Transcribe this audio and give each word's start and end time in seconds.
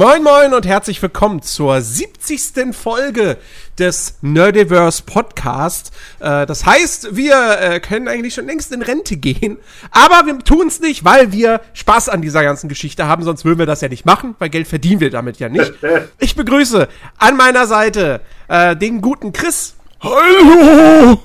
Moin 0.00 0.22
Moin 0.22 0.54
und 0.54 0.64
herzlich 0.64 1.02
willkommen 1.02 1.42
zur 1.42 1.78
70. 1.78 2.74
Folge 2.74 3.36
des 3.78 4.16
Nerdiverse 4.22 5.02
Podcast. 5.02 5.92
Äh, 6.20 6.46
das 6.46 6.64
heißt, 6.64 7.16
wir 7.16 7.60
äh, 7.60 7.80
können 7.80 8.08
eigentlich 8.08 8.32
schon 8.32 8.46
längst 8.46 8.72
in 8.72 8.80
Rente 8.80 9.18
gehen, 9.18 9.58
aber 9.90 10.26
wir 10.26 10.38
tun 10.38 10.68
es 10.68 10.80
nicht, 10.80 11.04
weil 11.04 11.32
wir 11.32 11.60
Spaß 11.74 12.08
an 12.08 12.22
dieser 12.22 12.42
ganzen 12.42 12.70
Geschichte 12.70 13.08
haben, 13.08 13.24
sonst 13.24 13.44
würden 13.44 13.58
wir 13.58 13.66
das 13.66 13.82
ja 13.82 13.88
nicht 13.88 14.06
machen, 14.06 14.36
weil 14.38 14.48
Geld 14.48 14.68
verdienen 14.68 15.00
wir 15.00 15.10
damit 15.10 15.38
ja 15.38 15.50
nicht. 15.50 15.70
Ich 16.18 16.34
begrüße 16.34 16.88
an 17.18 17.36
meiner 17.36 17.66
Seite 17.66 18.22
äh, 18.48 18.74
den 18.76 19.02
guten 19.02 19.34
Chris. 19.34 19.74
Hallo! 20.00 21.20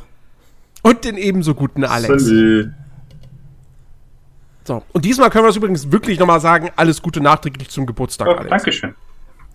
Und 0.81 1.05
den 1.05 1.15
ebenso 1.15 1.55
guten 1.55 1.85
Alex. 1.85 2.25
Salut. 2.25 2.73
So, 4.65 4.83
und 4.93 5.05
diesmal 5.05 5.29
können 5.29 5.45
wir 5.45 5.49
es 5.49 5.55
übrigens 5.55 5.91
wirklich 5.91 6.17
nochmal 6.17 6.41
sagen, 6.41 6.71
alles 6.75 7.01
Gute 7.03 7.21
nachträglich 7.21 7.69
zum 7.69 7.85
Geburtstag, 7.85 8.27
Oh. 8.27 8.43
Dankeschön. 8.43 8.95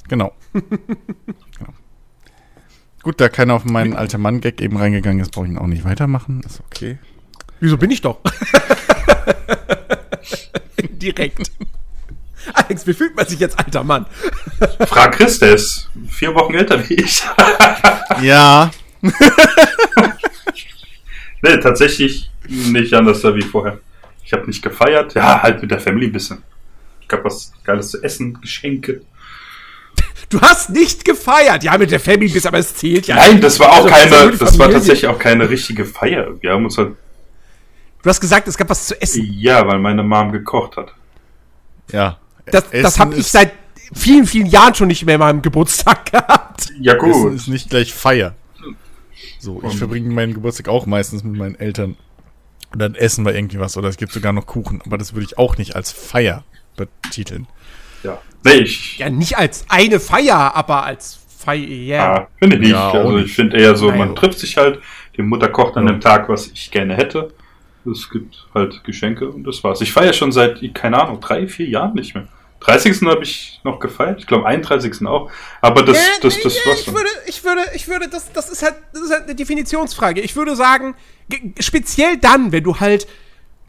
Genau. 0.08 0.32
genau. 0.52 0.62
Gut, 3.02 3.20
da 3.20 3.28
keiner 3.28 3.54
auf 3.54 3.64
meinen 3.64 3.96
alter 3.96 4.18
Mann-Gag 4.18 4.60
eben 4.60 4.76
reingegangen 4.76 5.20
ist, 5.20 5.32
brauche 5.32 5.46
ich 5.46 5.52
ihn 5.52 5.58
auch 5.58 5.66
nicht 5.66 5.84
weitermachen. 5.84 6.42
Ist 6.46 6.60
okay. 6.60 6.98
Wieso 7.58 7.76
bin 7.76 7.90
ich 7.90 8.02
doch? 8.02 8.18
Direkt. 10.90 11.50
Alex, 12.52 12.86
wie 12.86 12.94
fühlt 12.94 13.16
man 13.16 13.26
sich 13.26 13.40
jetzt 13.40 13.58
alter 13.58 13.84
Mann? 13.84 14.06
Frag 14.86 15.12
Chris, 15.12 15.38
der 15.38 15.54
ist 15.54 15.88
vier 16.08 16.34
Wochen 16.34 16.54
älter 16.54 16.88
wie 16.88 16.94
ich. 16.94 17.22
Ja. 18.22 18.70
nee, 21.42 21.56
tatsächlich 21.62 22.28
nicht 22.48 22.92
anders 22.92 23.22
wie 23.22 23.42
vorher. 23.42 23.78
Ich 24.30 24.32
habe 24.32 24.46
nicht 24.46 24.62
gefeiert. 24.62 25.14
Ja, 25.14 25.42
halt 25.42 25.60
mit 25.60 25.72
der 25.72 25.80
Family 25.80 26.06
ein 26.06 26.12
bisschen. 26.12 26.44
Ich 27.00 27.08
gab 27.08 27.24
was 27.24 27.52
Geiles 27.64 27.90
zu 27.90 28.00
essen, 28.00 28.40
Geschenke. 28.40 29.00
Du 30.28 30.40
hast 30.40 30.70
nicht 30.70 31.04
gefeiert. 31.04 31.64
Ja, 31.64 31.76
mit 31.76 31.90
der 31.90 31.98
Family 31.98 32.28
bist, 32.28 32.46
aber 32.46 32.58
es 32.58 32.72
zählt 32.76 33.08
ja. 33.08 33.16
Nein, 33.16 33.40
das 33.40 33.58
war 33.58 33.70
auch 33.72 33.90
Also, 33.90 34.14
keine, 34.16 34.36
das 34.36 34.56
war 34.56 34.70
tatsächlich 34.70 35.08
auch 35.08 35.18
keine 35.18 35.50
richtige 35.50 35.84
Feier. 35.84 36.40
Wir 36.40 36.52
haben 36.52 36.64
uns 36.64 36.78
halt, 36.78 36.92
Du 38.04 38.08
hast 38.08 38.20
gesagt, 38.20 38.46
es 38.46 38.56
gab 38.56 38.70
was 38.70 38.86
zu 38.86 39.02
essen. 39.02 39.26
ja, 39.36 39.66
weil 39.66 39.80
meine 39.80 40.04
Mom 40.04 40.30
gekocht 40.30 40.76
hat. 40.76 40.94
Ja. 41.90 42.18
Das, 42.46 42.70
das 42.70 42.72
Essen 42.72 43.00
habe 43.00 43.16
ich 43.16 43.26
seit 43.26 43.50
vielen, 43.92 44.26
vielen 44.28 44.46
Jahren 44.46 44.76
schon 44.76 44.86
nicht 44.86 45.04
mehr 45.04 45.16
in 45.16 45.20
meinem 45.20 45.42
Geburtstag 45.42 46.06
gehabt. 46.12 46.68
Ja, 46.78 46.94
Essen 46.94 47.10
gut. 47.10 47.34
ist 47.34 47.48
nicht 47.48 47.68
gleich 47.68 47.92
Feier. 47.92 48.36
So, 49.40 49.60
ich 49.68 49.76
verbringe 49.76 50.08
meinen 50.14 50.34
Geburtstag 50.34 50.68
auch 50.68 50.86
meistens 50.86 51.24
mit 51.24 51.36
meinen 51.36 51.56
Eltern. 51.56 51.96
Und 52.72 52.78
dann 52.80 52.94
essen 52.94 53.24
wir 53.24 53.34
irgendwie 53.34 53.58
was. 53.58 53.76
Oder 53.76 53.88
es 53.88 53.96
gibt 53.96 54.12
sogar 54.12 54.32
noch 54.32 54.46
Kuchen. 54.46 54.80
Aber 54.86 54.96
das 54.98 55.12
würde 55.14 55.24
ich 55.24 55.38
auch 55.38 55.56
nicht 55.58 55.74
als 55.76 55.90
Feier 55.92 56.44
betiteln. 56.76 57.46
Ja. 58.02 58.18
Nee, 58.44 58.52
ich, 58.60 58.98
Ja, 58.98 59.10
nicht 59.10 59.36
als 59.36 59.64
eine 59.68 60.00
Feier, 60.00 60.54
aber 60.54 60.84
als 60.84 61.18
Feier. 61.38 61.58
ja, 61.66 62.28
finde 62.38 62.56
ich 62.56 62.62
nicht. 62.62 62.70
Ja, 62.70 62.90
also 62.92 63.18
ich 63.18 63.34
finde 63.34 63.58
eher 63.58 63.74
so, 63.76 63.90
man 63.90 64.14
trifft 64.14 64.38
sich 64.38 64.56
halt, 64.56 64.78
die 65.16 65.22
Mutter 65.22 65.48
kocht 65.48 65.76
an 65.76 65.86
Ja. 65.86 65.92
dem 65.92 66.00
Tag, 66.00 66.28
was 66.28 66.46
ich 66.48 66.70
gerne 66.70 66.94
hätte. 66.96 67.32
Es 67.90 68.08
gibt 68.10 68.46
halt 68.54 68.84
Geschenke 68.84 69.28
und 69.28 69.44
das 69.44 69.64
war's. 69.64 69.80
Ich 69.80 69.92
feiere 69.92 70.12
schon 70.12 70.32
seit, 70.32 70.60
keine 70.74 71.02
Ahnung, 71.02 71.20
drei, 71.20 71.48
vier 71.48 71.66
Jahren 71.68 71.94
nicht 71.94 72.14
mehr. 72.14 72.28
30. 72.60 73.00
habe 73.06 73.22
ich 73.22 73.60
noch 73.64 73.78
gefeiert, 73.80 74.20
ich 74.20 74.26
glaube 74.26 74.46
31. 74.46 75.06
auch. 75.06 75.30
Aber 75.60 75.82
das, 75.82 75.96
Äh, 75.96 76.00
das, 76.22 76.40
das 76.40 76.54
äh, 76.56 76.58
war's 76.68 76.80
ich 76.80 76.86
würde, 76.92 77.08
ich 77.26 77.44
würde, 77.44 77.62
ich 77.74 77.88
würde, 77.88 78.08
das, 78.08 78.32
das 78.32 78.50
ist 78.50 78.62
halt, 78.62 78.74
das 78.92 79.02
ist 79.02 79.10
halt 79.10 79.24
eine 79.24 79.34
Definitionsfrage. 79.34 80.20
Ich 80.20 80.36
würde 80.36 80.54
sagen, 80.56 80.94
ge- 81.28 81.52
speziell 81.58 82.16
dann, 82.18 82.52
wenn 82.52 82.62
du 82.64 82.78
halt, 82.78 83.06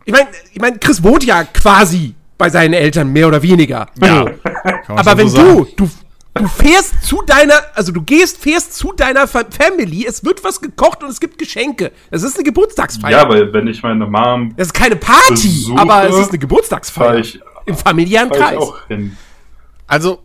ich 0.06 0.14
meine, 0.14 0.28
ich 0.52 0.60
meine, 0.60 0.78
Chris 0.80 1.04
wohnt 1.04 1.24
ja 1.24 1.44
quasi 1.44 2.16
bei 2.38 2.50
seinen 2.50 2.74
Eltern 2.74 3.10
mehr 3.14 3.28
oder 3.28 3.42
weniger. 3.42 3.88
Ja. 4.02 4.26
Aber 4.88 5.18
wenn 5.18 5.30
so 5.30 5.66
du, 5.78 5.86
du, 5.86 5.90
du 6.34 6.48
fährst 6.48 7.04
zu 7.04 7.22
deiner, 7.22 7.54
also 7.76 7.92
du 7.92 8.02
gehst, 8.02 8.40
fährst 8.42 8.74
zu 8.74 8.92
deiner 8.94 9.28
Fa 9.28 9.44
Family, 9.50 10.06
es 10.08 10.26
wird 10.26 10.44
was 10.44 10.60
gekocht 10.60 11.04
und 11.04 11.10
es 11.10 11.20
gibt 11.20 11.38
Geschenke. 11.38 11.92
Das 12.10 12.24
ist 12.24 12.36
eine 12.36 12.44
Geburtstagsfeier. 12.44 13.12
Ja, 13.12 13.30
weil 13.30 13.54
wenn 13.54 13.68
ich 13.68 13.84
meine 13.84 14.08
Mom 14.08 14.54
das 14.58 14.68
ist 14.68 14.74
keine 14.74 14.96
Party, 14.96 15.48
Besuche, 15.48 15.80
aber 15.80 16.10
es 16.10 16.18
ist 16.18 16.30
eine 16.30 16.40
Geburtstagsfeier. 16.40 17.06
fahre 17.10 17.20
ich, 17.20 17.40
Im 17.66 17.76
familiären 17.76 18.30
Kreis. 18.30 18.64
Also, 19.88 20.24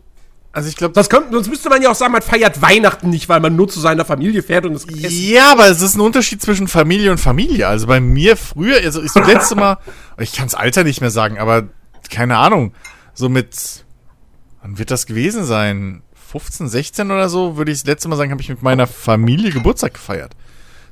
also 0.51 0.69
ich 0.69 0.75
glaube, 0.75 0.93
Das 0.93 1.09
könnte, 1.09 1.31
sonst 1.31 1.49
müsste 1.49 1.69
man 1.69 1.81
ja 1.81 1.91
auch 1.91 1.95
sagen, 1.95 2.13
man 2.13 2.21
feiert 2.21 2.61
Weihnachten 2.61 3.09
nicht, 3.09 3.29
weil 3.29 3.39
man 3.39 3.55
nur 3.55 3.67
zu 3.67 3.79
seiner 3.79 4.05
Familie 4.05 4.41
fährt 4.41 4.65
und 4.65 4.73
das 4.73 4.85
Essen. 4.85 5.07
Ja, 5.11 5.51
aber 5.51 5.67
es 5.67 5.81
ist 5.81 5.95
ein 5.95 6.01
Unterschied 6.01 6.41
zwischen 6.41 6.67
Familie 6.67 7.11
und 7.11 7.19
Familie. 7.19 7.67
Also 7.67 7.85
bei 7.87 7.99
mir 7.99 8.37
früher, 8.37 8.77
also 8.77 9.03
ich 9.03 9.11
das 9.11 9.27
letzte 9.27 9.55
Mal, 9.55 9.77
ich 10.19 10.33
kann 10.33 10.45
das 10.45 10.55
Alter 10.55 10.83
nicht 10.83 11.01
mehr 11.01 11.11
sagen, 11.11 11.37
aber 11.37 11.67
keine 12.09 12.37
Ahnung, 12.37 12.73
so 13.13 13.29
mit, 13.29 13.85
wann 14.61 14.79
wird 14.79 14.89
das 14.89 15.05
gewesen 15.05 15.43
sein? 15.43 16.01
15, 16.31 16.67
16 16.67 17.11
oder 17.11 17.29
so, 17.29 17.55
würde 17.57 17.71
ich 17.71 17.79
das 17.79 17.87
letzte 17.87 18.09
Mal 18.09 18.15
sagen, 18.15 18.31
habe 18.31 18.41
ich 18.41 18.49
mit 18.49 18.61
meiner 18.61 18.87
Familie 18.87 19.51
Geburtstag 19.51 19.93
gefeiert. 19.93 20.33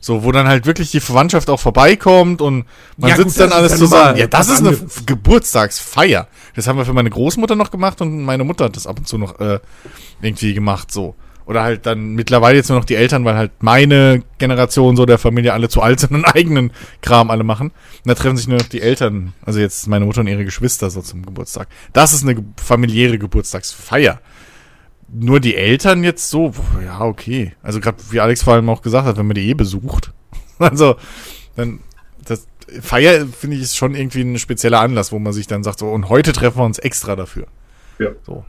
So, 0.06 0.24
wo 0.24 0.32
dann 0.32 0.48
halt 0.48 0.68
wirklich 0.68 0.92
die 0.92 1.00
Verwandtschaft 1.00 1.50
auch 1.50 1.60
vorbeikommt 1.60 2.40
und 2.40 2.66
man 2.96 3.10
Ja, 3.10 3.16
sitzt 3.16 3.40
gut, 3.40 3.46
dann 3.46 3.54
alles 3.54 3.72
ja 3.72 3.78
zusammen. 3.80 4.18
Ja, 4.18 4.28
das 4.28 4.50
ist 4.50 4.60
eine 4.60 4.78
Geburtstagsfeier. 5.08 6.28
Das 6.56 6.68
haben 6.68 6.78
wir 6.78 6.86
für 6.86 6.94
meine 6.94 7.10
Großmutter 7.10 7.56
noch 7.56 7.72
gemacht 7.72 8.00
und 8.02 8.22
meine 8.22 8.44
Mutter 8.44 8.66
hat 8.66 8.76
das 8.76 8.86
ab 8.86 9.00
und 9.00 9.08
zu 9.08 9.18
noch 9.18 9.40
äh, 9.40 9.58
irgendwie 10.22 10.54
gemacht, 10.54 10.92
so. 10.92 11.16
Oder 11.48 11.64
halt 11.64 11.88
dann 11.88 12.14
mittlerweile 12.14 12.56
jetzt 12.56 12.70
nur 12.70 12.78
noch 12.78 12.86
die 12.86 12.94
Eltern, 12.94 13.26
weil 13.26 13.36
halt 13.36 13.52
meine 13.62 14.22
Generation 14.38 14.96
so 14.96 15.08
der 15.08 15.18
Familie 15.18 15.54
alle 15.54 15.70
zu 15.70 15.82
alt 15.82 16.00
sind 16.00 16.12
und 16.12 16.26
eigenen 16.36 16.72
Kram 17.02 17.32
alle 17.32 17.44
machen. 17.44 17.70
Und 17.70 18.08
da 18.08 18.14
treffen 18.14 18.38
sich 18.38 18.48
nur 18.48 18.60
noch 18.60 18.68
die 18.68 18.82
Eltern, 18.82 19.34
also 19.44 19.60
jetzt 19.60 19.88
meine 19.88 20.06
Mutter 20.06 20.22
und 20.22 20.28
ihre 20.28 20.46
Geschwister 20.46 20.92
so 20.92 21.02
zum 21.02 21.26
Geburtstag. 21.26 21.68
Das 21.94 22.14
ist 22.14 22.22
eine 22.22 22.46
familiäre 22.64 23.18
Geburtstagsfeier. 23.18 24.20
Nur 25.18 25.40
die 25.40 25.56
Eltern 25.56 26.04
jetzt 26.04 26.30
so, 26.30 26.52
ja, 26.84 27.02
okay. 27.02 27.54
Also 27.64 27.80
gerade 27.80 27.98
wie 28.10 28.20
Alex 28.20 28.44
vor 28.44 28.54
allem 28.54 28.70
auch 28.70 28.82
gesagt 28.82 29.08
hat, 29.08 29.18
wenn 29.18 29.28
man 29.28 29.36
die 29.36 29.50
eh 29.50 29.54
besucht. 29.54 30.12
Also, 30.58 30.96
dann, 31.58 31.82
das 32.24 32.48
Feier, 32.80 33.28
finde 33.28 33.58
ich, 33.58 33.62
ist 33.62 33.76
schon 33.76 33.94
irgendwie 33.94 34.22
ein 34.22 34.40
spezieller 34.40 34.80
Anlass, 34.80 35.12
wo 35.12 35.20
man 35.20 35.34
sich 35.34 35.48
dann 35.48 35.64
sagt, 35.64 35.80
so, 35.80 35.90
und 35.90 36.08
heute 36.08 36.32
treffen 36.32 36.60
wir 36.60 36.64
uns 36.64 36.80
extra 36.80 37.18
dafür. 37.18 37.48
Ja. 38.00 38.12
So. 38.26 38.46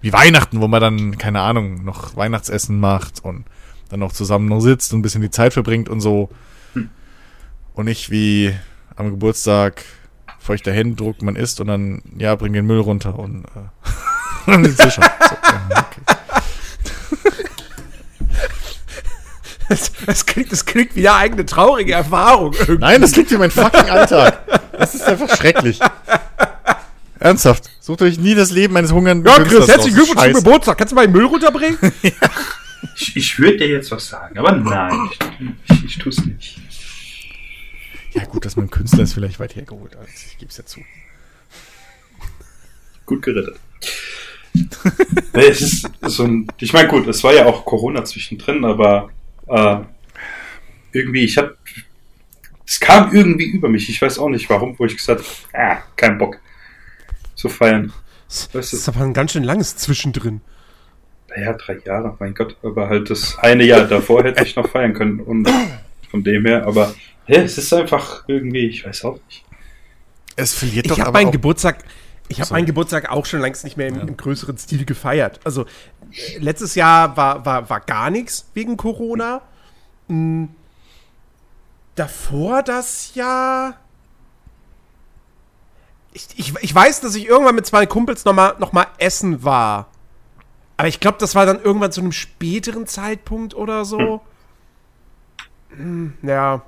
Wie 0.00 0.12
Weihnachten, 0.12 0.60
wo 0.60 0.66
man 0.66 0.80
dann, 0.80 1.16
keine 1.16 1.42
Ahnung, 1.42 1.84
noch 1.84 2.16
Weihnachtsessen 2.16 2.80
macht 2.80 3.24
und 3.24 3.44
dann 3.88 4.02
auch 4.02 4.12
zusammen 4.12 4.48
noch 4.48 4.58
sitzt 4.58 4.92
und 4.92 4.98
ein 4.98 5.02
bisschen 5.02 5.22
die 5.22 5.30
Zeit 5.30 5.52
verbringt 5.52 5.88
und 5.88 6.00
so. 6.00 6.28
Und 7.78 7.84
nicht 7.84 8.10
wie 8.10 8.52
am 8.96 9.10
Geburtstag 9.10 9.84
feuchter 10.40 10.72
Händedruck, 10.72 11.22
man 11.22 11.36
isst 11.36 11.60
und 11.60 11.68
dann, 11.68 12.02
ja, 12.16 12.34
bring 12.34 12.52
den 12.52 12.66
Müll 12.66 12.80
runter 12.80 13.16
und, 13.16 13.44
äh, 13.44 13.48
ist 14.64 14.82
sicher. 14.82 15.02
So, 15.28 15.34
okay. 15.76 16.00
Das, 19.68 19.92
das, 20.06 20.24
klingt, 20.24 20.50
das 20.50 20.64
klingt 20.64 20.96
wie 20.96 21.06
eine 21.06 21.18
eigene 21.18 21.44
traurige 21.44 21.92
Erfahrung. 21.92 22.54
Irgendwie. 22.54 22.78
Nein, 22.78 23.02
das 23.02 23.12
klingt 23.12 23.30
wie 23.30 23.36
mein 23.36 23.50
fucking 23.50 23.90
Alltag. 23.90 24.40
Das 24.72 24.94
ist 24.94 25.02
einfach 25.02 25.36
schrecklich. 25.36 25.78
Ernsthaft. 27.18 27.68
Sucht 27.80 28.02
euch 28.02 28.18
nie 28.18 28.34
das 28.34 28.50
Leben 28.50 28.76
eines 28.76 28.92
hungernden 28.92 29.26
Ja, 29.26 29.42
Chris, 29.42 29.68
herzlichen. 29.68 29.96
Glückwunsch 29.96 30.22
zum. 30.22 30.44
Geburtstag. 30.44 30.78
Kannst 30.78 30.92
du 30.92 30.94
mal 30.94 31.06
den 31.06 31.12
Müll 31.12 31.24
runterbringen? 31.26 31.78
Ich, 32.94 33.16
ich 33.16 33.38
würde 33.40 33.56
dir 33.58 33.68
jetzt 33.68 33.90
was 33.90 34.08
sagen, 34.08 34.38
aber 34.38 34.52
nein, 34.52 35.08
ich, 35.10 35.48
ich, 35.68 35.84
ich 35.84 35.98
tue 35.98 36.10
es 36.10 36.24
nicht. 36.24 36.60
Ja 38.12 38.24
gut, 38.24 38.44
das 38.44 38.54
mit 38.56 38.66
dem 38.66 38.70
Künstler 38.70 39.02
ist 39.02 39.14
vielleicht 39.14 39.40
weit 39.40 39.56
hergeholt. 39.56 39.96
Alex. 39.96 40.26
Ich 40.26 40.38
gebe 40.38 40.50
es 40.50 40.56
ja 40.58 40.64
zu. 40.64 40.80
Gut 43.04 43.22
gerettet. 43.22 43.58
nee, 45.34 45.46
es 45.46 45.60
ist 45.60 45.90
so 46.02 46.24
ein, 46.24 46.46
ich 46.58 46.72
meine, 46.72 46.88
gut, 46.88 47.06
es 47.06 47.22
war 47.24 47.34
ja 47.34 47.46
auch 47.46 47.64
Corona 47.64 48.04
zwischendrin, 48.04 48.64
aber 48.64 49.10
äh, 49.46 49.78
irgendwie, 50.92 51.24
ich 51.24 51.36
habe, 51.38 51.56
es 52.66 52.80
kam 52.80 53.14
irgendwie 53.14 53.46
über 53.46 53.68
mich. 53.68 53.88
Ich 53.88 54.00
weiß 54.00 54.18
auch 54.18 54.28
nicht 54.28 54.48
warum, 54.50 54.78
wo 54.78 54.84
ich 54.84 54.96
gesagt 54.96 55.20
habe, 55.52 55.62
ah, 55.64 55.82
kein 55.96 56.18
Bock 56.18 56.38
zu 57.34 57.48
feiern. 57.48 57.92
Das 58.28 58.52
Weißt 58.54 58.72
du, 58.72 58.76
ist 58.76 58.88
aber 58.88 59.00
ein 59.00 59.14
ganz 59.14 59.32
schön 59.32 59.44
langes 59.44 59.76
Zwischendrin. 59.76 60.40
naja, 61.34 61.52
drei 61.54 61.78
Jahre, 61.84 62.16
mein 62.18 62.34
Gott, 62.34 62.56
aber 62.62 62.88
halt 62.88 63.08
das 63.10 63.38
eine 63.38 63.64
Jahr 63.64 63.86
davor 63.86 64.22
hätte 64.24 64.42
ich 64.44 64.56
noch 64.56 64.68
feiern 64.68 64.92
können 64.94 65.20
und 65.20 65.48
von 66.10 66.22
dem 66.24 66.44
her, 66.46 66.66
aber 66.66 66.94
ja, 67.26 67.42
es 67.42 67.58
ist 67.58 67.72
einfach 67.72 68.24
irgendwie, 68.26 68.66
ich 68.66 68.84
weiß 68.86 69.04
auch 69.04 69.18
nicht. 69.26 69.44
Es 70.36 70.54
verliert 70.54 70.86
Ich 70.86 70.90
doch 70.92 70.98
habe 70.98 71.08
aber 71.08 71.18
meinen 71.18 71.28
auch, 71.28 71.32
Geburtstag, 71.32 71.84
ich 72.28 72.40
habe 72.40 72.52
meinen 72.52 72.66
Geburtstag 72.66 73.10
auch 73.10 73.26
schon 73.26 73.40
längst 73.40 73.64
nicht 73.64 73.76
mehr 73.76 73.88
im, 73.88 74.00
im 74.00 74.16
größeren 74.16 74.56
Stil 74.58 74.84
gefeiert. 74.84 75.40
Also 75.44 75.62
äh, 75.62 76.38
letztes 76.38 76.74
Jahr 76.74 77.16
war, 77.16 77.44
war, 77.44 77.70
war 77.70 77.80
gar 77.80 78.10
nichts 78.10 78.46
wegen 78.54 78.76
Corona. 78.76 79.42
Mm, 80.08 80.46
davor 81.94 82.62
das 82.62 83.14
Jahr. 83.14 83.78
Ich, 86.12 86.26
ich, 86.36 86.54
ich 86.60 86.74
weiß, 86.74 87.00
dass 87.00 87.14
ich 87.14 87.26
irgendwann 87.26 87.54
mit 87.54 87.66
zwei 87.66 87.86
Kumpels 87.86 88.24
noch 88.24 88.34
mal, 88.34 88.56
noch 88.58 88.72
mal 88.72 88.86
essen 88.98 89.44
war. 89.44 89.88
Aber 90.76 90.88
ich 90.88 91.00
glaube, 91.00 91.18
das 91.18 91.34
war 91.34 91.46
dann 91.46 91.60
irgendwann 91.60 91.92
zu 91.92 92.00
einem 92.00 92.12
späteren 92.12 92.86
Zeitpunkt 92.86 93.54
oder 93.54 93.84
so. 93.84 94.20
Hm, 95.70 96.14
ja. 96.22 96.62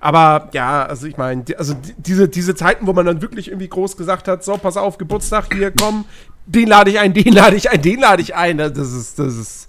Aber 0.00 0.48
ja, 0.52 0.84
also 0.84 1.06
ich 1.06 1.16
meine, 1.16 1.44
also 1.58 1.74
die- 1.74 1.94
diese, 1.98 2.28
diese 2.28 2.54
Zeiten, 2.54 2.86
wo 2.86 2.92
man 2.92 3.06
dann 3.06 3.20
wirklich 3.22 3.48
irgendwie 3.48 3.68
groß 3.68 3.96
gesagt 3.96 4.28
hat, 4.28 4.44
so, 4.44 4.56
pass 4.56 4.76
auf, 4.76 4.98
Geburtstag, 4.98 5.52
hier, 5.54 5.70
komm, 5.72 6.04
den 6.46 6.68
lade 6.68 6.90
ich 6.90 6.98
ein, 6.98 7.12
den 7.14 7.32
lade 7.32 7.56
ich 7.56 7.70
ein, 7.70 7.80
den 7.82 8.00
lade 8.00 8.22
ich 8.22 8.34
ein. 8.34 8.58
Das 8.58 8.76
ist, 8.78 9.18
das 9.18 9.36
ist, 9.36 9.68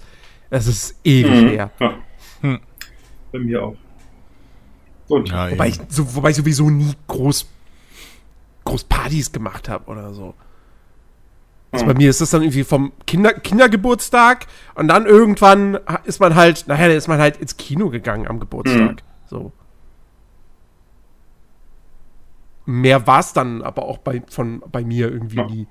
das 0.50 0.68
ist 0.68 0.96
ewig 1.04 1.52
her. 1.52 1.72
Ja. 1.80 1.94
Bei 3.32 3.40
mir 3.40 3.64
auch. 3.64 3.76
Und 5.08 5.30
Ja, 5.30 5.52
Wobei 5.52 5.68
ich, 5.70 5.80
so, 5.90 6.16
wobei 6.16 6.30
ich 6.32 6.36
sowieso 6.38 6.70
nie 6.70 6.94
groß, 7.08 7.46
groß 8.64 8.84
Partys 8.86 9.32
gemacht 9.32 9.68
habe 9.70 9.90
oder 9.92 10.14
so. 10.14 10.34
Also 11.74 11.86
bei 11.86 11.94
mir 11.94 12.10
ist 12.10 12.20
das 12.20 12.30
dann 12.32 12.42
irgendwie 12.42 12.66
vom 12.66 12.92
Kinder, 13.08 13.32
Kindergeburtstag 13.34 14.48
und 14.76 14.90
dann 14.90 15.06
irgendwann 15.06 15.80
ist 16.04 16.20
man 16.20 16.36
halt, 16.36 16.66
nachher 16.68 16.94
ist 16.94 17.08
man 17.08 17.20
halt 17.20 17.38
ins 17.38 17.56
Kino 17.56 17.90
gegangen 17.90 18.28
am 18.28 18.40
Geburtstag. 18.42 19.04
So. 19.30 19.54
Mehr 22.66 23.08
war 23.08 23.20
es 23.20 23.34
dann 23.34 23.62
aber 23.62 23.84
auch 23.84 23.98
bei, 23.98 24.22
von, 24.30 24.62
bei 24.72 24.84
mir 24.84 25.12
irgendwie 25.12 25.38
Ja. 25.38 25.46
nie. 25.48 25.68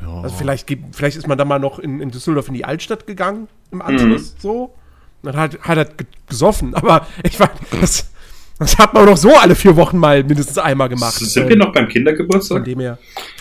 Ja. 0.00 0.20
Also 0.22 0.36
vielleicht, 0.36 0.66
gibt- 0.66 0.94
vielleicht 0.94 1.16
ist 1.16 1.26
man 1.26 1.36
dann 1.36 1.48
mal 1.48 1.58
noch 1.58 1.78
in, 1.80 2.00
in 2.00 2.10
Düsseldorf 2.10 2.48
in 2.48 2.54
die 2.54 2.64
Altstadt 2.64 3.06
gegangen 3.06 3.48
im 3.72 3.82
Anschluss 3.82 4.36
so. 4.38 4.74
Und 5.22 5.34
dann 5.34 5.36
hat, 5.36 5.58
hat 5.60 5.76
er 5.76 5.84
ge- 5.86 6.06
gesoffen. 6.28 6.74
Aber 6.76 7.06
ich 7.24 7.38
meine, 7.38 7.50
das, 7.80 8.10
das 8.58 8.76
hat 8.78 8.92
man 8.92 9.04
auch 9.04 9.10
noch 9.10 9.16
so 9.16 9.36
alle 9.36 9.54
vier 9.54 9.76
Wochen 9.76 9.98
mal 9.98 10.22
mindestens 10.24 10.58
einmal 10.58 10.88
gemacht. 10.88 11.14
sind 11.14 11.46
Äh, 11.46 11.48
wir 11.50 11.56
noch 11.56 11.72
beim 11.72 11.84
Von 11.84 11.92
Kindergeburtstag? 11.92 12.64
dem 12.64 12.80
her. 12.80 12.98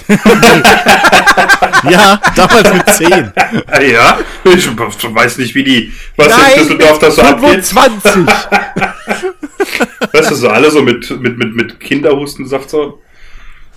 ja, 1.90 2.22
damals 2.36 2.74
mit 2.74 2.88
10. 2.90 3.32
Ah, 3.68 3.82
ja, 3.82 4.20
ich 4.46 4.68
weiß 4.78 5.38
nicht, 5.40 5.56
wie 5.56 5.64
die, 5.64 5.92
was 6.16 6.28
in 6.28 6.34
Nein, 6.34 6.60
Düsseldorf 6.60 7.00
da 7.00 7.12
so 7.12 7.22
abgeht. 7.24 7.66
25! 7.66 8.26
Weißt 10.14 10.32
du, 10.32 10.36
so 10.36 10.50
alle 10.50 10.72
so 10.72 10.82
mit, 10.82 11.10
mit, 11.20 11.38
mit, 11.38 11.56
mit 11.56 11.80
Kinderhustensaft 11.80 12.70
so. 12.70 13.02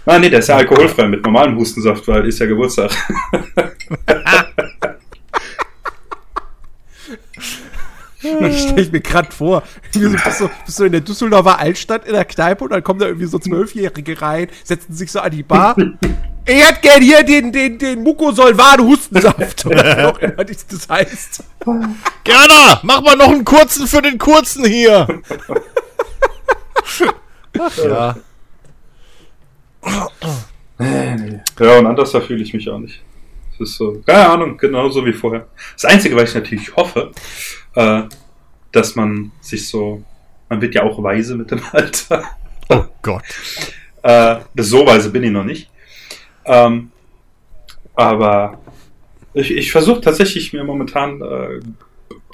Ah, 0.07 0.19
nee, 0.19 0.31
der 0.31 0.39
ist 0.41 0.49
ja 0.49 0.57
alkoholfrei 0.57 1.07
mit 1.09 1.25
normalem 1.25 1.57
Hustensaft, 1.57 2.07
weil 2.09 2.27
ist 2.27 2.39
ja 2.39 2.47
Geburtstag. 2.47 2.91
Ich 8.41 8.63
stelle 8.63 8.91
mir 8.91 9.01
gerade 9.01 9.31
vor, 9.33 9.63
so, 9.93 10.01
bist, 10.01 10.41
du, 10.41 10.51
bist 10.65 10.79
du 10.79 10.85
in 10.85 10.93
der 10.93 11.01
Düsseldorfer 11.01 11.59
Altstadt 11.59 12.07
in 12.07 12.13
der 12.13 12.25
Kneipe 12.25 12.65
und 12.65 12.71
dann 12.71 12.83
kommen 12.83 13.01
da 13.01 13.07
irgendwie 13.07 13.27
so 13.27 13.39
Zwölfjährige 13.39 14.21
rein, 14.21 14.49
setzen 14.65 14.95
sich 14.95 15.11
so 15.13 15.21
an 15.21 15.31
die 15.31 15.43
Bar. 15.43 15.77
Ich 16.47 16.67
hätte 16.67 16.81
gern 16.81 17.03
hier 17.03 17.23
den, 17.23 17.53
den, 17.53 17.79
den 17.79 18.03
Mucosolvan 18.03 18.81
Hustensaft. 18.81 19.67
Oder 19.67 19.99
wie 19.99 20.03
auch 20.05 20.19
immer 20.19 20.43
das 20.43 20.67
das 20.67 20.89
heißt. 20.89 21.45
Gerda, 22.25 22.81
mach 22.83 23.03
mal 23.03 23.15
noch 23.15 23.29
einen 23.29 23.45
kurzen 23.45 23.87
für 23.87 24.01
den 24.01 24.19
kurzen 24.19 24.65
hier. 24.65 25.07
Ach 27.59 27.77
ja. 27.77 28.17
Ja, 31.59 31.79
und 31.79 31.87
anders 31.87 32.13
da 32.13 32.21
fühle 32.21 32.43
ich 32.43 32.55
mich 32.55 32.69
auch 32.69 32.79
nicht. 32.79 33.03
Es 33.55 33.61
ist 33.61 33.77
so, 33.77 34.03
keine 34.07 34.29
Ahnung, 34.29 34.57
genauso 34.57 35.05
wie 35.05 35.13
vorher. 35.13 35.47
Das 35.75 35.85
Einzige, 35.85 36.17
was 36.17 36.31
ich 36.31 36.35
natürlich 36.35 36.75
hoffe, 36.77 37.13
äh, 37.75 38.03
dass 38.73 38.97
man 38.97 39.33
sich 39.41 39.69
so, 39.69 40.03
man 40.49 40.61
wird 40.61 40.75
ja 40.75 40.83
auch 40.83 41.03
weise 41.03 41.37
mit 41.37 41.51
dem 41.51 41.63
Alter. 41.73 42.25
Oh 42.69 42.85
Gott. 43.03 43.25
Äh, 44.03 44.41
so 44.57 44.87
weise 44.87 45.11
bin 45.11 45.25
ich 45.25 45.31
noch 45.31 45.45
nicht. 45.45 45.71
Ähm, 46.45 46.91
aber 47.95 48.61
ich, 49.35 49.51
ich 49.51 49.73
versuche 49.73 50.01
tatsächlich 50.01 50.53
mir 50.53 50.65
momentan 50.65 51.21
äh, 51.21 51.61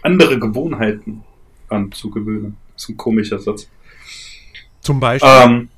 andere 0.03 0.39
Gewohnheiten 0.39 1.25
anzugewöhnen. 1.69 2.57
Das 2.75 2.85
ist 2.85 2.89
ein 2.91 2.97
komischer 2.97 3.39
Satz. 3.39 3.69
Zum 4.81 5.01
Beispiel. 5.01 5.29
Ähm, 5.29 5.69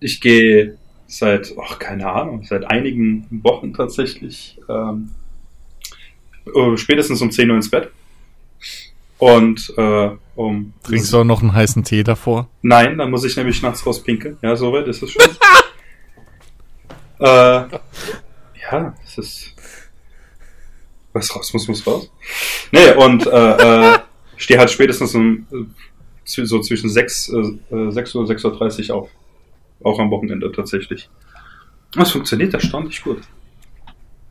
ich 0.00 0.20
gehe 0.20 0.78
seit, 1.06 1.54
ach, 1.60 1.78
keine 1.78 2.10
Ahnung, 2.10 2.44
seit 2.44 2.64
einigen 2.64 3.26
Wochen 3.44 3.74
tatsächlich 3.74 4.58
ähm, 4.68 5.10
äh, 6.46 6.76
spätestens 6.76 7.20
um 7.22 7.30
10 7.30 7.50
Uhr 7.50 7.56
ins 7.56 7.70
Bett. 7.70 7.90
Und 9.18 9.72
äh, 9.76 10.10
um. 10.34 10.72
Trinkst 10.82 11.12
du 11.12 11.18
auch 11.18 11.24
noch 11.24 11.42
einen 11.42 11.52
heißen 11.52 11.84
Tee 11.84 12.02
davor? 12.02 12.48
Nein, 12.62 12.98
dann 12.98 13.10
muss 13.10 13.24
ich 13.24 13.36
nämlich 13.36 13.62
nachts 13.62 13.86
raus 13.86 14.02
pinkeln. 14.02 14.36
Ja, 14.42 14.56
soweit 14.56 14.88
ist 14.88 15.02
es 15.02 15.12
schon. 15.12 15.22
äh, 17.20 17.24
ja, 17.24 18.94
es 19.04 19.18
ist. 19.18 19.54
Was 21.12 21.36
raus 21.36 21.52
muss, 21.52 21.68
muss 21.68 21.86
raus. 21.86 22.10
Nee, 22.72 22.92
und 22.94 23.26
äh, 23.26 23.92
äh, 23.92 23.98
stehe 24.36 24.58
halt 24.58 24.70
spätestens 24.70 25.14
um, 25.14 25.46
äh, 25.52 25.66
so 26.24 26.60
zwischen 26.60 26.88
6, 26.88 27.28
äh, 27.70 27.76
äh, 27.76 27.90
6 27.92 28.14
Uhr, 28.14 28.24
6.30 28.24 28.90
Uhr 28.90 28.96
auf. 28.96 29.10
Auch 29.84 29.98
am 29.98 30.10
Wochenende 30.10 30.50
tatsächlich. 30.50 31.08
Das 31.94 32.10
funktioniert 32.10 32.54
erstaunlich 32.54 33.02
gut. 33.02 33.20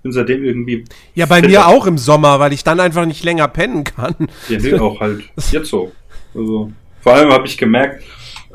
Bin 0.03 0.11
seitdem 0.11 0.43
irgendwie, 0.43 0.85
ja, 1.13 1.25
bei 1.27 1.41
mir 1.41 1.67
auch 1.67 1.85
im 1.85 1.97
Sommer, 1.97 2.39
weil 2.39 2.53
ich 2.53 2.63
dann 2.63 2.79
einfach 2.79 3.05
nicht 3.05 3.23
länger 3.23 3.47
pennen 3.47 3.83
kann. 3.83 4.15
ja, 4.49 4.57
nee, 4.59 4.73
auch 4.75 4.99
halt 4.99 5.23
jetzt 5.51 5.69
so. 5.69 5.91
Also, 6.33 6.71
vor 7.01 7.13
allem 7.13 7.31
habe 7.31 7.45
ich 7.45 7.57
gemerkt, 7.57 8.03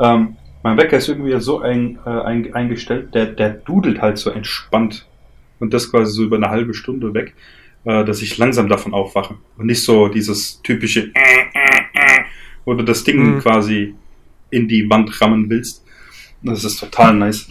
ähm, 0.00 0.37
mein 0.62 0.76
Wecker 0.76 0.96
ist 0.96 1.08
irgendwie 1.08 1.38
so 1.40 1.60
ein, 1.60 1.98
äh, 2.04 2.10
ein, 2.10 2.52
eingestellt, 2.54 3.14
der, 3.14 3.26
der 3.26 3.50
dudelt 3.50 4.00
halt 4.02 4.19
so 4.19 4.31
entspannt. 4.31 5.06
Und 5.60 5.72
das 5.72 5.90
quasi 5.90 6.12
so 6.12 6.22
über 6.25 6.37
eine 6.37 6.50
halbe 6.50 6.75
Stunde 6.75 7.14
weg, 7.14 7.34
äh, 7.84 8.04
dass 8.04 8.20
ich 8.22 8.37
langsam 8.38 8.69
davon 8.69 8.93
aufwache. 8.93 9.37
Und 9.56 9.66
nicht 9.66 9.82
so 9.84 10.08
dieses 10.08 10.60
typische, 10.62 11.02
äh, 11.02 11.40
äh, 11.54 11.78
äh, 11.94 12.25
wo 12.64 12.75
du 12.75 12.82
das 12.84 13.04
Ding 13.04 13.37
Mhm. 13.37 13.38
quasi 13.40 13.94
in 14.50 14.66
die 14.69 14.88
Wand 14.90 15.19
rammen 15.20 15.48
willst. 15.48 15.84
Das 16.43 16.64
ist 16.64 16.78
total 16.78 17.14
nice. 17.14 17.48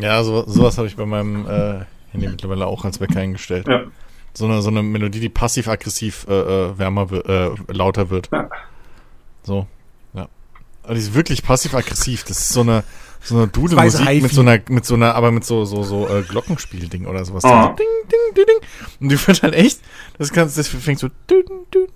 Ja, 0.00 0.22
so, 0.22 0.44
sowas 0.46 0.78
habe 0.78 0.86
ich 0.86 0.96
bei 0.96 1.04
meinem 1.06 1.44
äh, 1.46 1.80
Handy 2.10 2.28
mittlerweile 2.28 2.66
auch 2.66 2.84
als 2.84 3.00
Wecker 3.00 3.20
eingestellt. 3.20 3.66
Ja. 3.68 3.84
So 4.34 4.44
eine, 4.44 4.62
so 4.62 4.68
eine 4.68 4.82
Melodie, 4.82 5.20
die 5.20 5.28
passiv-aggressiv 5.28 6.26
äh, 6.28 6.32
äh, 6.32 6.78
wärmer 6.78 7.10
äh, 7.12 7.50
lauter 7.68 8.10
wird. 8.10 8.28
Ja. 8.32 8.48
So, 9.42 9.66
ja. 10.14 10.28
Aber 10.82 10.94
die 10.94 11.00
ist 11.00 11.14
wirklich 11.14 11.42
passiv-aggressiv. 11.42 12.24
Das 12.24 12.38
ist 12.38 12.50
so 12.50 12.60
eine, 12.60 12.84
so 13.22 13.34
eine 13.34 13.44
Weiße 13.46 13.52
Dudelmusik 13.52 14.22
mit 14.22 14.32
so 14.32 14.40
einer, 14.42 14.60
mit 14.68 14.86
so 14.86 14.94
einer, 14.94 15.14
aber 15.14 15.32
mit 15.32 15.44
so, 15.44 15.64
so, 15.64 15.82
so 15.82 16.08
äh, 16.08 16.22
Glockenspielding 16.22 17.06
oder 17.06 17.24
sowas. 17.24 17.44
Ah. 17.44 17.62
So 17.62 17.68
ding, 17.74 17.86
ding, 18.10 18.34
ding, 18.36 18.46
ding. 18.46 18.68
Und 19.00 19.08
die 19.08 19.26
wird 19.26 19.42
halt 19.42 19.54
echt, 19.54 19.80
das 20.18 20.32
kannst, 20.32 20.56
das 20.56 20.68
fängt 20.68 20.98
so 20.98 21.08
dün, 21.28 21.44
dün, 21.74 21.88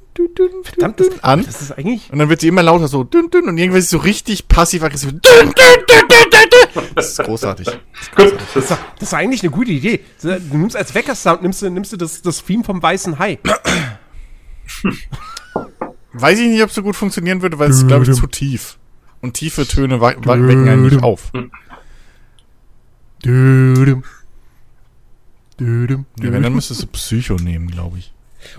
Verdammt, 0.63 1.01
dün, 1.01 1.09
das, 1.11 1.25
an. 1.25 1.45
das 1.45 1.63
ist 1.63 1.73
eigentlich. 1.73 2.11
Und 2.13 2.19
dann 2.19 2.29
wird 2.29 2.41
sie 2.41 2.49
immer 2.49 2.63
lauter 2.63 2.89
so 2.89 3.05
dünn, 3.05 3.31
dünn 3.31 3.49
und 3.49 3.59
irgendwann 3.59 3.81
ist 3.81 3.91
sie 3.91 3.97
so 3.97 4.03
richtig 4.03 4.49
passiv-aggressiv. 4.49 5.11
Dünn, 5.11 5.21
dünn, 5.21 5.53
dünn, 5.53 6.09
dünn, 6.09 6.31
dünn. 6.31 6.85
Das 6.95 7.11
ist 7.11 7.23
großartig. 7.25 7.69
Das 8.17 8.33
ist, 8.57 8.71
das 8.71 8.79
ist 9.01 9.15
eigentlich 9.15 9.43
eine 9.43 9.51
gute 9.51 9.71
Idee. 9.71 10.01
Du 10.21 10.39
nimmst 10.57 10.77
als 10.77 10.95
Wecker-Sound, 10.95 11.43
nimmst 11.43 11.63
du, 11.63 11.71
nimmst 11.71 11.93
du 11.93 11.97
das, 11.97 12.23
das 12.23 12.45
Theme 12.45 12.65
vom 12.65 12.83
weißen 12.83 13.19
Hai. 13.19 13.39
Weiß 16.13 16.39
ich 16.39 16.49
nicht, 16.49 16.63
ob 16.63 16.69
es 16.69 16.75
so 16.75 16.83
gut 16.83 16.97
funktionieren 16.97 17.43
würde, 17.43 17.59
weil 17.59 17.71
es 17.71 17.79
ist, 17.79 17.89
glaube 17.89 18.05
ich, 18.05 18.13
zu 18.13 18.27
tief. 18.27 18.79
Und 19.21 19.35
tiefe 19.35 19.67
Töne 19.67 20.01
wecken 20.01 20.69
einen 20.69 20.83
nicht 20.83 21.03
auf. 21.03 21.33
Dödüm. 23.25 24.03
Dödüm. 25.59 26.07
Ja, 26.21 26.33
wenn, 26.33 26.43
dann 26.43 26.55
müsstest 26.55 26.83
du 26.83 26.87
Psycho 26.89 27.37
nehmen, 27.37 27.71
glaube 27.71 27.99
ich. 27.99 28.13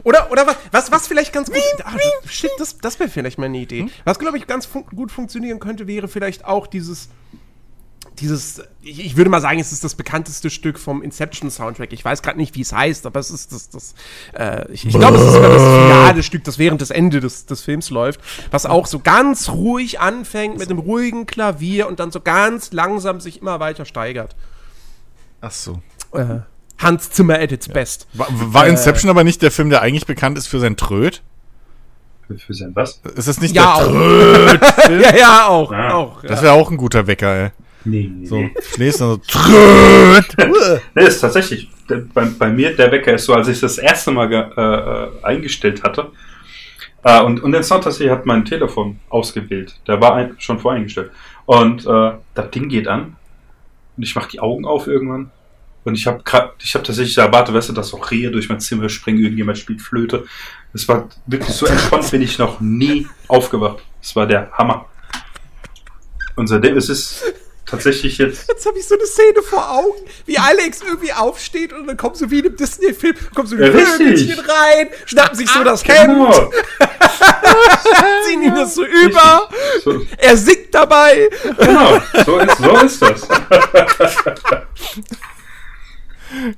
Oder, 0.03 0.31
oder 0.31 0.47
was, 0.47 0.57
was, 0.71 0.91
was 0.91 1.07
vielleicht 1.07 1.33
ganz 1.33 1.49
gut. 1.49 1.61
Ah, 1.83 1.93
shit, 2.27 2.51
das, 2.57 2.77
das 2.77 2.99
wäre 2.99 3.09
vielleicht 3.09 3.37
mal 3.37 3.45
eine 3.45 3.57
Idee. 3.57 3.87
Was, 4.05 4.19
glaube 4.19 4.37
ich, 4.37 4.47
ganz 4.47 4.65
fun 4.65 4.85
gut 4.95 5.11
funktionieren 5.11 5.59
könnte, 5.59 5.87
wäre 5.87 6.07
vielleicht 6.07 6.45
auch 6.45 6.67
dieses. 6.67 7.09
Dieses, 8.19 8.61
ich, 8.83 9.03
ich 9.03 9.17
würde 9.17 9.31
mal 9.31 9.41
sagen, 9.41 9.59
es 9.59 9.71
ist 9.71 9.83
das 9.83 9.95
bekannteste 9.95 10.51
Stück 10.51 10.77
vom 10.77 11.01
Inception-Soundtrack. 11.01 11.91
Ich 11.93 12.05
weiß 12.05 12.21
gerade 12.21 12.37
nicht, 12.37 12.53
wie 12.53 12.61
es 12.61 12.71
heißt, 12.71 13.07
aber 13.07 13.19
es 13.19 13.31
ist 13.31 13.51
das, 13.51 13.69
das 13.69 13.95
äh, 14.33 14.71
ich, 14.71 14.85
ich 14.85 14.93
glaube, 14.93 15.17
es 15.17 15.23
ist 15.23 15.33
sogar 15.33 15.49
das 15.49 15.63
finale 15.63 16.21
Stück, 16.21 16.43
das 16.43 16.59
während 16.59 16.81
des 16.81 16.91
Ende 16.91 17.21
des, 17.21 17.47
des 17.47 17.61
Films 17.61 17.89
läuft, 17.89 18.21
was 18.51 18.67
auch 18.67 18.85
so 18.85 18.99
ganz 18.99 19.49
ruhig 19.49 19.99
anfängt 19.99 20.59
mit 20.59 20.69
einem 20.69 20.77
ruhigen 20.77 21.25
Klavier 21.25 21.87
und 21.87 21.99
dann 21.99 22.11
so 22.11 22.21
ganz 22.21 22.71
langsam 22.71 23.19
sich 23.19 23.41
immer 23.41 23.59
weiter 23.59 23.83
steigert. 23.83 24.35
Ach 25.41 25.51
so. 25.51 25.81
Äh, 26.11 26.41
Hans 26.83 27.09
Zimmer 27.11 27.39
at 27.39 27.51
its 27.51 27.67
best. 27.67 28.07
War, 28.13 28.27
war 28.31 28.67
Inception 28.67 29.09
aber 29.09 29.23
nicht 29.23 29.41
der 29.41 29.51
Film, 29.51 29.69
der 29.69 29.81
eigentlich 29.81 30.05
bekannt 30.05 30.37
ist 30.37 30.47
für 30.47 30.59
sein 30.59 30.77
Tröd? 30.77 31.21
Für, 32.27 32.37
für 32.37 32.53
sein 32.53 32.71
was? 32.73 33.01
Ist 33.15 33.27
das 33.27 33.41
nicht 33.41 33.55
Ja, 33.55 33.77
der. 33.79 33.87
Tröd? 33.87 34.61
Ja, 35.01 35.15
ja, 35.15 35.47
auch. 35.47 35.71
Ah, 35.71 35.93
auch 35.93 36.21
Das 36.21 36.39
ja. 36.39 36.43
wäre 36.43 36.53
auch 36.53 36.69
ein 36.71 36.77
guter 36.77 37.05
Wecker, 37.07 37.35
ey. 37.45 37.49
Nee, 37.85 38.09
nee, 38.13 38.25
So, 38.25 38.37
nee. 38.37 38.53
schläfst 38.61 39.01
dann 39.01 39.09
so 39.09 39.17
Tröd. 39.27 40.25
Nee, 40.95 41.05
ist 41.05 41.19
tatsächlich. 41.19 41.69
Der, 41.89 41.97
bei, 42.13 42.25
bei 42.25 42.49
mir, 42.49 42.73
der 42.75 42.91
Wecker 42.91 43.13
ist 43.13 43.25
so, 43.25 43.33
als 43.33 43.49
ich 43.49 43.59
das 43.59 43.77
erste 43.77 44.11
Mal 44.11 44.29
ge, 44.29 44.41
äh, 44.55 44.61
äh, 44.61 45.07
eingestellt 45.23 45.83
hatte. 45.83 46.11
Äh, 47.03 47.21
und, 47.21 47.43
und 47.43 47.51
den 47.51 47.63
Sound 47.63 47.83
tatsächlich 47.83 48.09
hat 48.11 48.25
mein 48.25 48.45
Telefon 48.45 48.99
ausgewählt. 49.09 49.75
Der 49.87 49.99
war 49.99 50.15
ein, 50.15 50.35
schon 50.39 50.59
voreingestellt. 50.59 51.11
Und 51.45 51.85
äh, 51.85 52.11
das 52.35 52.51
Ding 52.51 52.69
geht 52.69 52.87
an. 52.87 53.17
Und 53.97 54.03
ich 54.03 54.15
mache 54.15 54.29
die 54.29 54.39
Augen 54.39 54.63
auf 54.65 54.87
irgendwann. 54.87 55.29
Und 55.85 55.95
ich 55.95 56.07
habe 56.07 56.21
ich 56.63 56.73
habe 56.75 56.85
tatsächlich 56.85 57.17
erwartet, 57.17 57.53
weißt 57.55 57.69
du, 57.69 57.73
dass 57.73 57.93
auch 57.93 58.09
Rehe 58.11 58.31
durch 58.31 58.49
mein 58.49 58.59
Zimmer 58.59 58.89
springen, 58.89 59.19
irgendjemand 59.19 59.57
spielt 59.57 59.81
Flöte. 59.81 60.25
Es 60.73 60.87
war 60.87 61.09
wirklich 61.27 61.53
so 61.53 61.65
entspannt, 61.65 62.09
bin 62.09 62.21
ich 62.21 62.37
noch 62.39 62.59
nie 62.61 63.07
aufgewacht. 63.27 63.83
Es 64.01 64.15
war 64.15 64.25
der 64.25 64.49
Hammer. 64.53 64.85
Und 66.35 66.47
seitdem 66.47 66.77
es 66.77 66.89
ist 66.89 67.23
tatsächlich 67.65 68.17
jetzt. 68.17 68.47
Jetzt 68.49 68.65
habe 68.65 68.77
ich 68.77 68.87
so 68.87 68.95
eine 68.95 69.05
Szene 69.05 69.41
vor 69.41 69.69
Augen, 69.71 69.97
wie 70.25 70.37
Alex 70.37 70.81
irgendwie 70.81 71.13
aufsteht 71.13 71.73
und 71.73 71.87
dann 71.87 71.97
kommt 71.97 72.17
so 72.17 72.29
wie 72.29 72.39
in 72.39 72.45
einem 72.47 72.55
Disney-Film, 72.55 73.15
kommt 73.35 73.49
so 73.49 73.55
ein 73.55 73.61
Ja, 73.63 73.67
richtig. 73.69 74.37
rein, 74.37 74.87
schnappen 75.05 75.37
sich 75.37 75.49
so 75.49 75.63
das 75.63 75.83
Hemd, 75.85 76.13
Genau. 76.13 76.31
ziehen 78.27 78.41
ihm 78.43 78.55
das 78.55 78.75
so 78.75 78.85
über, 78.85 79.49
So, 79.83 80.01
er 80.17 80.37
singt 80.37 80.73
dabei. 80.73 81.29
genau, 81.57 81.99
so 82.25 82.37
ist, 82.39 82.57
so 82.57 82.77
ist 82.77 83.01
das. 83.01 83.27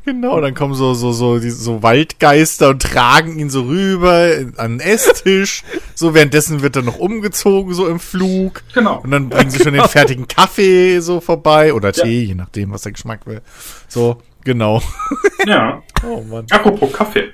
Genau, 0.06 0.40
dann 0.42 0.54
kommen 0.54 0.74
so, 0.74 0.94
so, 0.94 1.12
so, 1.12 1.40
die, 1.40 1.50
so 1.50 1.84
Waldgeister 1.84 2.70
und 2.70 2.82
tragen 2.82 3.38
ihn 3.40 3.50
so 3.50 3.64
rüber 3.64 4.30
an 4.58 4.78
den 4.78 4.80
Esstisch. 4.80 5.64
So, 5.96 6.14
währenddessen 6.14 6.62
wird 6.62 6.76
er 6.76 6.82
noch 6.84 6.98
umgezogen, 6.98 7.74
so 7.74 7.88
im 7.88 8.00
Flug. 8.00 8.64
Genau. 8.74 9.02
Und 9.02 9.12
dann 9.12 9.30
bringen 9.30 9.50
sie 9.52 9.64
schon 9.64 9.74
den 9.74 9.84
fertigen 9.84 10.28
Kaffee 10.28 11.00
so 11.00 11.20
vorbei 11.20 11.74
oder 11.74 11.92
Tee, 11.92 12.24
je 12.24 12.36
nachdem, 12.36 12.72
was 12.72 12.84
der 12.84 12.94
Geschmack 12.94 13.26
will. 13.26 13.42
So, 13.88 14.22
genau. 14.44 14.82
Ja. 15.46 15.84
Oh 16.04 16.22
Mann. 16.22 16.46
Apropos 16.50 16.92
Kaffee. 16.92 17.34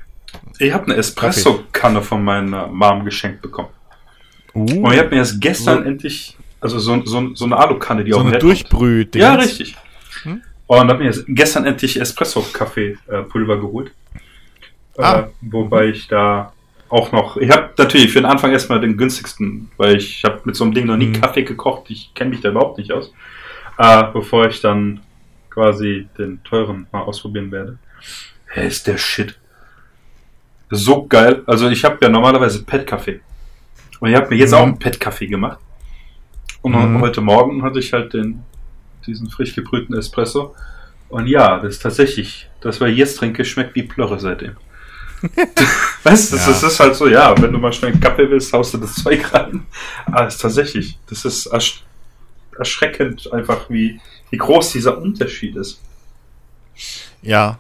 Ich 0.60 0.74
habe 0.74 0.86
eine 0.86 0.96
Espresso-Kanne 0.96 2.02
von 2.02 2.24
meiner 2.24 2.68
Mom 2.68 3.06
geschenkt 3.06 3.42
bekommen. 3.42 3.70
Uh, 4.54 4.60
Und 4.86 4.92
ich 4.94 5.00
habe 5.00 5.10
mir 5.12 5.18
erst 5.18 5.40
gestern 5.40 5.84
So- 5.84 5.90
endlich, 5.90 6.38
also 6.60 6.78
so, 6.80 7.02
so, 7.06 7.34
so 7.36 7.46
eine 7.46 7.58
Alukanne, 7.58 8.04
die 8.04 8.12
so 8.12 8.18
dem 8.18 8.24
eine 8.28 8.32
Herd 8.34 8.42
kommt. 8.42 8.52
durchbrüh 8.52 9.06
Ja, 9.16 9.36
richtig. 9.36 9.76
Und 10.80 10.90
habe 10.90 11.04
mir 11.04 11.12
gestern 11.28 11.66
endlich 11.66 12.00
Espresso-Kaffee-Pulver 12.00 13.58
geholt. 13.60 13.92
Ah. 14.98 15.20
Äh, 15.20 15.24
wobei 15.42 15.88
ich 15.88 16.08
da 16.08 16.54
auch 16.88 17.12
noch, 17.12 17.36
ich 17.36 17.50
habe 17.50 17.72
natürlich 17.78 18.10
für 18.14 18.20
den 18.22 18.26
Anfang 18.26 18.54
erstmal 18.54 18.80
den 18.80 18.96
günstigsten, 18.96 19.70
weil 19.76 19.98
ich 19.98 20.24
habe 20.24 20.40
mit 20.46 20.56
so 20.56 20.64
einem 20.64 20.74
Ding 20.74 20.86
noch 20.86 20.96
nie 20.96 21.08
Mhm. 21.08 21.20
Kaffee 21.20 21.44
gekocht, 21.44 21.90
ich 21.90 22.14
kenne 22.14 22.30
mich 22.30 22.40
da 22.40 22.50
überhaupt 22.52 22.78
nicht 22.78 22.94
aus. 22.94 23.14
Äh, 23.78 24.04
bevor 24.14 24.48
ich 24.48 24.62
dann 24.62 25.02
quasi 25.50 26.08
den 26.18 26.42
teuren 26.46 26.88
mal 26.94 27.02
ausprobieren 27.02 27.52
werde. 27.52 27.78
Hä, 28.54 28.66
ist 28.68 28.88
der 28.88 28.98
Shit. 28.98 29.38
So 30.70 31.06
geil. 31.06 31.44
Also 31.48 31.68
ich 31.68 31.84
habe 31.84 31.98
ja 32.02 32.08
normalerweise 32.08 32.64
Pet-Kaffee. 32.64 33.20
Und 34.00 34.10
ich 34.10 34.16
habe 34.16 34.30
mir 34.30 34.38
jetzt 34.38 34.52
Mhm. 34.52 34.58
auch 34.58 34.64
einen 34.64 34.80
Pet-Kaffee 34.80 35.28
gemacht. 35.28 35.60
Und 36.62 36.72
Mhm. 36.72 37.02
heute 37.02 37.20
Morgen 37.20 37.62
hatte 37.62 37.80
ich 37.80 37.92
halt 37.92 38.14
den, 38.14 38.44
diesen 39.06 39.30
frisch 39.30 39.56
gebrühten 39.56 39.94
Espresso. 39.98 40.56
Und 41.10 41.28
ja, 41.28 41.60
das 41.60 41.76
ist 41.76 41.82
tatsächlich, 41.82 42.50
das, 42.62 42.80
was 42.80 42.90
ich 42.90 42.98
jetzt 42.98 43.18
trinke, 43.18 43.44
schmeckt 43.44 43.76
wie 43.76 43.84
Plörre 43.84 44.20
seitdem. 44.20 44.56
weißt 46.04 46.32
du, 46.32 46.36
das, 46.38 46.46
Ja. 46.48 46.52
das 46.54 46.64
ist 46.64 46.80
halt 46.80 46.96
so, 46.96 47.08
ja, 47.08 47.40
wenn 47.42 47.52
du 47.52 47.60
mal 47.60 47.74
schnell 47.74 47.92
einen 47.92 48.02
Kaffee 48.02 48.30
willst, 48.30 48.52
haust 48.54 48.74
du 48.74 48.78
das 48.80 48.96
Zeug 48.96 49.34
rein. 49.34 49.66
Aber 50.06 50.28
es 50.28 50.36
ist 50.36 50.42
tatsächlich, 50.42 50.98
das 51.10 51.26
ist 51.26 51.46
ersch 51.48 51.84
erschreckend 52.58 53.32
einfach, 53.32 53.70
wie, 53.70 54.00
wie 54.30 54.38
groß 54.38 54.74
dieser 54.74 54.98
Unterschied 55.00 55.56
ist. 55.56 55.82
Ja, 57.22 57.60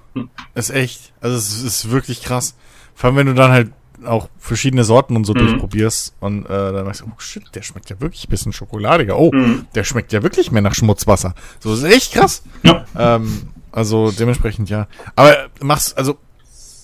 ist 0.54 0.70
echt. 0.70 1.14
Also 1.22 1.38
es 1.38 1.64
ist 1.64 1.90
wirklich 1.92 2.22
krass. 2.24 2.56
Vor 2.94 3.08
allem, 3.08 3.18
wenn 3.18 3.28
du 3.28 3.34
dann 3.34 3.52
halt 3.52 3.72
auch 4.05 4.29
verschiedene 4.38 4.84
Sorten 4.84 5.15
und 5.15 5.25
so 5.25 5.34
Mhm. 5.34 5.38
durchprobierst 5.39 6.15
und 6.20 6.46
äh, 6.46 6.50
dann 6.50 6.84
merkst 6.84 7.01
du, 7.01 7.05
oh 7.05 7.20
shit, 7.20 7.43
der 7.53 7.62
schmeckt 7.62 7.89
ja 7.89 8.00
wirklich 8.01 8.25
ein 8.27 8.29
bisschen 8.29 8.53
schokoladiger. 8.53 9.17
Oh, 9.17 9.31
Mhm. 9.34 9.67
der 9.75 9.84
schmeckt 9.84 10.12
ja 10.13 10.24
wirklich 10.24 10.51
mehr 10.51 10.62
nach 10.62 10.74
Schmutzwasser. 10.75 11.36
So 11.60 11.74
ist 11.74 11.84
echt 11.84 12.13
krass. 12.13 12.43
Ja. 12.63 12.86
Ähm, 12.98 13.50
also 13.72 14.12
dementsprechend 14.12 14.70
ja. 14.70 14.88
Aber 15.15 15.36
machst, 15.62 15.98
also 15.98 16.17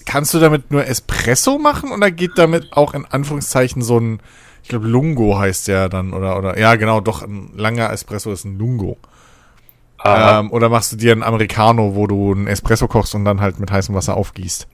kannst 0.06 0.34
du 0.34 0.40
damit 0.40 0.72
nur 0.72 0.86
Espresso 0.86 1.58
machen 1.58 1.92
oder 1.92 2.12
geht 2.12 2.38
damit 2.38 2.72
auch 2.74 2.94
in 2.94 3.06
Anführungszeichen 3.06 3.82
so 3.82 4.00
ein, 4.00 4.20
ich 4.64 4.70
glaube 4.70 4.88
Lungo 4.88 5.38
heißt 5.38 5.68
der 5.68 5.90
dann 5.90 6.14
oder 6.14 6.38
oder 6.38 6.58
ja 6.60 6.76
genau, 6.76 7.02
doch 7.02 7.24
ein 7.24 7.52
langer 7.56 7.92
Espresso 7.92 8.32
ist 8.32 8.46
ein 8.46 8.58
Lungo. 8.58 8.98
Ähm, 10.06 10.52
oder 10.52 10.70
machst 10.70 10.92
du 10.92 10.96
dir 10.96 11.12
einen 11.12 11.24
Americano, 11.24 11.96
wo 11.96 12.06
du 12.08 12.32
einen 12.32 12.48
Espresso 12.48 12.88
kochst 12.88 13.16
und 13.16 13.26
dann 13.26 13.42
halt 13.42 13.60
mit 13.60 13.72
heißem 13.72 13.94
Wasser 13.96 14.16
aufgießt? 14.16 14.68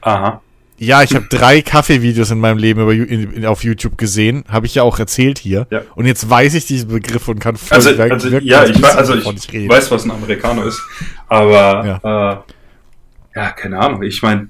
Aha. 0.00 0.40
Ja, 0.82 1.02
ich 1.02 1.14
habe 1.14 1.26
drei 1.28 1.60
Kaffeevideos 1.60 2.30
in 2.30 2.40
meinem 2.40 2.56
Leben 2.56 2.80
über, 2.80 2.94
in, 2.94 3.34
in, 3.34 3.44
auf 3.44 3.64
YouTube 3.64 3.98
gesehen, 3.98 4.44
habe 4.48 4.64
ich 4.64 4.76
ja 4.76 4.82
auch 4.82 4.98
erzählt 4.98 5.38
hier. 5.38 5.66
Ja. 5.70 5.82
Und 5.94 6.06
jetzt 6.06 6.28
weiß 6.28 6.54
ich 6.54 6.64
diese 6.64 6.86
Begriffe 6.86 7.32
und 7.32 7.38
kann 7.38 7.56
voll 7.56 7.76
Also, 7.76 7.90
also 7.90 8.38
ja, 8.38 8.64
ich, 8.64 8.80
weiß, 8.80 8.96
also 8.96 9.14
ich 9.14 9.52
rede. 9.52 9.68
weiß, 9.68 9.90
was 9.90 10.04
ein 10.04 10.10
Amerikaner 10.10 10.64
ist. 10.64 10.80
Aber 11.28 12.00
ja, 12.02 12.32
äh, 12.32 13.38
ja 13.38 13.50
keine 13.52 13.78
Ahnung. 13.78 14.02
Ich 14.02 14.22
meine, 14.22 14.48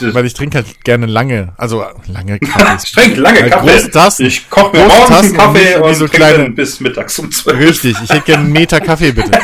weil, 0.00 0.26
ich 0.26 0.34
trinke 0.34 0.58
halt 0.58 0.84
gerne 0.84 1.06
lange, 1.06 1.52
also 1.56 1.84
lange 2.06 2.38
Kaffees. 2.40 2.84
ich 2.84 2.92
trinke 2.92 3.20
lange 3.20 3.40
Halt 3.42 3.52
Kaffee. 3.52 3.70
große 3.72 3.90
Tassen. 3.90 4.26
Ich 4.26 4.48
koche 4.50 4.76
mir 4.76 4.82
Große 4.84 4.96
morgens 4.96 5.08
Tassen 5.16 5.30
und 5.32 5.36
Kaffee 5.38 5.74
wie 5.78 5.82
und, 5.82 5.94
so 5.94 6.06
trinke 6.06 6.16
kleine- 6.16 6.50
bis 6.50 6.80
mittags 6.80 7.18
um 7.18 7.30
zwölf. 7.30 7.58
Richtig, 7.60 7.96
ich 8.02 8.10
hätte 8.10 8.22
gerne 8.26 8.44
einen 8.44 8.52
Meter 8.52 8.80
Kaffee, 8.80 9.12
bitte. 9.12 9.30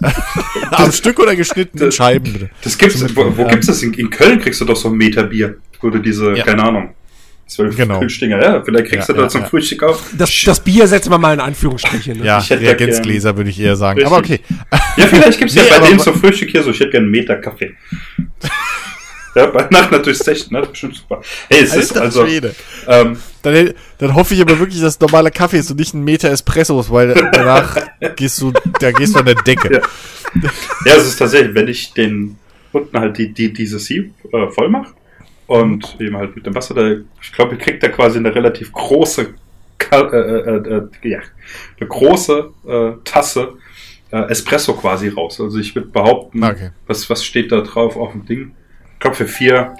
Am 0.70 0.92
Stück 0.92 1.18
oder 1.18 1.34
geschnitten 1.36 1.78
in 1.78 1.86
das- 1.86 1.94
Scheiben, 1.96 2.32
bitte. 2.32 2.50
Das 2.62 2.76
gibt's, 2.78 2.98
Zum- 2.98 3.16
wo, 3.16 3.36
wo 3.36 3.42
ja. 3.42 3.48
gibt's 3.48 3.66
das? 3.66 3.82
In, 3.82 3.92
in 3.94 4.10
Köln 4.10 4.40
kriegst 4.40 4.60
du 4.60 4.64
doch 4.64 4.76
so 4.76 4.88
ein 4.88 4.94
Meter 4.96 5.22
Bier, 5.24 5.56
du 5.80 5.98
diese, 5.98 6.34
Ja. 6.36 6.44
keine 6.44 6.62
Ahnung, 6.64 6.94
zwölf 7.46 7.76
Genau. 7.76 8.00
Kühlstinger, 8.00 8.42
ja, 8.42 8.62
vielleicht 8.62 8.86
kriegst 8.90 9.08
Ja, 9.08 9.14
du 9.14 9.20
da 9.22 9.28
zum 9.28 9.42
ja. 9.42 9.46
Frühstück 9.48 9.82
auf. 9.84 10.02
Das, 10.18 10.30
das 10.44 10.60
Bier 10.60 10.86
setzen 10.88 11.10
wir 11.10 11.18
mal 11.18 11.34
in 11.34 11.40
Anführungsstriche. 11.40 12.12
Ne? 12.16 12.24
Ja, 12.24 12.40
Ich 12.40 12.50
hätte 12.50 12.62
Reagenzgläser 12.62 13.36
würde 13.36 13.50
ich 13.50 13.60
eher 13.60 13.76
sagen. 13.76 14.04
Aber 14.04 14.18
okay. 14.18 14.40
Richtig. 14.40 14.56
Ja, 14.96 15.06
vielleicht 15.06 15.38
gibt's 15.38 15.54
Nee, 15.54 15.62
ja 15.70 15.78
bei 15.78 15.92
wa- 15.92 15.98
zum 15.98 16.14
Frühstück 16.20 16.50
hier 16.50 16.62
so, 16.64 16.70
ich 16.70 16.80
hätte 16.80 16.90
gerne 16.90 17.04
einen 17.04 17.12
Meter 17.12 17.36
Kaffee. 17.36 17.74
Ja, 19.36 19.46
bei 19.46 19.66
Nacht 19.70 19.92
natürlich 19.92 20.18
16, 20.18 20.52
ne? 20.52 20.62
Ist 20.62 20.70
bestimmt 20.70 20.96
super. 20.96 21.20
Hey, 21.48 21.62
es 21.62 21.74
ist 21.76 21.92
Alter 21.92 22.02
also, 22.02 22.26
Schwede. 22.26 22.54
ähm, 22.88 23.18
Dann, 23.42 23.74
dann 23.98 24.14
hoffe 24.14 24.34
ich 24.34 24.40
aber 24.40 24.58
wirklich, 24.58 24.80
dass 24.80 24.98
normaler 24.98 25.30
Kaffee 25.30 25.58
ist 25.58 25.70
und 25.70 25.78
nicht 25.78 25.94
ein 25.94 26.02
Meter 26.02 26.30
Espressos, 26.30 26.90
weil 26.90 27.14
danach 27.32 27.76
gehst 28.16 28.40
du, 28.40 28.52
da 28.80 28.90
gehst 28.90 29.14
du 29.14 29.20
an 29.20 29.26
der 29.26 29.34
Decke. 29.36 29.72
Ja. 29.74 29.80
Ja, 30.84 30.94
es 30.96 31.06
ist 31.06 31.16
tatsächlich, 31.18 31.54
wenn 31.54 31.68
ich 31.68 31.92
den 31.92 32.36
unten 32.72 32.98
halt 32.98 33.16
die, 33.18 33.32
die, 33.32 33.52
diese 33.52 33.78
Sieb 33.78 34.12
äh, 34.32 34.48
voll 34.50 34.68
mache 34.68 34.92
und 35.46 35.96
eben 36.00 36.16
halt 36.16 36.34
mit 36.36 36.44
dem 36.44 36.54
Wasser, 36.54 36.74
da, 36.74 36.90
ich 37.22 37.32
glaube, 37.32 37.52
ihr 37.54 37.58
kriegt 37.58 37.82
da 37.82 37.88
quasi 37.88 38.18
eine 38.18 38.34
relativ 38.34 38.72
große, 38.72 39.34
Ka 39.78 40.00
äh, 40.00 40.16
äh, 40.16 40.76
äh, 41.02 41.08
ja, 41.08 41.20
eine 41.78 41.88
große 41.88 42.50
äh, 42.66 42.92
Tasse 43.04 43.54
äh, 44.10 44.28
Espresso 44.30 44.74
quasi 44.74 45.08
raus. 45.08 45.40
Also 45.40 45.58
ich 45.58 45.74
würde 45.74 45.88
behaupten, 45.88 46.42
Okay. 46.42 46.70
was, 46.86 47.08
was 47.10 47.24
steht 47.24 47.52
da 47.52 47.60
drauf 47.60 47.96
auf 47.96 48.12
dem 48.12 48.26
Ding? 48.26 48.52
Glaube, 49.06 49.16
für 49.16 49.28
vier 49.28 49.76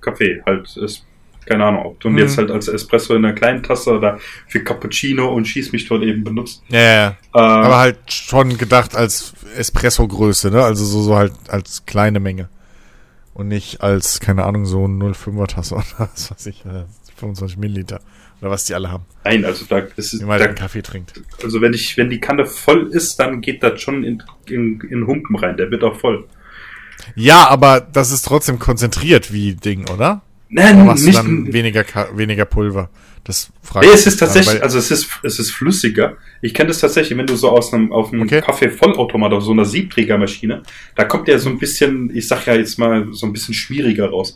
Kaffee 0.00 0.42
halt 0.46 0.76
ist, 0.76 1.04
keine 1.46 1.64
Ahnung, 1.64 1.84
ob 1.86 2.00
du 2.00 2.08
ihn 2.08 2.12
Mhm. 2.14 2.18
jetzt 2.20 2.38
halt 2.38 2.50
als 2.50 2.68
Espresso 2.68 3.14
in 3.14 3.24
einer 3.24 3.34
kleinen 3.34 3.62
Tasse 3.62 3.90
oder 3.96 4.18
für 4.48 4.62
Cappuccino 4.62 5.28
und 5.32 5.46
schieß 5.46 5.72
mich 5.72 5.88
dort 5.88 6.02
eben 6.02 6.22
benutzt. 6.24 6.62
Ja, 6.68 6.78
ja, 6.80 6.94
ja. 6.94 7.08
Äh, 7.34 7.38
Aber 7.38 7.78
halt 7.78 7.98
schon 8.12 8.56
gedacht 8.58 8.94
als 8.94 9.34
Espresso-Größe, 9.56 10.50
ne? 10.50 10.62
Also 10.62 10.84
so, 10.84 11.02
so 11.02 11.16
halt 11.16 11.32
als 11.48 11.84
kleine 11.86 12.20
Menge. 12.20 12.48
Und 13.34 13.48
nicht 13.48 13.80
als, 13.80 14.20
keine 14.20 14.44
Ahnung, 14.44 14.66
so 14.66 14.86
ein 14.86 15.00
0,5er 15.02 15.46
Tasse 15.46 15.74
oder 15.76 15.84
was 16.14 16.30
weiß 16.30 16.46
ich, 16.46 16.64
äh, 16.66 16.84
25 17.16 17.56
Milliliter. 17.58 18.00
Oder 18.40 18.50
was 18.50 18.64
die 18.64 18.74
alle 18.74 18.90
haben, 18.90 19.04
Nein, 19.24 19.44
also 19.44 19.66
da 19.68 19.78
ist 19.96 20.18
wie 20.18 20.24
man 20.24 20.40
halt 20.40 20.50
da, 20.50 20.54
Kaffee 20.54 20.80
trinkt. 20.82 21.12
also 21.42 21.60
wenn 21.60 21.74
ich, 21.74 21.96
wenn 21.98 22.08
die 22.08 22.20
Kanne 22.20 22.46
voll 22.46 22.86
ist, 22.88 23.16
dann 23.16 23.40
geht 23.42 23.62
das 23.62 23.80
schon 23.82 24.02
in, 24.02 24.22
in, 24.46 24.80
in 24.80 25.06
Humpen 25.06 25.36
rein. 25.36 25.56
Der 25.58 25.70
wird 25.70 25.84
auch 25.84 25.98
voll. 26.00 26.26
Ja, 27.14 27.48
aber 27.48 27.80
das 27.80 28.10
ist 28.10 28.22
trotzdem 28.22 28.58
konzentriert 28.58 29.32
wie 29.32 29.54
Ding, 29.54 29.88
oder? 29.90 30.22
Nein, 30.48 30.82
Oder 30.82 30.94
nicht. 30.94 31.16
dann 31.16 31.52
weniger, 31.52 31.84
weniger 32.14 32.44
Pulver? 32.44 32.88
Das 33.22 33.50
frage 33.62 33.86
Nee, 33.86 33.92
es 33.92 34.06
ist 34.06 34.20
dann, 34.20 34.28
tatsächlich, 34.28 34.54
weil- 34.56 34.62
also 34.62 34.78
es 34.78 34.90
ist, 34.90 35.08
es 35.22 35.38
ist 35.38 35.50
flüssiger. 35.52 36.16
Ich 36.40 36.54
kenne 36.54 36.68
das 36.68 36.80
tatsächlich, 36.80 37.16
wenn 37.16 37.26
du 37.26 37.36
so 37.36 37.50
aus 37.50 37.72
einem, 37.72 37.92
auf 37.92 38.12
einem 38.12 38.22
Okay. 38.22 38.40
Kaffee-Vollautomat, 38.40 39.32
auf 39.32 39.44
so 39.44 39.52
einer 39.52 39.64
Siebträgermaschine, 39.64 40.62
da 40.96 41.04
kommt 41.04 41.28
der 41.28 41.38
so 41.38 41.50
ein 41.50 41.58
bisschen, 41.58 42.10
ich 42.16 42.26
sag 42.26 42.46
ja 42.46 42.54
jetzt 42.54 42.78
mal, 42.78 43.06
so 43.12 43.26
ein 43.26 43.32
bisschen 43.32 43.54
schwieriger 43.54 44.08
raus. 44.10 44.34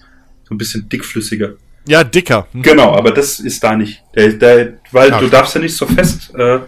So 0.48 0.54
ein 0.54 0.58
bisschen 0.58 0.88
dickflüssiger. 0.88 1.54
ja, 1.88 2.04
dicker. 2.04 2.46
Hm. 2.52 2.62
Genau, 2.62 2.94
aber 2.94 3.10
das 3.10 3.40
ist 3.40 3.64
da 3.64 3.74
nicht. 3.76 4.02
Der, 4.14 4.28
der, 4.34 4.74
weil 4.92 5.12
Ah, 5.12 5.18
du 5.18 5.26
okay. 5.26 5.32
darfst 5.34 5.54
ja 5.56 5.60
nicht 5.62 5.74
so 5.76 5.86
fest 5.86 6.32
äh, 6.34 6.60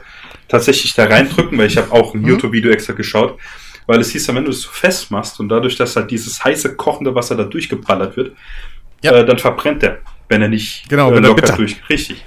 tatsächlich 0.48 0.94
da 0.94 1.04
reindrücken, 1.04 1.56
weil 1.58 1.66
ich 1.68 1.76
habe 1.76 1.92
auch 1.92 2.14
ein 2.14 2.22
Mhm. 2.22 2.28
YouTube-Video 2.28 2.70
extra 2.72 2.94
geschaut, 2.94 3.38
weil 3.86 4.00
es 4.00 4.10
hieß 4.10 4.26
ja, 4.26 4.34
wenn 4.34 4.44
du 4.44 4.50
es 4.50 4.62
so 4.62 4.70
fest 4.70 5.10
machst 5.10 5.38
und 5.40 5.48
dadurch, 5.48 5.76
dass 5.76 5.96
halt 5.96 6.10
dieses 6.10 6.42
heiße, 6.44 6.74
kochende 6.76 7.14
Wasser 7.14 7.36
da 7.36 7.44
durchgeballert 7.44 8.16
wird, 8.16 8.36
Ja. 9.02 9.12
äh, 9.12 9.24
dann 9.24 9.38
verbrennt 9.38 9.82
der, 9.82 9.98
wenn 10.28 10.42
er 10.42 10.48
nicht 10.48 10.88
Genau, 10.88 11.10
äh, 11.10 11.16
wenn 11.16 11.24
er 11.24 11.28
locker 11.30 11.42
bitter. 11.42 11.56
durch. 11.56 11.80
Richtig. 11.88 12.24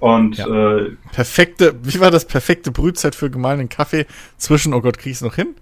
Und 0.00 0.36
Ja. 0.36 0.76
äh, 0.78 0.92
Perfekte, 1.12 1.74
wie 1.82 1.98
war 2.00 2.10
das 2.10 2.24
perfekte 2.26 2.70
Brühzeit 2.70 3.14
für 3.14 3.30
gemahlenen 3.30 3.68
Kaffee 3.68 4.06
zwischen, 4.36 4.72
oh 4.74 4.80
Gott, 4.80 4.98
krieg's 4.98 5.22
noch 5.22 5.34
hin? 5.34 5.54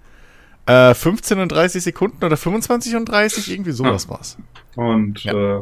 Äh, 0.67 0.93
15 0.93 1.39
und 1.39 1.49
30 1.51 1.81
Sekunden 1.81 2.23
oder 2.25 2.35
25 2.35 2.95
und 2.97 3.05
30, 3.05 3.49
irgendwie 3.51 3.71
sowas 3.71 4.09
war's. 4.09 4.37
Und 4.75 5.23
Ja. 5.23 5.33
äh, 5.59 5.61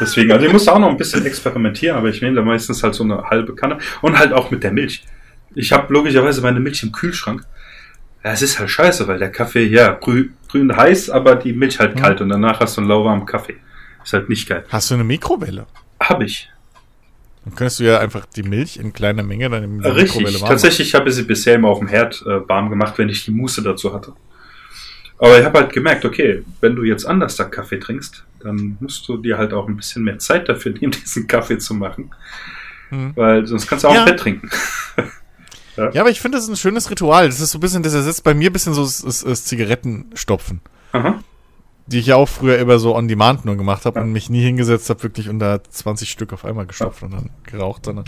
deswegen, 0.00 0.32
also 0.32 0.44
ich 0.44 0.52
muss 0.52 0.64
da 0.64 0.72
auch 0.72 0.78
noch 0.80 0.88
ein 0.90 0.96
bisschen 0.96 1.24
experimentieren, 1.24 1.96
aber 1.96 2.08
ich 2.08 2.20
nehme 2.20 2.34
da 2.36 2.42
meistens 2.42 2.82
halt 2.82 2.94
so 2.94 3.04
eine 3.04 3.22
halbe 3.30 3.54
Kanne 3.54 3.78
und 4.02 4.18
halt 4.18 4.32
auch 4.32 4.50
mit 4.50 4.64
der 4.64 4.72
Milch. 4.72 5.04
Ich 5.54 5.72
habe 5.72 5.92
logischerweise 5.92 6.42
meine 6.42 6.60
Milch 6.60 6.82
im 6.82 6.92
Kühlschrank. 6.92 7.44
Ja, 8.24 8.32
es 8.32 8.42
ist 8.42 8.58
halt 8.58 8.70
scheiße, 8.70 9.08
weil 9.08 9.18
der 9.18 9.30
Kaffee, 9.32 9.64
ja, 9.64 9.92
Brüh, 9.92 10.30
grün 10.48 10.76
heiß, 10.76 11.08
aber 11.10 11.36
die 11.36 11.52
Milch 11.54 11.78
halt 11.78 11.96
kalt 11.96 12.20
und 12.20 12.28
danach 12.28 12.60
hast 12.60 12.76
du 12.76 12.82
einen 12.82 12.88
lauwarmen 12.90 13.24
Kaffee. 13.24 13.56
Ist 14.04 14.12
halt 14.12 14.28
nicht 14.28 14.48
geil. 14.48 14.64
Hast 14.68 14.90
du 14.90 14.94
eine 14.94 15.04
Mikrowelle? 15.04 15.66
Hab 15.98 16.20
ich. 16.22 16.50
Dann 17.44 17.54
könntest 17.54 17.80
du 17.80 17.84
ja 17.84 17.98
einfach 17.98 18.26
die 18.26 18.42
Milch 18.42 18.76
in 18.76 18.92
kleiner 18.92 19.22
Menge 19.22 19.48
dann 19.48 19.64
in 19.64 19.80
der 19.80 19.94
Richtig. 19.96 20.16
Mikrowelle 20.16 20.40
warm 20.42 20.50
Tatsächlich 20.50 20.94
habe 20.94 21.08
ich 21.08 21.14
sie 21.14 21.22
bisher 21.22 21.54
immer 21.54 21.68
auf 21.68 21.78
dem 21.78 21.88
Herd 21.88 22.22
äh, 22.26 22.46
warm 22.48 22.68
gemacht, 22.68 22.98
wenn 22.98 23.08
ich 23.08 23.24
die 23.24 23.30
Muße 23.30 23.62
dazu 23.62 23.94
hatte. 23.94 24.12
Aber 25.18 25.38
ich 25.38 25.44
habe 25.44 25.58
halt 25.58 25.72
gemerkt, 25.72 26.04
okay, 26.04 26.42
wenn 26.60 26.76
du 26.76 26.82
jetzt 26.82 27.04
anders 27.06 27.36
da 27.36 27.44
Kaffee 27.44 27.78
trinkst, 27.78 28.24
dann 28.42 28.76
musst 28.80 29.06
du 29.08 29.16
dir 29.18 29.36
halt 29.38 29.52
auch 29.54 29.68
ein 29.68 29.76
bisschen 29.76 30.02
mehr 30.04 30.18
Zeit 30.18 30.48
dafür 30.48 30.72
nehmen, 30.80 30.92
diesen 30.92 31.26
Kaffee 31.26 31.58
zu 31.58 31.74
machen. 31.74 32.10
Hm. 32.90 33.12
Weil 33.14 33.46
sonst 33.46 33.66
kannst 33.66 33.84
du 33.84 33.88
auch 33.88 33.94
Ja. 33.94 34.00
im 34.00 34.06
Bett 34.06 34.20
trinken. 34.20 34.50
Ja, 35.92 36.00
aber 36.02 36.10
ich 36.10 36.20
finde, 36.20 36.36
das 36.38 36.44
ist 36.44 36.50
ein 36.50 36.56
schönes 36.56 36.90
Ritual. 36.90 37.26
Das 37.26 37.40
ist 37.40 37.50
so 37.52 37.58
ein 37.58 37.60
bisschen, 37.60 37.82
das 37.82 37.94
ersetzt 37.94 38.24
bei 38.24 38.34
mir 38.34 38.50
ein 38.50 38.52
bisschen 38.52 38.74
so 38.74 38.82
das, 38.84 39.02
das, 39.02 39.22
das 39.24 39.44
Zigarettenstopfen, 39.44 40.60
Aha. 40.92 41.20
die 41.86 41.98
ich 41.98 42.06
ja 42.06 42.16
auch 42.16 42.28
früher 42.28 42.58
immer 42.58 42.78
so 42.78 42.94
on 42.94 43.08
demand 43.08 43.44
nur 43.44 43.56
gemacht 43.56 43.86
habe 43.86 44.00
und 44.00 44.12
mich 44.12 44.30
nie 44.30 44.42
hingesetzt 44.42 44.90
habe, 44.90 45.02
wirklich 45.02 45.28
unter 45.28 45.62
20 45.64 46.10
Stück 46.10 46.32
auf 46.32 46.44
einmal 46.44 46.66
gestopft 46.66 47.02
und 47.02 47.12
dann 47.12 47.30
geraucht, 47.44 47.84
sondern 47.86 48.04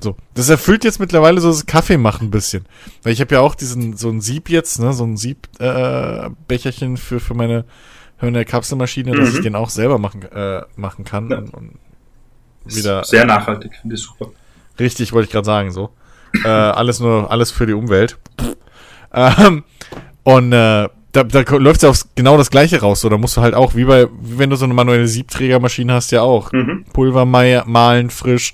so. 0.00 0.16
Das 0.34 0.48
erfüllt 0.48 0.84
jetzt 0.84 1.00
mittlerweile 1.00 1.40
so 1.40 1.48
das 1.48 1.66
Kaffee 1.66 1.96
machen 1.98 2.28
ein 2.28 2.30
bisschen. 2.30 2.64
Weil 3.02 3.12
ich 3.12 3.20
habe 3.20 3.34
ja 3.34 3.40
auch 3.40 3.54
diesen, 3.56 3.96
so 3.96 4.08
ein 4.10 4.20
Sieb 4.20 4.48
jetzt, 4.48 4.78
ne, 4.78 4.92
so 4.92 5.04
ein 5.04 5.16
Siebbecherchen 5.16 6.94
äh, 6.94 6.96
für, 6.96 7.20
für 7.20 7.34
meine, 7.34 7.64
für 8.18 8.26
meine 8.26 8.44
Kapselmaschine, 8.44 9.12
dass 9.16 9.30
Mhm. 9.30 9.34
ich 9.36 9.42
den 9.42 9.54
auch 9.56 9.70
selber 9.70 9.98
machen, 9.98 10.22
äh, 10.22 10.62
machen 10.76 11.04
kann 11.04 11.30
Ja. 11.30 11.38
und, 11.38 11.52
und 11.54 11.78
wieder 12.64 13.02
Sehr 13.04 13.24
nachhaltig, 13.24 13.72
finde 13.80 13.96
ich 13.96 14.02
super. 14.02 14.30
Richtig, 14.78 15.12
wollte 15.12 15.26
ich 15.26 15.32
gerade 15.32 15.46
sagen, 15.46 15.70
so. 15.70 15.90
Äh, 16.44 16.48
alles 16.48 17.00
nur, 17.00 17.30
alles 17.30 17.50
für 17.50 17.66
die 17.66 17.72
Umwelt. 17.72 18.18
Ähm, 19.12 19.64
und 20.24 20.52
äh, 20.52 20.88
da, 21.12 21.24
da 21.24 21.56
läuft 21.56 21.82
ja 21.82 21.88
aufs 21.88 22.08
genau 22.14 22.36
das 22.36 22.50
gleiche 22.50 22.80
raus. 22.80 23.00
So, 23.00 23.08
da 23.08 23.16
musst 23.16 23.36
du 23.36 23.40
halt 23.40 23.54
auch, 23.54 23.74
wie 23.74 23.84
bei, 23.84 24.06
wie 24.20 24.38
wenn 24.38 24.50
du 24.50 24.56
so 24.56 24.64
eine 24.64 24.74
manuelle 24.74 25.08
Siebträgermaschine 25.08 25.94
hast, 25.94 26.10
ja 26.12 26.22
auch. 26.22 26.52
Mhm. 26.52 26.84
Pulver 26.92 27.24
mahlen 27.24 28.10
frisch, 28.10 28.52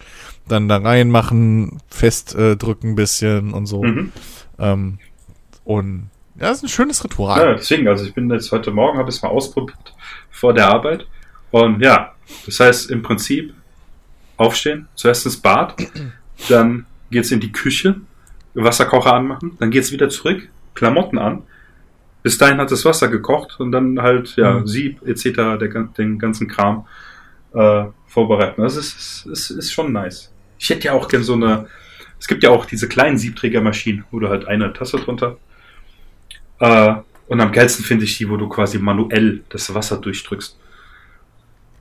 dann 0.49 0.69
da 0.69 0.77
reinmachen, 0.77 1.79
fest 1.89 2.35
äh, 2.35 2.57
ein 2.83 2.95
bisschen 2.95 3.53
und 3.53 3.67
so. 3.67 3.83
Mhm. 3.83 4.13
Ähm, 4.59 4.99
und 5.65 6.11
ja, 6.37 6.49
das 6.49 6.59
ist 6.59 6.63
ein 6.65 6.69
schönes 6.69 6.99
Ja, 6.99 7.05
Ritual. 7.05 7.57
deswegen, 7.57 7.89
also 7.89 8.05
ich 8.05 8.15
bin 8.15 8.31
jetzt 8.31 8.51
heute 8.53 8.71
Morgen, 8.71 8.99
habe 8.99 9.09
es 9.09 9.23
mal 9.23 9.29
ausprobiert 9.29 9.95
vor 10.31 10.53
der 10.53 10.69
Arbeit. 10.69 11.07
Und 11.51 11.81
ja, 11.81 12.13
das 12.47 12.61
heißt 12.61 12.91
im 12.91 13.03
Prinzip 13.03 13.55
aufstehen, 14.37 14.89
zuerst 14.95 15.25
ins 15.27 15.37
Bad, 15.37 15.77
dann 16.49 16.87
geht's 17.15 17.31
in 17.31 17.41
die 17.41 17.51
Küche, 17.53 17.97
Wasserkocher 18.53 19.15
anmachen, 19.15 19.57
dann 19.59 19.71
geht's 19.71 19.91
wieder 19.91 20.09
zurück, 20.11 20.49
Klamotten 20.75 21.17
an. 21.19 21.43
Bis 22.23 22.37
dahin 22.39 22.59
hat 22.59 22.71
das 22.71 22.85
Wasser 22.85 23.09
gekocht 23.09 23.59
und 23.61 23.73
dann 23.73 24.01
halt, 24.03 24.37
ja, 24.37 24.61
Mhm. 24.61 24.67
Sieb 24.67 25.03
etc., 25.07 25.33
der, 25.59 25.89
den 25.97 26.19
ganzen 26.19 26.49
Kram 26.49 26.87
äh, 27.55 27.85
vorbereiten. 28.07 28.63
Das 28.63 28.77
ist, 28.77 29.27
ist, 29.27 29.51
ist 29.51 29.73
schon 29.73 29.93
nice. 29.93 30.31
Ich 30.59 30.69
hätte 30.71 30.87
ja 30.89 30.93
auch 30.93 31.09
gern 31.09 31.23
so 31.23 31.35
eine, 31.35 31.67
es 32.19 32.27
gibt 32.27 32.43
ja 32.43 32.51
auch 32.51 32.65
diese 32.67 32.89
kleinen 32.89 33.19
Siebträgermaschinen, 33.19 34.05
wo 34.11 34.21
du 34.21 34.29
halt 34.29 34.47
eine 34.47 34.73
Tasse 34.73 34.99
drunter 34.99 35.37
äh, 36.61 36.95
und 37.27 37.41
am 37.41 37.53
geilsten 37.53 37.85
finde 37.85 38.05
ich 38.05 38.17
die, 38.19 38.29
wo 38.29 38.37
du 38.37 38.49
quasi 38.49 38.79
manuell 38.79 39.43
das 39.49 39.73
Wasser 39.75 39.99
durchdrückst. 39.99 40.59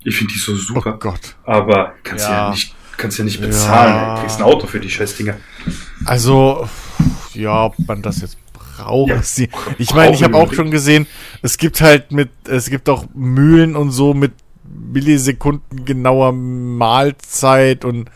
Ich 0.05 0.17
finde 0.17 0.33
die 0.33 0.39
so 0.39 0.51
Oh 0.53 0.55
super, 0.55 0.97
Gott. 0.99 1.35
aber 1.45 1.93
kannst 2.03 2.27
ja, 2.27 2.45
Ja. 2.45 2.49
nicht, 2.51 2.75
kannst 2.97 3.17
ja 3.17 3.23
nicht 3.23 3.41
bezahlen. 3.41 3.93
Ja. 3.93 4.15
Ey. 4.15 4.21
Kriegst 4.21 4.37
ein 4.37 4.43
Auto 4.43 4.67
für 4.67 4.79
die 4.79 4.89
Scheißdinger. 4.89 5.35
Also, 6.05 6.67
ja, 7.33 7.65
ob 7.65 7.75
man 7.87 8.01
das 8.01 8.21
jetzt 8.21 8.37
braucht. 8.53 9.09
Ja, 9.09 9.21
sie. 9.21 9.49
Ich 9.77 9.93
meine, 9.93 10.15
ich 10.15 10.23
habe 10.23 10.35
auch 10.37 10.53
schon 10.53 10.71
gesehen, 10.71 11.07
es 11.41 11.57
gibt 11.57 11.81
halt 11.81 12.11
mit, 12.11 12.29
es 12.47 12.69
gibt 12.69 12.89
auch 12.89 13.05
Mühlen 13.13 13.75
und 13.75 13.91
so 13.91 14.13
mit 14.13 14.33
Millisekunden 14.63 15.85
genauer 15.85 16.31
Mahlzeit 16.31 17.85
und 17.85 18.09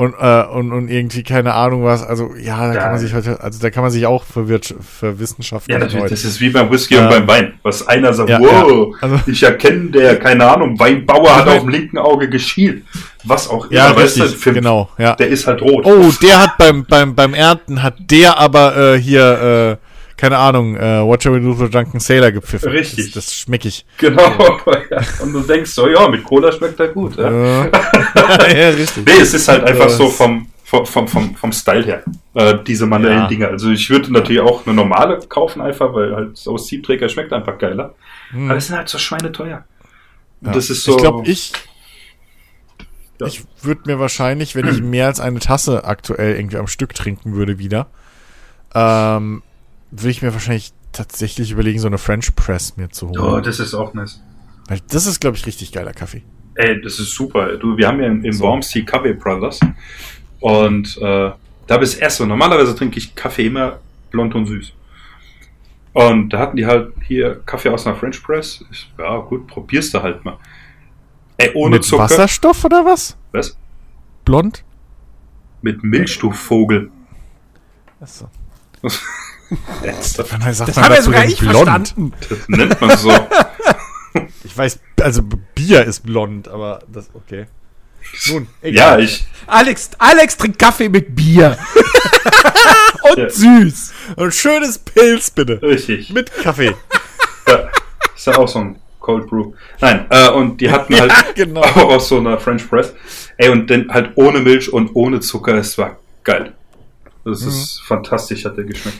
und, 0.00 0.14
äh, 0.18 0.42
und 0.46 0.72
und 0.72 0.88
irgendwie 0.88 1.22
keine 1.22 1.52
Ahnung 1.54 1.84
was. 1.84 2.02
Also 2.02 2.30
ja, 2.40 2.56
da 2.68 2.74
Ja. 2.74 2.80
kann 2.80 2.90
man 2.92 3.00
sich 3.00 3.12
heute, 3.14 3.40
also 3.42 3.60
da 3.60 3.68
kann 3.70 3.82
man 3.82 3.92
sich 3.92 4.06
auch 4.06 4.24
verwirrt, 4.24 4.74
verwissenschaften. 4.80 5.72
Ja, 5.72 5.78
natürlich. 5.78 6.02
heute. 6.04 6.14
Das 6.14 6.24
ist 6.24 6.40
wie 6.40 6.50
beim 6.50 6.70
Whisky 6.70 6.96
und 6.96 7.02
Ja. 7.04 7.10
beim 7.10 7.28
Wein. 7.28 7.52
Was 7.62 7.86
einer 7.86 8.12
sagt, 8.14 8.30
Ja, 8.30 8.40
wow, 8.40 8.94
ja. 9.02 9.08
Also- 9.08 9.20
ich 9.26 9.42
erkenne 9.42 9.90
der, 9.90 10.16
keine 10.18 10.46
Ahnung, 10.50 10.78
Weinbauer 10.78 11.36
hat 11.36 11.48
auf 11.48 11.60
dem 11.60 11.68
linken 11.68 11.98
Auge 11.98 12.28
geschielt. 12.30 12.82
Was 13.24 13.48
auch 13.48 13.70
ja, 13.70 13.94
weißt 13.94 14.18
du, 14.20 14.24
für- 14.28 14.52
genau, 14.54 14.88
ja. 14.96 15.14
Der 15.16 15.28
ist 15.28 15.46
halt 15.46 15.60
rot. 15.60 15.84
Oh, 15.84 16.10
der 16.22 16.40
hat 16.42 16.56
beim 16.56 16.84
beim 16.86 17.14
beim 17.14 17.34
Ernten 17.34 17.82
hat 17.82 17.94
der 17.98 18.38
aber 18.38 18.94
äh, 18.94 18.98
hier 18.98 19.78
äh, 19.78 19.89
keine 20.20 20.36
Ahnung, 20.36 20.76
äh, 20.76 21.18
Shall 21.18 21.32
We 21.32 21.40
Do 21.40 21.54
for 21.54 21.70
Drunken 21.70 21.98
Sailor 21.98 22.30
gepfiffen. 22.30 22.70
Richtig. 22.70 23.12
Das, 23.12 23.24
das 23.24 23.34
schmeck 23.34 23.64
ich. 23.64 23.86
Genau. 23.96 24.20
Ja. 24.90 25.00
Und 25.22 25.32
du 25.32 25.40
denkst 25.40 25.70
so, 25.70 25.88
ja, 25.88 26.08
mit 26.08 26.24
Cola 26.24 26.52
schmeckt 26.52 26.78
er 26.78 26.88
gut. 26.88 27.16
Ja. 27.16 27.64
Äh, 27.64 27.70
ja, 28.60 28.68
richtig. 28.68 29.06
Nee, 29.06 29.22
es 29.22 29.32
ist 29.32 29.48
halt 29.48 29.64
einfach 29.64 29.88
so 29.88 30.10
vom, 30.10 30.48
vom, 30.64 30.84
vom, 30.84 31.34
vom, 31.34 31.52
Style 31.52 31.84
her, 31.84 32.02
äh, 32.34 32.58
diese 32.66 32.84
manuellen 32.84 33.22
Ja. 33.22 33.28
Dinger. 33.28 33.48
Also 33.48 33.70
ich 33.70 33.88
würde 33.88 34.12
natürlich 34.12 34.42
auch 34.42 34.66
eine 34.66 34.74
normale 34.74 35.20
kaufen, 35.20 35.62
einfach, 35.62 35.94
weil 35.94 36.14
halt 36.14 36.36
so 36.36 36.52
aus 36.52 36.66
Siebträger 36.66 37.08
schmeckt 37.08 37.32
einfach 37.32 37.56
geiler. 37.56 37.94
Hm. 38.32 38.50
Aber 38.50 38.58
es 38.58 38.66
sind 38.66 38.76
halt 38.76 38.90
so 38.90 38.98
schweineteuer. 38.98 39.64
Ja. 40.42 40.52
das 40.52 40.68
ist 40.68 40.84
so. 40.84 40.96
Ich 40.96 40.98
glaube, 40.98 41.26
ich, 41.26 41.52
Ja. 43.18 43.26
ich 43.26 43.44
würde 43.62 43.82
mir 43.86 43.98
wahrscheinlich, 43.98 44.54
wenn 44.54 44.68
ich 44.68 44.82
mehr 44.82 45.06
als 45.06 45.18
eine 45.18 45.38
Tasse 45.38 45.84
aktuell 45.84 46.36
irgendwie 46.36 46.58
am 46.58 46.66
Stück 46.66 46.94
trinken 46.94 47.32
würde 47.32 47.58
wieder, 47.58 47.86
ähm, 48.74 49.42
würde 49.90 50.10
ich 50.10 50.22
mir 50.22 50.32
wahrscheinlich 50.32 50.72
tatsächlich 50.92 51.50
überlegen, 51.52 51.78
so 51.78 51.86
eine 51.86 51.98
French 51.98 52.34
Press 52.34 52.76
mir 52.76 52.90
zu 52.90 53.08
holen. 53.08 53.20
Oh, 53.20 53.40
das 53.40 53.60
ist 53.60 53.74
auch 53.74 53.94
nice. 53.94 54.20
Weil 54.68 54.80
das 54.88 55.06
ist, 55.06 55.20
glaube 55.20 55.36
ich, 55.36 55.46
richtig 55.46 55.72
geiler 55.72 55.92
Kaffee. 55.92 56.22
Ey, 56.54 56.80
das 56.80 56.98
ist 56.98 57.14
super. 57.14 57.56
Du, 57.56 57.76
wir 57.76 57.88
haben 57.88 58.00
ja 58.00 58.06
im, 58.06 58.24
im 58.24 58.32
So. 58.32 58.44
Worms 58.44 58.68
die 58.68 58.84
Kaffee 58.84 59.14
Brothers. 59.14 59.60
Und 60.40 60.96
äh, 60.98 61.30
da 61.66 61.78
bis 61.78 61.94
erst 61.94 62.18
so. 62.18 62.26
Normalerweise 62.26 62.74
trinke 62.74 62.98
ich 62.98 63.14
Kaffee 63.14 63.46
immer 63.46 63.78
blond 64.10 64.34
und 64.34 64.46
süß. 64.46 64.72
Und 65.92 66.30
da 66.30 66.38
hatten 66.38 66.56
die 66.56 66.66
halt 66.66 66.92
hier 67.06 67.40
Kaffee 67.46 67.68
aus 67.70 67.86
einer 67.86 67.96
French 67.96 68.22
Press. 68.22 68.64
Ich, 68.70 68.92
ja, 68.98 69.18
gut, 69.18 69.46
probierst 69.46 69.94
du 69.94 70.02
halt 70.02 70.24
mal. 70.24 70.38
Ey, 71.36 71.52
ohne 71.54 71.76
Mit 71.76 71.84
Zucker. 71.84 72.04
Wasserstoff 72.04 72.64
oder 72.64 72.84
was? 72.84 73.16
Was? 73.32 73.56
Blond? 74.24 74.62
Mit 75.62 75.82
Milchstufvogel. 75.82 76.90
Achso. 78.00 78.28
Das 79.82 80.12
sagt 80.14 80.32
Das 80.68 80.76
man 80.76 80.84
haben 80.84 80.94
dazu 80.94 81.02
sogar 81.04 81.24
ich 81.24 81.38
blond? 81.38 81.54
verstanden. 81.54 82.12
nennt 82.48 82.80
man 82.80 82.96
so. 82.96 83.12
Ich 84.42 84.56
weiß, 84.58 84.80
also 85.00 85.22
Bier 85.54 85.84
ist 85.84 86.00
blond, 86.04 86.48
aber 86.48 86.80
das, 86.92 87.08
okay. 87.14 87.46
Nun, 88.28 88.48
ja, 88.62 88.98
ich. 88.98 89.24
Alex, 89.46 89.90
Alex 89.98 90.36
trinkt 90.36 90.58
Kaffee 90.58 90.88
mit 90.88 91.14
Bier. 91.14 91.56
Und 93.12 93.18
Ja. 93.18 93.30
süß. 93.30 93.92
Ein 94.16 94.32
schönes 94.32 94.78
Pilz, 94.78 95.30
bitte. 95.30 95.60
Richtig. 95.62 96.10
Mit 96.10 96.32
Kaffee. 96.42 96.74
Ja, 97.48 97.68
ist 98.16 98.26
ja 98.26 98.36
auch 98.36 98.48
so 98.48 98.58
ein 98.60 98.80
Cold 99.00 99.28
Brew. 99.28 99.52
Nein, 99.80 100.06
äh, 100.10 100.28
und 100.30 100.60
die 100.60 100.70
hatten 100.70 100.94
halt 100.98 101.10
Ja, 101.10 101.24
genau. 101.34 101.62
auch 101.62 101.76
aus 101.76 102.08
so 102.08 102.18
einer 102.18 102.38
French 102.38 102.68
Press. 102.68 102.92
Ey, 103.38 103.48
und 103.48 103.68
dann 103.70 103.88
halt 103.90 104.12
ohne 104.16 104.40
Milch 104.40 104.72
und 104.72 104.90
ohne 104.94 105.20
Zucker. 105.20 105.54
Es 105.54 105.76
war 105.78 105.96
geil. 106.24 106.52
Das 107.24 107.42
ist 107.42 107.80
fantastisch, 107.86 108.44
hat 108.44 108.56
der 108.56 108.64
geschmeckt. 108.64 108.98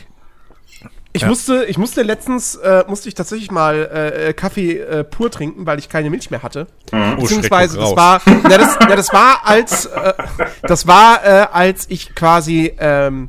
Ich 1.13 1.23
Ja. 1.23 1.27
musste, 1.27 1.65
ich 1.65 1.77
musste 1.77 2.03
letztens, 2.03 2.55
äh, 2.55 2.85
musste 2.87 3.09
ich 3.09 3.15
tatsächlich 3.15 3.51
mal 3.51 3.75
äh, 3.75 4.29
äh, 4.29 4.33
Kaffee 4.33 4.77
äh, 4.77 5.03
pur 5.03 5.29
trinken, 5.29 5.65
weil 5.65 5.77
ich 5.77 5.89
keine 5.89 6.09
Milch 6.09 6.31
mehr 6.31 6.41
hatte. 6.41 6.67
Mhm. 6.91 7.15
Oh, 7.17 7.21
Beziehungsweise 7.21 7.75
Schreck, 7.75 7.85
das 7.89 7.97
war, 7.97 8.21
na, 8.43 8.57
das, 8.57 8.77
na, 8.79 8.95
das 8.95 9.13
war 9.13 9.41
als, 9.45 9.85
äh, 9.87 10.13
das 10.61 10.87
war 10.87 11.23
äh, 11.25 11.47
als 11.51 11.85
ich 11.89 12.15
quasi, 12.15 12.73
ähm, 12.79 13.27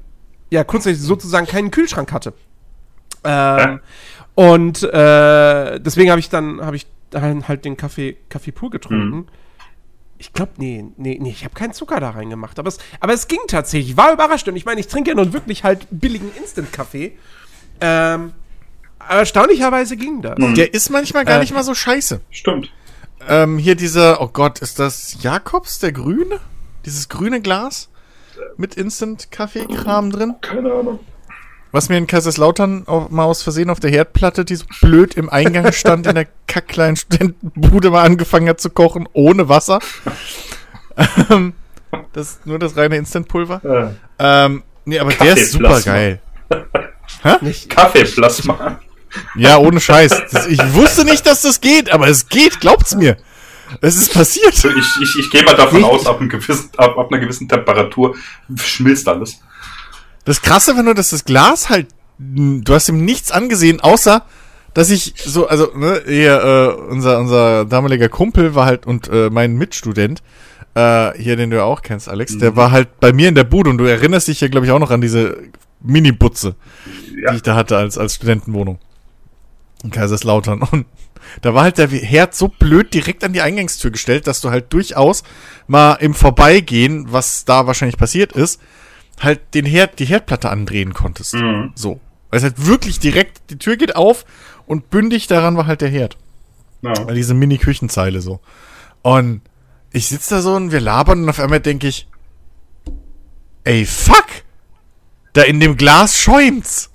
ja, 0.50 0.62
grundsätzlich 0.62 1.04
sozusagen 1.04 1.46
keinen 1.46 1.70
Kühlschrank 1.72 2.12
hatte. 2.12 2.34
Ähm, 3.24 3.80
und 4.34 4.82
äh, 4.84 5.80
deswegen 5.80 6.10
habe 6.10 6.20
ich 6.20 6.28
dann, 6.28 6.60
habe 6.60 6.76
ich 6.76 6.86
dann 7.10 7.48
halt 7.48 7.64
den 7.64 7.76
Kaffee, 7.76 8.16
Kaffee 8.28 8.52
pur 8.52 8.70
getrunken. 8.70 9.16
Mhm. 9.16 9.28
Ich 10.18 10.32
glaube, 10.32 10.52
nee, 10.58 10.84
nee, 10.98 11.18
nee, 11.20 11.30
ich 11.30 11.44
habe 11.44 11.54
keinen 11.54 11.72
Zucker 11.72 11.98
da 11.98 12.10
reingemacht. 12.10 12.58
Aber 12.60 12.68
es, 12.68 12.78
aber 13.00 13.12
es 13.12 13.26
ging 13.26 13.40
tatsächlich. 13.48 13.90
Ich 13.90 13.96
war 13.96 14.12
überrascht. 14.12 14.46
Und 14.46 14.54
ich 14.54 14.64
meine, 14.64 14.78
ich 14.80 14.86
trinke 14.86 15.10
ja 15.10 15.16
nun 15.16 15.32
wirklich 15.32 15.64
halt 15.64 15.88
billigen 15.90 16.30
Instant-Kaffee. 16.36 17.18
Ähm, 17.84 18.32
aber 18.98 19.18
erstaunlicherweise 19.18 19.96
ging 19.96 20.22
das. 20.22 20.36
Der 20.54 20.72
ist 20.72 20.88
manchmal 20.90 21.24
gar 21.24 21.36
Äh. 21.38 21.40
nicht 21.40 21.52
mal 21.52 21.64
so 21.64 21.74
scheiße. 21.74 22.20
Stimmt. 22.30 22.70
Ähm, 23.28 23.58
hier 23.58 23.74
dieser, 23.74 24.20
oh 24.20 24.28
Gott, 24.32 24.60
ist 24.60 24.78
das 24.78 25.16
Jakobs, 25.20 25.78
der 25.80 25.92
grüne? 25.92 26.38
Dieses 26.86 27.08
grüne 27.08 27.40
Glas 27.40 27.88
mit 28.56 28.74
Instant-Kaffeekram 28.76 30.10
drin? 30.10 30.34
Keine 30.40 30.72
Ahnung. 30.72 31.00
Was 31.72 31.88
mir 31.88 31.96
in 31.98 32.06
Kaiserslautern 32.06 32.86
auch 32.86 33.08
mal 33.10 33.24
aus 33.24 33.42
Versehen 33.42 33.70
auf 33.70 33.80
der 33.80 33.90
Herdplatte, 33.90 34.44
die 34.44 34.56
so 34.56 34.66
blöd 34.80 35.14
im 35.14 35.30
Eingang 35.30 35.72
stand, 35.72 36.06
in 36.06 36.14
der 36.14 36.26
kackkleinen 36.46 36.96
Studentenbude 36.96 37.90
mal 37.90 38.02
angefangen 38.04 38.48
hat 38.48 38.60
zu 38.60 38.70
kochen, 38.70 39.08
ohne 39.12 39.48
Wasser. 39.48 39.78
Ähm, 41.30 41.54
das 42.12 42.40
nur 42.44 42.58
das 42.58 42.76
reine 42.76 42.96
Instant-Pulver. 42.96 43.62
Äh, 43.64 43.94
Ähm, 44.18 44.62
nee, 44.84 44.98
aber 44.98 45.12
der 45.12 45.36
ist 45.36 45.52
super 45.52 45.80
Kaffeeplasma. 45.80 46.18
Nicht, 47.40 47.70
Kaffeeplasma. 47.70 48.80
Ja, 49.36 49.58
ohne 49.58 49.80
Scheiß. 49.80 50.22
Das, 50.30 50.46
ich 50.46 50.58
wusste 50.74 51.04
nicht, 51.04 51.26
dass 51.26 51.42
das 51.42 51.60
geht, 51.60 51.90
aber 51.90 52.08
es 52.08 52.28
geht, 52.28 52.60
glaubt's 52.60 52.94
mir. 52.94 53.16
Es 53.80 53.96
ist 53.96 54.12
passiert. 54.12 54.54
Also 54.54 54.68
ich, 54.70 54.86
ich, 55.02 55.18
ich 55.18 55.30
gehe 55.30 55.42
mal 55.42 55.54
davon 55.54 55.84
aus, 55.84 56.06
ab, 56.06 56.20
einem 56.20 56.28
gewissen, 56.28 56.70
ab, 56.76 56.98
ab 56.98 57.10
einer 57.10 57.20
gewissen 57.20 57.48
Temperatur 57.48 58.14
schmilzt 58.56 59.08
alles. 59.08 59.40
Das 60.24 60.42
Krasse 60.42 60.76
war 60.76 60.82
nur, 60.82 60.94
dass 60.94 61.10
das 61.10 61.24
Glas 61.24 61.68
halt, 61.68 61.88
mh, 62.18 62.62
du 62.64 62.74
hast 62.74 62.88
ihm 62.88 63.04
nichts 63.04 63.30
angesehen, 63.32 63.80
außer, 63.80 64.24
dass 64.74 64.90
ich 64.90 65.14
so, 65.16 65.48
also, 65.48 65.70
ne, 65.76 66.02
hier, 66.06 66.42
äh, 66.42 66.90
unser, 66.90 67.18
unser 67.18 67.64
damaliger 67.64 68.08
Kumpel 68.08 68.54
war 68.54 68.66
halt, 68.66 68.86
und 68.86 69.08
äh, 69.08 69.30
mein 69.30 69.54
Mitstudent, 69.54 70.22
äh, 70.74 71.12
hier, 71.18 71.36
den 71.36 71.50
du 71.50 71.56
ja 71.56 71.64
auch 71.64 71.82
kennst, 71.82 72.08
Alex, 72.08 72.38
der 72.38 72.56
war 72.56 72.70
halt 72.70 73.00
bei 73.00 73.12
mir 73.12 73.28
in 73.28 73.34
der 73.34 73.44
Bude 73.44 73.68
und 73.70 73.78
du 73.78 73.84
erinnerst 73.84 74.28
dich 74.28 74.40
ja, 74.40 74.48
glaube 74.48 74.66
ich, 74.66 74.72
auch 74.72 74.78
noch 74.78 74.90
an 74.90 75.00
diese 75.00 75.38
Mini-Butze, 75.80 76.54
Ja. 77.14 77.30
die 77.30 77.36
ich 77.36 77.42
da 77.42 77.54
hatte 77.54 77.76
als, 77.76 77.98
als 77.98 78.16
Studentenwohnung. 78.16 78.78
In 79.84 79.90
Kaiserslautern. 79.90 80.62
Und 80.70 80.86
da 81.40 81.54
war 81.54 81.62
halt 81.62 81.78
der 81.78 81.88
Herd 81.88 82.34
so 82.34 82.48
blöd 82.48 82.92
direkt 82.94 83.24
an 83.24 83.32
die 83.32 83.40
Eingangstür 83.40 83.90
gestellt, 83.90 84.26
dass 84.26 84.40
du 84.40 84.50
halt 84.50 84.72
durchaus 84.72 85.22
mal 85.66 85.94
im 85.94 86.14
Vorbeigehen, 86.14 87.12
was 87.12 87.44
da 87.44 87.66
wahrscheinlich 87.66 87.96
passiert 87.96 88.32
ist, 88.32 88.60
halt 89.20 89.54
den 89.54 89.64
Herd, 89.64 89.98
die 89.98 90.04
Herdplatte 90.04 90.50
andrehen 90.50 90.94
konntest. 90.94 91.34
Mhm. 91.34 91.72
So. 91.74 92.00
Weil 92.30 92.38
es 92.38 92.44
halt 92.44 92.66
wirklich 92.66 92.98
direkt, 92.98 93.50
die 93.50 93.58
Tür 93.58 93.76
geht 93.76 93.94
auf 93.94 94.24
und 94.66 94.90
bündig 94.90 95.26
daran 95.26 95.56
war 95.56 95.66
halt 95.66 95.80
der 95.80 95.90
Herd. 95.90 96.16
Ja. 96.82 96.92
Weil 97.06 97.14
diese 97.14 97.34
Mini-Küchenzeile 97.34 98.20
so. 98.20 98.40
Und 99.02 99.42
ich 99.92 100.08
sitze 100.08 100.36
da 100.36 100.42
so 100.42 100.54
und 100.54 100.72
wir 100.72 100.80
labern 100.80 101.22
und 101.22 101.28
auf 101.28 101.40
einmal 101.40 101.60
denke 101.60 101.88
ich, 101.88 102.08
ey, 103.64 103.84
fuck! 103.84 104.26
Da 105.34 105.42
in 105.42 105.60
dem 105.60 105.76
Glas 105.76 106.16
schäumt's. 106.18 106.90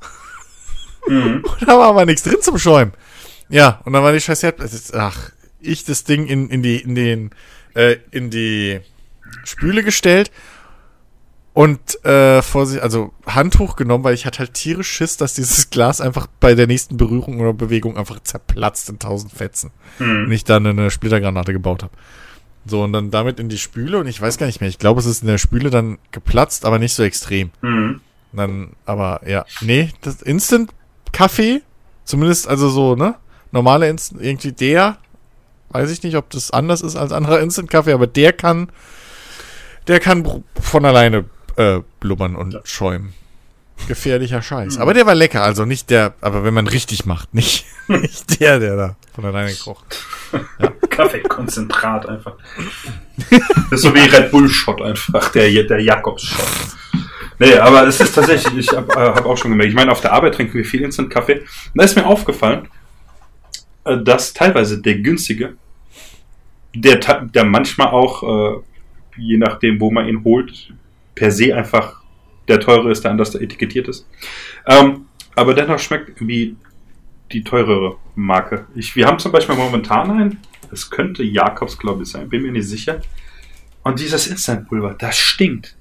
Mhm. 1.08 1.44
Und 1.44 1.62
da 1.68 1.78
war 1.78 1.88
aber 1.88 2.06
nichts 2.06 2.24
drin 2.24 2.42
zum 2.42 2.58
Schäumen. 2.58 2.94
Ja, 3.50 3.82
und 3.86 3.94
dann 3.94 4.04
war 4.04 4.14
die 4.14 4.22
scheiß 4.22 4.44
Herdplatte. 4.44 4.78
Ach, 4.94 5.32
ich 5.60 5.86
das 5.86 6.04
Ding 6.04 6.28
in, 6.28 6.50
in 6.50 6.62
die, 6.62 6.78
in 6.78 6.96
den, 6.96 7.30
äh, 7.76 7.98
in 8.12 8.30
die 8.30 8.80
Spüle 9.44 9.84
gestellt 9.84 10.32
und 11.54 12.06
äh, 12.06 12.42
vor 12.44 12.68
sich, 12.68 12.84
also 12.84 13.14
Handtuch 13.26 13.78
genommen, 13.78 14.04
weil 14.04 14.14
ich 14.14 14.26
hatte 14.28 14.40
halt 14.40 14.54
tierisch 14.54 14.90
Schiss, 14.90 15.18
dass 15.18 15.34
dieses 15.34 15.70
Glas 15.72 16.02
einfach 16.02 16.28
bei 16.40 16.54
der 16.54 16.68
nächsten 16.68 16.98
Berührung 16.98 17.40
oder 17.40 17.54
Bewegung 17.54 17.98
einfach 17.98 18.20
zerplatzt 18.20 18.90
in 18.90 19.00
tausend 19.00 19.34
Fetzen. 19.34 19.72
Und 20.26 20.32
ich 20.32 20.44
dann 20.44 20.68
eine 20.68 20.92
Splittergranate 20.92 21.54
gebaut 21.54 21.84
habe. 21.84 21.94
So, 22.66 22.84
und 22.84 22.94
dann 22.94 23.12
damit 23.12 23.40
in 23.40 23.50
die 23.50 23.58
Spüle 23.58 23.98
und 23.98 24.08
ich 24.08 24.22
weiß 24.22 24.38
gar 24.38 24.46
nicht 24.46 24.60
mehr. 24.60 24.70
Ich 24.70 24.78
glaube, 24.78 25.00
es 25.00 25.06
ist 25.06 25.22
in 25.22 25.30
der 25.30 25.38
Spüle 25.38 25.70
dann 25.70 25.98
geplatzt, 26.12 26.66
aber 26.66 26.80
nicht 26.80 26.94
so 26.94 27.02
extrem. 27.02 27.50
Mhm. 27.62 28.02
Dann, 28.34 28.74
aber 28.86 29.22
ja, 29.26 29.46
nee, 29.62 29.90
das 30.02 30.22
Instant-Kaffee, 31.08 31.62
zumindest 32.04 32.48
also 32.48 32.70
so, 32.70 32.96
ne? 32.96 33.16
Normale 33.52 33.90
Instant, 33.90 34.22
irgendwie 34.22 34.52
der, 34.52 34.98
weiß 35.70 35.90
ich 35.90 36.04
nicht, 36.04 36.16
ob 36.16 36.30
das 36.30 36.52
anders 36.52 36.82
ist 36.82 36.96
als 36.96 37.12
anderer 37.12 37.40
Instant-Kaffee, 37.40 37.94
aber 37.94 38.08
der 38.08 38.34
kann, 38.34 38.70
der 39.88 40.00
kann 40.00 40.44
von 40.62 40.86
alleine 40.86 41.26
äh, 41.56 41.80
blubbern 42.00 42.36
und 42.36 42.60
schäumen. 42.66 43.14
Gefährlicher 43.88 44.42
Scheiß. 44.42 44.80
Aber 44.80 44.94
der 44.94 45.06
war 45.06 45.14
lecker, 45.14 45.44
also 45.44 45.64
nicht 45.64 45.92
der, 45.92 46.16
aber 46.20 46.44
wenn 46.44 46.54
man 46.54 46.68
richtig 46.68 47.06
macht, 47.06 47.34
nicht, 47.34 47.66
nicht 47.88 48.40
der, 48.40 48.60
der 48.60 48.76
da 48.76 48.96
von 49.14 49.26
alleine 49.26 49.54
kocht. 49.54 49.86
Kaffeekonzentrat 50.90 52.10
einfach. 52.10 52.34
Das 53.70 53.72
ist 53.72 53.82
so 53.84 53.94
wie 53.94 54.00
Red 54.00 54.32
Bull 54.32 54.50
Shot 54.50 54.82
einfach, 54.82 55.32
der, 55.32 55.64
der 55.64 55.80
Jakobs 55.80 56.24
Shot. 56.24 56.48
Nee, 57.40 57.54
aber 57.56 57.88
es 57.88 58.00
ist 58.00 58.16
tatsächlich, 58.16 58.58
ich 58.58 58.76
habe 58.76 58.92
hab 58.94 59.26
auch 59.26 59.38
schon 59.38 59.52
gemerkt, 59.52 59.70
ich 59.70 59.76
meine, 59.76 59.92
auf 59.92 60.02
der 60.02 60.14
Arbeit 60.14 60.36
trinken 60.36 60.56
wir 60.56 60.66
viel 60.66 60.82
Instant 60.82 61.10
Kaffee. 61.10 61.40
Und 61.42 61.46
da 61.76 61.84
ist 61.84 61.96
mir 61.96 62.06
aufgefallen, 62.06 62.68
äh, 63.86 63.98
dass 63.98 64.34
teilweise 64.34 64.82
der 64.82 64.96
günstige, 65.00 65.56
der, 66.76 66.98
der 66.98 67.44
manchmal 67.44 67.88
auch, 67.88 68.24
äh, 68.24 68.62
je 69.18 69.38
nachdem, 69.38 69.80
wo 69.80 69.92
man 69.92 70.08
ihn 70.08 70.24
holt, 70.24 70.74
per 71.16 71.32
se 71.32 71.56
einfach 71.56 72.02
der 72.48 72.60
teure 72.60 72.92
ist, 72.92 73.04
der 73.04 73.12
anders 73.12 73.36
etikettiert 73.36 73.88
ist. 73.88 74.08
Ähm, 74.66 75.06
aber 75.36 75.54
dennoch 75.54 75.80
schmeckt 75.80 76.20
wie 76.20 76.56
die 77.32 77.44
teurere 77.44 77.98
Marke. 78.16 78.68
Ich, 78.74 78.96
wir 78.96 79.06
haben 79.06 79.20
zum 79.20 79.32
Beispiel 79.32 79.56
momentan 79.56 80.10
einen, 80.10 80.40
das 80.70 80.90
könnte 80.90 81.24
Jakobs, 81.24 81.78
glaube 81.78 82.04
ich, 82.04 82.10
sein, 82.10 82.30
bin 82.30 82.42
mir 82.42 82.52
nicht 82.52 82.68
sicher. 82.68 83.02
Und 83.84 84.00
dieses 84.00 84.28
Instant-Pulver, 84.28 84.96
das 84.98 85.18
stinkt. 85.18 85.76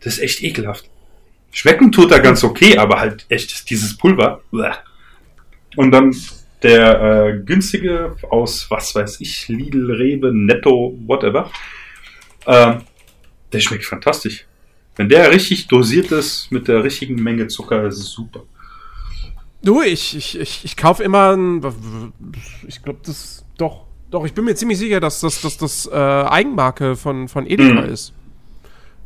Das 0.00 0.14
ist 0.14 0.22
echt 0.22 0.42
ekelhaft. 0.42 0.90
Schmecken 1.56 1.90
tut 1.90 2.12
er 2.12 2.20
ganz 2.20 2.44
okay, 2.44 2.76
aber 2.76 3.00
halt 3.00 3.24
echt 3.30 3.70
dieses 3.70 3.96
Pulver. 3.96 4.42
bleh. 4.50 4.72
Und 5.74 5.90
dann 5.90 6.14
der 6.62 7.00
äh, 7.00 7.38
günstige 7.38 8.14
aus, 8.28 8.70
was 8.70 8.94
weiß 8.94 9.22
ich, 9.22 9.48
Lidl, 9.48 9.90
Rewe, 9.90 10.34
Netto, 10.34 10.94
whatever. 11.06 11.50
Ähm, 12.46 12.82
der 13.54 13.60
schmeckt 13.60 13.86
fantastisch. 13.86 14.44
Wenn 14.96 15.08
der 15.08 15.30
richtig 15.30 15.66
dosiert 15.68 16.12
ist 16.12 16.52
mit 16.52 16.68
der 16.68 16.84
richtigen 16.84 17.14
Menge 17.22 17.46
Zucker, 17.48 17.84
ist 17.86 17.98
es 18.00 18.10
super. 18.10 18.42
Du, 19.62 19.80
ich, 19.80 20.14
ich, 20.14 20.38
ich, 20.38 20.62
ich 20.62 20.76
kaufe 20.76 21.02
immer, 21.02 21.34
ein, 21.34 21.62
ich 22.68 22.82
glaube, 22.82 23.00
das, 23.02 23.46
doch, 23.56 23.86
doch, 24.10 24.26
ich 24.26 24.34
bin 24.34 24.44
mir 24.44 24.54
ziemlich 24.54 24.78
sicher, 24.78 25.00
dass 25.00 25.20
das, 25.20 25.40
dass 25.40 25.56
das 25.56 25.86
äh, 25.86 25.94
Eigenmarke 25.94 26.96
von, 26.96 27.28
von 27.28 27.46
Edeka 27.46 27.80
Mhm. 27.80 27.88
ist. 27.88 28.12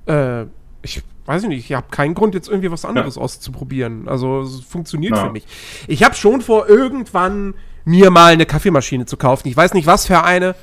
Äh, 0.07 0.47
ich 0.83 1.03
weiß 1.31 1.45
nicht, 1.45 1.71
ich 1.71 1.77
habe 1.77 1.87
keinen 1.91 2.15
Grund, 2.15 2.35
jetzt 2.35 2.49
irgendwie 2.49 2.71
was 2.71 2.85
anderes 2.85 3.17
auszuprobieren. 3.17 4.09
Also, 4.09 4.41
es 4.41 4.61
funktioniert 4.61 5.17
Ja. 5.17 5.25
für 5.25 5.31
mich. 5.33 5.47
Ich 5.87 6.03
habe 6.03 6.15
schon 6.15 6.41
vor, 6.41 6.69
irgendwann 6.69 7.55
mir 7.85 8.11
mal 8.11 8.33
eine 8.33 8.47
Kaffeemaschine 8.47 9.07
zu 9.07 9.17
kaufen. 9.17 9.49
Ich 9.49 9.57
weiß 9.57 9.73
nicht, 9.75 9.87
was 9.87 10.07
für 10.07 10.23
eine, 10.25 10.55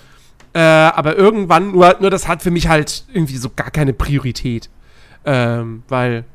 äh, 0.54 0.60
aber 0.60 1.16
irgendwann, 1.16 1.72
nur, 1.72 1.96
nur 2.00 2.10
das 2.10 2.28
hat 2.28 2.42
für 2.44 2.52
mich 2.52 2.68
halt 2.68 3.06
irgendwie 3.14 3.38
so 3.38 3.50
gar 3.56 3.72
keine 3.72 3.94
Priorität. 3.94 4.70
Ähm, 5.26 5.84
weil 5.90 6.26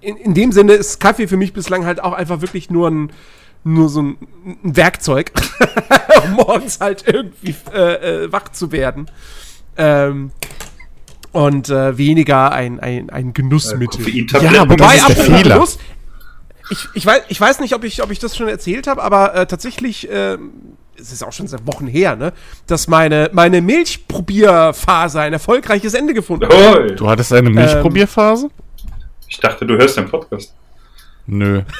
in, 0.00 0.16
in 0.16 0.34
dem 0.34 0.52
Sinne 0.52 0.72
ist 0.74 1.00
Kaffee 1.00 1.26
für 1.28 1.36
mich 1.36 1.52
bislang 1.52 1.84
halt 1.84 2.02
auch 2.02 2.12
einfach 2.12 2.40
wirklich 2.40 2.70
nur 2.70 2.88
ein, 2.88 3.10
nur 3.64 3.88
so 3.88 4.00
ein, 4.02 4.16
ein 4.64 4.76
Werkzeug, 4.76 5.32
um 6.24 6.32
morgens 6.32 6.80
halt 6.80 7.04
irgendwie 7.06 7.54
äh, 7.74 8.24
äh, 8.24 8.32
wach 8.32 8.48
zu 8.50 8.72
werden. 8.72 9.10
Ähm, 9.76 10.30
und 11.32 11.68
äh, 11.68 11.96
weniger 11.96 12.52
ein, 12.52 12.80
ein, 12.80 13.10
ein 13.10 13.32
Genussmittel. 13.32 14.04
Koffeintabletten. 14.04 14.54
Ja, 14.54 14.62
aber 14.62 14.76
das 14.76 14.94
ist 14.94 15.08
der 15.08 15.16
apropos 15.16 15.40
Fehler. 15.40 15.54
Genuss, 15.54 15.78
ich, 16.70 16.88
ich, 16.94 17.06
weiß, 17.06 17.22
ich 17.28 17.40
weiß 17.40 17.60
nicht, 17.60 17.74
ob 17.74 17.84
ich, 17.84 18.02
ob 18.02 18.10
ich 18.10 18.18
das 18.18 18.36
schon 18.36 18.48
erzählt 18.48 18.86
habe, 18.86 19.02
aber 19.02 19.34
äh, 19.34 19.46
tatsächlich, 19.46 20.08
ähm, 20.10 20.52
es 20.96 21.12
ist 21.12 21.24
auch 21.24 21.32
schon 21.32 21.48
seit 21.48 21.66
Wochen 21.66 21.86
her, 21.86 22.16
ne, 22.16 22.32
dass 22.66 22.86
meine, 22.86 23.30
meine 23.32 23.60
Milchprobierphase 23.60 25.20
ein 25.20 25.32
erfolgreiches 25.32 25.94
Ende 25.94 26.14
gefunden 26.14 26.46
hat. 26.46 27.00
Du 27.00 27.08
hattest 27.08 27.32
eine 27.32 27.50
Milchprobierphase? 27.50 28.50
Ich 29.28 29.38
dachte, 29.38 29.66
du 29.66 29.76
hörst 29.76 29.96
den 29.96 30.08
Podcast. 30.08 30.54
Nö. 31.26 31.62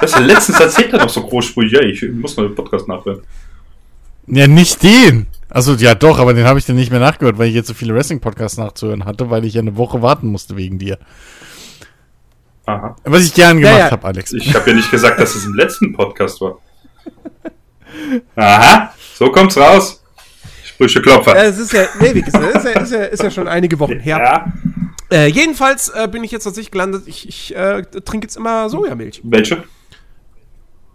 Das 0.00 0.18
letztens 0.20 0.60
erzählt 0.60 0.92
er 0.92 0.98
noch 0.98 1.08
so 1.08 1.22
großspurig. 1.22 1.72
Ja, 1.72 1.80
ich 1.80 2.02
muss 2.12 2.36
mal 2.36 2.48
den 2.48 2.54
Podcast 2.54 2.86
nachhören. 2.88 3.22
Ja, 4.26 4.46
nicht 4.46 4.82
den. 4.82 5.26
Also 5.54 5.74
ja 5.74 5.94
doch, 5.94 6.18
aber 6.18 6.34
den 6.34 6.46
habe 6.46 6.58
ich 6.58 6.66
dann 6.66 6.74
nicht 6.74 6.90
mehr 6.90 6.98
nachgehört, 6.98 7.38
weil 7.38 7.48
ich 7.48 7.54
jetzt 7.54 7.68
so 7.68 7.74
viele 7.74 7.94
Wrestling-Podcasts 7.94 8.58
nachzuhören 8.58 9.04
hatte, 9.04 9.30
weil 9.30 9.44
ich 9.44 9.54
ja 9.54 9.60
eine 9.62 9.76
Woche 9.76 10.02
warten 10.02 10.26
musste 10.26 10.56
wegen 10.56 10.78
dir. 10.80 10.98
Aha. 12.66 12.96
Was 13.04 13.22
ich 13.24 13.34
gern 13.34 13.58
gemacht 13.58 13.72
Ja, 13.78 13.84
ja. 13.86 13.90
habe, 13.92 14.04
Alex. 14.06 14.32
Ich 14.32 14.52
habe 14.54 14.70
ja 14.70 14.76
nicht 14.76 14.90
gesagt, 14.90 15.20
dass 15.20 15.34
es 15.36 15.44
im 15.44 15.54
letzten 15.54 15.92
Podcast 15.92 16.40
war. 16.40 16.58
Aha, 18.34 18.92
so 19.14 19.30
kommt's 19.30 19.56
raus. 19.56 20.02
Sprüche 20.64 21.00
Klopfer. 21.00 21.36
Äh, 21.36 21.46
Es 21.46 21.58
ist 21.58 21.72
ja, 21.72 21.84
nee, 22.00 22.12
wie 22.14 22.22
gesagt, 22.22 22.56
ist 22.56 22.64
ja, 22.64 22.70
ist 22.80 22.92
ja, 22.92 23.02
ist 23.04 23.22
ja 23.22 23.30
schon 23.30 23.46
einige 23.46 23.78
Wochen 23.78 24.00
her. 24.00 24.18
Ja. 24.18 25.16
Äh, 25.16 25.26
jedenfalls 25.28 25.88
äh, 25.90 26.08
bin 26.10 26.24
ich 26.24 26.32
jetzt 26.32 26.44
tatsächlich 26.44 26.72
gelandet. 26.72 27.04
Ich, 27.06 27.28
ich 27.28 27.54
äh, 27.54 27.82
trinke 27.82 28.26
jetzt 28.26 28.36
immer 28.36 28.68
Sojamilch. 28.68 29.20
Welche? 29.22 29.62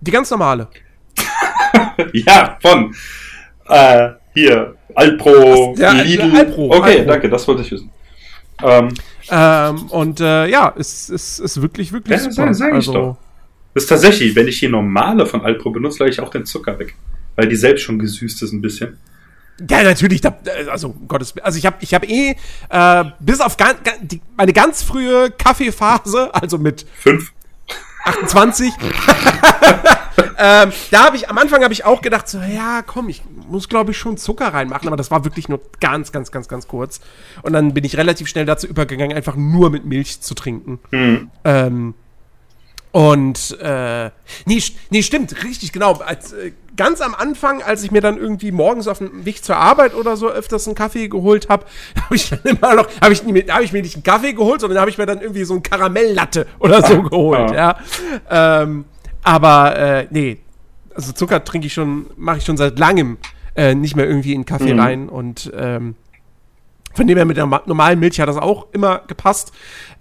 Die 0.01 0.11
ganz 0.11 0.29
normale. 0.29 0.67
Ja, 2.13 2.57
von 2.61 2.95
äh, 3.67 4.09
hier, 4.41 4.75
Alpro, 4.95 5.75
Ja, 5.77 5.91
Lidl. 5.91 6.35
Alpro, 6.35 6.65
okay, 6.75 6.97
Alpro. 6.99 7.05
danke, 7.11 7.29
das 7.29 7.47
wollte 7.47 7.61
ich 7.63 7.71
wissen. 7.71 7.89
Ähm, 8.63 8.89
Ähm, 9.31 9.83
und 9.89 10.19
äh, 10.21 10.47
ja, 10.47 10.73
es 10.77 11.07
es 11.09 11.39
ist 11.39 11.61
wirklich, 11.61 11.91
wirklich 11.91 12.17
Ja, 12.17 12.29
super. 12.31 12.51
sag- 12.53 12.71
sag 12.71 12.79
ich 12.79 12.87
doch. 12.87 13.17
das 13.75 13.83
ist 13.83 13.89
tatsächlich, 13.89 14.35
wenn 14.35 14.47
ich 14.47 14.57
hier 14.57 14.69
normale 14.69 15.25
von 15.27 15.41
Alpro 15.41 15.69
benutze, 15.69 15.99
lege 16.03 16.13
ich 16.13 16.19
auch 16.19 16.29
den 16.31 16.45
Zucker 16.45 16.79
weg. 16.79 16.95
Weil 17.35 17.47
die 17.47 17.55
selbst 17.55 17.83
schon 17.83 17.99
gesüßt 17.99 18.41
ist 18.41 18.51
ein 18.53 18.61
bisschen. 18.61 18.97
Ja, 19.69 19.83
natürlich. 19.83 20.21
Da, 20.21 20.35
also, 20.71 20.89
um 20.89 21.07
Gottes. 21.07 21.35
Also, 21.43 21.57
ich 21.59 21.65
habe 21.65 21.75
ich 21.81 21.93
hab 21.93 22.03
eh, 22.09 22.35
äh, 22.69 23.03
bis 23.19 23.39
auf 23.39 23.55
gan, 23.57 23.75
gan, 23.83 23.93
die, 24.01 24.19
meine 24.35 24.51
ganz 24.53 24.81
frühe 24.83 25.29
Kaffeephase, 25.31 26.33
also 26.33 26.57
mit 26.57 26.85
Fünf. 26.97 27.31
28, 28.05 28.71
ähm, 30.37 30.71
da 30.91 31.05
habe 31.05 31.15
ich, 31.17 31.29
am 31.29 31.37
Anfang 31.37 31.63
habe 31.63 31.73
ich 31.73 31.85
auch 31.85 32.01
gedacht, 32.01 32.27
so, 32.27 32.39
ja, 32.39 32.81
komm, 32.85 33.09
ich 33.09 33.21
muss, 33.49 33.69
glaube 33.69 33.91
ich, 33.91 33.97
schon 33.97 34.17
Zucker 34.17 34.53
reinmachen, 34.53 34.87
aber 34.87 34.97
das 34.97 35.11
war 35.11 35.25
wirklich 35.25 35.49
nur 35.49 35.59
ganz, 35.79 36.11
ganz, 36.11 36.31
ganz, 36.31 36.47
ganz 36.47 36.67
kurz. 36.67 37.01
Und 37.41 37.53
dann 37.53 37.73
bin 37.73 37.83
ich 37.83 37.97
relativ 37.97 38.27
schnell 38.27 38.45
dazu 38.45 38.67
übergegangen, 38.67 39.15
einfach 39.15 39.35
nur 39.35 39.69
mit 39.69 39.85
Milch 39.85 40.21
zu 40.21 40.35
trinken. 40.35 40.79
Hm. 40.91 41.29
Ähm, 41.43 41.93
Und, 42.91 43.57
äh, 43.61 44.09
nee, 44.45 44.63
nee, 44.89 45.03
stimmt, 45.03 45.43
richtig, 45.43 45.71
genau. 45.71 45.93
Als, 45.93 46.33
äh, 46.33 46.53
ganz 46.75 47.01
am 47.01 47.13
Anfang, 47.13 47.61
als 47.61 47.83
ich 47.83 47.91
mir 47.91 48.01
dann 48.01 48.17
irgendwie 48.17 48.51
morgens 48.51 48.87
auf 48.87 48.97
dem 48.99 49.25
Weg 49.25 49.43
zur 49.43 49.57
Arbeit 49.57 49.93
oder 49.93 50.17
so 50.17 50.29
öfters 50.29 50.65
einen 50.65 50.75
Kaffee 50.75 51.07
geholt 51.07 51.49
habe, 51.49 51.65
habe 52.03 52.15
ich 52.15 52.29
dann 52.29 52.39
immer 52.45 52.73
noch, 52.73 52.87
habe 53.01 53.13
ich, 53.13 53.21
hab 53.21 53.61
ich 53.61 53.73
mir 53.73 53.81
nicht 53.83 53.95
einen 53.95 54.03
Kaffee 54.03 54.33
geholt, 54.33 54.61
sondern 54.61 54.79
habe 54.79 54.89
ich 54.89 54.97
mir 54.97 55.05
dann 55.05 55.21
irgendwie 55.21 55.43
so 55.43 55.53
einen 55.53 55.61
Karamelllatte 55.61 56.47
oder 56.57 56.81
so 56.81 57.03
geholt, 57.03 57.51
ja. 57.51 57.77
Ähm, 58.29 58.85
aber, 59.23 59.75
äh, 59.77 60.07
nee, 60.09 60.37
also 60.95 61.11
Zucker 61.13 61.43
trinke 61.43 61.67
ich 61.67 61.73
schon, 61.73 62.07
mache 62.17 62.37
ich 62.37 62.45
schon 62.45 62.57
seit 62.57 62.77
langem 62.79 63.17
äh, 63.55 63.75
nicht 63.75 63.95
mehr 63.95 64.07
irgendwie 64.07 64.33
in 64.33 64.45
Kaffee 64.45 64.73
Mhm. 64.73 64.79
rein 64.79 65.09
und, 65.09 65.51
ähm, 65.55 65.95
von 66.93 67.05
dem 67.07 67.17
her 67.17 67.25
mit 67.25 67.37
der 67.37 67.45
ma- 67.45 67.61
normalen 67.65 67.99
Milch 67.99 68.19
hat 68.19 68.27
das 68.27 68.37
auch 68.37 68.67
immer 68.71 69.03
gepasst. 69.07 69.51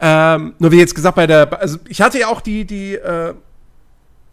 Ähm, 0.00 0.54
nur 0.58 0.72
wie 0.72 0.78
jetzt 0.78 0.94
gesagt, 0.94 1.16
bei 1.16 1.26
der, 1.26 1.60
also 1.60 1.78
ich 1.88 2.00
hatte 2.00 2.18
ja 2.18 2.28
auch 2.28 2.40
die, 2.40 2.64
die, 2.64 2.94
äh, 2.94 3.34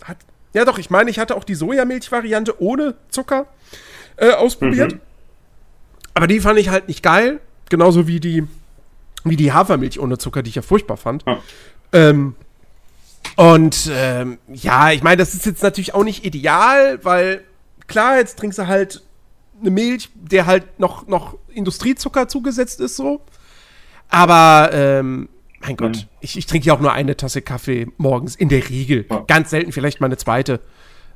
hat, 0.03 0.17
ja 0.53 0.63
doch, 0.65 0.77
ich 0.77 0.89
meine, 0.89 1.09
ich 1.09 1.19
hatte 1.19 1.35
auch 1.35 1.43
die 1.43 1.55
Sojamilch-Variante 1.55 2.61
ohne 2.61 2.95
Zucker 3.09 3.47
äh, 4.17 4.31
ausprobiert. 4.31 4.93
Mhm. 4.93 4.99
Aber 6.13 6.27
die 6.27 6.39
fand 6.39 6.57
ich 6.59 6.69
halt 6.69 6.87
nicht 6.87 7.03
geil. 7.03 7.39
Genauso 7.69 8.07
wie 8.07 8.19
die, 8.21 8.47
wie 9.25 9.35
die 9.35 9.51
Hafermilch 9.51 9.99
ohne 9.99 10.17
Zucker, 10.17 10.41
die 10.43 10.49
ich 10.49 10.55
ja 10.55 10.61
furchtbar 10.61 10.95
fand. 10.97 11.25
Ja. 11.27 11.39
Ähm, 11.91 12.35
und 13.35 13.89
ähm, 13.91 14.37
ja, 14.51 14.91
ich 14.91 15.03
meine, 15.03 15.17
das 15.17 15.33
ist 15.33 15.45
jetzt 15.45 15.63
natürlich 15.63 15.93
auch 15.93 16.03
nicht 16.03 16.25
ideal, 16.25 17.03
weil 17.03 17.43
klar, 17.87 18.17
jetzt 18.17 18.39
trinkst 18.39 18.59
du 18.59 18.67
halt 18.67 19.01
eine 19.61 19.71
Milch, 19.71 20.09
der 20.15 20.45
halt 20.45 20.79
noch, 20.79 21.07
noch 21.07 21.37
Industriezucker 21.53 22.27
zugesetzt 22.27 22.79
ist, 22.81 22.95
so. 22.97 23.21
Aber, 24.09 24.69
ähm, 24.73 25.29
mein 25.61 25.77
Gott, 25.77 25.95
Mhm. 25.97 26.03
ich, 26.21 26.37
ich 26.37 26.45
trinke 26.45 26.67
ja 26.67 26.73
auch 26.75 26.79
nur 26.79 26.93
eine 26.93 27.17
Tasse 27.17 27.41
Kaffee 27.41 27.87
morgens, 27.97 28.35
in 28.35 28.49
der 28.49 28.69
Regel. 28.69 29.05
Ja. 29.09 29.23
Ganz 29.27 29.49
selten 29.49 29.71
vielleicht 29.71 29.99
mal 30.01 30.07
eine 30.07 30.17
zweite. 30.17 30.59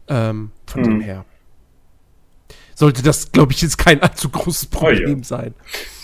Ähm, 0.07 0.51
von 0.65 0.81
Mhm. 0.81 0.85
dem 0.85 1.01
her. 1.01 1.25
Sollte 2.75 3.03
das, 3.03 3.31
glaube 3.31 3.51
ich, 3.51 3.61
jetzt 3.61 3.77
kein 3.77 4.01
allzu 4.01 4.29
großes 4.29 4.69
Oh 4.73 4.89
ja. 4.89 4.95
Problem 4.95 5.23
sein. 5.23 5.53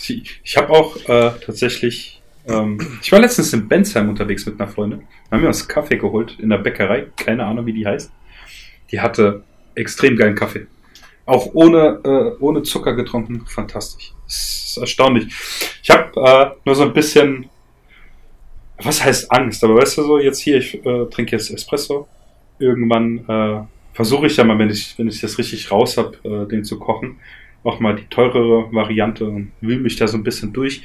Ich, 0.08 0.40
ich 0.44 0.56
habe 0.56 0.70
auch 0.70 0.96
äh, 1.08 1.32
tatsächlich, 1.44 2.15
ähm, 2.48 2.78
ich 3.02 3.10
war 3.12 3.20
letztens 3.20 3.52
in 3.52 3.68
Bensheim 3.68 4.08
unterwegs 4.08 4.46
mit 4.46 4.60
einer 4.60 4.68
Freundin. 4.68 5.02
Da 5.28 5.36
haben 5.36 5.42
wir 5.42 5.48
uns 5.48 5.66
Kaffee 5.66 5.96
geholt 5.96 6.38
in 6.38 6.50
der 6.50 6.58
Bäckerei. 6.58 7.06
Keine 7.16 7.44
Ahnung, 7.44 7.66
wie 7.66 7.72
die 7.72 7.86
heißt. 7.86 8.12
Die 8.90 9.00
hatte 9.00 9.42
extrem 9.74 10.16
geilen 10.16 10.34
Kaffee. 10.34 10.66
Auch 11.24 11.50
ohne, 11.54 12.00
äh, 12.04 12.42
ohne 12.42 12.62
Zucker 12.62 12.94
getrunken. 12.94 13.44
Fantastisch. 13.46 14.14
Das 14.26 14.66
ist 14.68 14.76
erstaunlich. 14.78 15.26
Ich 15.82 15.90
habe 15.90 16.12
äh, 16.20 16.50
nur 16.64 16.74
so 16.74 16.84
ein 16.84 16.92
bisschen, 16.92 17.48
was 18.78 19.04
heißt 19.04 19.32
Angst? 19.32 19.64
Aber 19.64 19.76
weißt 19.76 19.98
du 19.98 20.02
so, 20.04 20.18
jetzt 20.18 20.40
hier, 20.40 20.58
ich 20.58 20.74
äh, 20.86 21.06
trinke 21.06 21.34
jetzt 21.34 21.50
Espresso. 21.50 22.06
Irgendwann 22.58 23.24
äh, 23.28 23.66
versuche 23.92 24.26
ich 24.26 24.36
ja 24.36 24.44
mal, 24.44 24.58
wenn 24.58 24.70
ich, 24.70 24.96
wenn 24.98 25.08
ich 25.08 25.20
das 25.20 25.36
richtig 25.36 25.70
raus 25.70 25.96
habe, 25.96 26.16
äh, 26.22 26.48
den 26.48 26.64
zu 26.64 26.78
kochen 26.78 27.18
auch 27.66 27.80
mal 27.80 27.96
die 27.96 28.06
teurere 28.06 28.72
Variante 28.72 29.26
und 29.26 29.52
wühle 29.60 29.80
mich 29.80 29.96
da 29.96 30.06
so 30.06 30.16
ein 30.16 30.22
bisschen 30.22 30.52
durch. 30.52 30.82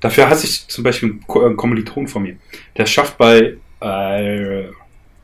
Dafür 0.00 0.28
hasse 0.28 0.46
ich 0.46 0.66
zum 0.68 0.84
Beispiel 0.84 1.20
äh, 1.28 1.38
einen 1.40 1.56
Kommiliton 1.56 2.08
von 2.08 2.22
mir. 2.22 2.36
Der 2.76 2.86
schafft 2.86 3.18
bei, 3.18 3.56
äh, 3.80 4.64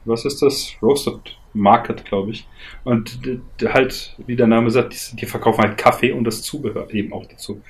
was 0.05 0.25
ist 0.25 0.43
das? 0.43 0.73
Roasted 0.83 1.37
Market, 1.55 2.05
glaube 2.05 2.33
ich. 2.33 2.47
Und 2.85 3.19
halt, 3.65 4.17
wie 4.27 4.37
der 4.37 4.47
Name 4.47 4.71
sagt, 4.71 4.93
die, 4.93 5.17
die 5.17 5.27
verkaufen 5.27 5.63
halt 5.63 5.79
Kaffee 5.79 6.13
und 6.13 6.25
das 6.25 6.43
Zubehör 6.43 6.93
eben 6.93 7.13
auch 7.13 7.27
dazu. 7.27 7.63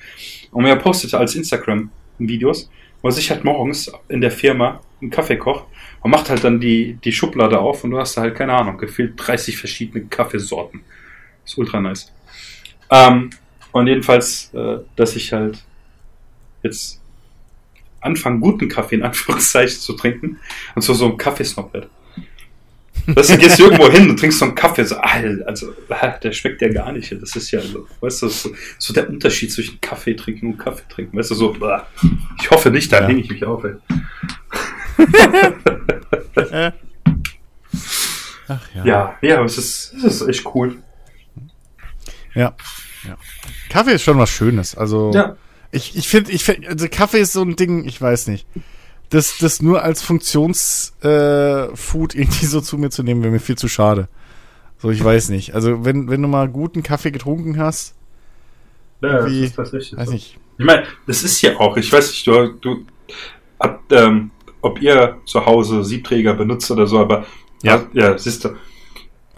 Und 0.51 0.65
er 0.65 0.75
postet 0.75 1.13
als 1.13 1.35
Instagram 1.35 1.89
Videos, 2.17 2.69
wo 3.01 3.07
er 3.07 3.13
sich 3.13 3.29
halt 3.31 3.43
morgens 3.43 3.91
in 4.09 4.21
der 4.21 4.31
Firma 4.31 4.81
einen 5.01 5.11
Kaffee 5.11 5.37
kocht 5.37 5.65
und 6.01 6.11
macht 6.11 6.29
halt 6.29 6.43
dann 6.43 6.59
die, 6.59 6.97
die 7.03 7.13
Schublade 7.13 7.59
auf 7.59 7.83
und 7.83 7.91
du 7.91 7.97
hast 7.97 8.17
da 8.17 8.21
halt, 8.21 8.35
keine 8.35 8.53
Ahnung, 8.53 8.77
gefühlt 8.77 9.13
30 9.15 9.57
verschiedene 9.57 10.05
Kaffeesorten. 10.05 10.81
Ist 11.45 11.57
ultra 11.57 11.79
nice. 11.79 12.11
Ähm, 12.91 13.29
und 13.71 13.87
jedenfalls, 13.87 14.51
äh, 14.53 14.77
dass 14.95 15.15
ich 15.15 15.31
halt 15.31 15.63
jetzt 16.63 16.99
anfange, 18.01 18.39
guten 18.39 18.67
Kaffee 18.67 18.95
in 18.95 19.03
Anführungszeichen 19.03 19.79
zu 19.79 19.93
trinken 19.93 20.39
und 20.75 20.81
so, 20.81 20.93
so 20.93 21.05
ein 21.05 21.17
Kaffeesnob 21.17 21.73
werde. 21.73 21.89
Weißt 23.05 23.31
du, 23.31 23.37
gehst 23.37 23.59
irgendwo 23.59 23.89
hin 23.89 24.09
und 24.09 24.19
trinkst 24.19 24.39
so 24.39 24.45
einen 24.45 24.55
Kaffee, 24.55 24.83
so, 24.83 24.95
ah, 24.97 25.21
also, 25.45 25.73
ah, 25.89 26.09
der 26.21 26.31
schmeckt 26.31 26.61
ja 26.61 26.69
gar 26.69 26.91
nicht. 26.91 27.11
Das 27.19 27.35
ist 27.35 27.49
ja 27.51 27.59
so, 27.61 27.87
weißt 28.01 28.21
du, 28.23 28.27
so, 28.27 28.51
so 28.77 28.93
der 28.93 29.09
Unterschied 29.09 29.51
zwischen 29.51 29.81
Kaffee 29.81 30.15
trinken 30.15 30.47
und 30.47 30.57
Kaffee 30.57 30.83
trinken. 30.89 31.17
Weißt 31.17 31.31
du, 31.31 31.35
so, 31.35 31.55
ich 32.39 32.51
hoffe 32.51 32.69
nicht, 32.69 32.91
da 32.91 33.01
Ja. 33.01 33.07
hänge 33.07 33.21
ich 33.21 33.29
mich 33.29 33.43
auf, 33.45 33.63
ey. 33.63 33.75
Ach 38.47 38.61
ja. 38.75 38.85
Ja, 38.85 39.17
ja, 39.21 39.35
aber 39.37 39.45
es 39.45 39.57
ist, 39.57 39.93
es 39.93 40.21
ist 40.21 40.27
echt 40.27 40.45
cool. 40.53 40.77
Ja. 42.35 42.55
ja. 43.07 43.17
Kaffee 43.69 43.93
ist 43.93 44.03
schon 44.03 44.17
was 44.17 44.29
Schönes. 44.29 44.75
Also 44.75 45.11
Ja. 45.13 45.35
ich, 45.71 45.95
ich 45.97 46.07
finde, 46.07 46.31
ich 46.31 46.43
find, 46.43 46.67
also 46.67 46.87
Kaffee 46.89 47.19
ist 47.19 47.33
so 47.33 47.41
ein 47.41 47.55
Ding, 47.55 47.85
ich 47.87 48.01
weiß 48.01 48.27
nicht. 48.27 48.45
Das, 49.09 49.37
das 49.39 49.61
nur 49.61 49.81
als 49.83 50.03
Funktionsfood 50.03 51.03
äh, 51.03 51.75
Food 51.75 52.13
irgendwie 52.15 52.45
so 52.45 52.61
zu 52.61 52.77
mir 52.77 52.89
zu 52.91 53.01
nehmen, 53.03 53.23
wäre 53.23 53.31
mir 53.31 53.39
viel 53.39 53.57
zu 53.57 53.67
schade. 53.67 54.07
So, 54.77 54.91
ich 54.91 55.03
weiß 55.03 55.29
nicht. 55.29 55.55
Also 55.55 55.83
wenn, 55.83 56.09
wenn 56.09 56.21
du 56.21 56.27
mal 56.27 56.47
guten 56.47 56.83
Kaffee 56.83 57.11
getrunken 57.11 57.57
hast, 57.57 57.95
Ja, 59.01 59.25
Wie- 59.25 59.41
das 59.41 59.49
ist 59.49 59.55
tatsächlich 59.55 59.97
weiß 59.97 60.07
so. 60.07 60.13
nicht. 60.13 60.37
Ich 60.57 60.65
meine, 60.65 60.83
das 61.07 61.23
ist 61.23 61.41
ja 61.41 61.57
auch, 61.57 61.77
ich 61.77 61.91
weiß 61.91 62.09
nicht, 62.09 62.27
du, 62.27 62.49
du 62.61 62.85
habt, 63.59 63.91
ähm, 63.93 64.31
ob 64.61 64.81
ihr 64.81 65.17
zu 65.25 65.45
Hause 65.45 65.83
Siebträger 65.85 66.33
benutzt 66.33 66.69
oder 66.69 66.85
so, 66.85 66.99
aber 66.99 67.25
Ja. 67.63 67.87
ja, 67.93 68.17
siehst 68.17 68.43
du. 68.45 68.49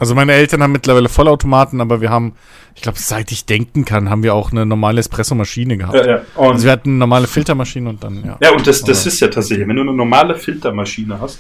Also 0.01 0.15
meine 0.15 0.33
Eltern 0.33 0.63
haben 0.63 0.71
mittlerweile 0.71 1.07
Vollautomaten, 1.09 1.79
aber 1.79 2.01
wir 2.01 2.09
haben, 2.09 2.33
ich 2.75 2.81
glaube, 2.81 2.97
seit 2.99 3.31
ich 3.31 3.45
denken 3.45 3.85
kann, 3.85 4.09
haben 4.09 4.23
wir 4.23 4.33
auch 4.33 4.51
eine 4.51 4.65
normale 4.65 4.99
Espressomaschine 4.99 5.77
gehabt. 5.77 5.95
Ja, 5.95 6.05
ja. 6.07 6.21
Und, 6.35 6.53
Also 6.53 6.65
wir 6.65 6.71
hatten 6.71 6.89
eine 6.89 6.97
normale 6.97 7.27
Filtermaschine 7.27 7.87
und 7.87 8.03
dann, 8.03 8.25
ja. 8.25 8.37
ja, 8.41 8.51
und 8.51 8.65
das, 8.65 8.81
das 8.83 9.05
ist 9.05 9.19
ja 9.19 9.27
tatsächlich, 9.27 9.67
wenn 9.67 9.75
du 9.75 9.83
eine 9.83 9.93
normale 9.93 10.35
Filtermaschine 10.35 11.21
hast, 11.21 11.39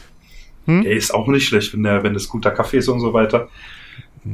Hm? 0.67 0.83
der 0.83 0.91
ist 0.93 1.11
auch 1.11 1.27
nicht 1.27 1.47
schlecht, 1.47 1.73
wenn 1.73 1.81
der, 1.81 2.03
wenn 2.03 2.13
das 2.13 2.27
guter 2.27 2.51
Kaffee 2.51 2.77
ist 2.77 2.87
und 2.87 2.99
so 2.99 3.13
weiter. 3.13 3.49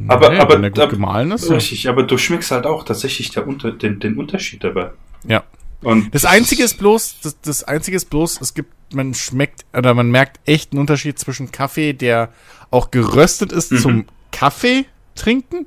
Aber, 0.10 0.30
Nee, 0.32 0.40
aber, 0.40 0.56
wenn 0.56 0.62
der 0.64 0.72
gut 0.72 0.90
gemahlen 0.90 1.32
ist. 1.32 1.50
richtig, 1.50 1.88
aber 1.88 2.04
du 2.04 2.18
schmeckst 2.18 2.52
halt 2.52 2.66
auch 2.66 2.84
tatsächlich 2.84 3.30
der 3.32 3.44
den, 3.44 4.00
den 4.02 4.18
Unterschied 4.18 4.62
dabei. 4.62 4.90
Ja. 5.26 5.44
Und 5.82 6.14
Das 6.14 6.26
Einzige 6.26 6.64
ist 6.64 6.78
bloß, 6.80 7.22
das, 7.24 7.40
das 7.40 7.64
Einzige 7.64 7.96
ist 7.96 8.10
bloß, 8.10 8.42
es 8.42 8.54
gibt, 8.54 8.74
man 8.94 9.14
schmeckt, 9.14 9.66
oder 9.74 9.94
man 9.94 10.12
merkt 10.12 10.42
echt 10.46 10.74
einen 10.74 10.82
Unterschied 10.82 11.18
zwischen 11.18 11.52
Kaffee, 11.54 11.94
der 11.94 12.28
auch 12.72 12.92
geröstet 12.92 13.54
ist 13.54 13.72
Mhm. 13.72 13.78
zum 13.78 14.06
Kaffee 14.32 14.86
trinken 15.16 15.66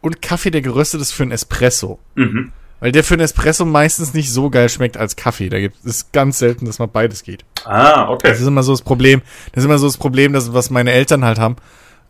und 0.00 0.22
Kaffee, 0.22 0.50
der 0.50 0.62
geröstet 0.62 1.00
ist 1.00 1.12
für 1.12 1.22
einen 1.22 1.32
Espresso. 1.32 1.98
Mhm. 2.14 2.52
Weil 2.80 2.90
der 2.92 3.04
für 3.04 3.14
einen 3.14 3.22
Espresso 3.22 3.64
meistens 3.64 4.12
nicht 4.12 4.32
so 4.32 4.50
geil 4.50 4.68
schmeckt 4.68 4.96
als 4.96 5.14
Kaffee. 5.14 5.48
Da 5.48 5.60
gibt 5.60 5.76
es 5.84 6.10
ganz 6.10 6.38
selten, 6.38 6.66
dass 6.66 6.80
mal 6.80 6.86
beides 6.86 7.22
geht. 7.22 7.44
Ah, 7.64 8.08
okay. 8.08 8.28
Das 8.28 8.40
ist 8.40 8.46
immer 8.46 8.64
so 8.64 8.72
das 8.72 8.82
Problem. 8.82 9.22
Das 9.52 9.62
ist 9.62 9.66
immer 9.66 9.78
so 9.78 9.86
das 9.86 9.96
Problem, 9.98 10.32
das, 10.32 10.52
was 10.52 10.68
meine 10.70 10.90
Eltern 10.90 11.24
halt 11.24 11.38
haben. 11.38 11.56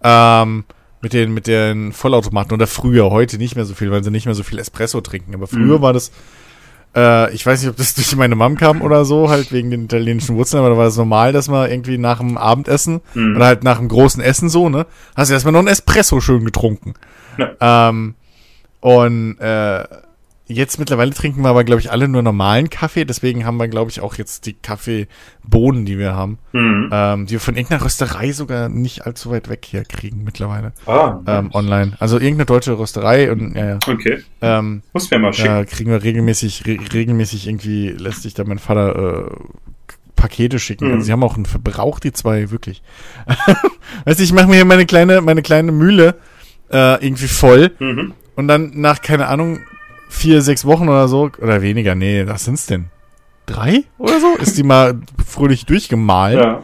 Ähm, 0.03 0.65
mit 1.03 1.13
den, 1.13 1.35
mit 1.35 1.47
den 1.47 1.93
Vollautomaten 1.93 2.53
oder 2.55 2.67
früher, 2.67 3.11
heute 3.11 3.37
nicht 3.37 3.55
mehr 3.57 3.65
so 3.67 3.75
viel, 3.75 3.91
weil 3.91 4.03
sie 4.03 4.11
nicht 4.11 4.25
mehr 4.25 4.35
so 4.35 4.45
viel 4.45 4.59
Espresso 4.59 5.01
trinken. 5.03 5.35
Aber 5.35 5.47
früher 5.47 5.79
Mhm. 5.79 5.83
war 5.83 5.93
das, 5.93 6.11
äh, 6.97 7.33
ich 7.35 7.45
weiß 7.47 7.61
nicht, 7.61 7.71
ob 7.71 7.77
das 7.77 7.95
durch 7.97 8.15
meine 8.17 8.35
Mom 8.37 8.57
kam 8.57 8.83
oder 8.83 9.05
so, 9.05 9.29
halt 9.31 9.53
wegen 9.53 9.71
den 9.71 9.85
italienischen 9.85 10.37
Wurzeln, 10.37 10.61
aber 10.61 10.71
da 10.71 10.77
war 10.77 10.87
es 10.87 10.97
normal, 10.97 11.33
dass 11.33 11.49
man 11.49 11.71
irgendwie 11.71 11.99
nach 11.99 12.19
dem 12.19 12.37
Abendessen 12.39 13.01
Mhm. 13.15 13.37
oder 13.37 13.47
halt 13.47 13.65
nach 13.65 13.79
dem 13.79 13.89
großen 13.89 14.23
Essen 14.23 14.49
so, 14.49 14.69
ne, 14.69 14.87
hast 15.17 15.29
du 15.29 15.35
erstmal 15.35 15.53
noch 15.53 15.61
ein 15.61 15.67
Espresso 15.69 16.21
schön 16.21 16.45
getrunken. 16.45 16.95
Ähm, 17.61 18.15
und 18.81 19.39
äh, 19.41 19.85
jetzt 20.53 20.79
mittlerweile 20.79 21.13
trinken 21.13 21.43
wir 21.43 21.49
aber, 21.49 21.65
glaube 21.65 21.81
ich, 21.81 21.91
alle 21.91 22.07
nur 22.09 22.23
normalen 22.23 22.71
Kaffee. 22.71 23.05
Deswegen 23.05 23.45
haben 23.45 23.57
wir, 23.57 23.69
glaube 23.69 23.91
ich, 23.91 24.01
auch 24.01 24.15
jetzt 24.17 24.47
die 24.47 24.53
Kaffeebohnen, 24.55 25.85
die 25.85 25.99
wir 25.99 26.15
haben, 26.15 26.39
Mhm. 26.53 26.89
ähm, 26.93 27.27
die 27.27 27.33
wir 27.33 27.41
von 27.41 27.57
irgendeiner 27.57 27.85
Rösterei 27.85 28.33
sogar 28.33 28.69
nicht 28.69 29.07
allzu 29.07 29.31
weit 29.31 29.49
weg 29.49 29.65
hier 29.65 29.85
kriegen 29.85 30.23
mittlerweile 30.25 30.73
Ah, 30.87 31.21
ähm, 31.27 31.51
online. 31.53 31.93
Also 31.99 32.17
irgendeine 32.19 32.47
deutsche 32.47 32.79
Rösterei 32.79 33.31
und 33.33 33.55
ja, 33.57 33.67
ja. 33.71 33.79
okay. 33.89 34.23
Ähm, 34.41 34.83
Muss 34.93 35.11
mir 35.11 35.19
mal 35.19 35.33
schicken. 35.33 35.49
da 35.49 35.65
kriegen 35.65 35.91
wir 35.91 36.03
regelmäßig, 36.03 36.65
re 36.67 36.79
regelmäßig 36.93 37.47
irgendwie, 37.49 37.89
lässt 37.91 38.23
sich 38.23 38.35
da 38.35 38.45
mein 38.45 38.59
Vater 38.59 39.29
äh, 39.29 39.37
Pakete 40.17 40.59
schicken. 40.59 40.87
Mhm. 40.89 40.93
Also 40.95 41.05
sie 41.07 41.13
haben 41.13 41.23
auch 41.25 41.35
einen 41.37 41.47
Verbrauch, 41.47 41.99
die 41.99 42.13
zwei, 42.13 42.51
wirklich. 42.51 42.83
weißt 44.05 44.19
du, 44.21 44.25
ich 44.25 44.33
mache 44.33 44.47
mir 44.47 44.57
hier 44.57 44.65
meine 44.65 44.87
kleine, 44.87 45.21
meine 45.21 45.43
kleine 45.43 45.73
Mühle 45.73 46.15
äh, 46.71 47.05
irgendwie 47.05 47.29
voll 47.29 47.73
Mhm. 47.79 48.15
und 48.37 48.49
dann 48.49 48.71
nach, 48.75 49.03
keine 49.03 49.27
Ahnung, 49.29 49.61
vier, 50.13 50.43
sechs 50.43 50.65
Wochen 50.65 50.89
oder 50.89 51.09
so, 51.09 51.31
oder 51.41 51.63
weniger, 51.63 51.95
nee, 51.95 52.27
was 52.27 52.45
sind's 52.45 52.67
denn? 52.67 52.87
Drei 53.47 53.85
oder 53.99 54.21
so? 54.21 54.37
Ist 54.37 54.57
die 54.59 54.63
mal 54.63 55.01
fröhlich 55.27 55.67
durchgemahlen, 55.67 56.39
Ja. 56.39 56.63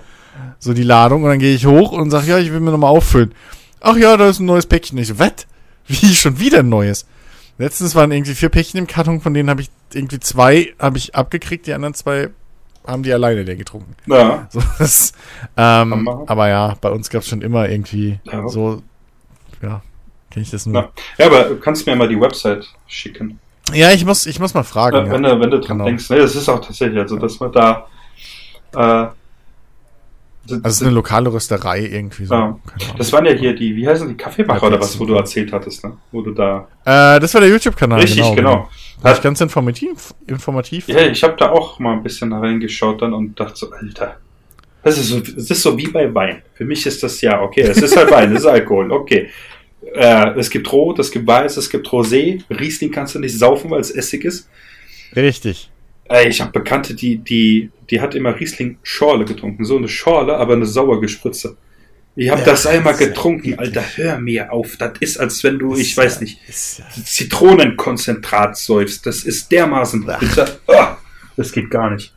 so 0.58 0.74
die 0.74 0.82
Ladung, 0.84 1.22
und 1.24 1.30
dann 1.30 1.38
gehe 1.38 1.54
ich 1.54 1.66
hoch 1.66 1.92
und 1.92 2.10
sage, 2.10 2.26
ja, 2.28 2.38
ich 2.38 2.52
will 2.52 2.60
mir 2.60 2.70
nochmal 2.70 2.90
auffüllen. 2.90 3.32
Ach 3.80 3.96
ja, 3.96 4.16
da 4.16 4.28
ist 4.28 4.40
ein 4.40 4.46
neues 4.46 4.66
Päckchen. 4.66 4.98
Ich 4.98 5.08
so, 5.08 5.18
was? 5.18 5.32
Wie, 5.86 6.14
schon 6.14 6.38
wieder 6.38 6.58
ein 6.60 6.68
neues? 6.68 7.06
Letztens 7.56 7.94
waren 7.94 8.12
irgendwie 8.12 8.34
vier 8.34 8.50
Päckchen 8.50 8.78
im 8.78 8.86
Karton, 8.86 9.20
von 9.20 9.34
denen 9.34 9.48
habe 9.50 9.62
ich 9.62 9.70
irgendwie 9.94 10.20
zwei 10.20 10.74
habe 10.78 10.98
ich 10.98 11.14
abgekriegt, 11.14 11.66
die 11.66 11.72
anderen 11.72 11.94
zwei 11.94 12.28
haben 12.86 13.02
die 13.02 13.12
alleine 13.12 13.44
der 13.44 13.56
getrunken. 13.56 13.94
Ja. 14.06 14.46
So, 14.50 14.62
das, 14.78 15.12
ähm, 15.56 16.06
aber 16.26 16.48
ja, 16.48 16.76
bei 16.80 16.90
uns 16.90 17.10
gab 17.10 17.22
es 17.22 17.28
schon 17.28 17.42
immer 17.42 17.68
irgendwie 17.68 18.20
Ja. 18.24 18.46
so, 18.48 18.82
ja, 19.62 19.82
kenne 20.30 20.44
ich 20.44 20.50
das 20.50 20.66
nur. 20.66 20.90
Ja. 21.18 21.26
aber 21.26 21.44
du 21.44 21.56
kannst 21.56 21.86
mir 21.86 21.96
mal 21.96 22.08
die 22.08 22.20
Website 22.20 22.68
schicken. 22.86 23.38
Ja, 23.72 23.92
ich 23.92 24.04
muss, 24.04 24.26
ich 24.26 24.40
muss 24.40 24.54
mal 24.54 24.62
fragen. 24.64 24.96
Äh, 25.06 25.10
wenn, 25.10 25.24
ja. 25.24 25.34
du, 25.34 25.40
wenn 25.40 25.50
du 25.50 25.58
dran 25.58 25.78
Genau. 25.78 25.84
denkst. 25.84 26.08
Ne, 26.10 26.18
das 26.18 26.34
ist 26.34 26.48
auch 26.48 26.60
tatsächlich, 26.60 26.98
also 26.98 27.16
dass 27.16 27.38
man 27.40 27.52
da. 27.52 27.86
Äh, 28.74 29.06
das, 30.46 30.64
Also 30.64 30.68
es 30.68 30.74
ist 30.76 30.82
eine 30.82 30.94
lokale 30.94 31.30
Rösterei 31.30 31.80
irgendwie 31.80 32.24
so. 32.24 32.34
Ja. 32.34 32.58
Das 32.96 33.12
waren 33.12 33.26
ja 33.26 33.32
hier 33.32 33.54
die, 33.54 33.76
wie 33.76 33.86
heißen 33.86 34.08
die 34.08 34.14
Kaffeemacher 34.16 34.62
Ja, 34.62 34.68
oder 34.68 34.80
was, 34.80 34.98
wo 34.98 35.04
du 35.04 35.14
erzählt 35.14 35.52
hattest, 35.52 35.84
ne? 35.84 35.92
Wo 36.10 36.22
du 36.22 36.30
da. 36.32 36.68
Äh, 36.86 37.20
das 37.20 37.34
war 37.34 37.42
der 37.42 37.50
YouTube-Kanal. 37.50 38.00
Richtig, 38.00 38.34
genau. 38.34 38.70
Das 39.02 39.18
ist 39.18 39.22
ganz 39.22 39.40
informativ. 39.42 40.14
informativ. 40.26 40.88
Ja, 40.88 41.02
ich 41.02 41.22
habe 41.22 41.36
da 41.36 41.50
auch 41.50 41.78
mal 41.78 41.92
ein 41.92 42.02
bisschen 42.02 42.32
reingeschaut 42.32 43.02
dann 43.02 43.12
und 43.12 43.38
dachte 43.38 43.56
so, 43.56 43.70
Alter. 43.70 44.16
Das 44.82 44.96
ist 44.96 45.08
so, 45.08 45.20
das 45.20 45.50
ist 45.50 45.62
so 45.62 45.76
wie 45.76 45.88
bei 45.88 46.12
Wein. 46.14 46.42
Für 46.54 46.64
mich 46.64 46.86
ist 46.86 47.02
das 47.02 47.20
ja, 47.20 47.42
okay, 47.42 47.62
es 47.62 47.78
ist 47.78 47.96
halt 47.96 48.10
Wein, 48.10 48.32
es 48.32 48.40
ist 48.40 48.46
Alkohol, 48.46 48.90
okay. 48.90 49.28
Äh, 49.94 50.38
es 50.38 50.50
gibt 50.50 50.70
Rot, 50.72 50.98
es 50.98 51.10
gibt 51.10 51.26
Weiß, 51.26 51.56
es 51.56 51.70
gibt 51.70 51.86
Rosé. 51.88 52.42
Riesling 52.50 52.90
kannst 52.90 53.14
du 53.14 53.18
nicht 53.18 53.38
saufen, 53.38 53.70
weil 53.70 53.80
es 53.80 53.90
Essig 53.90 54.24
ist. 54.24 54.48
Richtig. 55.14 55.70
Ey, 56.04 56.28
ich 56.28 56.40
habe 56.40 56.52
Bekannte, 56.52 56.94
die, 56.94 57.18
die, 57.18 57.70
die 57.90 58.00
hat 58.00 58.14
immer 58.14 58.38
Riesling-Schorle 58.38 59.24
getrunken. 59.24 59.64
So 59.64 59.76
eine 59.76 59.88
Schorle, 59.88 60.36
aber 60.36 60.54
eine 60.54 60.66
sauer 60.66 61.00
gespritze. 61.00 61.56
Ich 62.16 62.30
habe 62.30 62.40
Ja, 62.40 62.46
das 62.46 62.66
einmal 62.66 62.94
ist 62.94 63.00
ja 63.00 63.06
getrunken, 63.08 63.58
Alter, 63.58 63.84
hör 63.94 64.18
mir 64.18 64.52
auf. 64.52 64.76
Das 64.76 64.92
ist, 65.00 65.18
als 65.18 65.44
wenn 65.44 65.58
du, 65.58 65.76
ich 65.76 65.96
weiß 65.96 66.20
nicht, 66.20 66.40
Zitronenkonzentrat 67.04 68.56
säufst. 68.56 69.06
Das 69.06 69.22
ist 69.22 69.52
dermaßen 69.52 70.04
bitter. 70.18 70.58
Ah, 70.66 70.96
das 71.36 71.52
geht 71.52 71.70
gar 71.70 71.90
nicht. 71.90 72.12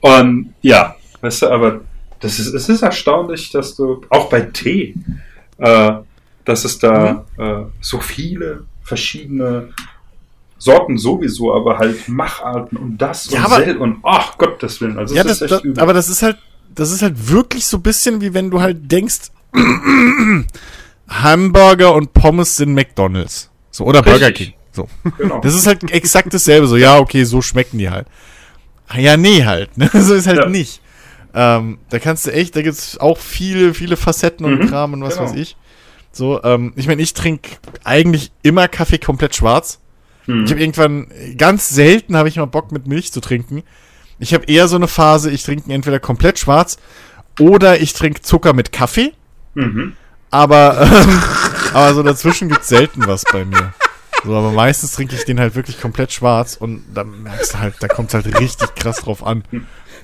Und 0.00 0.54
ja, 0.62 0.96
weißt 1.20 1.42
du, 1.42 1.48
aber 1.48 1.82
das 2.20 2.38
ist, 2.38 2.54
es 2.54 2.68
ist 2.68 2.82
erstaunlich, 2.82 3.50
dass 3.50 3.76
du, 3.76 4.02
auch 4.08 4.30
bei 4.30 4.40
Tee, 4.40 4.94
äh, 5.58 5.92
dass 6.46 6.64
es 6.64 6.78
da 6.78 7.24
Mhm. 7.36 7.42
äh, 7.44 7.64
so 7.82 8.00
viele 8.00 8.64
verschiedene 8.82 9.68
Sorten 10.58 10.96
sowieso, 10.96 11.54
aber 11.54 11.76
halt 11.78 12.08
Macharten 12.08 12.78
und 12.78 12.96
das 12.98 13.28
Ja, 13.30 13.44
und 13.44 13.52
aber- 13.52 13.80
und 13.80 13.98
ach 14.04 14.38
Gottes 14.38 14.80
Willen. 14.80 14.98
Also 14.98 15.14
ja 15.14 15.20
es 15.22 15.26
das, 15.28 15.36
ist 15.36 15.42
echt 15.42 15.52
das, 15.52 15.62
übel. 15.64 15.82
aber 15.82 15.92
das 15.92 16.08
ist 16.08 16.22
halt, 16.22 16.38
das 16.74 16.90
ist 16.90 17.02
halt 17.02 17.28
wirklich 17.30 17.66
so 17.66 17.76
ein 17.76 17.82
bisschen 17.82 18.20
wie 18.22 18.32
wenn 18.32 18.50
du 18.50 18.60
halt 18.62 18.90
denkst, 18.90 19.30
Hamburger 21.08 21.94
und 21.94 22.12
Pommes 22.14 22.56
sind 22.56 22.74
McDonalds. 22.74 23.50
So, 23.70 23.84
oder 23.84 24.02
Burger 24.02 24.28
Richtig. 24.28 24.48
King. 24.48 24.54
So. 24.72 24.88
genau. 25.18 25.40
Das 25.40 25.54
ist 25.54 25.66
halt 25.66 25.90
exakt 25.90 26.32
dasselbe. 26.34 26.66
So, 26.66 26.76
ja, 26.76 26.98
okay, 26.98 27.24
so 27.24 27.42
schmecken 27.42 27.78
die 27.78 27.90
halt. 27.90 28.06
Ja, 28.94 29.16
nee, 29.16 29.44
halt. 29.44 29.76
Ne? 29.78 29.90
So 29.94 30.14
ist 30.14 30.26
halt 30.26 30.38
Ja. 30.38 30.48
nicht. 30.48 30.80
Ähm, 31.34 31.78
da 31.90 31.98
kannst 31.98 32.26
du 32.26 32.32
echt, 32.32 32.56
da 32.56 32.62
gibt's 32.62 32.96
auch 32.98 33.18
viele, 33.18 33.74
viele 33.74 33.96
Facetten 33.96 34.46
und 34.46 34.58
Mhm, 34.60 34.66
Kram 34.68 34.92
und 34.94 35.02
was 35.02 35.16
genau. 35.16 35.28
weiß 35.28 35.36
ich. 35.36 35.56
So, 36.16 36.42
ähm, 36.44 36.72
ich 36.76 36.86
meine, 36.86 37.02
ich 37.02 37.12
trinke 37.12 37.50
eigentlich 37.84 38.32
immer 38.42 38.68
Kaffee 38.68 38.98
komplett 38.98 39.36
schwarz. 39.36 39.80
Hm. 40.24 40.44
Ich 40.44 40.50
habe 40.50 40.60
irgendwann, 40.60 41.08
ganz 41.36 41.68
selten 41.68 42.16
habe 42.16 42.28
ich 42.28 42.36
mal 42.36 42.46
Bock 42.46 42.72
mit 42.72 42.86
Milch 42.86 43.12
zu 43.12 43.20
trinken. 43.20 43.62
Ich 44.18 44.32
habe 44.32 44.46
eher 44.46 44.66
so 44.66 44.76
eine 44.76 44.88
Phase, 44.88 45.30
ich 45.30 45.42
trinke 45.42 45.70
entweder 45.70 46.00
komplett 46.00 46.38
schwarz 46.38 46.78
oder 47.38 47.80
ich 47.80 47.92
trinke 47.92 48.22
Zucker 48.22 48.54
mit 48.54 48.72
Kaffee. 48.72 49.12
mhm. 49.54 49.92
Aber, 50.30 50.80
ähm, 50.80 51.22
aber 51.74 51.94
so 51.94 52.02
dazwischen 52.02 52.48
gibt's 52.48 52.68
selten 52.68 53.06
was 53.06 53.24
bei 53.30 53.44
mir. 53.44 53.74
So, 54.24 54.34
aber 54.34 54.50
meistens 54.52 54.92
trinke 54.92 55.14
ich 55.14 55.24
den 55.24 55.38
halt 55.38 55.54
wirklich 55.54 55.80
komplett 55.80 56.12
schwarz 56.12 56.56
und 56.56 56.82
da 56.94 57.04
merkst 57.04 57.54
du 57.54 57.58
halt, 57.58 57.74
da 57.80 57.88
kommt 57.88 58.12
halt 58.14 58.40
richtig 58.40 58.74
krass 58.74 58.96
drauf 58.96 59.24
an. 59.24 59.44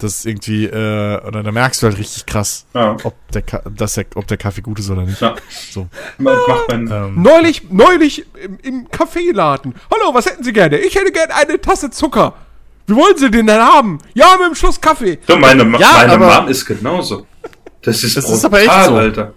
Das 0.00 0.18
ist 0.18 0.26
irgendwie, 0.26 0.64
äh, 0.66 1.20
oder 1.26 1.42
da 1.42 1.52
merkst 1.52 1.82
du 1.82 1.86
halt 1.86 1.98
richtig 1.98 2.26
krass, 2.26 2.66
Ja. 2.74 2.96
ob 3.04 3.14
der, 3.32 3.42
Ka 3.42 3.62
dass 3.70 3.94
der, 3.94 4.06
ob 4.14 4.26
der 4.26 4.36
Kaffee 4.36 4.60
gut 4.62 4.78
ist 4.78 4.90
oder 4.90 5.02
nicht. 5.02 5.20
Ja. 5.20 5.34
So. 5.70 5.88
Macht 6.18 6.38
mein, 6.68 6.90
Ähm, 6.90 7.22
Neulich, 7.22 7.70
neulich 7.70 8.24
im, 8.42 8.58
im 8.62 8.90
Kaffeeladen. 8.90 9.74
Hallo, 9.92 10.14
was 10.14 10.26
hätten 10.26 10.42
Sie 10.44 10.52
gerne? 10.52 10.78
Ich 10.78 10.94
hätte 10.94 11.12
gerne 11.12 11.34
eine 11.34 11.60
Tasse 11.60 11.90
Zucker. 11.90 12.34
Wie 12.86 12.96
wollen 12.96 13.16
Sie 13.16 13.30
den 13.30 13.46
denn 13.46 13.60
haben? 13.60 13.98
Ja, 14.14 14.36
mit 14.38 14.48
dem 14.48 14.54
Schuss 14.56 14.80
Kaffee. 14.80 15.18
Du, 15.26 15.36
meine, 15.36 15.64
Ma- 15.64 15.78
Ja, 15.78 15.92
meine 15.98 16.12
aber- 16.14 16.40
Mom 16.42 16.48
ist 16.48 16.64
genauso. 16.66 17.26
Das 17.82 18.02
ist 18.02 18.16
Das 18.16 18.28
ist 18.30 18.44
aber 18.44 18.60
echt 18.60 18.84
so. 18.86 18.94
Alter. 18.96 19.34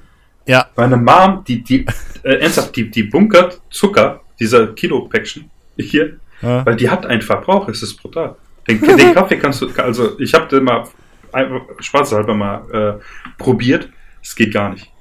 ja, 0.48 0.68
Meine 0.76 0.98
Mom, 0.98 1.44
die, 1.48 1.64
die, 1.64 1.86
äh, 2.24 2.36
ernsthaft, 2.40 2.76
die, 2.76 2.90
die 2.90 3.04
bunkert 3.04 3.62
Zucker, 3.70 4.22
dieser 4.40 4.68
Kilo-Päckchen 4.68 5.50
hier, 5.78 6.18
ja. 6.42 6.66
weil 6.66 6.76
die 6.76 6.90
hat 6.90 7.06
einen 7.06 7.22
Verbrauch, 7.22 7.68
es 7.70 7.82
ist 7.84 7.96
brutal. 8.02 8.36
Den, 8.68 8.82
den 8.82 9.14
Kaffee 9.14 9.38
kannst 9.38 9.62
du, 9.62 9.70
also 9.78 10.20
ich 10.20 10.34
habe 10.34 10.48
den 10.48 10.64
mal 10.64 10.88
einfach 11.32 11.62
spaßhalber 11.80 12.34
mal 12.34 13.00
äh, 13.00 13.04
probiert, 13.38 13.90
es 14.24 14.36
geht 14.36 14.54
gar 14.54 14.70
nicht. 14.70 14.92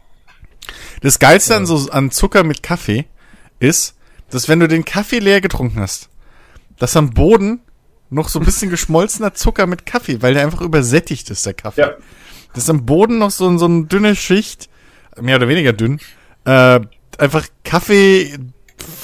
Das 1.01 1.19
Geilste 1.19 1.57
an 1.57 1.67
so 1.67 1.91
an 1.91 2.11
Zucker 2.11 2.45
mit 2.45 2.63
Kaffee 2.63 3.07
ist, 3.61 3.97
dass 4.31 4.49
wenn 4.49 4.61
du 4.61 4.69
den 4.69 4.85
Kaffee 4.85 5.19
leer 5.19 5.41
getrunken 5.41 5.81
hast, 5.81 6.09
dass 6.79 6.97
am 6.97 7.11
Boden 7.11 7.61
noch 8.11 8.29
so 8.29 8.39
ein 8.39 8.45
bisschen 8.45 8.71
geschmolzener 8.77 9.35
Zucker 9.35 9.67
mit 9.67 9.87
Kaffee, 9.87 10.21
weil 10.23 10.35
der 10.35 10.43
einfach 10.45 10.61
übersättigt 10.61 11.31
ist, 11.31 11.47
der 11.47 11.55
Kaffee. 11.55 11.81
Ja, 11.83 11.95
Das 12.55 12.65
ist 12.65 12.71
am 12.71 12.85
Boden 12.85 13.19
noch 13.19 13.31
so, 13.31 13.57
so 13.59 13.65
eine 13.67 13.85
dünne 13.85 14.17
Schicht, 14.17 14.69
mehr 15.21 15.37
oder 15.37 15.49
weniger 15.49 15.73
dünn, 15.73 16.01
äh, 16.45 16.81
einfach 17.19 17.47
Kaffee 17.65 18.37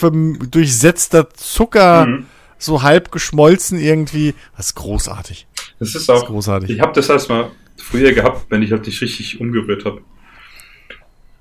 durchsetzter 0.00 1.30
Zucker, 1.30 2.06
Mhm. 2.06 2.26
So 2.60 2.82
halb 2.82 3.10
geschmolzen 3.10 3.78
irgendwie. 3.80 4.34
Das 4.56 4.66
ist 4.66 4.74
großartig. 4.76 5.46
das 5.78 5.88
ist 5.88 5.94
Das 5.94 6.02
ist 6.02 6.10
auch, 6.10 6.26
großartig. 6.26 6.70
ich 6.70 6.80
habe 6.80 6.92
das 6.92 7.08
erstmal 7.08 7.50
früher 7.76 8.12
gehabt, 8.12 8.46
wenn 8.50 8.62
ich 8.62 8.70
halt 8.72 8.86
nicht 8.86 9.00
richtig 9.00 9.40
umgerührt 9.40 9.84
habe. 9.84 10.00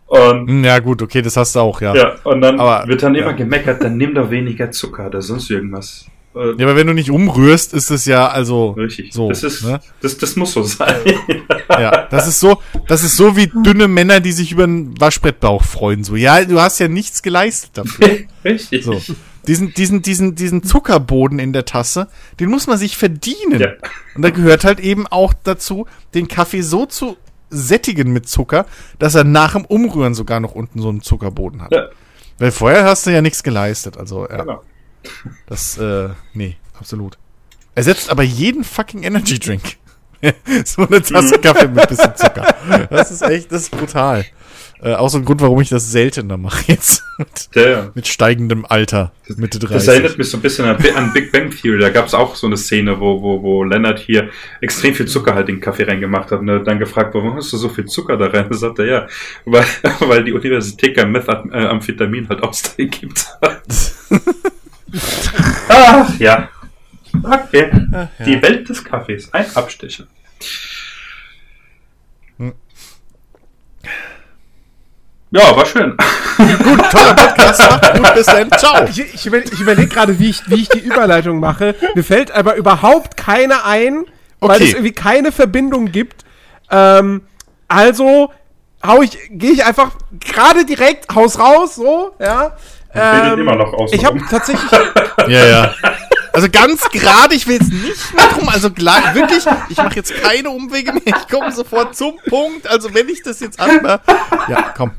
Und 0.07 0.47
Hm, 0.47 0.63
Ja, 0.63 0.79
gut, 0.79 1.01
okay, 1.01 1.21
das 1.21 1.37
hast 1.37 1.55
du 1.55 1.59
auch, 1.59 1.81
ja. 1.81 1.93
ja, 1.95 2.15
und 2.23 2.41
dann 2.41 2.59
Aber- 2.59 2.87
wird 2.87 3.03
dann 3.03 3.13
immer 3.15 3.27
ja. 3.27 3.33
gemeckert, 3.33 3.83
dann 3.83 3.97
nimm 3.97 4.15
doch 4.15 4.31
weniger 4.31 4.71
Zucker 4.71 5.07
oder 5.07 5.21
sonst 5.21 5.49
irgendwas. 5.51 6.05
Äh, 6.35 6.53
Ja, 6.57 6.65
aber 6.65 6.75
wenn 6.75 6.87
du 6.87 6.93
nicht 6.93 7.11
umrührst, 7.11 7.73
ist 7.73 7.91
es 7.91 8.05
ja 8.05 8.27
also 8.27 8.71
Richtig. 8.71 9.13
so. 9.13 9.29
das 9.29 9.43
ist, 9.43 9.63
ne? 9.63 9.79
das, 10.01 10.17
das 10.17 10.35
muss 10.35 10.53
so 10.53 10.63
sein. 10.63 10.95
Ja, 11.69 12.07
das 12.07 12.27
ist 12.27 12.39
so, 12.39 12.59
das 12.87 13.03
ist 13.03 13.17
so 13.17 13.35
wie 13.35 13.47
dünne 13.63 13.87
Männer, 13.87 14.19
die 14.19 14.31
sich 14.31 14.51
über 14.51 14.63
einen 14.63 14.99
Waschbrettbauch 14.99 15.63
freuen. 15.63 16.03
So, 16.03 16.15
ja, 16.15 16.43
du 16.43 16.59
hast 16.59 16.79
ja 16.79 16.87
nichts 16.87 17.21
geleistet 17.21 17.71
dafür. 17.75 18.19
Richtig. 18.45 18.83
So. 18.85 18.99
Diesen, 19.49 19.73
diesen, 19.73 20.01
diesen, 20.03 20.35
diesen 20.35 20.61
Zuckerboden 20.63 21.39
in 21.39 21.53
der 21.53 21.65
Tasse, 21.65 22.07
den 22.39 22.49
muss 22.49 22.67
man 22.67 22.77
sich 22.77 22.95
verdienen. 22.97 23.59
Ja. 23.59 23.69
Und 24.15 24.21
da 24.21 24.29
gehört 24.29 24.63
halt 24.63 24.79
eben 24.79 25.07
auch 25.07 25.33
dazu, 25.43 25.87
den 26.13 26.27
Kaffee 26.27 26.61
so 26.61 26.85
zu 26.85 27.17
sättigen 27.49 28.13
mit 28.13 28.29
Zucker, 28.29 28.67
dass 28.99 29.15
er 29.15 29.23
nach 29.23 29.53
dem 29.53 29.65
Umrühren 29.65 30.13
sogar 30.13 30.39
noch 30.39 30.53
unten 30.53 30.79
so 30.79 30.89
einen 30.89 31.01
Zuckerboden 31.01 31.63
hat. 31.63 31.71
Ja. 31.71 31.87
Weil 32.37 32.51
vorher 32.51 32.83
hast 32.85 33.07
du 33.07 33.09
ja 33.11 33.23
nichts 33.23 33.41
geleistet. 33.41 33.97
Also, 33.97 34.29
ja, 34.29 34.37
Genau. 34.43 34.61
das, 35.47 35.79
äh, 35.79 36.09
nee, 36.35 36.57
absolut. 36.79 37.17
Ersetzt 37.73 38.11
aber 38.11 38.21
jeden 38.21 38.63
fucking 38.63 39.01
Energy 39.01 39.39
Drink. 39.39 39.77
so 40.65 40.85
eine 40.85 41.01
Tasse 41.01 41.37
Mhm. 41.37 41.41
Kaffee 41.41 41.67
mit 41.69 41.87
bisschen 41.89 42.15
Zucker. 42.15 42.55
Das 42.91 43.09
ist 43.09 43.23
echt, 43.23 43.51
das 43.51 43.63
ist 43.63 43.71
brutal. 43.71 44.25
Äh, 44.81 44.93
auch 44.93 45.09
so 45.09 45.17
ein 45.17 45.25
Grund, 45.25 45.41
warum 45.41 45.59
ich 45.59 45.67
das 45.67 45.91
seltener 45.91 46.37
mache 46.37 46.63
jetzt. 46.67 47.03
mit, 47.17 47.49
Ja, 47.53 47.69
ja. 47.69 47.91
mit 47.95 48.07
steigendem 48.07 48.65
Alter. 48.65 49.11
Mitte 49.35 49.59
30. 49.59 49.75
Das 49.75 49.87
erinnert 49.87 50.17
mich 50.17 50.29
so 50.29 50.37
ein 50.37 50.41
bisschen 50.41 50.65
an, 50.65 50.77
an 50.95 51.11
Big 51.11 51.33
Bang 51.33 51.49
Theory. 51.51 51.79
Da 51.79 51.89
gab 51.89 52.07
es 52.07 52.13
auch 52.13 52.35
so 52.35 52.47
eine 52.47 52.55
Szene, 52.55 52.99
wo, 52.99 53.21
wo, 53.21 53.41
wo 53.43 53.63
Leonard 53.65 53.99
hier 53.99 54.29
extrem 54.61 54.95
viel 54.95 55.07
Zucker 55.07 55.35
halt 55.35 55.49
in 55.49 55.55
den 55.55 55.61
Kaffee 55.61 55.83
reingemacht 55.83 56.31
hat. 56.31 56.39
Und 56.39 56.47
er 56.47 56.59
dann 56.59 56.79
gefragt, 56.79 57.13
warum 57.13 57.35
hast 57.35 57.51
du 57.51 57.57
so 57.57 57.67
viel 57.67 57.85
Zucker 57.85 58.15
da 58.17 58.27
rein? 58.27 58.47
Da 58.49 58.55
sagt 58.55 58.79
er, 58.79 58.85
ja, 58.85 59.07
weil, 59.45 59.65
weil 59.99 60.23
die 60.23 60.31
Universität 60.33 60.95
kein 60.95 61.11
Methamphetamin 61.11 62.27
halt 62.29 62.41
ausgibt. 62.41 63.27
Ach 65.69 66.19
ja. 66.19 66.49
Okay. 67.21 67.69
Die 68.25 68.41
Welt 68.41 68.67
des 68.69 68.83
Kaffees. 68.83 69.31
Ein 69.33 69.45
Abstecher. 69.55 70.05
Ja, 75.31 75.55
war 75.55 75.65
schön. 75.65 75.95
Toller 76.91 77.13
Podcast, 77.13 77.59
macht 77.69 77.93
gut, 77.93 78.13
bis 78.15 78.25
dann. 78.25 78.51
Ciao. 78.53 78.83
Ich, 78.85 78.99
ich, 78.99 79.25
über, 79.27 79.37
ich 79.37 79.59
überlege 79.59 79.87
gerade, 79.87 80.17
wie 80.17 80.31
ich, 80.31 80.41
wie 80.47 80.55
ich 80.61 80.69
die 80.69 80.79
Überleitung 80.79 81.39
mache. 81.39 81.75
Mir 81.93 82.03
fällt 82.03 82.31
aber 82.31 82.55
überhaupt 82.55 83.15
keine 83.15 83.63
ein, 83.63 84.05
weil 84.39 84.51
Okay. 84.55 84.63
es 84.63 84.69
irgendwie 84.73 84.93
keine 84.93 85.31
Verbindung 85.31 85.91
gibt. 85.91 86.23
Ähm, 86.71 87.21
also 87.67 88.31
hau 88.85 89.01
ich, 89.03 89.19
gehe 89.29 89.51
ich 89.51 89.63
einfach 89.65 89.91
gerade 90.19 90.65
direkt 90.65 91.13
Haus 91.13 91.37
raus, 91.37 91.75
so, 91.75 92.15
ja. 92.19 92.55
Ähm, 92.95 93.39
immer 93.41 93.55
noch 93.55 93.71
aus. 93.73 93.93
ich 93.93 94.03
habe 94.03 94.19
tatsächlich, 94.31 94.71
Ja, 95.27 95.45
ja. 95.45 95.73
Also 96.33 96.47
ganz 96.51 96.89
gerade, 96.89 97.35
ich 97.35 97.47
will 97.47 97.55
jetzt 97.55 97.71
nicht 97.71 98.13
mehr 98.13 98.27
drum, 98.27 98.49
also 98.49 98.71
gleich, 98.71 99.15
wirklich, 99.15 99.45
ich 99.69 99.77
mache 99.77 99.95
jetzt 99.95 100.13
keine 100.21 100.49
Umwege 100.49 100.93
mehr, 100.93 101.01
ich 101.05 101.27
komme 101.27 101.51
sofort 101.51 101.95
zum 101.95 102.17
Punkt, 102.27 102.67
also 102.67 102.93
wenn 102.93 103.09
ich 103.09 103.23
das 103.23 103.39
jetzt 103.39 103.59
anmache, 103.59 104.01
ja, 104.47 104.73
komm. 104.75 104.91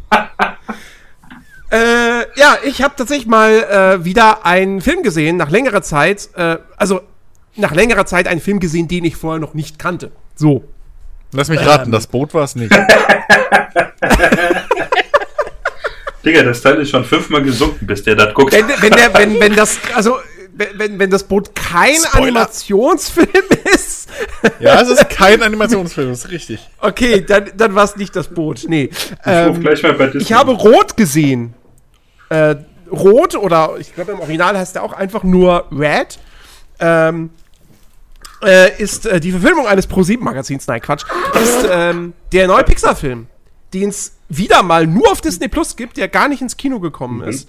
äh, 1.71 2.21
ja, 2.39 2.59
ich 2.65 2.83
habe 2.83 2.95
tatsächlich 2.97 3.27
mal 3.27 3.51
äh, 3.51 4.05
wieder 4.05 4.45
einen 4.45 4.81
Film 4.81 5.03
gesehen 5.03 5.37
nach 5.37 5.51
längerer 5.51 5.83
Zeit. 5.83 6.31
Äh, 6.35 6.59
also 6.77 7.03
nach 7.57 7.75
längerer 7.75 8.07
Zeit 8.07 8.27
einen 8.27 8.41
Film 8.41 8.61
gesehen, 8.61 8.89
den 8.89 9.05
ich 9.05 9.17
vorher 9.17 9.41
noch 9.41 9.55
nicht 9.55 9.79
kannte. 9.79 10.11
So. 10.35 10.65
Lass 11.33 11.49
mich 11.49 11.65
raten, 11.65 11.93
das 11.93 12.09
Boot 12.09 12.35
war 12.35 12.43
es 12.45 12.57
nicht. 12.57 12.73
Digga, 16.25 16.43
das 16.43 16.61
Teil 16.61 16.81
ist 16.81 16.91
schon 16.91 17.05
fünfmal 17.05 17.43
gesunken, 17.43 17.87
bis 17.87 18.03
der 18.03 18.17
das 18.17 18.35
guckt. 18.35 18.53
Wenn, 18.53 18.69
wenn, 18.69 18.93
der, 18.93 19.15
wenn, 19.15 19.41
wenn 19.41 19.55
das, 19.55 19.79
also, 19.95 20.19
wenn, 20.75 20.99
wenn 20.99 21.11
das 21.11 21.25
Boot 21.25 21.55
kein 21.55 21.95
Spoiler. 21.97 22.27
Animationsfilm 22.27 23.29
ist, 23.75 24.09
Ja, 24.59 24.81
es 24.81 24.89
ist 24.89 25.09
kein 25.11 25.43
Animationsfilm, 25.43 26.11
das 26.11 26.25
ist 26.25 26.31
richtig. 26.31 26.61
okay, 26.81 27.25
dann, 27.27 27.51
dann 27.57 27.75
war 27.75 27.85
es 27.85 27.97
nicht 27.97 28.15
das 28.15 28.29
Boot. 28.29 28.65
Nee. 28.69 28.91
Ich 28.93 29.13
Ähm, 29.25 29.61
gleich 29.61 29.83
mal 29.83 29.95
bei 29.95 30.07
Disney. 30.07 30.23
ich 30.23 30.33
habe 30.33 30.53
Rot 30.53 30.97
gesehen. 30.97 31.55
Äh, 32.29 32.57
Rot, 32.91 33.35
oder 33.37 33.77
ich 33.79 33.95
glaube 33.95 34.13
im 34.13 34.21
Original 34.21 34.57
heißt 34.59 34.75
der 34.75 34.83
auch 34.83 34.93
einfach 34.93 35.23
nur 35.23 35.67
Red, 35.71 36.19
ähm, 36.81 37.31
äh, 38.43 38.81
ist 38.81 39.07
äh, 39.07 39.21
die 39.21 39.33
Verfilmung 39.33 39.67
eines 39.67 39.87
Pro-7-Magazins, 39.87 40.67
nein, 40.67 40.81
Quatsch, 40.81 41.05
ist 41.41 41.67
ähm, 41.71 42.15
der 42.33 42.47
neue 42.47 42.65
Pixar-Film, 42.65 43.27
den 43.75 43.91
es 43.91 44.17
wieder 44.29 44.63
mal 44.63 44.87
nur 44.87 45.11
auf 45.11 45.21
Disney 45.21 45.49
Plus 45.49 45.77
gibt, 45.77 45.97
der 45.97 46.09
gar 46.09 46.29
nicht 46.29 46.41
ins 46.41 46.57
Kino 46.57 46.81
gekommen 46.81 47.23
ist. 47.23 47.49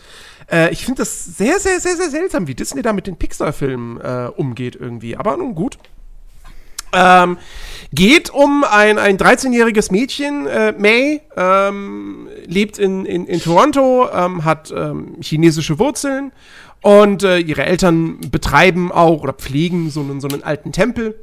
Äh, 0.52 0.72
ich 0.72 0.86
finde 0.86 1.02
das 1.02 1.26
sehr, 1.38 1.60
sehr, 1.60 1.80
sehr, 1.80 1.96
sehr 1.96 2.10
seltsam, 2.10 2.48
wie 2.48 2.56
Disney 2.56 2.82
da 2.82 2.94
mit 2.94 3.08
den 3.08 3.18
Pixar-Filmen 3.18 4.02
äh, 4.02 4.30
umgeht 4.36 4.76
irgendwie. 4.76 5.16
Aber 5.18 5.38
nun 5.38 5.56
gut. 5.56 5.78
Ähm, 6.94 7.38
geht 7.94 8.32
um 8.32 8.66
ein, 8.66 9.00
ein 9.00 9.18
13-jähriges 9.18 9.94
Mädchen, 9.94 10.46
äh, 10.46 10.74
May, 10.78 11.22
ähm, 11.38 12.28
lebt 12.46 12.78
in, 12.80 13.06
in, 13.06 13.28
in 13.28 13.40
Toronto, 13.40 14.10
ähm, 14.12 14.44
hat 14.44 14.74
ähm, 14.76 15.16
chinesische 15.22 15.80
Wurzeln 15.80 16.34
und 16.82 17.24
äh, 17.24 17.38
ihre 17.38 17.66
Eltern 17.66 18.20
betreiben 18.30 18.92
auch 18.92 19.24
oder 19.24 19.32
pflegen 19.32 19.90
so 19.90 20.02
einen, 20.02 20.20
so 20.20 20.28
einen 20.28 20.44
alten 20.44 20.74
Tempel. 20.74 21.16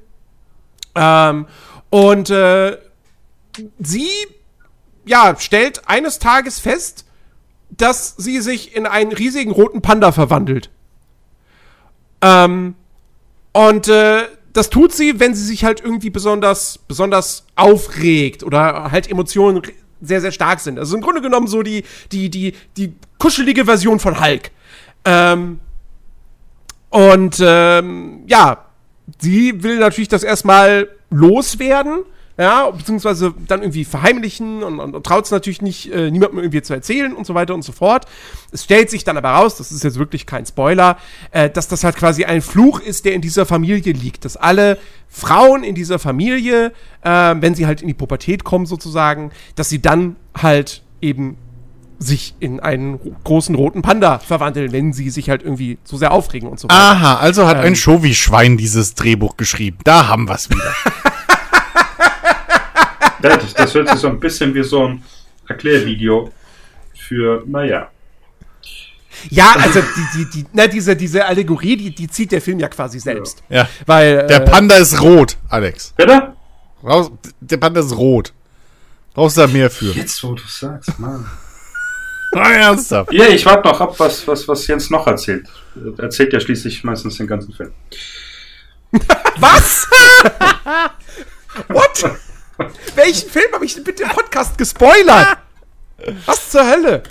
Ähm, 0.94 1.44
und 1.90 2.30
äh, 2.30 2.78
sie 3.78 4.08
ja, 5.04 5.36
stellt 5.38 5.88
eines 5.88 6.18
Tages 6.18 6.60
fest, 6.60 7.04
dass 7.70 8.14
sie 8.16 8.40
sich 8.40 8.74
in 8.74 8.86
einen 8.86 9.12
riesigen 9.12 9.50
roten 9.50 9.82
Panda 9.82 10.12
verwandelt. 10.12 10.70
Ähm, 12.20 12.74
und 13.52 13.88
äh, 13.88 14.22
das 14.52 14.70
tut 14.70 14.92
sie, 14.92 15.20
wenn 15.20 15.34
sie 15.34 15.44
sich 15.44 15.64
halt 15.64 15.80
irgendwie 15.80 16.10
besonders, 16.10 16.78
besonders 16.88 17.46
aufregt 17.54 18.42
oder 18.42 18.90
halt 18.90 19.10
Emotionen 19.10 19.62
sehr, 20.00 20.20
sehr 20.20 20.32
stark 20.32 20.60
sind. 20.60 20.78
Also 20.78 20.96
im 20.96 21.02
Grunde 21.02 21.20
genommen 21.20 21.46
so 21.46 21.62
die, 21.62 21.84
die, 22.12 22.30
die, 22.30 22.54
die 22.76 22.94
kuschelige 23.18 23.64
Version 23.64 24.00
von 24.00 24.20
Hulk. 24.20 24.50
Ähm, 25.04 25.60
und 26.90 27.36
ähm, 27.40 28.22
ja, 28.26 28.64
sie 29.20 29.62
will 29.62 29.78
natürlich 29.78 30.08
das 30.08 30.22
erstmal 30.22 30.88
loswerden, 31.10 32.04
ja, 32.38 32.70
beziehungsweise 32.70 33.34
dann 33.48 33.62
irgendwie 33.62 33.84
verheimlichen 33.84 34.62
und, 34.62 34.78
und, 34.78 34.94
und 34.94 35.04
traut 35.04 35.24
es 35.24 35.30
natürlich 35.32 35.60
nicht, 35.60 35.92
äh, 35.92 36.10
niemandem 36.10 36.38
irgendwie 36.38 36.62
zu 36.62 36.72
erzählen 36.72 37.12
und 37.12 37.26
so 37.26 37.34
weiter 37.34 37.52
und 37.52 37.62
so 37.62 37.72
fort. 37.72 38.06
Es 38.52 38.62
stellt 38.64 38.90
sich 38.90 39.02
dann 39.02 39.16
aber 39.16 39.30
raus, 39.30 39.56
das 39.56 39.72
ist 39.72 39.82
jetzt 39.82 39.98
wirklich 39.98 40.24
kein 40.24 40.46
Spoiler, 40.46 40.98
äh, 41.32 41.50
dass 41.50 41.66
das 41.66 41.82
halt 41.82 41.96
quasi 41.96 42.24
ein 42.24 42.40
Fluch 42.40 42.78
ist, 42.80 43.04
der 43.04 43.14
in 43.14 43.20
dieser 43.22 43.44
Familie 43.44 43.92
liegt. 43.92 44.24
Dass 44.24 44.36
alle 44.36 44.78
Frauen 45.08 45.64
in 45.64 45.74
dieser 45.74 45.98
Familie, 45.98 46.72
äh, 47.02 47.34
wenn 47.40 47.56
sie 47.56 47.66
halt 47.66 47.82
in 47.82 47.88
die 47.88 47.94
Pubertät 47.94 48.44
kommen 48.44 48.66
sozusagen, 48.66 49.32
dass 49.56 49.68
sie 49.68 49.82
dann 49.82 50.14
halt 50.40 50.82
eben 51.00 51.36
sich 51.98 52.36
in 52.38 52.60
einen 52.60 52.94
ro- 52.94 53.16
großen 53.24 53.56
roten 53.56 53.82
Panda 53.82 54.20
verwandeln, 54.20 54.70
wenn 54.70 54.92
sie 54.92 55.10
sich 55.10 55.28
halt 55.30 55.42
irgendwie 55.42 55.78
zu 55.82 55.96
sehr 55.96 56.12
aufregen 56.12 56.48
und 56.48 56.60
so 56.60 56.68
weiter. 56.68 56.78
Aha, 56.80 57.16
also 57.16 57.48
hat 57.48 57.56
Ähm. 57.56 57.64
ein 57.64 57.74
Shovi-Schwein 57.74 58.56
dieses 58.56 58.94
Drehbuch 58.94 59.36
geschrieben. 59.36 59.78
Da 59.82 60.06
haben 60.06 60.28
wir 60.28 60.36
es 60.36 60.48
wieder. 60.48 60.62
Ja, 63.22 63.36
das, 63.36 63.54
das 63.54 63.74
hört 63.74 63.88
sich 63.88 63.98
so 63.98 64.08
ein 64.08 64.20
bisschen 64.20 64.54
wie 64.54 64.62
so 64.62 64.86
ein 64.86 65.02
Erklärvideo 65.48 66.32
für, 66.94 67.42
naja. 67.46 67.90
Ja, 69.30 69.56
also 69.58 69.80
die, 69.80 70.18
die, 70.18 70.30
die, 70.30 70.46
na, 70.52 70.66
diese, 70.66 70.94
diese 70.94 71.24
Allegorie, 71.24 71.76
die, 71.76 71.94
die 71.94 72.08
zieht 72.08 72.30
der 72.30 72.40
Film 72.40 72.60
ja 72.60 72.68
quasi 72.68 73.00
selbst. 73.00 73.42
Ja. 73.48 73.68
Weil, 73.86 74.26
Der 74.26 74.42
äh, 74.42 74.44
Panda 74.44 74.76
ist 74.76 75.00
rot, 75.00 75.36
Alex. 75.48 75.92
Bitte? 75.96 76.34
Raus, 76.84 77.10
der 77.40 77.56
Panda 77.56 77.80
ist 77.80 77.96
rot. 77.96 78.32
Brauchst 79.14 79.36
du 79.36 79.40
da 79.40 79.46
mehr 79.48 79.70
für? 79.70 79.86
Jetzt, 79.92 80.22
wo 80.22 80.34
du 80.34 80.42
sagst, 80.46 80.98
Mann. 80.98 81.26
Ah, 82.34 82.52
ernsthaft. 82.52 83.10
Ja, 83.10 83.26
ich 83.28 83.46
warte 83.46 83.66
noch 83.68 83.80
ab, 83.80 83.94
was, 83.96 84.28
was, 84.28 84.46
was 84.46 84.66
Jens 84.66 84.90
noch 84.90 85.06
erzählt. 85.06 85.48
Er 85.74 86.04
Erzählt 86.04 86.34
ja 86.34 86.40
schließlich 86.40 86.84
meistens 86.84 87.16
den 87.16 87.26
ganzen 87.26 87.54
Film. 87.54 87.72
Was? 89.38 89.86
What? 91.68 92.18
Welchen 92.94 93.30
Film 93.30 93.52
habe 93.52 93.64
ich 93.64 93.74
denn 93.74 93.84
bitte 93.84 94.02
im 94.02 94.08
Podcast 94.10 94.58
gespoilert? 94.58 95.38
Was 96.26 96.50
zur 96.50 96.66
Hölle? 96.68 97.02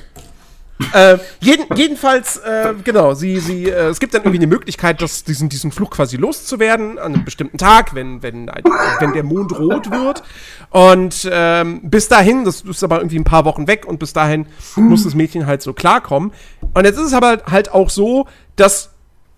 äh, 0.93 1.17
jeden, 1.39 1.65
jedenfalls, 1.75 2.37
äh, 2.37 2.73
genau, 2.83 3.13
sie, 3.13 3.39
sie, 3.39 3.65
äh, 3.65 3.87
es 3.87 3.99
gibt 3.99 4.13
dann 4.13 4.21
irgendwie 4.21 4.37
eine 4.37 4.47
Möglichkeit, 4.47 5.01
dass 5.01 5.23
diesen, 5.23 5.49
diesen 5.49 5.71
Fluch 5.71 5.89
quasi 5.89 6.17
loszuwerden 6.17 6.99
an 6.99 7.15
einem 7.15 7.25
bestimmten 7.25 7.57
Tag, 7.57 7.95
wenn, 7.95 8.21
wenn, 8.21 8.51
wenn 8.99 9.13
der 9.13 9.23
Mond 9.23 9.57
rot 9.57 9.89
wird. 9.89 10.23
Und 10.69 11.27
ähm, 11.31 11.81
bis 11.83 12.09
dahin, 12.09 12.45
das 12.45 12.61
ist 12.61 12.83
aber 12.83 12.97
irgendwie 12.97 13.17
ein 13.17 13.23
paar 13.23 13.45
Wochen 13.45 13.67
weg 13.67 13.85
und 13.85 13.99
bis 13.99 14.13
dahin 14.13 14.45
muss 14.75 15.03
das 15.03 15.15
Mädchen 15.15 15.47
halt 15.47 15.61
so 15.61 15.73
klarkommen. 15.73 16.31
Und 16.73 16.85
jetzt 16.85 16.97
ist 16.97 17.07
es 17.07 17.13
aber 17.13 17.41
halt 17.49 17.71
auch 17.71 17.89
so, 17.89 18.27
dass, 18.55 18.91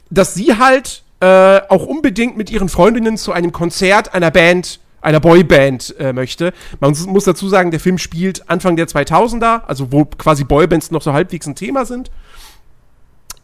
dass 0.09 0.33
sie 0.33 0.57
halt 0.57 1.03
äh, 1.21 1.61
auch 1.69 1.85
unbedingt 1.85 2.35
mit 2.35 2.49
ihren 2.49 2.69
Freundinnen 2.69 3.17
zu 3.17 3.31
einem 3.31 3.51
Konzert 3.51 4.13
einer 4.13 4.31
Band 4.31 4.79
einer 5.01 5.19
Boyband 5.19 5.95
äh, 5.99 6.13
möchte. 6.13 6.53
Man 6.79 6.95
muss- 7.07 7.23
dazu 7.23 7.47
sagen, 7.47 7.71
der 7.71 7.79
Film 7.79 7.97
spielt 7.97 8.49
Anfang 8.49 8.75
der 8.75 8.87
2000er, 8.87 9.63
also 9.65 9.91
wo 9.91 10.05
quasi 10.05 10.43
Boybands 10.43 10.91
noch 10.91 11.01
so 11.01 11.13
halbwegs 11.13 11.47
ein 11.47 11.55
Thema 11.55 11.85
sind. 11.85 12.11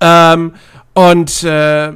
Ähm, 0.02 0.54
und 0.94 1.44
äh, 1.44 1.94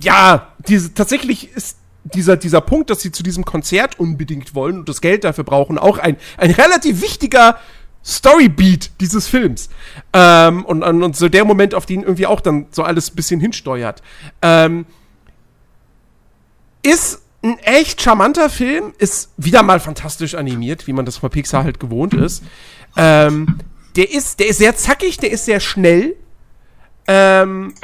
ja, 0.00 0.48
diese, 0.66 0.94
tatsächlich 0.94 1.54
ist 1.54 1.78
dieser, 2.04 2.36
dieser 2.36 2.60
Punkt, 2.60 2.90
dass 2.90 3.00
sie 3.00 3.12
zu 3.12 3.22
diesem 3.22 3.44
Konzert 3.44 3.98
unbedingt 3.98 4.54
wollen 4.54 4.78
und 4.78 4.88
das 4.88 5.00
Geld 5.00 5.24
dafür 5.24 5.44
brauchen, 5.44 5.78
auch 5.78 5.98
ein, 5.98 6.16
ein 6.36 6.50
relativ 6.50 7.02
wichtiger 7.02 7.58
Storybeat 8.04 8.90
dieses 9.00 9.26
Films. 9.26 9.68
Ähm, 10.12 10.64
und, 10.64 10.82
und, 10.82 11.02
und 11.02 11.16
so 11.16 11.28
der 11.28 11.44
Moment, 11.44 11.74
auf 11.74 11.84
den 11.84 12.02
irgendwie 12.02 12.26
auch 12.26 12.40
dann 12.40 12.66
so 12.70 12.82
alles 12.82 13.12
ein 13.12 13.16
bisschen 13.16 13.40
hinsteuert. 13.40 14.02
Ähm, 14.40 14.86
ist 16.82 17.20
ein 17.48 17.58
echt 17.58 18.02
charmanter 18.02 18.50
Film, 18.50 18.92
ist 18.98 19.30
wieder 19.36 19.62
mal 19.62 19.80
fantastisch 19.80 20.34
animiert, 20.34 20.86
wie 20.86 20.92
man 20.92 21.04
das 21.04 21.18
bei 21.18 21.28
Pixar 21.28 21.64
halt 21.64 21.80
gewohnt 21.80 22.14
ist. 22.14 22.42
Ähm, 22.96 23.58
der 23.96 24.10
ist, 24.10 24.40
der 24.40 24.48
ist 24.48 24.58
sehr 24.58 24.76
zackig, 24.76 25.18
der 25.18 25.30
ist 25.30 25.44
sehr 25.44 25.60
schnell. 25.60 26.14
Ähm, 27.06 27.74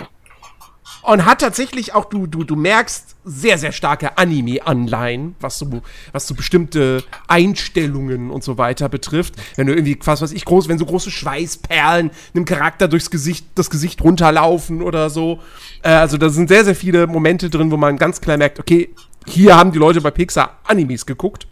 und 1.05 1.27
hat 1.27 1.41
tatsächlich 1.41 1.95
auch, 1.95 2.07
du, 2.07 2.27
du, 2.27 2.45
du 2.45 2.57
merkst 2.57 3.17
sehr, 3.25 3.59
sehr 3.59 3.73
starke 3.73 4.17
Anime-Anleihen, 4.17 5.35
was 5.39 5.59
so, 5.59 5.83
was 6.13 6.27
so 6.27 6.35
bestimmte 6.35 7.05
Einstellungen 7.29 8.31
und 8.31 8.43
so 8.43 8.57
weiter 8.59 8.89
betrifft. 8.89 9.35
Wenn 9.57 9.67
du 9.67 9.75
irgendwie, 9.75 9.99
was 10.03 10.23
weiß 10.23 10.33
ich, 10.33 10.45
groß, 10.45 10.69
wenn 10.69 10.79
so 10.79 10.87
große 10.87 11.11
Schweißperlen 11.11 12.11
einem 12.35 12.45
Charakter 12.47 12.89
durchs 12.89 13.11
Gesicht, 13.11 13.47
das 13.55 13.69
Gesicht 13.69 14.03
runterlaufen 14.03 14.83
oder 14.83 15.11
so. 15.11 15.41
Äh, 15.83 15.91
also 15.91 16.17
da 16.17 16.31
sind 16.31 16.49
sehr, 16.49 16.65
sehr 16.65 16.75
viele 16.75 17.07
Momente 17.07 17.51
drin, 17.51 17.71
wo 17.71 17.77
man 17.77 17.99
ganz 17.99 18.21
klar 18.21 18.39
merkt, 18.39 18.59
okay, 18.59 18.89
hier 19.27 19.57
haben 19.57 19.73
die 19.73 19.79
Leute 19.79 20.01
bei 20.01 20.11
Pixar 20.11 20.59
Animes 20.65 21.07
geguckt. 21.07 21.47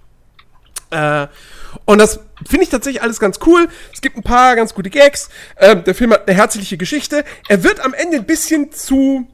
Äh, 0.91 1.27
und 1.87 1.99
das 1.99 2.21
finde 2.47 2.65
ich 2.65 2.71
tatsächlich 2.71 3.03
alles 3.03 3.19
ganz 3.19 3.39
cool. 3.47 3.69
Es 3.93 4.01
gibt 4.01 4.17
ein 4.17 4.23
paar 4.23 4.57
ganz 4.57 4.75
gute 4.75 4.91
Gags. 4.91 5.31
Ähm, 5.59 5.85
der 5.85 5.95
Film 5.95 6.13
hat 6.13 6.29
eine 6.29 6.37
herzliche 6.37 6.77
Geschichte. 6.77 7.25
Er 7.49 7.65
wird 7.65 7.81
am 7.81 7.95
Ende 7.95 8.19
ein 8.19 8.27
bisschen 8.27 8.73
zu. 8.73 9.27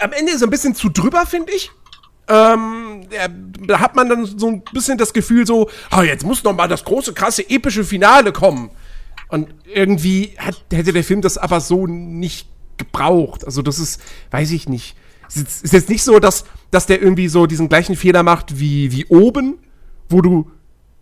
Am 0.00 0.12
Ende 0.12 0.32
ist 0.32 0.42
er 0.42 0.46
ein 0.46 0.50
bisschen 0.50 0.74
zu 0.74 0.88
drüber, 0.90 1.26
finde 1.26 1.52
ich. 1.52 1.72
Ähm, 2.28 3.06
da 3.66 3.80
hat 3.80 3.96
man 3.96 4.08
dann 4.08 4.26
so 4.26 4.48
ein 4.48 4.62
bisschen 4.72 4.98
das 4.98 5.12
Gefühl 5.12 5.46
so, 5.46 5.70
ah, 5.90 6.02
jetzt 6.02 6.24
muss 6.24 6.44
noch 6.44 6.54
mal 6.54 6.68
das 6.68 6.84
große, 6.84 7.14
krasse, 7.14 7.48
epische 7.48 7.84
Finale 7.84 8.32
kommen. 8.32 8.70
Und 9.28 9.54
irgendwie 9.64 10.34
hat, 10.38 10.56
hätte 10.70 10.92
der 10.92 11.04
Film 11.04 11.22
das 11.22 11.38
aber 11.38 11.60
so 11.60 11.86
nicht 11.86 12.48
gebraucht. 12.76 13.44
Also 13.44 13.62
das 13.62 13.78
ist, 13.78 14.00
weiß 14.30 14.50
ich 14.52 14.68
nicht. 14.68 14.94
Es 15.28 15.62
ist, 15.62 15.72
jetzt 15.72 15.88
nicht 15.88 16.02
so, 16.02 16.18
dass, 16.18 16.44
dass 16.70 16.86
der 16.86 17.00
irgendwie 17.02 17.28
so 17.28 17.46
diesen 17.46 17.68
gleichen 17.68 17.96
Fehler 17.96 18.22
macht 18.22 18.58
wie, 18.58 18.92
wie 18.92 19.06
oben, 19.06 19.58
wo 20.08 20.20
du 20.22 20.50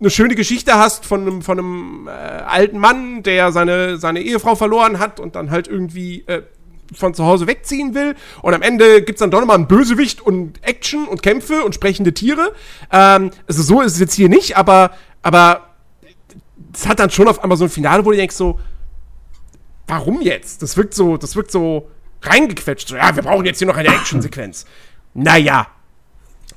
eine 0.01 0.11
schöne 0.11 0.35
Geschichte 0.35 0.75
hast 0.75 1.07
von 1.07 1.23
einem, 1.23 1.43
von 1.43 1.59
einem 1.59 2.09
äh, 2.09 2.11
alten 2.11 2.79
Mann, 2.79 3.23
der 3.23 3.53
seine, 3.53 3.99
seine 3.99 4.21
Ehefrau 4.21 4.55
verloren 4.55 4.99
hat 4.99 5.21
und 5.21 5.37
dann 5.37 5.51
halt 5.51 5.69
irgendwie 5.69 6.25
äh, 6.27 6.43
von 6.95 7.15
zu 7.15 7.25
Hause 7.25 7.47
wegziehen 7.47 7.95
will. 7.95 8.15
Und 8.43 8.55
am 8.55 8.63
Ende 8.63 9.03
gibt's 9.03 9.21
dann 9.21 9.31
doch 9.31 9.41
nochmal 9.41 9.57
einen 9.57 9.69
Bösewicht 9.69 10.21
und 10.21 10.63
Action 10.63 11.07
und 11.09 11.23
Kämpfe 11.23 11.65
und 11.65 11.75
sprechende 11.75 12.13
Tiere. 12.13 12.53
Ähm, 12.93 13.31
also 13.47 13.63
so 13.63 13.81
ist 13.81 13.95
es 13.95 14.01
jetzt 14.01 14.15
hier 14.15 14.29
nicht, 14.29 14.57
aber, 14.57 14.91
aber 15.23 15.71
es 16.75 16.87
hat 16.87 16.99
dann 16.99 17.11
schon 17.11 17.29
auf 17.29 17.43
einmal 17.43 17.57
so 17.57 17.65
ein 17.65 17.71
Finale, 17.71 18.05
wo 18.05 18.11
du 18.11 18.17
denkst 18.17 18.37
so, 18.37 18.61
warum 19.87 20.21
jetzt? 20.21 20.63
Das 20.63 20.77
wirkt 20.77 20.95
so, 20.95 21.17
das 21.17 21.37
wirkt 21.37 21.51
so 21.51 21.89
reingequetscht. 22.29 22.89
So, 22.89 22.97
ja, 22.97 23.15
wir 23.15 23.23
brauchen 23.23 23.45
jetzt 23.45 23.59
hier 23.59 23.67
noch 23.67 23.77
eine 23.77 23.89
Actionsequenz. 23.89 24.67
Naja. 25.15 25.69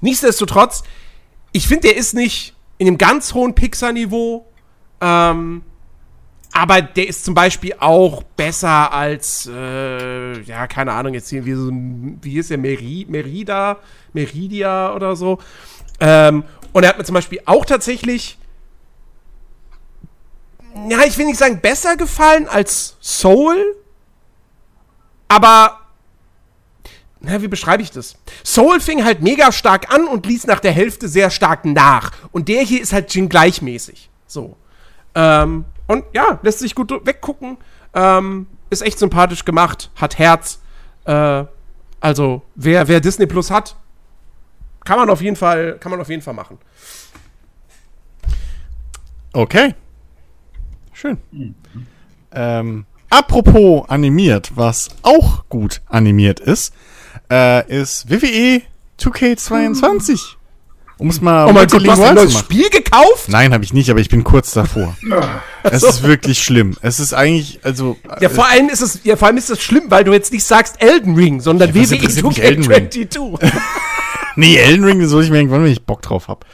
Nichtsdestotrotz, 0.02 0.84
ich 1.52 1.68
finde, 1.68 1.90
der 1.90 1.98
ist 1.98 2.14
nicht 2.14 2.56
in 2.78 2.88
einem 2.88 2.98
ganz 2.98 3.34
hohen 3.34 3.56
Pixar-Niveau. 3.56 4.46
Ähm, 5.02 5.64
aber 6.52 6.82
der 6.82 7.08
ist 7.08 7.26
zum 7.26 7.36
Beispiel 7.36 7.76
auch 7.80 8.24
besser 8.24 8.92
als, 8.92 9.50
äh, 9.52 10.42
ja, 10.42 10.68
keine 10.68 10.94
Ahnung, 10.94 11.14
jetzt 11.14 11.30
hier 11.30 11.46
wie 11.46 11.54
so 11.54 11.70
wie 11.72 12.38
ist 12.38 12.50
der, 12.50 12.58
Meri 12.58 13.06
Merida, 13.08 13.78
Meridia 14.14 14.94
oder 14.94 15.16
so. 15.16 15.40
Ähm, 16.00 16.44
und 16.74 16.84
er 16.84 16.90
hat 16.90 16.98
mir 16.98 17.04
zum 17.04 17.14
Beispiel 17.14 17.40
auch 17.46 17.66
tatsächlich, 17.66 18.38
ja, 20.90 21.00
ich 21.06 21.18
will 21.18 21.28
nicht 21.28 21.40
sagen 21.40 21.60
besser 21.62 21.98
gefallen 21.98 22.48
als 22.48 22.98
Soul, 23.00 23.76
aber, 25.30 25.80
na, 27.22 27.42
wie 27.42 27.48
beschreibe 27.48 27.82
ich 27.82 27.92
das? 27.92 28.18
Soul 28.44 28.82
fing 28.82 29.06
halt 29.06 29.22
mega 29.22 29.52
stark 29.54 29.94
an 29.94 30.08
und 30.08 30.26
ließ 30.26 30.48
nach 30.48 30.60
der 30.60 30.74
Hälfte 30.74 31.08
sehr 31.08 31.30
stark 31.30 31.64
nach. 31.64 32.12
Und 32.32 32.50
der 32.50 32.64
hier 32.64 32.82
ist 32.82 32.92
halt 32.92 33.14
Jin 33.14 33.30
gleichmäßig. 33.30 34.10
So. 34.28 34.58
Ähm, 35.16 35.66
und 35.88 36.04
ja, 36.14 36.40
lässt 36.42 36.60
sich 36.60 36.76
gut 36.76 36.92
weggucken. 37.06 37.58
Ähm, 37.94 38.48
ist 38.70 38.82
echt 38.82 39.00
sympathisch 39.00 39.46
gemacht, 39.46 39.92
hat 39.96 40.18
Herz. 40.18 40.60
Äh, 41.06 41.46
also, 42.02 42.42
wer, 42.56 42.88
wer 42.88 43.00
Disney 43.00 43.26
Plus 43.26 43.52
hat, 43.52 43.76
kann 44.84 44.98
man 44.98 45.10
auf 45.10 45.22
jeden 45.22 45.36
Fall, 45.36 45.78
kann 45.80 45.92
man 45.92 46.02
auf 46.02 46.10
jeden 46.10 46.22
Fall 46.22 46.34
machen. 46.34 46.58
Okay. 49.34 49.76
Schön. 50.94 51.18
Ähm, 52.32 52.86
apropos 53.10 53.86
animiert, 53.90 54.52
was 54.56 54.90
auch 55.02 55.44
gut 55.50 55.82
animiert 55.88 56.40
ist, 56.40 56.74
äh, 57.32 57.68
ist 57.70 58.10
WWE 58.10 58.62
2K22. 59.00 60.36
Um 60.98 61.10
es 61.10 61.22
mal 61.22 61.48
Oh 61.48 61.54
mein 61.54 61.66
Gott, 61.68 61.86
du 61.86 61.92
hast 61.92 62.02
ein 62.02 62.16
neues. 62.16 62.38
Spiel 62.38 62.70
gekauft? 62.70 63.30
Nein, 63.30 63.54
habe 63.54 63.64
ich 63.64 63.72
nicht, 63.72 63.90
aber 63.90 64.02
ich 64.02 64.10
bin 64.10 64.24
kurz 64.26 64.52
davor. 64.52 64.96
Es 65.64 65.84
ist 65.84 66.04
wirklich 66.04 66.42
schlimm. 66.42 66.76
Es 66.82 67.02
ist 67.02 67.14
eigentlich, 67.14 67.60
also. 67.64 67.98
Ja, 68.22 68.30
vor 68.30 68.48
allem 68.48 68.70
ist 68.70 68.82
es, 68.82 69.02
ja, 69.04 69.18
vor 69.18 69.28
allem 69.28 69.36
ist 69.38 69.50
es 69.50 69.62
schlimm, 69.62 69.84
weil 69.90 70.06
du 70.06 70.14
jetzt 70.14 70.32
nicht 70.32 70.46
sagst 70.46 70.82
Elden 70.82 71.16
Ring, 71.16 71.42
sondern 71.42 71.70
Ja, 71.70 71.76
WWE 71.76 71.92
Ring? 71.92 72.90
2K22. 72.90 73.40
Nee, 74.36 74.56
Elden 74.56 74.86
Ring 74.86 75.06
soll 75.06 75.24
ich 75.26 75.30
mir 75.30 75.38
irgendwann, 75.38 75.66
wenn 75.66 75.72
ich 75.72 75.86
Bock 75.86 76.02
drauf 76.02 76.30
hab. 76.30 76.46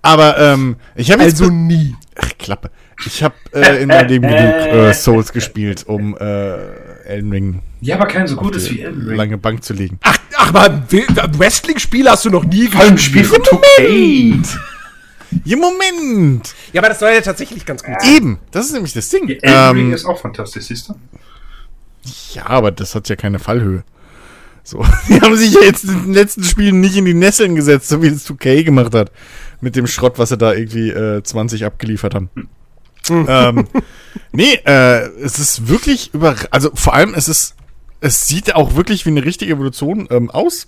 Aber 0.00 0.38
ähm, 0.38 0.76
ich 0.94 1.10
habe 1.10 1.24
jetzt 1.24 1.40
Also 1.40 1.52
nie. 1.52 1.96
Ach, 2.14 2.28
Klappe. 2.38 2.70
Ich 3.06 3.22
habe 3.22 3.34
äh, 3.52 3.82
in 3.82 3.88
meinem 3.88 4.08
Leben 4.08 4.28
genug 4.28 4.38
äh, 4.40 4.92
Souls 4.94 5.32
gespielt, 5.32 5.84
um 5.86 6.16
äh, 6.16 6.54
Elden 7.04 7.30
Ring 7.32 7.62
Ja, 7.80 7.96
aber 7.96 8.06
kein 8.06 8.26
so 8.26 8.36
gutes 8.36 8.70
wie 8.70 8.80
Elden 8.82 9.06
Ring. 9.08 9.16
lange 9.16 9.38
Bank 9.38 9.64
zu 9.64 9.72
legen. 9.74 9.98
Ach, 10.02 10.16
ach 10.36 10.52
mal, 10.52 10.82
Wrestling-Spiel 11.38 12.08
hast 12.08 12.24
du 12.24 12.30
noch 12.30 12.44
nie 12.44 12.66
Vor 12.68 12.80
allem 12.80 12.92
ein 12.92 12.98
Spiel 12.98 13.24
von 13.24 13.38
2K. 13.38 14.58
Ja, 15.44 15.56
Moment! 15.56 16.54
Ja, 16.72 16.80
aber 16.82 16.90
das 16.90 17.00
soll 17.00 17.10
ja 17.12 17.20
tatsächlich 17.22 17.64
ganz 17.64 17.82
gut 17.82 17.94
sein. 18.00 18.14
Eben, 18.16 18.38
das 18.50 18.66
ist 18.66 18.72
nämlich 18.72 18.92
das 18.92 19.08
Ding. 19.08 19.28
Elden 19.28 19.76
Ring 19.76 19.86
Ähm, 19.86 19.92
ist 19.94 20.04
auch 20.04 20.20
fantastisch, 20.20 20.64
siehst 20.66 20.88
du? 20.90 20.94
ja, 22.34 22.46
aber 22.46 22.70
das 22.70 22.94
hat 22.94 23.08
ja 23.08 23.16
keine 23.16 23.38
Fallhöhe. 23.38 23.84
So, 24.64 24.84
die 25.08 25.20
haben 25.20 25.36
sich 25.36 25.54
ja 25.54 25.62
jetzt 25.62 25.84
in 25.84 26.02
den 26.04 26.12
letzten 26.14 26.44
Spielen 26.44 26.80
nicht 26.80 26.96
in 26.96 27.04
die 27.04 27.14
Nesseln 27.14 27.56
gesetzt, 27.56 27.88
so 27.88 28.02
wie 28.02 28.10
das 28.10 28.28
2K 28.28 28.62
gemacht 28.64 28.94
hat. 28.94 29.10
Mit 29.60 29.74
dem 29.76 29.86
Schrott, 29.86 30.18
was 30.18 30.28
sie 30.30 30.36
da 30.36 30.52
irgendwie 30.52 30.90
äh, 30.90 31.22
20 31.22 31.64
abgeliefert 31.64 32.14
haben. 32.14 32.28
ähm, 33.10 33.68
nee, 34.32 34.54
äh, 34.64 35.08
es 35.22 35.38
ist 35.38 35.68
wirklich 35.68 36.12
über, 36.14 36.36
also 36.50 36.70
vor 36.74 36.94
allem 36.94 37.14
es 37.14 37.28
ist, 37.28 37.54
es 38.00 38.26
sieht 38.26 38.54
auch 38.54 38.74
wirklich 38.74 39.06
wie 39.06 39.10
eine 39.10 39.24
richtige 39.24 39.52
Evolution 39.52 40.08
ähm, 40.10 40.30
aus. 40.30 40.66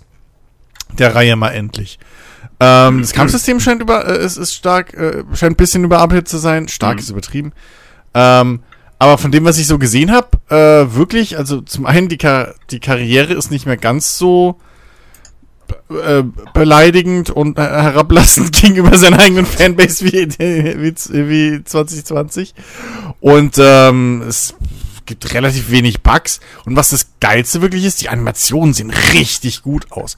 Der 0.97 1.15
Reihe 1.15 1.35
mal 1.35 1.49
endlich. 1.49 1.99
Ähm, 2.59 3.01
das 3.01 3.11
Kampfsystem 3.13 3.59
scheint 3.59 3.81
über, 3.81 4.05
äh, 4.05 4.17
es 4.17 4.37
ist 4.37 4.53
stark, 4.53 4.93
äh, 4.93 5.23
scheint 5.33 5.53
ein 5.53 5.55
bisschen 5.57 5.83
überarbeitet 5.83 6.27
zu 6.27 6.37
sein. 6.37 6.67
Stark 6.67 6.95
Mhm. 6.95 6.99
ist 6.99 7.09
übertrieben. 7.09 7.53
Ähm, 8.13 8.61
aber 8.97 9.17
von 9.17 9.31
dem, 9.31 9.43
was 9.43 9.57
ich 9.57 9.67
so 9.67 9.77
gesehen 9.77 10.11
habe, 10.11 10.29
äh, 10.49 10.95
wirklich, 10.95 11.37
also 11.37 11.61
zum 11.61 11.85
einen 11.85 12.07
die, 12.07 12.17
Kar 12.17 12.55
die 12.71 12.79
Karriere 12.79 13.33
ist 13.33 13.51
nicht 13.51 13.65
mehr 13.65 13.77
ganz 13.77 14.17
so 14.17 14.59
äh, 15.89 16.23
beleidigend 16.53 17.29
und 17.29 17.57
herablassend 17.57 18.51
gegenüber 18.61 18.97
seiner 18.97 19.19
eigenen 19.19 19.45
Fanbase 19.45 20.05
wie, 20.05 20.27
wie, 20.37 20.93
wie 21.29 21.63
2020. 21.63 22.53
Und 23.19 23.55
ähm, 23.59 24.23
es 24.27 24.55
gibt 25.05 25.33
relativ 25.33 25.69
wenig 25.71 26.01
Bugs. 26.01 26.39
Und 26.65 26.75
was 26.75 26.89
das 26.89 27.07
Geilste 27.19 27.61
wirklich 27.61 27.85
ist, 27.85 28.01
die 28.01 28.09
Animationen 28.09 28.73
sehen 28.73 28.89
richtig 29.13 29.61
gut 29.61 29.91
aus. 29.91 30.17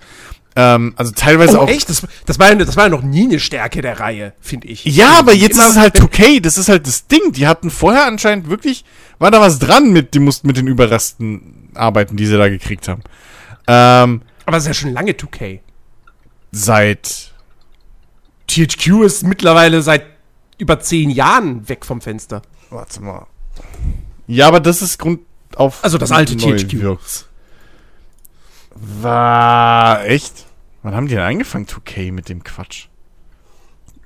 Ähm, 0.55 0.93
also 0.95 1.11
teilweise 1.11 1.59
Oh, 1.59 1.63
auch. 1.63 1.69
echt? 1.69 1.89
Das, 1.89 2.07
das, 2.25 2.39
war 2.39 2.49
ja, 2.49 2.55
das 2.55 2.75
war 2.77 2.85
ja 2.85 2.89
noch 2.89 3.03
nie 3.03 3.25
eine 3.25 3.39
Stärke 3.39 3.81
der 3.81 3.99
Reihe, 3.99 4.33
finde 4.41 4.67
ich. 4.67 4.85
Ja, 4.85 5.19
aber 5.19 5.33
jetzt 5.33 5.57
ist 5.57 5.69
es 5.69 5.77
halt 5.77 5.95
2K, 6.01 6.41
das 6.41 6.57
ist 6.57 6.67
halt 6.69 6.87
das 6.87 7.07
Ding. 7.07 7.31
Die 7.33 7.45
hatten 7.47 7.69
vorher 7.69 8.05
anscheinend 8.07 8.49
wirklich, 8.49 8.83
war 9.19 9.29
da 9.29 9.39
was 9.39 9.59
dran 9.59 9.91
mit, 9.91 10.13
die 10.15 10.19
mussten 10.19 10.47
mit 10.47 10.57
den 10.57 10.67
Überresten 10.67 11.69
arbeiten, 11.75 12.17
die 12.17 12.25
sie 12.25 12.37
da 12.37 12.49
gekriegt 12.49 12.87
haben. 12.87 13.03
Ähm, 13.67 14.21
Aber 14.47 14.55
es 14.55 14.63
ist 14.63 14.67
ja 14.67 14.73
schon 14.73 14.93
lange 14.93 15.11
2K. 15.11 15.59
seit, 16.53 17.33
THQ 18.47 19.03
ist 19.03 19.23
mittlerweile 19.23 19.81
seit 19.81 20.05
über 20.57 20.79
zehn 20.79 21.09
Jahren 21.09 21.67
weg 21.67 21.85
vom 21.85 21.99
Fenster. 21.99 22.41
warte 22.69 23.01
mal. 23.03 23.27
Ja, 24.25 24.47
aber 24.47 24.61
das 24.61 24.81
ist 24.81 24.99
Grund 24.99 25.19
auf. 25.55 25.83
Also 25.83 25.97
das 25.97 26.13
alte 26.13 26.37
THQ. 26.37 26.79
wirkt's. 26.79 27.27
War, 28.73 30.05
echt? 30.05 30.45
Wann 30.81 30.95
haben 30.95 31.07
die 31.07 31.15
denn 31.15 31.23
angefangen, 31.25 31.65
2K, 31.65 32.13
mit 32.13 32.29
dem 32.29 32.41
Quatsch? 32.41 32.85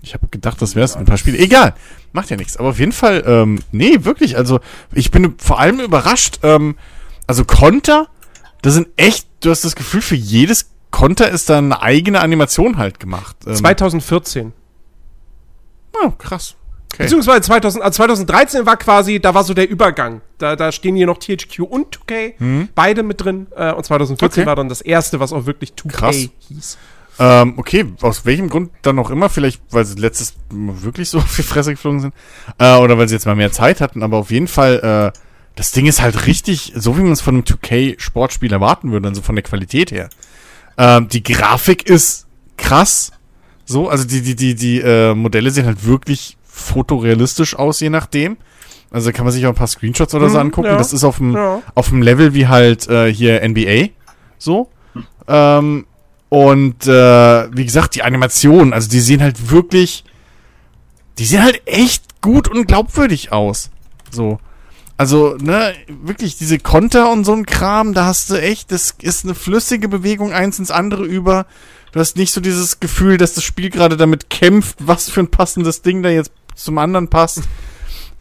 Ich 0.02 0.16
habe 0.16 0.28
gedacht, 0.30 0.60
das 0.60 0.76
wär's 0.76 0.96
ein 0.96 1.06
paar 1.06 1.18
Spiele. 1.18 1.38
Egal, 1.38 1.76
macht 2.14 2.32
ja 2.32 2.36
nichts. 2.38 2.58
Aber 2.58 2.70
auf 2.70 2.80
jeden 2.80 2.94
Fall, 2.94 3.24
ähm, 3.28 3.60
nee, 3.72 4.04
wirklich. 4.06 4.38
Also 4.38 4.60
ich 4.92 5.12
bin 5.12 5.36
vor 5.38 5.60
allem 5.60 5.80
überrascht. 5.80 6.40
Ähm, 6.42 6.78
also 7.28 7.46
Konter, 7.46 8.08
das 8.64 8.74
sind 8.74 8.88
echt. 8.96 9.28
Du 9.42 9.50
hast 9.50 9.66
das 9.66 9.76
Gefühl, 9.76 10.02
für 10.02 10.16
jedes 10.16 10.70
Konter 10.92 11.30
ist 11.30 11.50
da 11.50 11.58
eine 11.58 11.82
eigene 11.82 12.22
Animation 12.22 12.78
halt 12.78 13.00
gemacht. 13.00 13.36
Ähm, 13.48 13.56
2014. 13.56 14.54
oh, 16.06 16.12
krass. 16.12 16.56
Okay. 16.94 17.04
Beziehungsweise 17.04 17.42
2000, 17.42 17.84
also 17.86 17.96
2013 17.98 18.66
war 18.66 18.76
quasi, 18.76 19.20
da 19.22 19.34
war 19.34 19.46
so 19.46 19.54
der 19.54 19.70
Übergang. 19.70 20.20
Da, 20.38 20.58
da 20.58 20.74
stehen 20.74 20.96
hier 20.98 21.06
noch 21.08 21.20
THQ 21.20 21.60
und 21.62 21.98
2K, 22.00 22.68
beide 22.76 23.02
mit 23.04 23.24
drin. 23.24 23.48
Äh, 23.56 23.72
und 23.72 23.86
2014 23.86 24.42
Okay. 24.42 24.46
war 24.48 24.58
dann 24.58 24.68
das 24.68 24.82
erste, 24.82 25.20
was 25.22 25.32
auch 25.32 25.46
wirklich 25.46 25.72
2K 25.72 25.88
Krass. 25.90 26.16
hieß. 26.50 26.78
Ähm, 27.20 27.54
okay, 27.58 27.86
aus 28.02 28.26
welchem 28.26 28.50
Grund 28.50 28.72
dann 28.82 28.98
auch 29.00 29.10
immer, 29.10 29.30
vielleicht 29.30 29.62
weil 29.70 29.86
sie 29.86 29.96
letztes 30.00 30.34
Mal 30.50 30.82
wirklich 30.82 31.10
so 31.10 31.20
auf 31.20 31.36
die 31.36 31.44
Fresse 31.44 31.72
geflogen 31.72 32.00
sind, 32.02 32.14
äh, 32.58 32.76
oder 32.78 32.98
weil 32.98 33.08
sie 33.08 33.16
jetzt 33.16 33.26
mal 33.26 33.36
mehr 33.36 33.52
Zeit 33.52 33.80
hatten, 33.80 34.02
aber 34.04 34.18
auf 34.18 34.32
jeden 34.32 34.48
Fall, 34.48 35.14
äh, 35.14 35.20
das 35.56 35.72
Ding 35.72 35.86
ist 35.86 36.02
halt 36.02 36.26
richtig, 36.28 36.74
so 36.76 36.98
wie 36.98 37.02
man 37.02 37.12
es 37.12 37.22
von 37.22 37.36
einem 37.36 37.44
2K-Sportspiel 37.44 38.52
erwarten 38.54 38.92
würde, 38.92 39.08
also 39.10 39.22
von 39.22 39.36
der 39.36 39.44
Qualität 39.44 39.92
her. 39.92 40.10
Ähm, 40.78 41.08
die 41.10 41.24
Grafik 41.24 41.88
ist 41.90 42.26
krass, 42.58 43.12
so, 43.66 43.90
also 43.90 44.06
die, 44.06 44.22
die, 44.22 44.36
die, 44.36 44.56
die 44.56 44.80
äh, 44.80 45.14
Modelle 45.14 45.52
sehen 45.52 45.66
halt 45.66 45.86
wirklich 45.86 46.38
fotorealistisch 46.46 47.56
aus, 47.56 47.80
je 47.80 47.90
nachdem. 47.90 48.38
Also 48.92 49.10
da 49.10 49.16
kann 49.16 49.26
man 49.26 49.34
sich 49.34 49.46
auch 49.46 49.50
ein 49.52 49.56
paar 49.56 49.68
Screenshots 49.68 50.14
oder 50.16 50.30
so 50.30 50.36
Mhm, 50.38 50.42
angucken. 50.48 50.68
ja, 50.68 50.78
Das 50.78 50.92
ist 50.94 51.04
auf 51.04 51.18
dem, 51.18 51.34
ja. 51.36 51.62
auf 51.76 51.90
dem 51.90 52.02
Level 52.02 52.34
wie 52.34 52.48
halt 52.48 52.88
äh, 52.90 53.12
hier 53.14 53.48
NBA, 53.48 53.90
so. 54.38 54.70
Ähm, 55.28 55.86
und 56.30 56.88
äh, 56.88 57.56
wie 57.56 57.66
gesagt, 57.66 57.96
die 57.96 58.04
Animationen, 58.04 58.74
also 58.74 58.90
die 58.90 59.00
sehen 59.00 59.22
halt 59.22 59.50
wirklich, 59.52 60.04
die 61.20 61.26
sehen 61.26 61.44
halt 61.44 61.62
echt 61.66 62.22
gut 62.22 62.48
und 62.50 62.68
glaubwürdig 62.68 63.32
aus. 63.32 63.70
So. 64.12 64.40
Also, 65.02 65.36
ne, 65.42 65.74
wirklich 65.88 66.38
diese 66.38 66.60
Konter 66.60 67.12
und 67.12 67.24
so 67.24 67.34
ein 67.34 67.48
Kram, 67.48 67.96
da 67.96 68.06
hast 68.06 68.30
du 68.30 68.36
echt, 68.36 68.72
das 68.72 68.94
ist 69.02 69.26
eine 69.26 69.34
flüssige 69.34 69.88
Bewegung 69.88 70.32
eins 70.32 70.60
ins 70.60 70.70
andere 70.70 71.06
über. 71.06 71.48
Du 71.92 72.00
hast 72.00 72.18
nicht 72.18 72.32
so 72.32 72.40
dieses 72.40 72.80
Gefühl, 72.80 73.18
dass 73.18 73.34
das 73.34 73.44
Spiel 73.44 73.72
gerade 73.72 73.98
damit 73.98 74.30
kämpft, 74.30 74.76
was 74.80 75.10
für 75.10 75.22
ein 75.22 75.32
passendes 75.32 75.82
Ding 75.82 76.04
da 76.04 76.10
jetzt 76.10 76.32
zum 76.54 76.78
anderen 76.78 77.08
passt. 77.08 77.42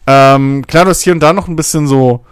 Ähm, 0.07 0.65
klar, 0.65 0.85
du 0.85 0.89
hast 0.89 1.03
hier 1.03 1.13
und 1.13 1.19
da 1.19 1.33
noch 1.33 1.47
ein 1.47 1.55
bisschen 1.55 1.85
so 1.85 2.25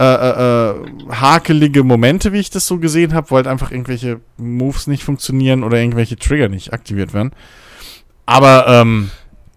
äh, 0.00 0.04
äh, 0.06 0.70
äh, 0.70 0.74
hakelige 1.10 1.84
Momente, 1.84 2.32
wie 2.32 2.40
ich 2.40 2.48
das 2.48 2.66
so 2.66 2.78
gesehen 2.78 3.12
habe, 3.12 3.28
wo 3.28 3.36
halt 3.36 3.46
einfach 3.46 3.72
irgendwelche 3.72 4.20
Moves 4.38 4.86
nicht 4.86 5.04
funktionieren 5.04 5.62
oder 5.62 5.76
irgendwelche 5.76 6.16
Trigger 6.16 6.48
nicht 6.48 6.72
aktiviert 6.72 7.12
werden. 7.12 7.32
Aber 8.24 8.64
ähm, 8.68 9.10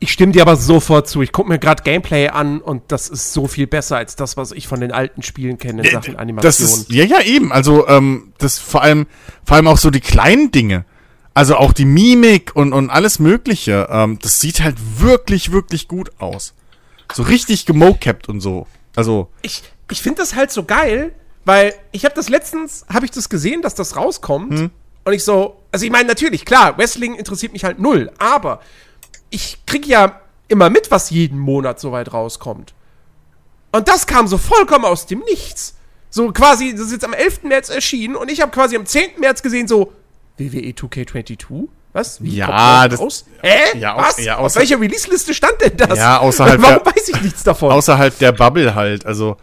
Ich 0.06 0.12
stimme 0.12 0.34
dir 0.34 0.44
aber 0.44 0.56
sofort 0.56 1.10
zu. 1.10 1.24
Ich 1.24 1.32
gucke 1.32 1.50
mir 1.50 1.58
gerade 1.58 1.82
Gameplay 1.82 2.28
an 2.28 2.62
und 2.62 2.84
das 2.90 3.10
ist 3.10 3.34
so 3.34 3.48
viel 3.48 3.66
besser 3.66 3.98
als 3.98 4.16
das, 4.16 4.38
was 4.38 4.52
ich 4.52 4.68
von 4.68 4.80
den 4.80 4.92
alten 4.92 5.24
Spielen 5.24 5.58
kenne 5.58 5.82
in 5.82 5.92
Sachen 5.92 6.16
Animation. 6.16 6.46
ist 6.60 6.92
ja 6.92 7.06
ja 7.06 7.22
eben, 7.22 7.52
also 7.52 7.88
ähm, 7.88 8.32
das 8.38 8.60
vor 8.60 8.84
allem 8.84 9.08
vor 9.44 9.58
allem 9.58 9.68
auch 9.68 9.80
so 9.80 9.90
die 9.90 10.02
kleinen 10.02 10.52
Dinge. 10.52 10.86
Also 11.34 11.56
auch 11.56 11.74
die 11.74 11.86
Mimik 11.86 12.56
und, 12.56 12.72
und 12.72 12.92
alles 12.92 13.18
Mögliche. 13.18 13.88
Ähm, 13.90 14.20
das 14.22 14.40
sieht 14.40 14.62
halt 14.62 14.76
wirklich, 15.00 15.52
wirklich 15.52 15.88
gut 15.88 16.12
aus. 16.20 16.54
So 17.12 17.24
richtig 17.24 17.66
gemocapt 17.66 18.30
und 18.30 18.42
so. 18.42 18.68
Also, 18.96 19.30
ich 19.42 19.64
ich 19.90 20.04
finde 20.04 20.22
das 20.22 20.36
halt 20.36 20.52
so 20.52 20.66
geil, 20.66 21.14
Weil 21.46 21.74
ich 21.92 22.06
habe 22.06 22.14
das 22.14 22.30
letztens, 22.30 22.86
habe 22.94 23.06
ich 23.06 23.12
das 23.12 23.28
gesehen, 23.30 23.62
dass 23.64 23.74
das 23.74 23.96
rauskommt. 23.96 24.72
Und 25.04 25.14
ich 25.14 25.24
so, 25.24 25.62
also 25.72 25.86
ich 25.86 25.92
meine, 25.92 26.08
natürlich, 26.08 26.46
klar, 26.46 26.78
Wrestling 26.78 27.14
interessiert 27.14 27.54
mich 27.54 27.64
halt 27.64 27.80
null. 27.80 28.12
Aber 28.18 28.62
ich 29.36 29.58
kriege 29.66 29.88
ja 29.88 30.20
immer 30.48 30.70
mit, 30.70 30.92
was 30.92 31.10
jeden 31.10 31.38
Monat 31.40 31.80
so 31.80 31.92
weit 31.92 32.14
rauskommt. 32.14 32.74
Und 33.72 33.88
das 33.88 34.08
kam 34.08 34.28
so 34.28 34.38
vollkommen 34.38 34.86
aus 34.86 35.06
dem 35.06 35.20
Nichts. 35.20 35.76
So 36.10 36.32
quasi, 36.32 36.72
das 36.72 36.82
ist 36.88 36.92
jetzt 36.94 37.04
am 37.06 37.14
11. 37.14 37.44
März 37.44 37.70
erschienen 37.70 38.16
und 38.16 38.32
ich 38.32 38.42
habe 38.42 38.52
quasi 38.52 38.76
am 38.78 38.86
10. 38.86 39.20
März 39.20 39.42
gesehen, 39.44 39.68
so, 39.68 39.92
WWE 40.38 40.72
2K22? 40.72 41.68
Was? 41.92 42.22
Wie 42.24 42.36
Ja, 42.36 42.46
kommt 42.82 42.94
das- 42.94 43.00
raus? 43.00 43.26
Hä? 43.42 43.78
Ja, 43.78 43.98
Was? 43.98 44.18
ja, 44.24 44.38
außer- 44.40 44.60
welcher 44.60 44.80
Release-Liste 44.80 45.34
stand 45.34 45.56
denn 45.62 45.76
das? 45.78 45.98
Ja, 45.98 46.20
außerhalb 46.20 46.62
Warum 46.62 46.84
der- 46.84 46.94
weiß 46.94 47.10
ich 47.10 47.22
nichts 47.22 47.44
davon? 47.44 47.72
Außerhalb 47.72 48.18
der 48.20 48.32
Bubble 48.34 48.76
halt. 48.76 49.06
Also 49.06 49.38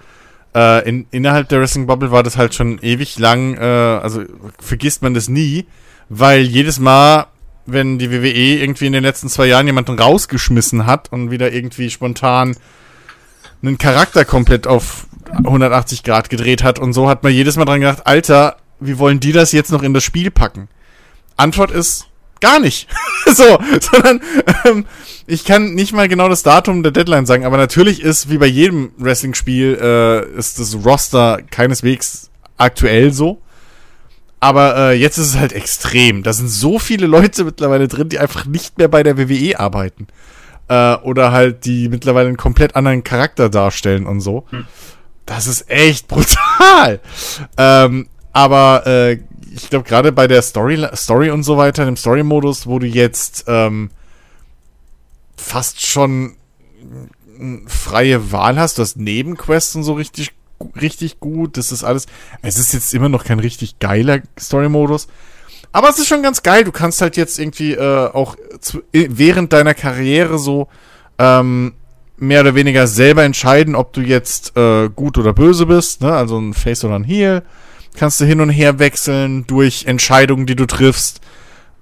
äh, 0.54 0.86
in, 0.88 1.06
innerhalb 1.10 1.48
der 1.48 1.60
Wrestling 1.60 1.86
Bubble 1.86 2.10
war 2.10 2.22
das 2.22 2.36
halt 2.36 2.54
schon 2.54 2.78
ewig 2.82 3.18
lang, 3.18 3.54
äh, 3.56 3.60
also 3.60 4.22
vergisst 4.60 5.02
man 5.02 5.14
das 5.14 5.28
nie, 5.28 5.66
weil 6.10 6.42
jedes 6.42 6.78
Mal, 6.78 7.26
wenn 7.66 7.98
die 7.98 8.10
WWE 8.10 8.60
irgendwie 8.60 8.86
in 8.86 8.92
den 8.92 9.02
letzten 9.04 9.28
zwei 9.28 9.46
Jahren 9.46 9.66
jemanden 9.66 9.98
rausgeschmissen 9.98 10.86
hat 10.86 11.12
und 11.12 11.30
wieder 11.30 11.52
irgendwie 11.52 11.90
spontan 11.90 12.56
einen 13.62 13.78
Charakter 13.78 14.24
komplett 14.24 14.66
auf 14.66 15.06
180 15.30 16.02
Grad 16.02 16.28
gedreht 16.30 16.62
hat 16.62 16.78
und 16.78 16.92
so, 16.92 17.08
hat 17.08 17.22
man 17.22 17.32
jedes 17.32 17.56
Mal 17.56 17.64
dran 17.64 17.80
gedacht, 17.80 18.06
Alter, 18.06 18.56
wie 18.80 18.98
wollen 18.98 19.20
die 19.20 19.32
das 19.32 19.52
jetzt 19.52 19.70
noch 19.70 19.82
in 19.82 19.94
das 19.94 20.04
Spiel 20.04 20.30
packen? 20.30 20.68
Antwort 21.36 21.70
ist 21.70 22.08
gar 22.40 22.58
nicht. 22.60 22.88
so, 23.26 23.58
sondern 23.80 24.20
ähm, 24.64 24.84
ich 25.26 25.44
kann 25.44 25.74
nicht 25.74 25.92
mal 25.92 26.08
genau 26.08 26.28
das 26.28 26.42
Datum 26.42 26.82
der 26.82 26.92
Deadline 26.92 27.24
sagen, 27.24 27.46
aber 27.46 27.56
natürlich 27.56 28.02
ist, 28.02 28.28
wie 28.28 28.38
bei 28.38 28.46
jedem 28.46 28.90
Wrestling-Spiel, 28.98 29.78
äh, 29.80 30.38
ist 30.38 30.58
das 30.58 30.84
Roster 30.84 31.40
keineswegs 31.50 32.30
aktuell 32.58 33.12
so. 33.12 33.40
Aber 34.42 34.76
äh, 34.76 34.92
jetzt 34.94 35.18
ist 35.18 35.28
es 35.28 35.38
halt 35.38 35.52
extrem. 35.52 36.24
Da 36.24 36.32
sind 36.32 36.48
so 36.48 36.80
viele 36.80 37.06
Leute 37.06 37.44
mittlerweile 37.44 37.86
drin, 37.86 38.08
die 38.08 38.18
einfach 38.18 38.44
nicht 38.44 38.76
mehr 38.76 38.88
bei 38.88 39.04
der 39.04 39.16
WWE 39.16 39.60
arbeiten. 39.60 40.08
Äh, 40.66 40.96
oder 40.96 41.30
halt 41.30 41.64
die 41.64 41.88
mittlerweile 41.88 42.26
einen 42.26 42.36
komplett 42.36 42.74
anderen 42.74 43.04
Charakter 43.04 43.48
darstellen 43.48 44.04
und 44.04 44.20
so. 44.20 44.44
Das 45.26 45.46
ist 45.46 45.70
echt 45.70 46.08
brutal. 46.08 46.98
Ähm, 47.56 48.08
aber 48.32 48.82
äh, 48.84 49.12
ich 49.54 49.70
glaube, 49.70 49.88
gerade 49.88 50.10
bei 50.10 50.26
der 50.26 50.42
Story, 50.42 50.88
Story 50.96 51.30
und 51.30 51.44
so 51.44 51.56
weiter, 51.56 51.84
dem 51.84 51.96
Story-Modus, 51.96 52.66
wo 52.66 52.80
du 52.80 52.86
jetzt 52.88 53.44
ähm, 53.46 53.90
fast 55.36 55.86
schon 55.86 56.34
mm, 57.38 57.68
freie 57.68 58.32
Wahl 58.32 58.58
hast, 58.58 58.78
du 58.78 58.82
hast 58.82 58.96
Nebenquests 58.96 59.76
und 59.76 59.84
so 59.84 59.92
richtig, 59.92 60.32
richtig 60.80 61.20
gut. 61.20 61.56
Das 61.56 61.72
ist 61.72 61.84
alles. 61.84 62.06
Es 62.42 62.58
ist 62.58 62.72
jetzt 62.74 62.94
immer 62.94 63.08
noch 63.08 63.24
kein 63.24 63.38
richtig 63.40 63.78
geiler 63.78 64.20
Story-Modus. 64.38 65.08
Aber 65.72 65.88
es 65.88 65.98
ist 65.98 66.08
schon 66.08 66.22
ganz 66.22 66.42
geil. 66.42 66.64
Du 66.64 66.72
kannst 66.72 67.00
halt 67.00 67.16
jetzt 67.16 67.38
irgendwie 67.38 67.72
äh, 67.72 68.08
auch 68.12 68.36
zu, 68.60 68.82
i- 68.94 69.08
während 69.10 69.52
deiner 69.52 69.74
Karriere 69.74 70.38
so 70.38 70.68
ähm, 71.18 71.72
mehr 72.18 72.42
oder 72.42 72.54
weniger 72.54 72.86
selber 72.86 73.24
entscheiden, 73.24 73.74
ob 73.74 73.92
du 73.94 74.00
jetzt 74.02 74.56
äh, 74.56 74.88
gut 74.90 75.16
oder 75.18 75.32
böse 75.32 75.66
bist, 75.66 76.02
ne? 76.02 76.12
Also 76.12 76.38
ein 76.38 76.52
Face 76.54 76.84
oder 76.84 76.96
ein 76.96 77.04
Heel. 77.04 77.42
Kannst 77.96 78.20
du 78.20 78.24
hin 78.24 78.40
und 78.40 78.50
her 78.50 78.78
wechseln 78.78 79.46
durch 79.46 79.84
Entscheidungen, 79.86 80.46
die 80.46 80.56
du 80.56 80.66
triffst. 80.66 81.20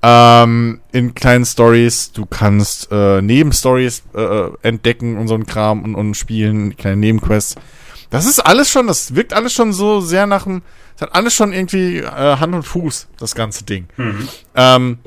Ähm, 0.02 0.80
in 0.92 1.14
kleinen 1.14 1.44
Stories. 1.44 2.12
Du 2.12 2.24
kannst 2.26 2.88
äh, 2.90 3.20
Nebenstories 3.20 4.02
äh, 4.14 4.20
äh, 4.22 4.50
entdecken 4.62 5.18
und 5.18 5.28
so 5.28 5.34
ein 5.34 5.46
Kram 5.46 5.82
und, 5.84 5.94
und 5.94 6.14
spielen, 6.14 6.76
kleine 6.76 6.96
Nebenquests. 6.96 7.56
Das 8.10 8.26
ist 8.26 8.40
alles 8.40 8.68
schon, 8.70 8.86
das 8.88 9.14
wirkt 9.14 9.32
alles 9.32 9.52
schon 9.52 9.72
so 9.72 10.00
sehr 10.00 10.26
nach 10.26 10.42
dem, 10.44 10.62
es 10.96 11.02
hat 11.02 11.14
alles 11.14 11.32
schon 11.32 11.52
irgendwie 11.52 11.98
äh, 11.98 12.36
Hand 12.36 12.54
und 12.54 12.64
Fuß, 12.64 13.08
das 13.16 13.34
ganze 13.34 13.64
Ding. 13.64 13.86
Ähm, 14.54 14.98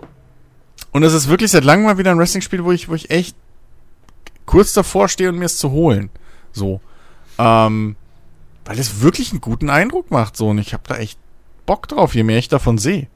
und 0.91 1.04
es 1.04 1.14
ist 1.14 1.28
wirklich 1.28 1.51
seit 1.51 1.66
langem 1.66 1.86
mal 1.86 1.97
wieder 1.97 2.12
ein 2.12 2.18
Wrestling-Spiel, 2.18 2.64
wo 2.64 2.72
ich, 2.72 2.88
wo 2.88 2.95
ich 2.95 3.10
echt 3.10 3.36
kurz 4.45 4.74
davor 4.74 5.10
stehe 5.10 5.30
und 5.30 5.38
mir 5.38 5.45
es 5.45 5.58
zu 5.58 5.72
holen. 5.72 6.10
So. 6.51 6.82
Ähm, 7.38 7.95
weil 8.66 8.80
es 8.80 9.01
wirklich 9.01 9.32
einen 9.32 9.41
guten 9.41 9.70
Eindruck 9.70 10.12
macht, 10.12 10.38
so. 10.38 10.49
Und 10.49 10.60
ich 10.60 10.74
habe 10.74 10.84
da 10.88 10.95
echt 10.95 11.20
Bock 11.66 11.88
drauf, 11.88 12.16
je 12.16 12.24
mehr 12.24 12.38
ich 12.38 12.47
davon 12.47 12.78
sehe. 12.78 13.08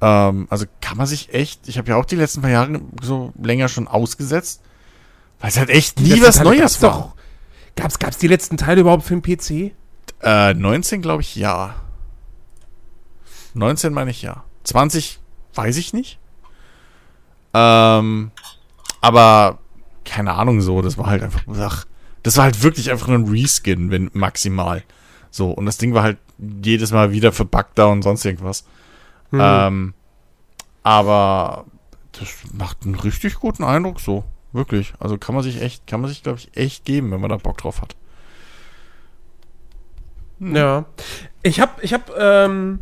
Ähm, 0.00 0.46
also 0.50 0.66
kann 0.80 0.96
man 0.96 1.06
sich 1.06 1.32
echt, 1.32 1.68
ich 1.68 1.78
habe 1.78 1.88
ja 1.90 1.96
auch 1.96 2.04
die 2.04 2.16
letzten 2.16 2.42
paar 2.42 2.50
Jahre 2.50 2.80
so 3.00 3.32
länger 3.40 3.68
schon 3.68 3.88
ausgesetzt, 3.88 4.62
weil 5.40 5.50
es 5.50 5.58
halt 5.58 5.70
echt 5.70 6.00
nie 6.00 6.20
was 6.22 6.36
Teile 6.36 6.50
Neues 6.50 6.82
war. 6.82 6.90
doch. 6.90 7.21
Gab's, 7.76 7.98
gab's 7.98 8.18
die 8.18 8.28
letzten 8.28 8.56
Teile 8.56 8.82
überhaupt 8.82 9.04
für 9.04 9.18
den 9.18 9.22
PC? 9.22 9.74
Äh, 10.22 10.54
19 10.54 11.02
glaube 11.02 11.22
ich 11.22 11.36
ja. 11.36 11.74
19 13.54 13.92
meine 13.92 14.10
ich 14.10 14.22
ja. 14.22 14.44
20 14.64 15.20
weiß 15.54 15.76
ich 15.76 15.92
nicht. 15.92 16.18
Ähm, 17.54 18.30
aber 19.00 19.58
keine 20.04 20.34
Ahnung 20.34 20.60
so, 20.60 20.82
das 20.82 20.98
war 20.98 21.06
halt 21.06 21.22
einfach, 21.22 21.42
ach, 21.58 21.86
das 22.22 22.36
war 22.36 22.44
halt 22.44 22.62
wirklich 22.62 22.90
einfach 22.90 23.08
nur 23.08 23.18
ein 23.18 23.28
Reskin, 23.28 23.90
wenn 23.90 24.10
maximal. 24.12 24.82
So, 25.30 25.50
und 25.50 25.66
das 25.66 25.78
Ding 25.78 25.94
war 25.94 26.02
halt 26.02 26.18
jedes 26.38 26.92
Mal 26.92 27.12
wieder 27.12 27.32
verbuggter 27.32 27.88
und 27.88 28.02
sonst 28.02 28.24
irgendwas. 28.24 28.64
Hm. 29.30 29.40
Ähm, 29.42 29.94
aber 30.82 31.66
das 32.12 32.28
macht 32.52 32.84
einen 32.84 32.94
richtig 32.94 33.36
guten 33.36 33.64
Eindruck 33.64 34.00
so. 34.00 34.24
Wirklich. 34.52 34.92
Also 34.98 35.16
kann 35.16 35.34
man 35.34 35.44
sich 35.44 35.60
echt, 35.62 35.86
kann 35.86 36.00
man 36.00 36.10
sich, 36.10 36.22
glaube 36.22 36.38
ich, 36.38 36.56
echt 36.56 36.84
geben, 36.84 37.10
wenn 37.10 37.20
man 37.20 37.30
da 37.30 37.36
Bock 37.36 37.58
drauf 37.58 37.80
hat. 37.80 37.96
Ja. 40.40 40.84
Ich 41.42 41.60
hab, 41.60 41.82
ich 41.82 41.92
hab, 41.92 42.10
ähm, 42.18 42.80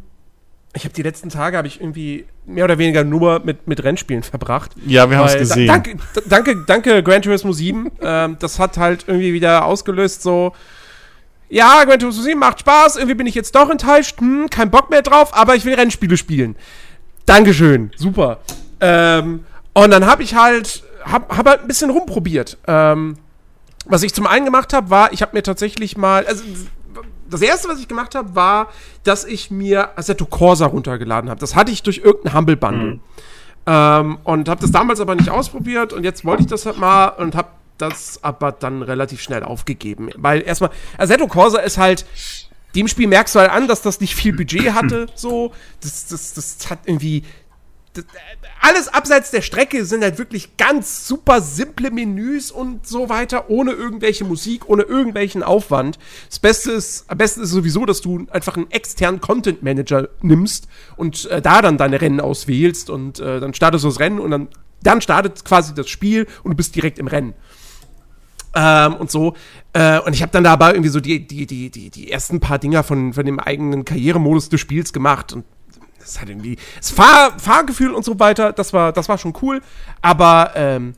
ich 0.74 0.84
hab 0.84 0.92
die 0.92 1.02
letzten 1.02 1.28
Tage, 1.28 1.56
habe 1.56 1.68
ich 1.68 1.80
irgendwie 1.80 2.26
mehr 2.46 2.64
oder 2.64 2.78
weniger 2.78 3.04
nur 3.04 3.40
mit, 3.40 3.66
mit 3.66 3.82
Rennspielen 3.82 4.22
verbracht. 4.22 4.72
Ja, 4.86 5.08
wir 5.10 5.18
haben 5.18 5.26
es 5.26 5.36
gesehen. 5.38 5.66
Da, 5.66 5.74
danke, 5.74 5.96
danke, 6.26 6.64
danke, 6.66 7.02
Gran 7.02 7.22
Turismo 7.22 7.52
7. 7.52 7.90
ähm, 8.00 8.36
das 8.38 8.58
hat 8.58 8.76
halt 8.76 9.04
irgendwie 9.06 9.32
wieder 9.32 9.64
ausgelöst, 9.64 10.22
so. 10.22 10.52
Ja, 11.48 11.84
Gran 11.84 11.98
Turismo 11.98 12.22
7 12.22 12.38
macht 12.38 12.60
Spaß. 12.60 12.96
Irgendwie 12.96 13.14
bin 13.14 13.26
ich 13.26 13.34
jetzt 13.34 13.54
doch 13.54 13.70
enttäuscht. 13.70 14.20
Hm, 14.20 14.48
kein 14.50 14.70
Bock 14.70 14.90
mehr 14.90 15.02
drauf, 15.02 15.36
aber 15.36 15.56
ich 15.56 15.64
will 15.64 15.74
Rennspiele 15.74 16.16
spielen. 16.16 16.56
Dankeschön. 17.26 17.90
Super. 17.96 18.38
Ähm, 18.80 19.44
und 19.72 19.90
dann 19.90 20.06
habe 20.06 20.22
ich 20.22 20.34
halt, 20.34 20.84
hab, 21.04 21.36
hab 21.36 21.48
halt 21.48 21.62
ein 21.62 21.68
bisschen 21.68 21.90
rumprobiert. 21.90 22.58
Ähm, 22.66 23.16
was 23.86 24.02
ich 24.02 24.14
zum 24.14 24.26
einen 24.26 24.44
gemacht 24.44 24.72
habe, 24.72 24.90
war, 24.90 25.12
ich 25.12 25.22
habe 25.22 25.36
mir 25.36 25.42
tatsächlich 25.42 25.96
mal, 25.96 26.26
also 26.26 26.44
das 27.28 27.42
erste, 27.42 27.68
was 27.68 27.78
ich 27.78 27.88
gemacht 27.88 28.14
habe, 28.14 28.34
war, 28.34 28.68
dass 29.04 29.24
ich 29.24 29.50
mir 29.50 29.96
Assetto 29.98 30.26
Corsa 30.26 30.66
runtergeladen 30.66 31.30
habe. 31.30 31.40
Das 31.40 31.54
hatte 31.54 31.70
ich 31.70 31.82
durch 31.82 31.98
irgendeinen 31.98 32.36
Humble 32.36 32.56
Bundle. 32.56 33.00
Ähm, 33.66 34.18
und 34.24 34.48
habe 34.48 34.60
das 34.60 34.72
damals 34.72 35.00
aber 35.00 35.14
nicht 35.14 35.30
ausprobiert 35.30 35.92
und 35.92 36.02
jetzt 36.02 36.24
wollte 36.24 36.42
ich 36.42 36.48
das 36.48 36.66
halt 36.66 36.78
mal 36.78 37.08
und 37.08 37.34
habe 37.34 37.48
das 37.78 38.22
aber 38.22 38.52
dann 38.52 38.82
relativ 38.82 39.22
schnell 39.22 39.42
aufgegeben. 39.42 40.10
Weil 40.16 40.42
erstmal, 40.42 40.70
Assetto 40.98 41.26
Corsa 41.26 41.58
ist 41.58 41.78
halt, 41.78 42.04
dem 42.74 42.88
Spiel 42.88 43.06
merkst 43.08 43.34
du 43.34 43.40
halt 43.40 43.50
an, 43.50 43.68
dass 43.68 43.82
das 43.82 44.00
nicht 44.00 44.14
viel 44.14 44.32
Budget 44.32 44.72
hatte, 44.74 45.06
so. 45.14 45.52
Das, 45.80 46.06
das, 46.06 46.34
das 46.34 46.70
hat 46.70 46.80
irgendwie. 46.84 47.24
Alles 48.60 48.88
abseits 48.88 49.30
der 49.32 49.42
Strecke 49.42 49.84
sind 49.84 50.02
halt 50.02 50.18
wirklich 50.18 50.56
ganz 50.56 51.08
super 51.08 51.40
simple 51.40 51.90
Menüs 51.90 52.52
und 52.52 52.86
so 52.86 53.08
weiter, 53.08 53.50
ohne 53.50 53.72
irgendwelche 53.72 54.24
Musik, 54.24 54.68
ohne 54.68 54.82
irgendwelchen 54.82 55.42
Aufwand. 55.42 55.98
Das 56.28 56.38
Beste 56.38 56.70
ist, 56.70 57.10
am 57.10 57.18
besten 57.18 57.42
ist 57.42 57.50
sowieso, 57.50 57.86
dass 57.86 58.00
du 58.00 58.26
einfach 58.30 58.56
einen 58.56 58.70
externen 58.70 59.20
Content 59.20 59.62
Manager 59.62 60.08
nimmst 60.22 60.68
und 60.96 61.26
äh, 61.26 61.42
da 61.42 61.62
dann 61.62 61.78
deine 61.78 62.00
Rennen 62.00 62.20
auswählst 62.20 62.90
und 62.90 63.18
äh, 63.18 63.40
dann 63.40 63.54
startest 63.54 63.84
du 63.84 63.88
das 63.88 63.98
Rennen 63.98 64.20
und 64.20 64.30
dann, 64.30 64.48
dann 64.82 65.00
startet 65.00 65.44
quasi 65.44 65.74
das 65.74 65.88
Spiel 65.88 66.26
und 66.44 66.52
du 66.52 66.56
bist 66.56 66.76
direkt 66.76 66.98
im 67.00 67.08
Rennen. 67.08 67.34
Ähm, 68.54 68.94
und 68.96 69.10
so. 69.10 69.34
Äh, 69.72 70.00
und 70.00 70.12
ich 70.12 70.22
habe 70.22 70.32
dann 70.32 70.44
dabei 70.44 70.72
irgendwie 70.72 70.90
so 70.90 71.00
die, 71.00 71.26
die, 71.26 71.46
die, 71.46 71.70
die, 71.70 71.90
die 71.90 72.10
ersten 72.10 72.40
paar 72.40 72.58
Dinger 72.58 72.82
von, 72.82 73.12
von 73.12 73.24
dem 73.24 73.38
eigenen 73.38 73.84
Karrieremodus 73.84 74.48
des 74.48 74.60
Spiels 74.60 74.92
gemacht. 74.92 75.32
Und 75.32 75.44
das 76.00 76.20
hat 76.20 76.28
irgendwie. 76.28 76.56
Das 76.78 76.90
Fahr 76.90 77.38
Fahrgefühl 77.38 77.92
und 77.92 78.04
so 78.04 78.18
weiter, 78.18 78.52
das 78.52 78.72
war, 78.72 78.92
das 78.92 79.08
war 79.08 79.18
schon 79.18 79.34
cool. 79.42 79.62
Aber 80.02 80.52
ähm, 80.56 80.94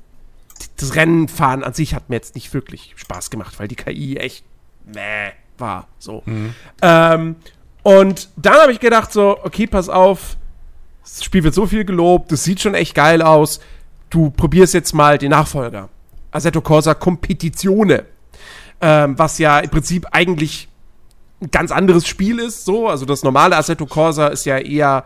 das 0.77 0.95
Rennenfahren 0.95 1.65
an 1.65 1.75
sich 1.75 1.95
hat 1.95 2.09
mir 2.09 2.17
jetzt 2.17 2.35
nicht 2.35 2.55
wirklich 2.55 2.95
Spaß 2.97 3.31
gemacht, 3.31 3.59
weil 3.59 3.69
die 3.69 3.77
KI 3.77 4.17
echt 4.17 4.45
meh 4.85 5.33
war. 5.59 5.89
So. 5.99 6.23
Ähm, 6.81 7.37
und 7.83 8.29
dann 8.37 8.55
habe 8.55 8.73
ich 8.73 8.81
gedacht, 8.81 9.13
so, 9.13 9.39
okay, 9.43 9.67
pass 9.67 9.89
auf, 9.89 10.37
das 11.03 11.25
Spiel 11.25 11.43
wird 11.45 11.55
so 11.55 11.67
viel 11.67 11.85
gelobt, 11.85 12.31
das 12.33 12.45
sieht 12.45 12.61
schon 12.61 12.75
echt 12.75 12.95
geil 12.95 13.23
aus. 13.23 13.61
Du 14.11 14.31
probierst 14.31 14.75
jetzt 14.75 14.93
mal 14.93 15.19
den 15.19 15.31
Nachfolger. 15.31 15.89
Assetto 16.31 16.61
Corsa 16.61 16.95
Competizione. 16.95 18.07
Ähm, 18.81 19.19
was 19.19 19.39
ja 19.39 19.61
im 19.61 19.71
Prinzip 19.71 20.07
eigentlich 20.11 20.69
ein 21.43 21.51
ganz 21.51 21.71
anderes 21.71 22.07
Spiel 22.07 22.39
ist, 22.39 22.65
so. 22.65 22.89
Also 22.89 23.05
das 23.05 23.23
normale 23.23 23.57
Assetto 23.57 23.87
Corsa 23.87 24.29
ist 24.29 24.47
ja 24.47 24.59
eher, 24.59 25.05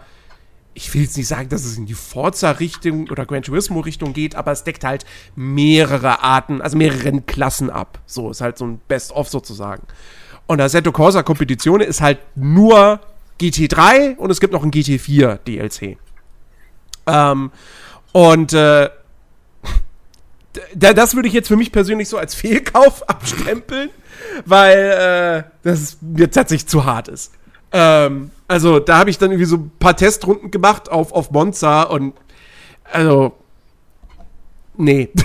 ich 0.75 0.93
will 0.95 1.03
jetzt 1.03 1.17
nicht 1.17 1.27
sagen, 1.27 1.49
dass 1.49 1.65
es 1.65 1.77
in 1.77 1.87
die 1.87 1.95
Forza-Richtung 1.95 3.09
oder 3.11 3.25
Gran 3.25 3.43
Turismo-Richtung 3.43 4.13
geht, 4.13 4.35
aber 4.35 4.53
es 4.53 4.63
deckt 4.63 4.85
halt 4.85 5.05
mehrere 5.35 6.23
Arten, 6.23 6.61
also 6.61 6.77
mehrere 6.77 7.21
Klassen 7.23 7.71
ab. 7.71 7.99
So, 8.07 8.31
ist 8.31 8.41
halt 8.41 8.59
so 8.59 8.67
ein 8.67 8.81
Best-of 8.87 9.29
sozusagen. 9.29 9.83
Und 10.47 10.61
Assetto 10.61 10.93
Corsa 10.93 11.23
Competizione 11.23 11.85
ist 11.85 12.01
halt 12.01 12.19
nur 12.37 13.01
GT3 13.41 14.17
und 14.17 14.31
es 14.31 14.41
gibt 14.41 14.53
noch 14.53 14.63
ein 14.63 14.71
GT4 14.71 15.39
DLC. 15.39 15.99
Ähm, 17.07 17.51
und 18.13 18.53
äh, 18.53 18.91
das 20.75 21.15
würde 21.15 21.29
ich 21.29 21.35
jetzt 21.35 21.49
für 21.49 21.57
mich 21.57 21.73
persönlich 21.73 22.09
so 22.09 22.19
als 22.19 22.35
Fehlkauf 22.37 23.09
abstempeln, 23.09 23.91
weil 24.45 25.45
äh, 25.45 25.51
das 25.63 25.99
mir 26.01 26.31
tatsächlich 26.31 26.69
zu 26.69 26.85
hart 26.85 27.09
ist. 27.09 27.33
Ähm, 27.73 28.31
also 28.49 28.79
da 28.79 28.99
habe 28.99 29.11
ich 29.11 29.19
dann 29.19 29.31
irgendwie 29.31 29.47
so 29.47 29.57
ein 29.57 29.71
paar 29.79 29.97
Testrunden 29.97 30.51
gemacht 30.51 30.91
auf, 30.91 31.13
auf 31.13 31.31
Monza 31.31 31.83
und 31.83 32.15
also 32.85 33.33
nee. 34.77 35.11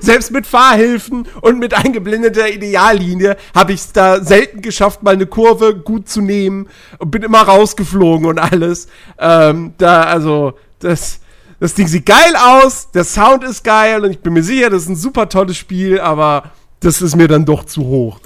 Selbst 0.00 0.30
mit 0.30 0.46
Fahrhilfen 0.46 1.26
und 1.42 1.58
mit 1.58 1.74
eingeblendeter 1.74 2.48
Ideallinie 2.48 3.36
habe 3.54 3.72
ich 3.72 3.80
es 3.80 3.92
da 3.92 4.22
selten 4.24 4.62
geschafft, 4.62 5.02
mal 5.02 5.14
eine 5.14 5.26
Kurve 5.26 5.76
gut 5.76 6.08
zu 6.08 6.22
nehmen 6.22 6.68
und 6.98 7.10
bin 7.10 7.22
immer 7.22 7.42
rausgeflogen 7.42 8.26
und 8.26 8.38
alles. 8.38 8.88
Ähm, 9.18 9.74
da, 9.76 10.04
also, 10.04 10.54
das, 10.78 11.20
das 11.60 11.74
Ding 11.74 11.86
sieht 11.86 12.06
geil 12.06 12.34
aus, 12.36 12.90
der 12.90 13.04
Sound 13.04 13.44
ist 13.44 13.62
geil 13.62 14.02
und 14.04 14.10
ich 14.10 14.20
bin 14.20 14.32
mir 14.32 14.42
sicher, 14.42 14.70
das 14.70 14.82
ist 14.82 14.88
ein 14.88 14.96
super 14.96 15.28
tolles 15.28 15.58
Spiel, 15.58 16.00
aber 16.00 16.50
das 16.80 17.02
ist 17.02 17.14
mir 17.14 17.28
dann 17.28 17.44
doch 17.44 17.64
zu 17.64 17.84
hoch. 17.84 18.18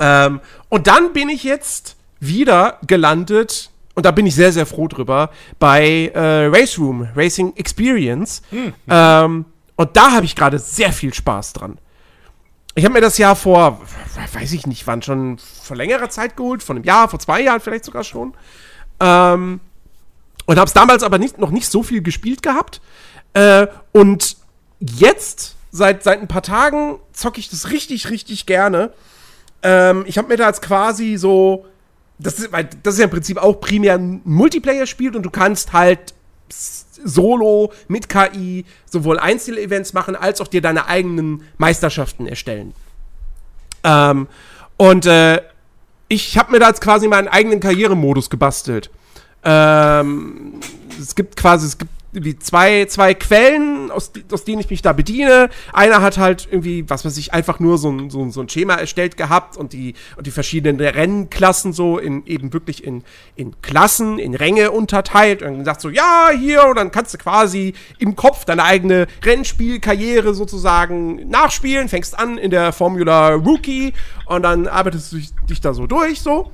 Ähm, 0.00 0.40
und 0.68 0.88
dann 0.88 1.12
bin 1.12 1.28
ich 1.28 1.44
jetzt 1.44 1.96
wieder 2.18 2.78
gelandet, 2.86 3.70
und 3.94 4.04
da 4.04 4.10
bin 4.10 4.26
ich 4.26 4.34
sehr, 4.34 4.52
sehr 4.52 4.66
froh 4.66 4.88
drüber, 4.88 5.30
bei 5.58 6.10
äh, 6.14 6.46
Race 6.46 6.78
Room, 6.78 7.08
Racing 7.14 7.54
Experience. 7.56 8.42
Hm. 8.50 8.74
Ähm, 8.90 9.44
und 9.76 9.96
da 9.96 10.12
habe 10.12 10.26
ich 10.26 10.34
gerade 10.34 10.58
sehr 10.58 10.92
viel 10.92 11.14
Spaß 11.14 11.52
dran. 11.52 11.78
Ich 12.74 12.84
habe 12.84 12.92
mir 12.92 13.00
das 13.00 13.16
Jahr 13.16 13.36
vor, 13.36 13.80
weiß 14.34 14.52
ich 14.52 14.66
nicht, 14.66 14.86
wann 14.86 15.00
schon 15.00 15.38
vor 15.38 15.76
längerer 15.76 16.10
Zeit 16.10 16.36
geholt, 16.36 16.62
vor 16.62 16.74
einem 16.74 16.84
Jahr, 16.84 17.08
vor 17.08 17.18
zwei 17.18 17.40
Jahren 17.40 17.60
vielleicht 17.60 17.86
sogar 17.86 18.04
schon. 18.04 18.34
Ähm, 19.00 19.60
und 20.46 20.58
habe 20.58 20.66
es 20.66 20.72
damals 20.72 21.02
aber 21.02 21.18
nicht, 21.18 21.38
noch 21.38 21.50
nicht 21.50 21.70
so 21.70 21.82
viel 21.82 22.02
gespielt 22.02 22.42
gehabt. 22.42 22.80
Äh, 23.34 23.66
und 23.92 24.36
jetzt, 24.80 25.56
seit, 25.70 26.02
seit 26.02 26.20
ein 26.20 26.28
paar 26.28 26.42
Tagen, 26.42 26.98
zocke 27.12 27.40
ich 27.40 27.50
das 27.50 27.70
richtig, 27.70 28.10
richtig 28.10 28.46
gerne. 28.46 28.92
Ähm, 29.62 30.04
ich 30.06 30.16
habe 30.18 30.28
mir 30.28 30.36
da 30.36 30.46
jetzt 30.46 30.62
quasi 30.62 31.16
so. 31.16 31.66
Das 32.18 32.38
ist, 32.38 32.50
weil 32.50 32.66
das 32.82 32.94
ist 32.94 33.00
ja 33.00 33.04
im 33.04 33.10
Prinzip 33.10 33.36
auch 33.36 33.60
primär 33.60 33.94
ein 33.94 34.22
Multiplayer-Spiel 34.24 35.14
und 35.14 35.22
du 35.22 35.28
kannst 35.28 35.74
halt 35.74 36.14
solo 36.48 37.72
mit 37.88 38.08
KI 38.08 38.64
sowohl 38.86 39.18
Einzelevents 39.18 39.92
machen, 39.92 40.16
als 40.16 40.40
auch 40.40 40.48
dir 40.48 40.62
deine 40.62 40.86
eigenen 40.86 41.42
Meisterschaften 41.58 42.26
erstellen. 42.26 42.72
Ähm, 43.84 44.28
und 44.78 45.04
äh, 45.04 45.42
ich 46.08 46.38
habe 46.38 46.52
mir 46.52 46.58
da 46.58 46.68
jetzt 46.68 46.80
quasi 46.80 47.08
meinen 47.08 47.28
eigenen 47.28 47.60
Karrieremodus 47.60 48.30
gebastelt. 48.30 48.90
Ähm, 49.46 50.54
es 51.00 51.14
gibt 51.14 51.36
quasi, 51.36 51.66
es 51.66 51.78
gibt 51.78 51.92
wie 52.24 52.38
zwei, 52.38 52.86
zwei 52.86 53.14
Quellen, 53.14 53.90
aus, 53.90 54.10
aus 54.32 54.44
denen 54.44 54.60
ich 54.60 54.70
mich 54.70 54.80
da 54.80 54.92
bediene. 54.92 55.50
Einer 55.72 56.00
hat 56.00 56.18
halt 56.18 56.48
irgendwie, 56.50 56.88
was 56.88 57.04
weiß 57.04 57.16
ich, 57.18 57.34
einfach 57.34 57.60
nur 57.60 57.78
so 57.78 57.90
ein, 57.90 58.10
so, 58.10 58.28
so 58.30 58.40
ein 58.40 58.48
Schema 58.48 58.74
erstellt 58.74 59.16
gehabt 59.16 59.56
und 59.56 59.72
die, 59.72 59.94
und 60.16 60.26
die 60.26 60.30
verschiedenen 60.30 60.80
Rennklassen 60.80 61.72
so 61.72 61.98
in, 61.98 62.24
eben 62.26 62.52
wirklich 62.52 62.84
in, 62.84 63.04
in 63.34 63.60
Klassen, 63.60 64.18
in 64.18 64.34
Ränge 64.34 64.70
unterteilt 64.70 65.42
und 65.42 65.64
sagt 65.64 65.82
so, 65.82 65.90
ja, 65.90 66.30
hier, 66.36 66.66
und 66.66 66.76
dann 66.76 66.90
kannst 66.90 67.12
du 67.12 67.18
quasi 67.18 67.74
im 67.98 68.16
Kopf 68.16 68.44
deine 68.46 68.64
eigene 68.64 69.06
Rennspielkarriere 69.22 70.34
sozusagen 70.34 71.28
nachspielen, 71.28 71.88
fängst 71.88 72.18
an 72.18 72.38
in 72.38 72.50
der 72.50 72.72
Formula 72.72 73.34
Rookie 73.34 73.92
und 74.24 74.42
dann 74.42 74.68
arbeitest 74.68 75.12
du 75.12 75.18
dich 75.48 75.60
da 75.60 75.74
so 75.74 75.86
durch, 75.86 76.20
so. 76.20 76.50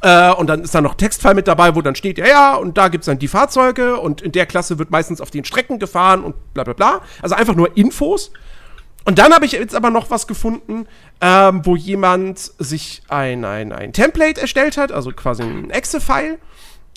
Äh, 0.00 0.32
und 0.32 0.46
dann 0.46 0.62
ist 0.62 0.74
da 0.74 0.80
noch 0.80 0.94
Textfile 0.94 1.34
mit 1.34 1.48
dabei, 1.48 1.74
wo 1.74 1.82
dann 1.82 1.96
steht, 1.96 2.18
ja, 2.18 2.26
ja, 2.26 2.54
und 2.54 2.78
da 2.78 2.88
gibt 2.88 3.02
es 3.02 3.06
dann 3.06 3.18
die 3.18 3.28
Fahrzeuge 3.28 3.98
und 3.98 4.22
in 4.22 4.32
der 4.32 4.46
Klasse 4.46 4.78
wird 4.78 4.90
meistens 4.90 5.20
auf 5.20 5.30
den 5.30 5.44
Strecken 5.44 5.78
gefahren 5.78 6.22
und 6.22 6.54
bla 6.54 6.64
bla 6.64 6.72
bla. 6.72 7.00
Also 7.20 7.34
einfach 7.34 7.54
nur 7.54 7.76
Infos. 7.76 8.30
Und 9.04 9.18
dann 9.18 9.32
habe 9.32 9.46
ich 9.46 9.52
jetzt 9.52 9.74
aber 9.74 9.90
noch 9.90 10.10
was 10.10 10.26
gefunden, 10.26 10.86
ähm, 11.20 11.64
wo 11.64 11.76
jemand 11.76 12.38
sich 12.58 13.02
ein, 13.08 13.44
ein, 13.44 13.72
ein 13.72 13.92
Template 13.92 14.40
erstellt 14.40 14.76
hat, 14.76 14.92
also 14.92 15.12
quasi 15.12 15.42
ein 15.42 15.70
Excel-File, 15.70 16.38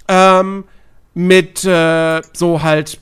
ähm, 0.08 0.66
mit 1.14 1.64
äh, 1.64 2.22
so 2.34 2.62
halt 2.62 3.00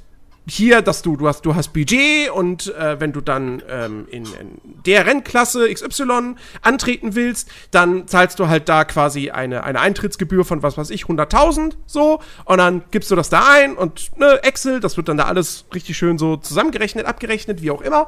hier, 0.50 0.82
dass 0.82 1.02
du, 1.02 1.16
du 1.16 1.28
hast, 1.28 1.45
du 1.45 1.56
hast 1.56 1.70
Budget 1.70 2.30
und 2.32 2.74
äh, 2.76 3.00
wenn 3.00 3.14
du 3.14 3.22
dann 3.22 3.62
ähm, 3.70 4.08
in, 4.10 4.26
in, 4.26 4.62
der 4.86 5.06
Rennklasse 5.06 5.72
XY 5.74 6.36
antreten 6.62 7.16
willst, 7.16 7.50
dann 7.72 8.08
zahlst 8.08 8.39
du 8.39 8.47
halt 8.47 8.68
da 8.68 8.84
quasi 8.84 9.30
eine, 9.30 9.64
eine 9.64 9.80
Eintrittsgebühr 9.80 10.45
von 10.45 10.64
was 10.64 10.78
weiß 10.78 10.89
ich, 10.89 11.04
100.000 11.04 11.74
so 11.86 12.22
und 12.45 12.58
dann 12.58 12.84
gibst 12.91 13.12
du 13.12 13.16
das 13.16 13.30
da 13.30 13.50
ein 13.52 13.76
und 13.76 14.18
ne, 14.18 14.43
Excel, 14.43 14.80
das 14.80 14.97
wird 14.97 15.08
dann 15.08 15.18
da 15.18 15.26
alles 15.26 15.66
richtig 15.74 15.97
schön 15.97 16.18
so 16.18 16.38
zusammengerechnet, 16.38 17.06
abgerechnet, 17.06 17.62
wie 17.62 17.72
auch 17.72 17.82
immer. 17.82 18.08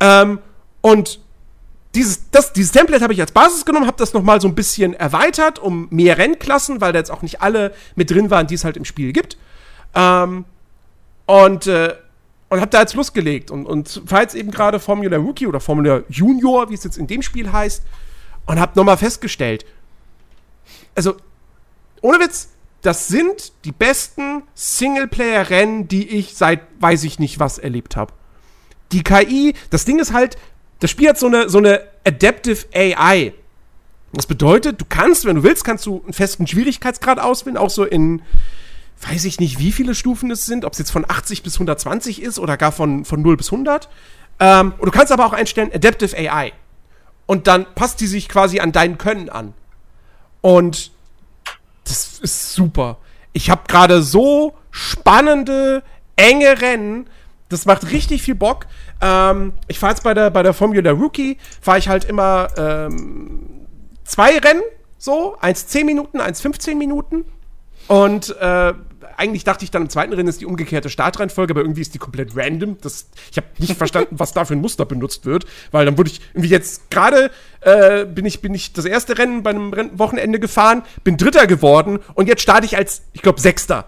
Ähm, 0.00 0.38
und 0.80 1.20
dieses, 1.94 2.30
das, 2.30 2.52
dieses 2.52 2.72
Template 2.72 3.02
habe 3.02 3.12
ich 3.12 3.20
als 3.20 3.32
Basis 3.32 3.64
genommen, 3.64 3.86
habe 3.86 3.98
das 3.98 4.14
nochmal 4.14 4.40
so 4.40 4.48
ein 4.48 4.54
bisschen 4.54 4.94
erweitert 4.94 5.58
um 5.58 5.88
mehr 5.90 6.18
Rennklassen, 6.18 6.80
weil 6.80 6.92
da 6.92 6.98
jetzt 6.98 7.10
auch 7.10 7.22
nicht 7.22 7.42
alle 7.42 7.72
mit 7.94 8.10
drin 8.10 8.30
waren, 8.30 8.46
die 8.46 8.54
es 8.54 8.64
halt 8.64 8.76
im 8.76 8.84
Spiel 8.84 9.12
gibt. 9.12 9.36
Ähm, 9.94 10.46
und, 11.26 11.66
äh, 11.66 11.94
und 12.48 12.60
hab 12.60 12.70
da 12.70 12.80
jetzt 12.80 12.94
losgelegt. 12.94 13.50
Und, 13.50 13.66
und 13.66 14.02
fahre 14.06 14.22
jetzt 14.22 14.34
eben 14.34 14.50
gerade 14.50 14.80
Formula 14.80 15.16
Rookie 15.16 15.46
oder 15.46 15.60
Formula 15.60 16.02
Junior, 16.08 16.70
wie 16.70 16.74
es 16.74 16.84
jetzt 16.84 16.98
in 16.98 17.06
dem 17.06 17.22
Spiel 17.22 17.52
heißt. 17.52 17.82
Und 18.46 18.60
hab 18.60 18.74
nochmal 18.74 18.96
festgestellt, 18.96 19.64
also, 20.94 21.16
ohne 22.00 22.18
Witz, 22.20 22.48
das 22.82 23.08
sind 23.08 23.52
die 23.64 23.72
besten 23.72 24.42
Singleplayer-Rennen, 24.54 25.88
die 25.88 26.08
ich 26.08 26.34
seit 26.34 26.60
weiß 26.80 27.04
ich 27.04 27.18
nicht 27.18 27.38
was 27.38 27.58
erlebt 27.58 27.96
habe. 27.96 28.12
Die 28.90 29.02
KI, 29.02 29.54
das 29.70 29.84
Ding 29.84 29.98
ist 30.00 30.12
halt, 30.12 30.36
das 30.80 30.90
Spiel 30.90 31.08
hat 31.08 31.18
so 31.18 31.28
eine, 31.28 31.48
so 31.48 31.58
eine 31.58 31.82
Adaptive 32.04 32.66
AI. 32.74 33.32
Das 34.12 34.26
bedeutet, 34.26 34.80
du 34.80 34.84
kannst, 34.86 35.24
wenn 35.24 35.36
du 35.36 35.42
willst, 35.42 35.64
kannst 35.64 35.86
du 35.86 36.02
einen 36.02 36.12
festen 36.12 36.46
Schwierigkeitsgrad 36.46 37.18
auswählen, 37.18 37.56
auch 37.56 37.70
so 37.70 37.84
in, 37.84 38.20
weiß 39.00 39.24
ich 39.24 39.40
nicht, 39.40 39.58
wie 39.58 39.72
viele 39.72 39.94
Stufen 39.94 40.30
es 40.30 40.46
sind, 40.46 40.64
ob 40.64 40.72
es 40.72 40.78
jetzt 40.78 40.90
von 40.90 41.04
80 41.08 41.42
bis 41.42 41.54
120 41.54 42.22
ist 42.22 42.38
oder 42.38 42.56
gar 42.56 42.72
von, 42.72 43.04
von 43.04 43.20
0 43.22 43.36
bis 43.36 43.52
100. 43.52 43.88
Ähm, 44.38 44.74
und 44.78 44.86
du 44.86 44.90
kannst 44.90 45.12
aber 45.12 45.26
auch 45.26 45.32
einstellen 45.32 45.72
Adaptive 45.72 46.16
AI. 46.16 46.52
Und 47.26 47.46
dann 47.46 47.66
passt 47.74 48.00
die 48.00 48.06
sich 48.06 48.28
quasi 48.28 48.60
an 48.60 48.72
dein 48.72 48.98
Können 48.98 49.28
an. 49.28 49.54
Und 50.40 50.92
das 51.84 52.18
ist 52.20 52.52
super. 52.52 52.98
Ich 53.32 53.50
habe 53.50 53.62
gerade 53.66 54.02
so 54.02 54.54
spannende, 54.70 55.82
enge 56.16 56.60
Rennen. 56.60 57.08
Das 57.48 57.66
macht 57.66 57.90
richtig 57.90 58.22
viel 58.22 58.34
Bock. 58.34 58.66
Ähm, 59.00 59.52
ich 59.68 59.78
fahre 59.78 59.92
jetzt 59.92 60.02
bei 60.02 60.14
der, 60.14 60.30
bei 60.30 60.42
der 60.42 60.54
Formula 60.54 60.90
Rookie, 60.90 61.38
fahre 61.60 61.78
ich 61.78 61.88
halt 61.88 62.04
immer 62.04 62.48
ähm, 62.56 63.66
zwei 64.04 64.38
Rennen, 64.38 64.62
so, 64.98 65.36
eins 65.40 65.66
10 65.66 65.86
Minuten, 65.86 66.20
eins 66.20 66.40
15 66.40 66.78
Minuten. 66.78 67.24
Und 67.88 68.36
äh, 68.38 68.74
eigentlich 69.16 69.44
dachte 69.44 69.64
ich 69.64 69.70
dann 69.70 69.82
im 69.82 69.88
zweiten 69.88 70.12
Rennen 70.12 70.28
ist 70.28 70.40
die 70.40 70.46
umgekehrte 70.46 70.90
Startreihenfolge, 70.90 71.52
aber 71.52 71.60
irgendwie 71.60 71.80
ist 71.80 71.94
die 71.94 71.98
komplett 71.98 72.36
random. 72.36 72.78
Das, 72.80 73.06
ich 73.30 73.36
habe 73.36 73.46
nicht 73.58 73.76
verstanden, 73.76 74.16
was 74.18 74.32
da 74.32 74.44
für 74.44 74.54
ein 74.54 74.60
Muster 74.60 74.84
benutzt 74.84 75.26
wird, 75.26 75.46
weil 75.70 75.84
dann 75.84 75.98
wurde 75.98 76.10
ich 76.10 76.20
irgendwie 76.32 76.48
jetzt 76.48 76.90
gerade 76.90 77.30
äh, 77.60 78.04
bin 78.04 78.24
ich 78.24 78.40
bin 78.40 78.54
ich 78.54 78.72
das 78.72 78.84
erste 78.84 79.18
Rennen 79.18 79.42
bei 79.42 79.50
einem 79.50 79.98
Wochenende 79.98 80.40
gefahren, 80.40 80.82
bin 81.04 81.16
Dritter 81.16 81.46
geworden 81.46 82.00
und 82.14 82.28
jetzt 82.28 82.42
starte 82.42 82.66
ich 82.66 82.76
als 82.76 83.02
ich 83.12 83.22
glaube 83.22 83.40
Sechster. 83.40 83.86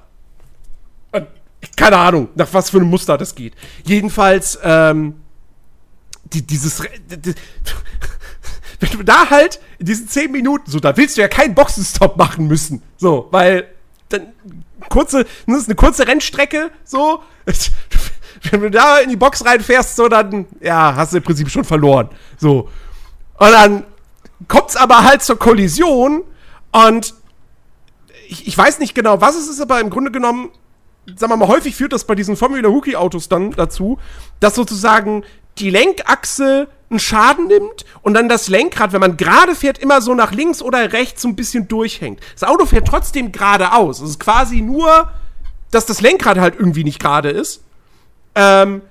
Keine 1.77 1.97
Ahnung, 1.97 2.29
nach 2.35 2.53
was 2.53 2.71
für 2.71 2.77
einem 2.77 2.91
Muster 2.91 3.17
das 3.17 3.35
geht. 3.35 3.55
Jedenfalls 3.85 4.59
ähm, 4.63 5.15
die, 6.25 6.43
dieses 6.43 6.83
die, 7.09 7.35
wenn 8.81 8.91
du 8.91 9.03
da 9.03 9.31
halt 9.31 9.61
in 9.79 9.87
diesen 9.87 10.09
zehn 10.09 10.31
Minuten 10.31 10.71
so, 10.71 10.79
da 10.79 10.97
willst 10.97 11.17
du 11.17 11.23
ja 11.23 11.29
keinen 11.29 11.55
Boxenstopp 11.55 12.17
machen 12.17 12.47
müssen, 12.47 12.83
so, 12.99 13.29
weil 13.31 13.67
kurze, 14.89 15.26
das 15.47 15.59
ist 15.59 15.68
eine 15.68 15.76
kurze 15.76 16.07
Rennstrecke, 16.07 16.70
so. 16.85 17.22
Wenn 18.51 18.61
du 18.61 18.70
da 18.70 18.99
in 18.99 19.09
die 19.09 19.16
Box 19.16 19.45
reinfährst, 19.45 19.97
so, 19.97 20.09
dann, 20.09 20.47
ja, 20.61 20.95
hast 20.95 21.12
du 21.12 21.18
im 21.18 21.22
Prinzip 21.22 21.49
schon 21.49 21.64
verloren. 21.64 22.11
So. 22.37 22.68
Und 23.39 23.51
dann 23.53 23.85
kommt's 24.49 24.76
aber 24.76 25.03
halt 25.05 25.22
zur 25.22 25.39
Kollision 25.39 26.22
und 26.72 27.14
ich, 28.28 28.47
ich 28.49 28.59
weiß 28.59 28.78
nicht 28.78 28.95
genau, 28.95 29.20
was 29.20 29.37
es 29.37 29.49
ist, 29.49 29.61
aber 29.61 29.80
im 29.80 29.91
Grunde 29.91 30.11
genommen, 30.11 30.51
sagen 31.16 31.32
wir 31.32 31.37
mal, 31.37 31.49
häufig 31.49 31.76
führt 31.76 31.93
das 31.93 32.05
bei 32.05 32.14
diesen 32.14 32.37
Formula 32.37 32.68
Rookie 32.68 32.97
Autos 32.97 33.28
dann 33.28 33.53
dazu, 33.53 33.99
dass 34.41 34.55
sozusagen 34.55 35.24
die 35.59 35.71
Lenkachse 35.71 36.69
einen 36.91 37.01
Schaden 37.01 37.47
nimmt 37.47 37.85
und 38.03 38.15
dann 38.15 38.29
das 38.29 38.49
Lenkrad, 38.49 38.93
wenn 38.93 39.01
man 39.01 39.17
gerade 39.17 39.55
fährt, 39.55 39.79
immer 39.79 40.01
so 40.01 40.15
nach 40.15 40.33
links 40.33 40.63
oder 40.63 40.93
rechts 40.93 41.23
so 41.23 41.29
ein 41.29 41.37
bisschen 41.37 41.69
durchhängt. 41.69 42.21
Das 42.35 42.49
Auto 42.49 42.67
fährt 42.67 42.87
trotzdem 42.87 43.33
geradeaus. 43.33 44.01
Es 44.01 44.11
ist 44.11 44.21
quasi 44.21 44.61
nur, 44.61 45.11
dass 45.71 45.87
das 45.87 46.01
Lenkrad 46.01 46.39
halt 46.39 46.55
irgendwie 46.57 46.85
nicht 46.85 47.01
gerade 47.01 47.31
ist. 47.31 47.63
Ähm, 48.35 48.83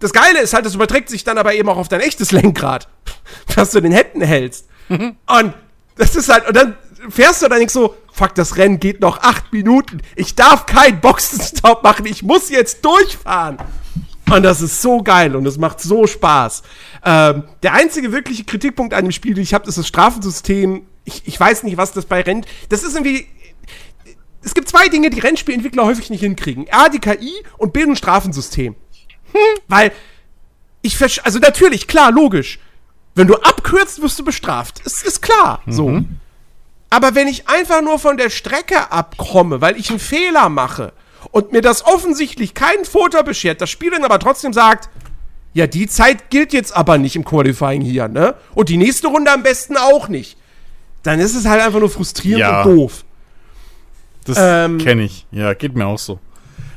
das 0.00 0.12
Geile 0.12 0.40
ist 0.40 0.52
halt, 0.52 0.66
das 0.66 0.74
überträgt 0.74 1.08
sich 1.08 1.22
dann 1.22 1.38
aber 1.38 1.54
eben 1.54 1.68
auch 1.68 1.76
auf 1.76 1.88
dein 1.88 2.00
echtes 2.00 2.32
Lenkrad, 2.32 2.88
dass 3.54 3.70
du 3.70 3.80
den 3.80 3.92
Händen 3.92 4.20
hältst. 4.20 4.66
und 4.88 5.54
das 5.96 6.16
ist 6.16 6.28
halt, 6.28 6.48
und 6.48 6.56
dann 6.56 6.76
fährst 7.08 7.42
du 7.42 7.48
dann 7.48 7.58
nicht 7.58 7.70
so, 7.70 7.94
fuck, 8.12 8.34
das 8.34 8.56
Rennen 8.56 8.80
geht 8.80 9.00
noch 9.00 9.18
acht 9.18 9.52
Minuten. 9.52 10.00
Ich 10.16 10.34
darf 10.34 10.66
keinen 10.66 11.00
Boxenstopp 11.00 11.82
machen, 11.82 12.06
ich 12.06 12.22
muss 12.22 12.50
jetzt 12.50 12.84
durchfahren. 12.84 13.58
Und 14.30 14.42
das 14.42 14.60
ist 14.60 14.80
so 14.80 15.02
geil 15.02 15.36
und 15.36 15.46
es 15.46 15.58
macht 15.58 15.80
so 15.80 16.06
Spaß. 16.06 16.62
Ähm, 17.04 17.44
der 17.62 17.74
einzige 17.74 18.12
wirkliche 18.12 18.44
Kritikpunkt 18.44 18.94
an 18.94 19.04
dem 19.04 19.12
Spiel, 19.12 19.34
den 19.34 19.42
ich 19.42 19.54
habe, 19.54 19.68
ist 19.68 19.78
das 19.78 19.88
Strafensystem. 19.88 20.86
Ich, 21.04 21.22
ich 21.26 21.38
weiß 21.38 21.64
nicht, 21.64 21.76
was 21.76 21.92
das 21.92 22.06
bei 22.06 22.20
Rennt. 22.20 22.46
Das 22.68 22.82
ist 22.82 22.94
irgendwie. 22.94 23.26
Es 24.44 24.54
gibt 24.54 24.68
zwei 24.68 24.88
Dinge, 24.88 25.10
die 25.10 25.20
Rennspielentwickler 25.20 25.84
häufig 25.84 26.10
nicht 26.10 26.20
hinkriegen. 26.20 26.66
A, 26.70 26.88
die 26.88 26.98
KI 26.98 27.32
und 27.58 27.72
B, 27.72 27.82
ein 27.82 27.94
Strafensystem. 27.94 28.74
Hm. 29.32 29.40
Weil 29.68 29.92
ich 30.82 30.96
versch 30.96 31.20
also 31.22 31.38
natürlich, 31.38 31.86
klar, 31.86 32.10
logisch. 32.10 32.58
Wenn 33.14 33.28
du 33.28 33.36
abkürzt, 33.36 34.02
wirst 34.02 34.18
du 34.18 34.24
bestraft. 34.24 34.80
Es 34.84 35.02
ist 35.02 35.20
klar, 35.22 35.62
mhm. 35.66 35.72
so. 35.72 36.00
Aber 36.90 37.14
wenn 37.14 37.28
ich 37.28 37.48
einfach 37.48 37.82
nur 37.82 37.98
von 37.98 38.16
der 38.16 38.30
Strecke 38.30 38.90
abkomme, 38.90 39.60
weil 39.60 39.76
ich 39.76 39.90
einen 39.90 39.98
Fehler 39.98 40.48
mache 40.48 40.92
und 41.30 41.52
mir 41.52 41.62
das 41.62 41.84
offensichtlich 41.84 42.54
keinen 42.54 42.84
Futter 42.84 43.22
beschert, 43.22 43.60
das 43.60 43.70
Spiel 43.70 43.90
dann 43.90 44.04
aber 44.04 44.18
trotzdem 44.18 44.52
sagt, 44.52 44.88
ja, 45.54 45.66
die 45.66 45.86
Zeit 45.86 46.30
gilt 46.30 46.52
jetzt 46.52 46.74
aber 46.74 46.98
nicht 46.98 47.14
im 47.14 47.24
Qualifying 47.24 47.82
hier, 47.82 48.08
ne? 48.08 48.34
Und 48.54 48.68
die 48.68 48.78
nächste 48.78 49.08
Runde 49.08 49.30
am 49.30 49.42
besten 49.42 49.76
auch 49.76 50.08
nicht. 50.08 50.38
Dann 51.02 51.20
ist 51.20 51.34
es 51.34 51.46
halt 51.46 51.60
einfach 51.60 51.80
nur 51.80 51.90
frustrierend 51.90 52.40
ja. 52.40 52.62
und 52.62 52.76
doof. 52.76 53.04
Das 54.24 54.38
ähm, 54.40 54.78
kenne 54.78 55.02
ich. 55.02 55.26
Ja, 55.30 55.52
geht 55.52 55.74
mir 55.74 55.86
auch 55.86 55.98
so. 55.98 56.20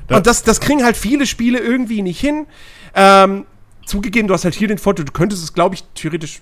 Da 0.08 0.18
und 0.18 0.28
das, 0.28 0.44
das 0.44 0.60
kriegen 0.60 0.84
halt 0.84 0.98
viele 0.98 1.26
Spiele 1.26 1.60
irgendwie 1.60 2.02
nicht 2.02 2.20
hin. 2.20 2.48
Ähm, 2.94 3.46
zugegeben, 3.86 4.28
du 4.28 4.34
hast 4.34 4.44
halt 4.44 4.56
hier 4.56 4.68
den 4.68 4.78
Vorteil, 4.78 5.06
du 5.06 5.12
könntest 5.12 5.44
es, 5.44 5.54
glaube 5.54 5.76
ich, 5.76 5.84
theoretisch 5.94 6.42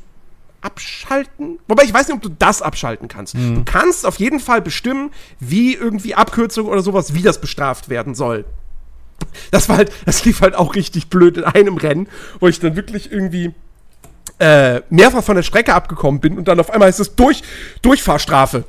abschalten. 0.64 1.60
Wobei 1.68 1.84
ich 1.84 1.94
weiß 1.94 2.08
nicht, 2.08 2.16
ob 2.16 2.22
du 2.22 2.30
das 2.30 2.62
abschalten 2.62 3.08
kannst. 3.08 3.36
Mhm. 3.36 3.56
Du 3.56 3.64
kannst 3.66 4.06
auf 4.06 4.18
jeden 4.18 4.40
Fall 4.40 4.62
bestimmen, 4.62 5.12
wie 5.40 5.76
irgendwie 5.76 6.16
Abkürzung 6.16 6.68
oder 6.68 6.82
sowas, 6.82 7.14
wie 7.14 7.22
das 7.22 7.42
bestraft 7.42 7.90
werden 7.90 8.16
soll. 8.16 8.46
Das 9.52 9.70
war 9.70 9.78
halt, 9.78 9.92
das 10.06 10.26
lief 10.26 10.42
halt 10.42 10.56
auch 10.56 10.76
richtig 10.76 11.10
blöd 11.10 11.38
in 11.38 11.44
einem 11.44 11.78
Rennen, 11.78 12.08
wo 12.40 12.48
ich 12.48 12.60
dann 12.60 12.76
wirklich 12.76 13.12
irgendwie 13.12 13.54
äh, 14.40 14.82
mehrfach 14.90 15.24
von 15.24 15.36
der 15.36 15.44
Strecke 15.44 15.74
abgekommen 15.74 16.20
bin 16.20 16.38
und 16.38 16.48
dann 16.48 16.60
auf 16.60 16.72
einmal 16.72 16.90
ist 16.90 17.00
es 17.00 17.16
durch, 17.16 17.44
Durchfahrstrafe. 17.82 18.64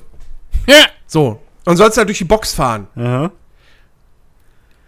Ja. 0.67 0.85
So. 1.07 1.41
Und 1.65 1.77
sollst 1.77 1.97
halt 1.97 2.09
durch 2.09 2.19
die 2.19 2.25
Box 2.25 2.55
fahren. 2.55 2.89
Ja 2.95 3.31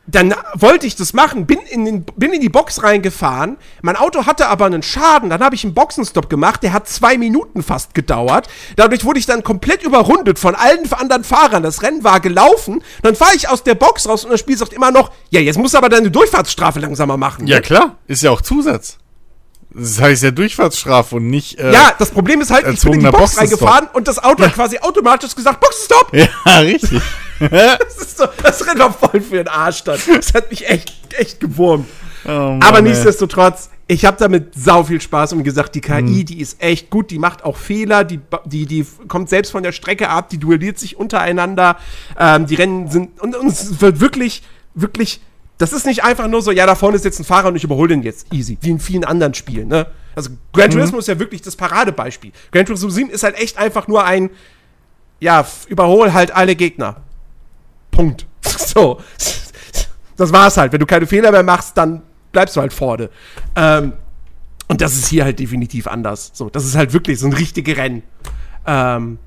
dann 0.06 0.34
wollte 0.54 0.86
ich 0.86 0.94
das 0.94 1.12
machen, 1.12 1.46
bin 1.46 1.58
in, 1.68 1.84
den, 1.84 2.04
bin 2.16 2.32
in 2.32 2.40
die 2.40 2.48
Box 2.48 2.82
reingefahren. 2.82 3.56
Mein 3.82 3.96
Auto 3.96 4.26
hatte 4.26 4.48
aber 4.48 4.66
einen 4.66 4.82
Schaden. 4.82 5.30
Dann 5.30 5.42
habe 5.42 5.54
ich 5.54 5.64
einen 5.64 5.74
Boxenstopp 5.74 6.30
gemacht. 6.30 6.62
Der 6.62 6.72
hat 6.72 6.88
zwei 6.88 7.18
Minuten 7.18 7.62
fast 7.62 7.94
gedauert. 7.94 8.48
Dadurch 8.76 9.04
wurde 9.04 9.18
ich 9.18 9.26
dann 9.26 9.42
komplett 9.42 9.82
überrundet 9.82 10.38
von 10.38 10.54
allen 10.54 10.90
anderen 10.92 11.24
Fahrern. 11.24 11.62
Das 11.62 11.82
Rennen 11.82 12.04
war 12.04 12.20
gelaufen. 12.20 12.82
Dann 13.02 13.16
fahre 13.16 13.34
ich 13.34 13.48
aus 13.48 13.64
der 13.64 13.74
Box 13.74 14.08
raus 14.08 14.24
und 14.24 14.30
das 14.30 14.40
Spiel 14.40 14.56
sagt 14.56 14.72
immer 14.72 14.92
noch: 14.92 15.10
Ja, 15.30 15.40
jetzt 15.40 15.58
musst 15.58 15.74
du 15.74 15.78
aber 15.78 15.88
deine 15.88 16.10
Durchfahrtsstrafe 16.10 16.78
langsamer 16.78 17.16
machen. 17.16 17.46
Ja, 17.46 17.60
klar. 17.60 17.96
Ist 18.06 18.22
ja 18.22 18.30
auch 18.30 18.42
Zusatz. 18.42 18.98
Das 19.70 20.00
heißt 20.00 20.22
ja 20.22 20.30
Durchfahrtsstrafe 20.30 21.16
und 21.16 21.28
nicht. 21.28 21.58
Äh, 21.58 21.72
ja, 21.72 21.92
das 21.98 22.10
Problem 22.10 22.40
ist 22.40 22.50
halt, 22.50 22.66
ich 22.66 22.80
bin 22.80 22.94
in 22.94 23.00
die 23.00 23.10
Box 23.10 23.36
reingefahren 23.36 23.88
und 23.92 24.08
das 24.08 24.22
Auto 24.22 24.42
ja. 24.42 24.48
hat 24.48 24.54
quasi 24.54 24.78
automatisch 24.78 25.34
gesagt: 25.34 25.60
Boxenstopp! 25.60 26.12
Ja, 26.16 26.58
richtig. 26.60 27.02
das, 27.50 27.96
ist 27.98 28.18
so, 28.18 28.26
das 28.42 28.66
rennt 28.66 28.80
doch 28.80 28.96
voll 28.96 29.20
für 29.20 29.36
den 29.36 29.48
Arsch 29.48 29.84
dann. 29.84 29.98
Das 30.14 30.34
hat 30.34 30.50
mich 30.50 30.68
echt, 30.68 30.92
echt 31.16 31.40
gewurmt. 31.40 31.86
Oh 32.24 32.30
Mann, 32.30 32.62
Aber 32.62 32.82
nichtsdestotrotz, 32.82 33.70
ich 33.86 34.04
habe 34.04 34.16
damit 34.18 34.52
sau 34.56 34.82
viel 34.82 35.00
Spaß 35.00 35.32
und 35.34 35.44
gesagt, 35.44 35.74
die 35.74 35.80
KI, 35.80 36.02
mhm. 36.02 36.24
die 36.24 36.40
ist 36.40 36.60
echt 36.60 36.90
gut, 36.90 37.10
die 37.10 37.18
macht 37.18 37.44
auch 37.44 37.56
Fehler, 37.56 38.04
die, 38.04 38.18
die, 38.44 38.66
die 38.66 38.86
kommt 39.06 39.28
selbst 39.28 39.52
von 39.52 39.62
der 39.62 39.72
Strecke 39.72 40.08
ab, 40.08 40.28
die 40.28 40.38
duelliert 40.38 40.78
sich 40.78 40.96
untereinander, 40.96 41.76
ähm, 42.18 42.46
die 42.46 42.56
Rennen 42.56 42.88
sind, 42.88 43.20
und, 43.20 43.36
und 43.36 43.46
es 43.46 43.80
wird 43.80 44.00
wirklich, 44.00 44.42
wirklich, 44.74 45.20
das 45.58 45.72
ist 45.72 45.86
nicht 45.86 46.02
einfach 46.02 46.26
nur 46.26 46.42
so, 46.42 46.50
ja, 46.50 46.66
da 46.66 46.74
vorne 46.74 46.96
ist 46.96 47.04
jetzt 47.04 47.20
ein 47.20 47.24
Fahrer 47.24 47.48
und 47.48 47.56
ich 47.56 47.64
überhole 47.64 47.88
den 47.88 48.02
jetzt 48.02 48.32
easy, 48.32 48.58
wie 48.60 48.70
in 48.70 48.80
vielen 48.80 49.04
anderen 49.04 49.34
Spielen, 49.34 49.68
ne? 49.68 49.86
Also 50.16 50.30
Gran 50.52 50.68
mhm. 50.68 50.72
Turismo 50.72 50.96
mhm. 50.96 51.00
ist 51.00 51.08
ja 51.08 51.18
wirklich 51.18 51.42
das 51.42 51.54
Paradebeispiel. 51.54 52.32
Gran 52.50 52.64
Turismo 52.64 52.88
7 52.88 53.10
ist 53.10 53.22
halt 53.22 53.38
echt 53.38 53.58
einfach 53.58 53.86
nur 53.86 54.04
ein, 54.04 54.30
ja, 55.20 55.46
überhol 55.68 56.12
halt 56.12 56.34
alle 56.34 56.56
Gegner. 56.56 56.96
Punkt. 57.96 58.26
So. 58.46 59.00
Das 60.16 60.32
war's 60.32 60.56
halt. 60.56 60.72
Wenn 60.72 60.80
du 60.80 60.86
keine 60.86 61.06
Fehler 61.06 61.30
mehr 61.30 61.42
machst, 61.42 61.76
dann 61.76 62.02
bleibst 62.32 62.56
du 62.56 62.60
halt 62.60 62.72
vorne. 62.72 63.10
Ähm, 63.54 63.92
und 64.68 64.80
das 64.80 64.94
ist 64.96 65.08
hier 65.08 65.24
halt 65.24 65.38
definitiv 65.38 65.86
anders. 65.86 66.30
So, 66.34 66.48
das 66.48 66.64
ist 66.64 66.74
halt 66.74 66.92
wirklich 66.92 67.18
so 67.18 67.26
ein 67.26 67.32
richtiges 67.32 67.76
Rennen. 67.76 68.02
Ähm, 68.66 69.18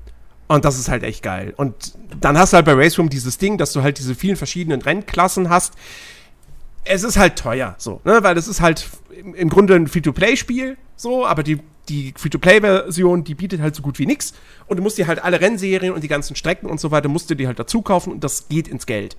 und 0.48 0.64
das 0.64 0.78
ist 0.78 0.88
halt 0.88 1.02
echt 1.04 1.22
geil. 1.22 1.54
Und 1.56 1.94
dann 2.20 2.36
hast 2.36 2.52
du 2.52 2.56
halt 2.56 2.66
bei 2.66 2.74
Race 2.74 2.98
Room 2.98 3.08
dieses 3.08 3.38
Ding, 3.38 3.56
dass 3.56 3.72
du 3.72 3.82
halt 3.82 3.98
diese 3.98 4.14
vielen 4.14 4.36
verschiedenen 4.36 4.82
Rennklassen 4.82 5.48
hast. 5.48 5.74
Es 6.84 7.04
ist 7.04 7.18
halt 7.18 7.36
teuer, 7.36 7.74
so, 7.78 8.00
ne? 8.04 8.22
Weil 8.22 8.36
es 8.36 8.48
ist 8.48 8.60
halt 8.60 8.88
im, 9.36 9.48
Grunde 9.48 9.74
ein 9.74 9.86
Free-to-Play-Spiel, 9.86 10.76
so, 10.96 11.26
aber 11.26 11.42
die 11.42 11.60
die 11.88 12.14
Free-to-Play-Version, 12.16 13.24
die 13.24 13.34
bietet 13.34 13.60
halt 13.60 13.74
so 13.74 13.82
gut 13.82 13.98
wie 13.98 14.06
nichts. 14.06 14.34
Und 14.66 14.76
du 14.76 14.82
musst 14.82 14.98
dir 14.98 15.06
halt 15.06 15.22
alle 15.22 15.40
Rennserien 15.40 15.94
und 15.94 16.02
die 16.02 16.08
ganzen 16.08 16.36
Strecken 16.36 16.66
und 16.66 16.80
so 16.80 16.90
weiter, 16.90 17.08
musst 17.08 17.30
du 17.30 17.34
dir 17.34 17.48
halt 17.48 17.58
dazu 17.58 17.82
kaufen 17.82 18.12
und 18.12 18.22
das 18.22 18.48
geht 18.48 18.68
ins 18.68 18.86
Geld. 18.86 19.16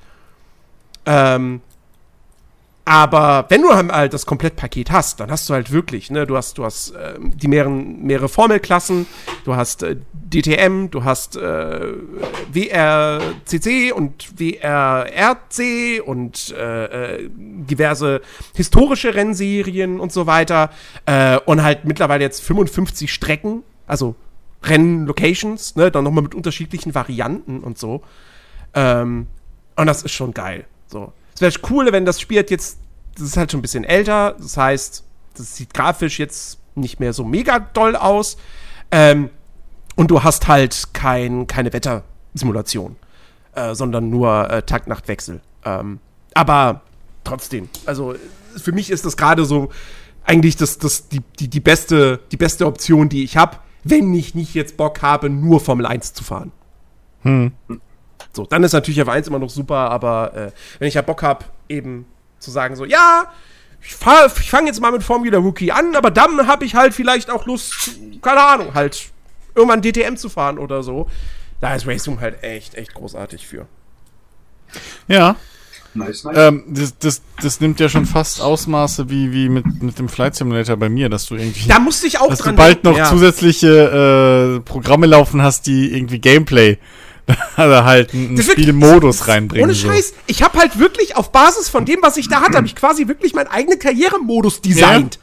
Ähm, 1.06 1.62
aber 2.92 3.46
wenn 3.48 3.62
du 3.62 3.74
halt 3.74 4.14
das 4.14 4.26
Komplettpaket 4.26 4.92
hast, 4.92 5.22
dann 5.22 5.32
hast 5.32 5.48
du 5.48 5.54
halt 5.54 5.72
wirklich, 5.72 6.12
ne, 6.12 6.28
du 6.28 6.36
hast, 6.36 6.58
du 6.58 6.66
hast 6.66 6.90
äh, 6.90 7.14
die 7.22 7.48
mehreren, 7.48 8.04
mehrere 8.04 8.28
Formelklassen, 8.28 9.08
du 9.46 9.56
hast 9.56 9.82
äh, 9.84 9.96
DTM, 10.12 10.90
du 10.92 11.06
hast 11.06 11.38
äh, 11.38 11.94
WRCC 12.52 13.94
und 13.94 14.38
WRRC 14.38 16.06
und 16.06 16.54
äh, 16.54 17.22
äh, 17.24 17.30
diverse 17.32 18.20
historische 18.56 19.16
Rennserien 19.16 20.02
und 20.02 20.12
so 20.12 20.28
weiter. 20.28 20.70
Äh, 21.06 21.38
und 21.46 21.64
halt 21.64 21.86
mittlerweile 21.86 22.26
jetzt 22.26 22.44
55 22.44 23.14
Strecken, 23.14 23.64
also 23.88 24.16
Rennlocations, 24.64 25.78
ne, 25.78 25.92
dann 25.92 26.04
nochmal 26.04 26.24
mit 26.24 26.36
unterschiedlichen 26.36 26.94
Varianten 26.94 27.62
und 27.62 27.78
so. 27.78 28.02
Ähm, 28.74 29.28
und 29.78 29.88
das 29.88 30.04
ist 30.04 30.12
schon 30.12 30.34
geil. 30.34 30.66
So. 30.88 31.14
Es 31.34 31.42
wäre 31.42 31.54
cool, 31.72 31.92
wenn 31.94 32.06
das 32.06 32.20
Spiel 32.20 32.44
jetzt, 32.50 32.81
das 33.16 33.24
ist 33.24 33.38
halt 33.38 33.52
schon 33.52 33.60
ein 33.60 33.62
bisschen 33.62 33.84
älter, 33.84 34.36
das 34.40 34.58
heißt, 34.58 35.04
das 35.38 35.56
sieht 35.56 35.74
grafisch 35.74 36.20
jetzt 36.20 36.60
nicht 36.76 37.00
mehr 37.00 37.14
so 37.14 37.24
mega 37.24 37.60
doll 37.60 37.96
aus. 37.96 38.38
Ähm, 38.92 39.30
und 39.96 40.10
du 40.10 40.24
hast 40.24 40.48
halt 40.48 40.90
kein, 40.94 41.48
keine 41.48 41.72
Wettersimulation, 41.74 42.96
äh, 43.56 43.76
sondern 43.76 44.10
nur 44.10 44.50
äh, 44.50 44.64
Tag-Nacht-Wechsel. 44.64 45.42
Ähm, 45.66 46.00
aber 46.34 46.82
trotzdem, 47.24 47.70
also 47.86 48.16
für 48.56 48.72
mich 48.72 48.90
ist 48.90 49.06
das 49.06 49.18
gerade 49.18 49.46
so 49.46 49.70
eigentlich 50.24 50.56
das, 50.56 50.78
das, 50.78 51.10
die, 51.10 51.22
die, 51.40 51.48
die, 51.50 51.60
beste, 51.60 52.20
die 52.32 52.38
beste 52.38 52.66
Option, 52.66 53.10
die 53.10 53.24
ich 53.24 53.38
habe, 53.38 53.58
wenn 53.84 54.14
ich 54.14 54.36
nicht 54.36 54.54
jetzt 54.54 54.78
Bock 54.78 55.02
habe, 55.02 55.30
nur 55.30 55.60
Formel 55.60 55.86
1 55.86 56.14
zu 56.14 56.24
fahren. 56.24 56.52
Hm. 57.24 57.52
So, 58.34 58.46
dann 58.46 58.64
ist 58.64 58.74
natürlich 58.74 59.02
F1 59.02 59.28
immer 59.28 59.40
noch 59.40 59.50
super, 59.50 59.90
aber 59.90 60.34
äh, 60.36 60.52
wenn 60.80 60.88
ich 60.88 60.94
ja 60.94 61.02
Bock 61.02 61.24
habe, 61.24 61.46
eben 61.68 62.06
zu 62.42 62.52
sagen, 62.52 62.76
so, 62.76 62.86
ja, 62.86 63.32
ich, 63.82 63.96
ich 64.42 64.50
fange 64.52 64.68
jetzt 64.68 64.82
mal 64.82 64.92
mit 64.92 65.04
Formula 65.04 65.38
Rookie 65.38 65.72
an, 65.72 65.96
aber 65.96 66.12
dann 66.12 66.48
habe 66.48 66.66
ich 66.66 66.76
halt 66.76 66.94
vielleicht 66.94 67.30
auch 67.30 67.46
Lust, 67.46 67.92
keine 68.22 68.42
Ahnung, 68.42 68.74
halt 68.74 69.10
irgendwann 69.56 69.82
DTM 69.82 70.16
zu 70.16 70.30
fahren 70.30 70.60
oder 70.60 70.84
so. 70.84 71.10
Da 71.60 71.76
ist 71.76 71.88
Racing 71.88 72.20
halt 72.20 72.44
echt, 72.44 72.76
echt 72.76 72.94
großartig 72.94 73.48
für. 73.48 73.68
Ja. 75.08 75.36
Nice, 75.94 76.24
nice. 76.24 76.38
Ähm, 76.38 76.64
das, 76.68 76.98
das, 76.98 77.22
das 77.42 77.60
nimmt 77.60 77.80
ja 77.80 77.90
schon 77.90 78.06
fast 78.06 78.40
Ausmaße 78.40 79.10
wie, 79.10 79.34
wie 79.34 79.50
mit, 79.50 79.84
mit 79.84 80.00
dem 80.00 80.08
Flight 80.08 80.36
Simulator 80.36 80.78
bei 80.78 80.90
mir, 80.90 81.10
dass 81.10 81.26
du 81.26 81.36
irgendwie. 81.36 81.68
Da 81.68 81.80
musste 81.80 82.08
ich 82.08 82.20
auch 82.20 82.30
dass 82.30 82.40
dran 82.40 82.56
du 82.56 82.62
bald 82.62 82.76
denken, 82.78 82.90
noch 82.90 82.98
ja. 82.98 83.10
zusätzliche 83.10 84.58
äh, 84.58 84.60
Programme 84.62 85.06
laufen 85.06 85.42
hast, 85.42 85.68
die 85.68 85.94
irgendwie 85.94 86.20
Gameplay 86.20 86.78
also 87.56 87.84
halt 87.84 88.14
einen 88.14 88.42
Spielmodus 88.42 89.28
reinbringen. 89.28 89.66
Ohne 89.66 89.76
Scheiß, 89.76 90.10
so. 90.10 90.16
ich 90.28 90.44
habe 90.44 90.60
halt 90.60 90.80
wirklich 90.80 91.16
auf 91.16 91.32
Basis 91.32 91.70
von 91.70 91.86
dem, 91.86 92.00
was 92.02 92.18
ich 92.18 92.30
da 92.30 92.42
hatte, 92.42 92.58
habe 92.58 92.68
ich 92.68 92.76
quasi 92.76 93.08
wirklich 93.08 93.34
meinen 93.34 93.48
eigenen 93.48 93.80
Karrieremodus 93.80 94.62
designt. 94.62 95.16
Ja. 95.16 95.22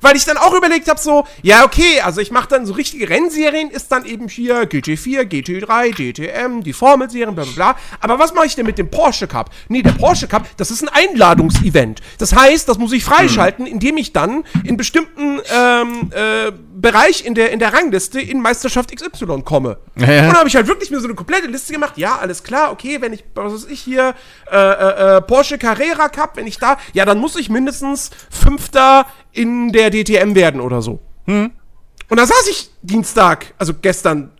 Weil 0.00 0.16
ich 0.16 0.24
dann 0.24 0.36
auch 0.36 0.54
überlegt 0.54 0.88
habe, 0.88 1.00
so, 1.00 1.26
ja, 1.42 1.64
okay, 1.64 2.00
also 2.04 2.20
ich 2.20 2.30
mache 2.30 2.48
dann 2.48 2.66
so 2.66 2.72
richtige 2.74 3.08
Rennserien, 3.08 3.70
ist 3.70 3.90
dann 3.90 4.04
eben 4.04 4.28
hier 4.28 4.62
GT4, 4.62 5.22
GT3, 5.22 5.94
DTM, 5.94 6.62
die 6.62 6.72
Formelserien, 6.72 7.34
bla 7.34 7.44
bla 7.44 7.52
bla. 7.54 7.76
Aber 8.00 8.18
was 8.18 8.34
mache 8.34 8.46
ich 8.46 8.54
denn 8.54 8.66
mit 8.66 8.78
dem 8.78 8.90
Porsche 8.90 9.26
Cup? 9.26 9.50
Nee, 9.68 9.82
der 9.82 9.92
Porsche 9.92 10.28
Cup, 10.28 10.46
das 10.56 10.70
ist 10.70 10.82
ein 10.82 10.88
Einladungsevent. 10.88 12.00
Das 12.18 12.34
heißt, 12.34 12.68
das 12.68 12.78
muss 12.78 12.92
ich 12.92 13.04
freischalten, 13.04 13.66
indem 13.66 13.96
ich 13.96 14.12
dann 14.12 14.44
in 14.64 14.76
bestimmten 14.76 15.40
ähm, 15.52 16.12
äh, 16.12 16.52
Bereich 16.80 17.24
in 17.24 17.34
der, 17.34 17.50
in 17.50 17.58
der 17.58 17.72
Rangliste 17.72 18.20
in 18.20 18.40
Meisterschaft 18.40 18.94
XY 18.94 19.42
komme. 19.42 19.78
Ja, 19.96 20.12
ja. 20.12 20.20
Und 20.22 20.28
dann 20.28 20.36
habe 20.36 20.48
ich 20.48 20.56
halt 20.56 20.68
wirklich 20.68 20.90
mir 20.90 21.00
so 21.00 21.06
eine 21.06 21.14
komplette 21.14 21.48
Liste 21.48 21.72
gemacht. 21.72 21.98
Ja, 21.98 22.18
alles 22.18 22.42
klar, 22.42 22.70
okay, 22.70 23.00
wenn 23.00 23.12
ich, 23.12 23.24
was 23.34 23.52
weiß 23.52 23.66
ich 23.66 23.80
hier, 23.80 24.14
äh, 24.50 24.56
äh, 24.56 25.16
äh, 25.16 25.20
Porsche 25.22 25.58
Carrera 25.58 26.08
Cup, 26.08 26.36
wenn 26.36 26.46
ich 26.46 26.58
da, 26.58 26.78
ja, 26.92 27.04
dann 27.04 27.18
muss 27.18 27.36
ich 27.36 27.50
mindestens 27.50 28.10
Fünfter 28.30 29.06
in 29.32 29.72
der 29.72 29.90
DTM 29.90 30.34
werden 30.34 30.60
oder 30.60 30.80
so. 30.82 31.00
Und 31.26 31.52
da 32.08 32.26
saß 32.26 32.46
ich 32.50 32.70
Dienstag, 32.80 33.54
also 33.58 33.74
gestern 33.74 34.30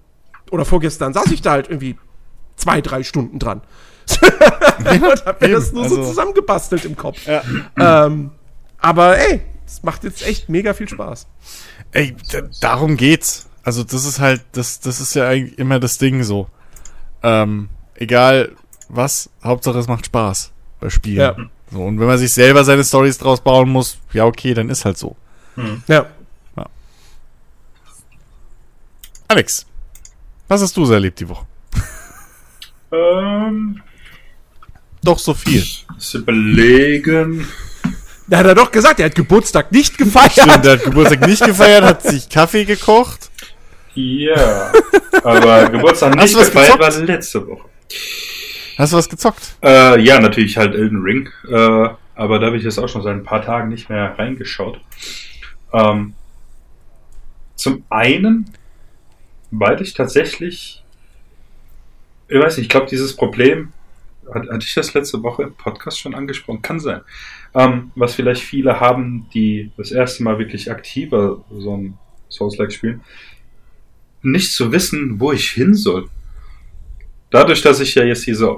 oder 0.51 0.65
vorgestern, 0.65 1.13
saß 1.13 1.31
ich 1.33 1.43
da 1.43 1.51
halt 1.51 1.69
irgendwie 1.69 1.99
zwei, 2.57 2.81
drei 2.81 3.03
Stunden 3.03 3.39
dran. 3.39 3.63
und 4.21 5.27
hab 5.27 5.41
mir 5.41 5.49
das 5.49 5.73
nur 5.73 5.87
so 5.89 5.97
also- 5.97 6.09
zusammengebastelt 6.09 6.85
im 6.87 6.97
Kopf. 6.97 7.19
Ähm, 7.79 8.31
aber 8.79 9.19
ey, 9.19 9.43
es 9.69 9.83
macht 9.83 10.03
jetzt 10.05 10.23
echt 10.27 10.49
mega 10.49 10.75
viel 10.75 10.89
Spaß. 10.89 11.27
Ey, 11.93 12.17
darum 12.61 12.97
geht's. 12.97 13.49
Also 13.63 13.85
das 13.85 14.05
ist 14.05 14.19
halt, 14.19 14.43
das, 14.53 14.81
das 14.81 15.01
ist 15.01 15.15
ja 15.15 15.29
eigentlich 15.29 15.59
immer 15.59 15.79
das 15.79 15.99
Ding 15.99 16.23
so. 16.25 16.49
Ähm, 17.23 17.69
egal 17.95 18.53
was, 18.89 19.29
Hauptsache 19.45 19.79
es 19.79 19.87
macht 19.89 20.07
Spaß 20.07 20.53
bei 20.81 20.89
Spielen. 20.91 21.19
Ja. 21.19 21.37
So, 21.71 21.85
und 21.85 22.01
wenn 22.01 22.07
man 22.07 22.19
sich 22.19 22.33
selber 22.33 22.65
seine 22.65 22.83
Stories 22.83 23.19
draus 23.19 23.43
bauen 23.43 23.69
muss, 23.69 23.99
ja 24.13 24.25
okay, 24.25 24.55
dann 24.55 24.71
ist 24.71 24.85
halt 24.85 24.97
so. 24.97 25.17
Ja. 25.87 26.07
Alex, 29.31 29.67
was 30.49 30.63
hast 30.63 30.75
du 30.75 30.87
so 30.87 30.95
erlebt 30.95 31.21
die 31.21 31.29
Woche? 31.29 31.47
Ähm, 32.91 33.83
Doch 35.03 35.19
so 35.19 35.35
viel. 35.35 35.63
das 35.95 36.15
überlegen. 36.15 37.47
Da 38.29 38.39
hat 38.39 38.47
er 38.47 38.55
doch 38.55 38.71
gesagt, 38.71 39.01
er 39.01 39.07
hat 39.07 39.15
Geburtstag 39.15 39.73
nicht 39.73 39.97
gefeiert. 39.97 40.33
Stimmt, 40.33 40.65
der 40.65 40.73
hat 40.73 40.85
Geburtstag 40.85 41.27
nicht 41.27 41.45
gefeiert, 41.45 41.83
hat 41.83 42.03
sich 42.03 42.29
Kaffee 42.29 42.65
gekocht. 42.67 43.31
Ja, 43.95 44.71
aber 45.25 45.71
Geburtstag 45.71 46.15
Hast 46.17 46.23
nicht 46.23 46.35
du 46.35 46.41
was 46.41 46.47
gefeiert 46.49 46.79
gezockt? 46.79 46.99
war 46.99 47.07
letzte 47.07 47.47
Woche. 47.49 47.69
Hast 48.77 48.93
du 48.93 48.97
was 48.99 49.09
gezockt? 49.09 49.57
Äh, 49.63 50.01
ja, 50.03 50.21
natürlich 50.21 50.57
halt 50.59 50.75
Elden 50.75 51.03
Ring. 51.03 51.29
Äh, 51.49 51.89
aber 52.15 52.39
da 52.39 52.47
habe 52.47 52.59
ich 52.59 52.65
jetzt 52.65 52.79
auch 52.79 52.89
schon 52.89 53.03
seit 53.03 53.15
ein 53.15 53.25
paar 53.25 53.43
Tagen 53.43 53.71
nicht 53.71 53.89
mehr 53.89 54.19
reingeschaut. 54.19 54.79
Ähm, 55.73 56.15
zum 57.57 57.85
einen, 57.89 58.53
weil 59.51 59.81
ich 59.81 59.95
tatsächlich, 59.95 60.85
ich 62.29 62.39
weiß 62.39 62.59
nicht, 62.59 62.67
ich 62.67 62.69
glaube, 62.69 62.87
dieses 62.87 63.17
Problem, 63.17 63.73
hat, 64.33 64.49
hatte 64.49 64.65
ich 64.65 64.75
das 64.75 64.95
letzte 64.95 65.23
Woche 65.23 65.45
im 65.45 65.55
Podcast 65.55 65.99
schon 65.99 66.15
angesprochen? 66.15 66.61
Kann 66.61 66.79
sein. 66.79 67.01
Ähm, 67.55 67.93
was 67.95 68.15
vielleicht 68.15 68.43
viele 68.43 68.81
haben, 68.81 69.27
die 69.33 69.71
das 69.77 69.91
erste 69.91 70.23
Mal 70.23 70.39
wirklich 70.39 70.71
aktiver 70.71 71.45
so 71.51 71.77
ein 71.77 71.99
Souls-like 72.29 72.73
spielen, 72.73 73.01
nicht 74.23 74.53
zu 74.53 74.73
wissen, 74.73 75.19
wo 75.21 75.33
ich 75.33 75.51
hin 75.51 75.75
soll. 75.75 76.09
Dadurch, 77.31 77.63
dass 77.63 77.81
ich 77.81 77.95
ja 77.95 78.05
jetzt 78.05 78.27
diese 78.27 78.57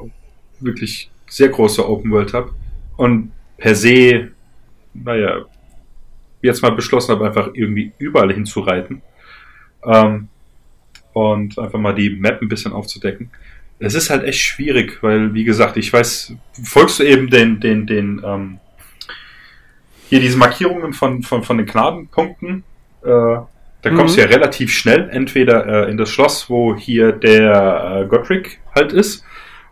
wirklich 0.61 1.11
sehr 1.29 1.49
große 1.49 1.89
Open 1.89 2.11
World 2.11 2.35
habe 2.35 2.53
und 2.97 3.33
per 3.57 3.75
se, 3.75 4.31
naja, 4.95 5.45
jetzt 6.43 6.63
mal 6.63 6.73
beschlossen 6.73 7.13
habe, 7.13 7.27
einfach 7.27 7.51
irgendwie 7.55 7.93
überall 7.99 8.33
hinzureiten 8.33 9.03
ähm, 9.85 10.29
und 11.13 11.59
einfach 11.59 11.79
mal 11.79 11.95
die 11.95 12.11
Map 12.11 12.41
ein 12.41 12.49
bisschen 12.49 12.73
aufzudecken. 12.73 13.31
Es 13.79 13.95
ist 13.95 14.11
halt 14.11 14.25
echt 14.25 14.41
schwierig, 14.41 15.03
weil, 15.03 15.33
wie 15.33 15.45
gesagt, 15.45 15.77
ich 15.77 15.93
weiß, 15.93 16.35
folgst 16.65 17.01
du 17.01 17.05
eben 17.05 17.31
den, 17.31 17.61
den, 17.61 17.87
den, 17.87 18.21
ähm, 18.25 18.59
hier 20.11 20.21
diese 20.21 20.37
Markierungen 20.37 20.93
von, 20.93 21.23
von, 21.23 21.45
von 21.45 21.57
den 21.57 21.67
Gnadenpunkten, 21.67 22.65
äh, 23.03 23.07
da 23.83 23.91
kommst 23.95 24.17
du 24.17 24.21
ja 24.21 24.27
relativ 24.27 24.73
schnell 24.73 25.09
entweder 25.09 25.87
äh, 25.87 25.91
in 25.91 25.97
das 25.97 26.11
Schloss, 26.11 26.51
wo 26.51 26.75
hier 26.77 27.13
der 27.13 28.03
äh, 28.03 28.09
Godric 28.09 28.61
halt 28.75 28.93
ist, 28.93 29.25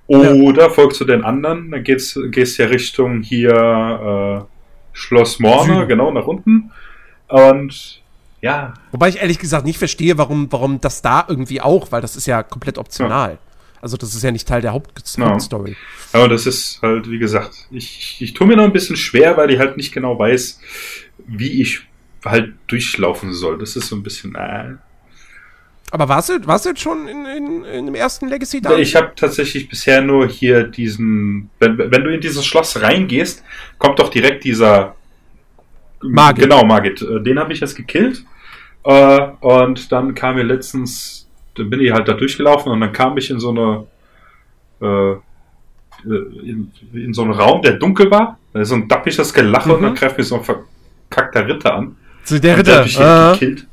oder 0.07 0.71
folgst 0.71 1.01
du 1.01 1.05
den 1.05 1.25
anderen, 1.25 1.71
dann 1.71 1.85
geht's, 1.85 2.19
gehst 2.31 2.57
ja 2.57 2.67
Richtung 2.67 3.21
hier 3.21 3.51
äh, 3.51 4.45
Schloss 4.93 5.41
Morne, 5.41 5.75
Süden. 5.75 5.89
genau 5.89 6.11
nach 6.13 6.27
unten. 6.27 6.71
Und 7.27 8.01
ja, 8.41 8.75
Wobei 8.93 9.09
ich 9.09 9.21
ehrlich 9.21 9.41
gesagt 9.41 9.67
nicht 9.67 9.79
verstehe, 9.79 10.17
warum, 10.17 10.51
warum 10.51 10.81
das 10.81 11.03
da 11.03 11.27
irgendwie 11.29 11.61
auch, 11.61 11.91
weil 11.91 12.01
das 12.01 12.17
ist 12.17 12.27
ja 12.27 12.43
komplett 12.45 12.79
optional. 12.79 13.39
Also 13.81 13.97
das 13.97 14.15
ist 14.15 14.23
ja 14.23 14.31
nicht 14.31 14.47
Teil 14.47 14.61
der. 14.61 14.73
Hauptstory. 14.73 15.77
aber 16.13 16.29
das 16.29 16.47
ist 16.47 16.81
halt, 16.83 17.11
wie 17.11 17.19
gesagt, 17.19 17.69
ich, 17.71 17.99
ich, 17.99 18.23
ich 18.23 18.35
tue 18.35 18.47
mir 18.47 18.57
noch 18.57 18.65
ein 18.65 18.73
bisschen 18.73 18.97
schwer, 18.97 19.37
weil 19.37 19.51
ich 19.51 19.59
halt 19.59 19.77
nicht 19.77 19.93
genau 19.93 20.19
weiß, 20.19 20.61
wie 21.27 21.63
ich 21.63 21.83
halt 22.25 22.55
durchlaufen 22.67 23.33
soll. 23.33 23.59
Das 23.59 23.77
ist 23.77 23.89
so 23.89 23.97
ein 23.97 24.03
bisschen. 24.03 24.35
Äh. 24.35 24.75
Aber 25.91 26.09
warst 26.09 26.29
du, 26.29 26.47
warst 26.47 26.65
du 26.65 26.71
jetzt 26.71 26.81
schon 26.81 27.09
in, 27.09 27.25
in, 27.25 27.65
in 27.65 27.87
dem 27.87 27.95
ersten 27.95 28.29
Legacy 28.29 28.61
da? 28.61 28.77
Ich 28.77 28.95
habe 28.95 29.13
tatsächlich 29.17 29.69
bisher 29.69 30.03
nur 30.03 30.29
hier 30.29 30.65
diesen. 30.65 31.51
Wenn, 31.59 31.79
wenn 31.79 32.05
du 32.05 32.13
in 32.13 32.21
dieses 32.21 32.45
Schloss 32.45 32.81
reingehst, 32.81 33.43
kommt 33.79 33.99
doch 33.99 34.11
direkt 34.11 34.45
dieser. 34.45 34.95
Margit. 36.03 36.45
Genau, 36.45 36.65
Margit. 36.65 37.03
Äh, 37.03 37.23
Den 37.23 37.39
habe 37.39 37.53
ich 37.53 37.61
jetzt 37.61 37.75
gekillt. 37.75 38.25
Äh, 38.85 39.21
und 39.41 39.91
dann 39.93 40.15
kam 40.15 40.37
mir 40.37 40.45
letztens. 40.45 41.28
Dann 41.59 41.71
bin 41.71 41.81
ich 41.81 41.91
halt 41.93 42.09
da 42.09 42.15
durchgelaufen 42.15 42.73
und 42.73 42.81
dann 42.81 42.93
kam 42.93 43.17
ich 43.19 43.31
in 43.31 43.41
so 43.41 43.51
eine. 43.51 43.87
Äh, 44.81 45.17
in, 46.05 46.71
in 46.93 47.13
so 47.13 47.23
einen 47.23 47.33
Raum, 47.33 47.61
der 47.63 47.73
dunkel 47.73 48.09
war. 48.11 48.39
Da 48.53 48.61
ist 48.61 48.69
so 48.69 48.77
ein 48.77 48.87
dappisches 48.87 49.35
Gelache 49.35 49.73
und 49.73 49.81
Mhm. 49.81 49.85
dann 49.87 49.95
greift 49.97 50.17
mich 50.17 50.29
so 50.29 50.37
ein 50.37 50.45
verkackter 50.45 51.47
Ritter 51.49 51.75
an. 51.75 51.97
so 52.23 52.39
der 52.39 52.57
Und 52.59 52.67
der 52.67 52.85
Ritter. 52.85 53.29
hat 53.31 53.37
mich 53.37 53.43
äh, 53.43 53.47
gekillt. 53.47 53.67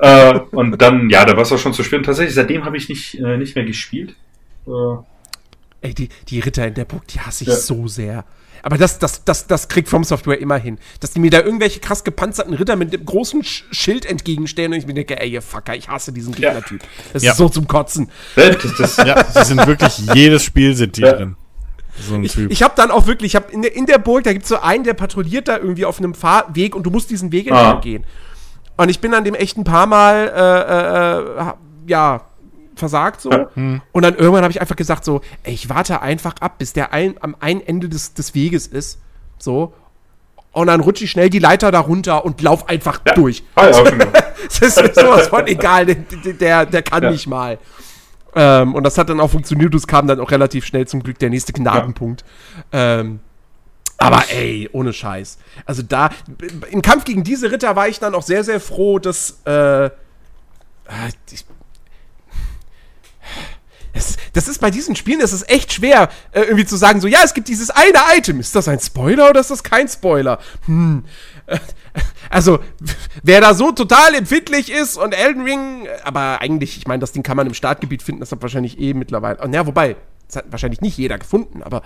äh, 0.00 0.38
und 0.52 0.80
dann, 0.82 1.08
ja, 1.10 1.24
da 1.24 1.34
war 1.36 1.42
es 1.42 1.52
auch 1.52 1.58
schon 1.58 1.72
zu 1.72 1.82
spät. 1.84 1.98
Und 2.00 2.04
tatsächlich, 2.06 2.34
seitdem 2.34 2.64
habe 2.64 2.76
ich 2.76 2.88
nicht, 2.88 3.14
äh, 3.20 3.36
nicht 3.36 3.54
mehr 3.54 3.64
gespielt. 3.64 4.14
Äh, 4.66 4.70
ey, 5.82 5.94
die, 5.94 6.08
die 6.28 6.40
Ritter 6.40 6.66
in 6.66 6.74
der 6.74 6.84
Burg, 6.86 7.06
die 7.08 7.20
hasse 7.20 7.44
ich 7.44 7.50
Ja. 7.50 7.56
so 7.56 7.86
sehr. 7.86 8.24
Aber 8.62 8.76
das, 8.78 8.98
das, 8.98 9.24
das, 9.24 9.46
das 9.46 9.68
kriegt 9.68 9.88
From 9.88 10.04
Software 10.04 10.38
immer 10.40 10.56
hin. 10.58 10.78
Dass 11.00 11.12
die 11.12 11.20
mir 11.20 11.30
da 11.30 11.40
irgendwelche 11.40 11.80
krass 11.80 12.04
gepanzerten 12.04 12.54
Ritter 12.54 12.76
mit 12.76 12.92
dem 12.92 13.04
großen 13.04 13.42
Sch 13.44 13.64
Schild 13.70 14.04
entgegenstellen 14.06 14.72
und 14.72 14.78
ich 14.78 14.86
mir 14.86 14.94
denke, 14.94 15.18
ey, 15.20 15.30
ihr 15.30 15.42
Fucker, 15.42 15.74
ich 15.74 15.88
hasse 15.88 16.12
diesen 16.12 16.32
Ja. 16.34 16.50
Gegnertyp. 16.50 16.80
Das 17.12 17.22
Ja. 17.22 17.32
ist 17.32 17.38
so 17.38 17.48
zum 17.48 17.66
Kotzen. 17.66 18.10
das, 18.36 18.56
das, 18.78 18.96
Ja, 18.98 19.24
sie 19.24 19.44
sind 19.44 19.66
wirklich, 19.66 19.98
jedes 20.14 20.42
Spiel 20.44 20.74
sind 20.74 20.96
die 20.96 21.02
Ja. 21.02 21.12
drin. 21.12 21.36
So 22.08 22.14
ein 22.14 22.24
Ich, 22.24 22.32
Typ. 22.32 22.50
ich 22.50 22.62
habe 22.62 22.72
dann 22.76 22.90
auch 22.90 23.06
wirklich, 23.06 23.32
ich 23.32 23.36
habe 23.36 23.52
in 23.52 23.62
der, 23.62 23.74
in 23.76 23.84
der 23.86 23.98
Burg, 23.98 24.24
da 24.24 24.32
gibt 24.32 24.44
es 24.44 24.48
so 24.48 24.60
einen, 24.60 24.84
der 24.84 24.94
patrouilliert 24.94 25.48
da 25.48 25.58
irgendwie 25.58 25.84
auf 25.84 25.98
einem 25.98 26.14
Fahrweg 26.14 26.74
und 26.74 26.84
du 26.84 26.90
musst 26.90 27.10
diesen 27.10 27.30
Weg 27.32 27.46
entlang 27.48 27.76
Ah. 27.76 27.80
gehen. 27.80 28.04
Und 28.76 28.88
ich 28.88 29.00
bin 29.00 29.12
an 29.12 29.24
dem 29.24 29.34
echt 29.34 29.58
ein 29.58 29.64
paar 29.64 29.86
Mal, 29.86 30.28
äh, 30.34 31.40
äh, 31.40 31.48
äh, 31.48 31.52
ja, 31.88 32.22
versagt 32.74 33.20
so. 33.20 33.30
Ja. 33.30 33.48
Und 33.92 34.02
dann 34.02 34.14
irgendwann 34.14 34.42
habe 34.42 34.52
ich 34.52 34.60
einfach 34.60 34.76
gesagt 34.76 35.04
so, 35.04 35.20
ey, 35.42 35.52
ich 35.54 35.68
warte 35.68 36.00
einfach 36.02 36.34
ab, 36.40 36.58
bis 36.58 36.72
der 36.72 36.92
ein, 36.92 37.14
am 37.20 37.36
einen 37.40 37.60
Ende 37.60 37.88
des, 37.88 38.14
des 38.14 38.34
Weges 38.34 38.66
ist. 38.66 38.98
So. 39.38 39.74
Und 40.52 40.66
dann 40.66 40.80
rutsche 40.80 41.04
ich 41.04 41.10
schnell 41.10 41.30
die 41.30 41.38
Leiter 41.38 41.70
da 41.70 41.80
runter 41.80 42.24
und 42.24 42.42
lauf 42.42 42.68
einfach 42.68 43.00
ja. 43.06 43.14
durch. 43.14 43.44
Ah, 43.54 43.68
ja, 43.68 43.82
gemacht. 43.82 44.08
Das 44.42 44.62
ist 44.62 44.82
mir 44.82 44.92
sowas 44.94 45.28
von 45.28 45.46
egal, 45.46 45.84
der, 45.84 45.96
der, 45.96 46.66
der 46.66 46.82
kann 46.82 47.02
Ja. 47.02 47.10
nicht 47.10 47.26
mal. 47.26 47.58
Ähm, 48.34 48.74
und 48.74 48.84
das 48.84 48.96
hat 48.96 49.10
dann 49.10 49.20
auch 49.20 49.30
funktioniert, 49.30 49.74
es 49.74 49.86
kam 49.86 50.06
dann 50.06 50.18
auch 50.18 50.30
relativ 50.30 50.64
schnell 50.64 50.86
zum 50.86 51.02
Glück 51.02 51.18
der 51.18 51.30
nächste 51.30 51.52
Gnadenpunkt. 51.52 52.24
Ähm, 52.72 53.20
aber 53.98 54.24
ey, 54.30 54.68
ohne 54.72 54.94
Scheiß. 54.94 55.38
Also 55.66 55.82
da, 55.82 56.08
im 56.70 56.80
Kampf 56.80 57.04
gegen 57.04 57.22
diese 57.22 57.52
Ritter 57.52 57.76
war 57.76 57.86
ich 57.86 57.98
dann 57.98 58.14
auch 58.14 58.22
sehr, 58.22 58.44
sehr 58.44 58.58
froh, 58.58 58.98
dass, 58.98 59.40
äh, 59.44 59.86
äh, 59.86 59.90
ich, 61.30 61.44
das, 64.32 64.48
ist 64.48 64.60
bei 64.60 64.70
diesen 64.70 64.96
Spielen, 64.96 65.20
das 65.20 65.32
ist 65.32 65.48
echt 65.50 65.72
schwer, 65.72 66.08
äh, 66.32 66.42
irgendwie 66.42 66.66
zu 66.66 66.76
sagen, 66.76 67.00
so, 67.00 67.08
ja, 67.08 67.20
es 67.24 67.34
gibt 67.34 67.48
dieses 67.48 67.70
eine 67.70 67.98
Item. 68.16 68.40
Ist 68.40 68.54
das 68.54 68.68
ein 68.68 68.80
Spoiler 68.80 69.30
oder 69.30 69.40
ist 69.40 69.50
das 69.50 69.62
kein 69.62 69.88
Spoiler? 69.88 70.38
Hm. 70.66 71.04
Also, 72.28 72.60
wer 73.24 73.40
da 73.40 73.54
so 73.54 73.72
total 73.72 74.14
empfindlich 74.14 74.70
ist 74.70 74.96
und 74.96 75.12
Elden 75.12 75.42
Ring, 75.42 75.88
aber 76.04 76.40
eigentlich, 76.40 76.78
ich 76.78 76.86
meine, 76.86 77.00
das 77.00 77.10
Ding 77.10 77.24
kann 77.24 77.36
man 77.36 77.48
im 77.48 77.54
Startgebiet 77.54 78.04
finden, 78.04 78.20
das 78.20 78.30
hat 78.30 78.40
wahrscheinlich 78.40 78.78
eh 78.78 78.94
mittlerweile. 78.94 79.38
Und 79.38 79.52
ja, 79.52 79.66
wobei, 79.66 79.96
das 80.28 80.36
hat 80.36 80.44
wahrscheinlich 80.50 80.80
nicht 80.80 80.96
jeder 80.96 81.18
gefunden, 81.18 81.64
aber. 81.64 81.82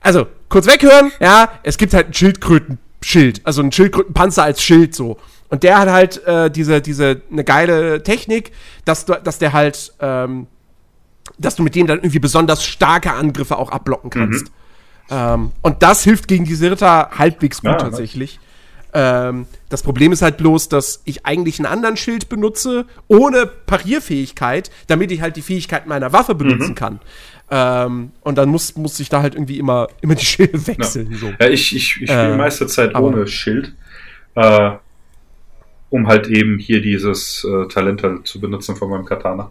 Also, 0.00 0.26
kurz 0.50 0.66
weghören, 0.66 1.12
ja, 1.18 1.48
es 1.62 1.78
gibt 1.78 1.94
halt 1.94 2.08
ein 2.08 2.12
Schildkrötenschild, 2.12 3.40
also 3.44 3.62
ein 3.62 3.72
Schildkrötenpanzer 3.72 4.42
als 4.42 4.62
Schild 4.62 4.94
so. 4.94 5.16
Und 5.48 5.62
der 5.62 5.78
hat 5.78 5.88
halt 5.88 6.26
äh, 6.26 6.50
diese, 6.50 6.82
diese, 6.82 7.22
eine 7.30 7.44
geile 7.44 8.02
Technik, 8.02 8.52
dass, 8.84 9.06
dass 9.06 9.38
der 9.38 9.54
halt, 9.54 9.94
ähm, 10.00 10.46
dass 11.38 11.56
du 11.56 11.62
mit 11.62 11.74
dem 11.74 11.86
dann 11.86 11.98
irgendwie 11.98 12.18
besonders 12.18 12.64
starke 12.64 13.12
Angriffe 13.12 13.58
auch 13.58 13.70
abblocken 13.70 14.10
kannst. 14.10 14.46
Ähm, 15.10 15.52
und 15.62 15.82
das 15.82 16.04
hilft 16.04 16.28
gegen 16.28 16.44
diese 16.44 16.70
Ritter 16.70 17.10
halbwegs 17.18 17.60
gut 17.60 17.70
Ah, 17.72 17.76
tatsächlich. 17.76 18.40
Ähm, 18.96 19.46
das 19.68 19.82
Problem 19.82 20.12
ist 20.12 20.22
halt 20.22 20.36
bloß, 20.36 20.68
dass 20.68 21.02
ich 21.04 21.26
eigentlich 21.26 21.58
einen 21.58 21.66
anderen 21.66 21.96
Schild 21.96 22.28
benutze, 22.28 22.86
ohne 23.08 23.46
Parierfähigkeit, 23.46 24.70
damit 24.86 25.10
ich 25.10 25.20
halt 25.20 25.36
die 25.36 25.42
Fähigkeit 25.42 25.86
meiner 25.86 26.12
Waffe 26.12 26.34
benutzen 26.34 26.74
kann. 26.74 27.00
Ähm, 27.50 28.12
und 28.20 28.38
dann 28.38 28.48
muss, 28.48 28.76
muss 28.76 28.98
ich 29.00 29.08
da 29.08 29.20
halt 29.20 29.34
irgendwie 29.34 29.58
immer, 29.58 29.88
immer 30.00 30.14
die 30.14 30.24
Schilde 30.24 30.66
wechseln. 30.66 31.14
So. 31.20 31.32
Ja, 31.38 31.48
ich, 31.48 31.74
ich, 31.74 32.00
ich 32.02 32.10
spiele 32.10 32.34
Äh, 32.34 32.36
meiste 32.36 32.66
Zeit 32.68 32.94
ohne 32.94 33.26
Schild. 33.26 33.74
Äh, 34.36 34.70
um 35.90 36.06
halt 36.06 36.28
eben 36.28 36.58
hier 36.58 36.80
dieses 36.80 37.44
äh, 37.44 37.68
Talent 37.68 38.02
halt 38.02 38.26
zu 38.26 38.40
benutzen 38.40 38.76
von 38.76 38.90
meinem 38.90 39.04
Katana. 39.04 39.50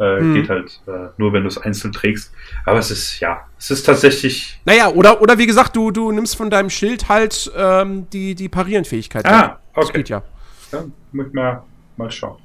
Äh, 0.00 0.20
Hm. 0.20 0.34
Geht 0.34 0.48
halt 0.48 0.80
äh, 0.86 1.08
nur, 1.16 1.32
wenn 1.32 1.42
du 1.42 1.48
es 1.48 1.58
einzeln 1.58 1.92
trägst. 1.92 2.30
Aber 2.64 2.78
es 2.78 2.90
ist, 2.90 3.18
ja, 3.20 3.46
es 3.58 3.70
ist 3.70 3.84
tatsächlich. 3.84 4.60
Naja, 4.64 4.88
oder, 4.88 5.20
oder 5.20 5.38
wie 5.38 5.46
gesagt, 5.46 5.74
du, 5.74 5.90
du 5.90 6.12
nimmst 6.12 6.36
von 6.36 6.50
deinem 6.50 6.70
Schild 6.70 7.08
halt 7.08 7.50
ähm, 7.56 8.08
die, 8.10 8.34
die 8.36 8.48
Parierenfähigkeit. 8.48 9.26
Ah, 9.26 9.58
Das 9.74 9.86
okay. 9.86 9.98
geht 9.98 10.08
ja. 10.08 10.22
Ja, 10.72 10.84
muss 11.12 11.26
ich 11.26 11.32
mal, 11.32 11.62
mal 11.96 12.10
schauen. 12.10 12.36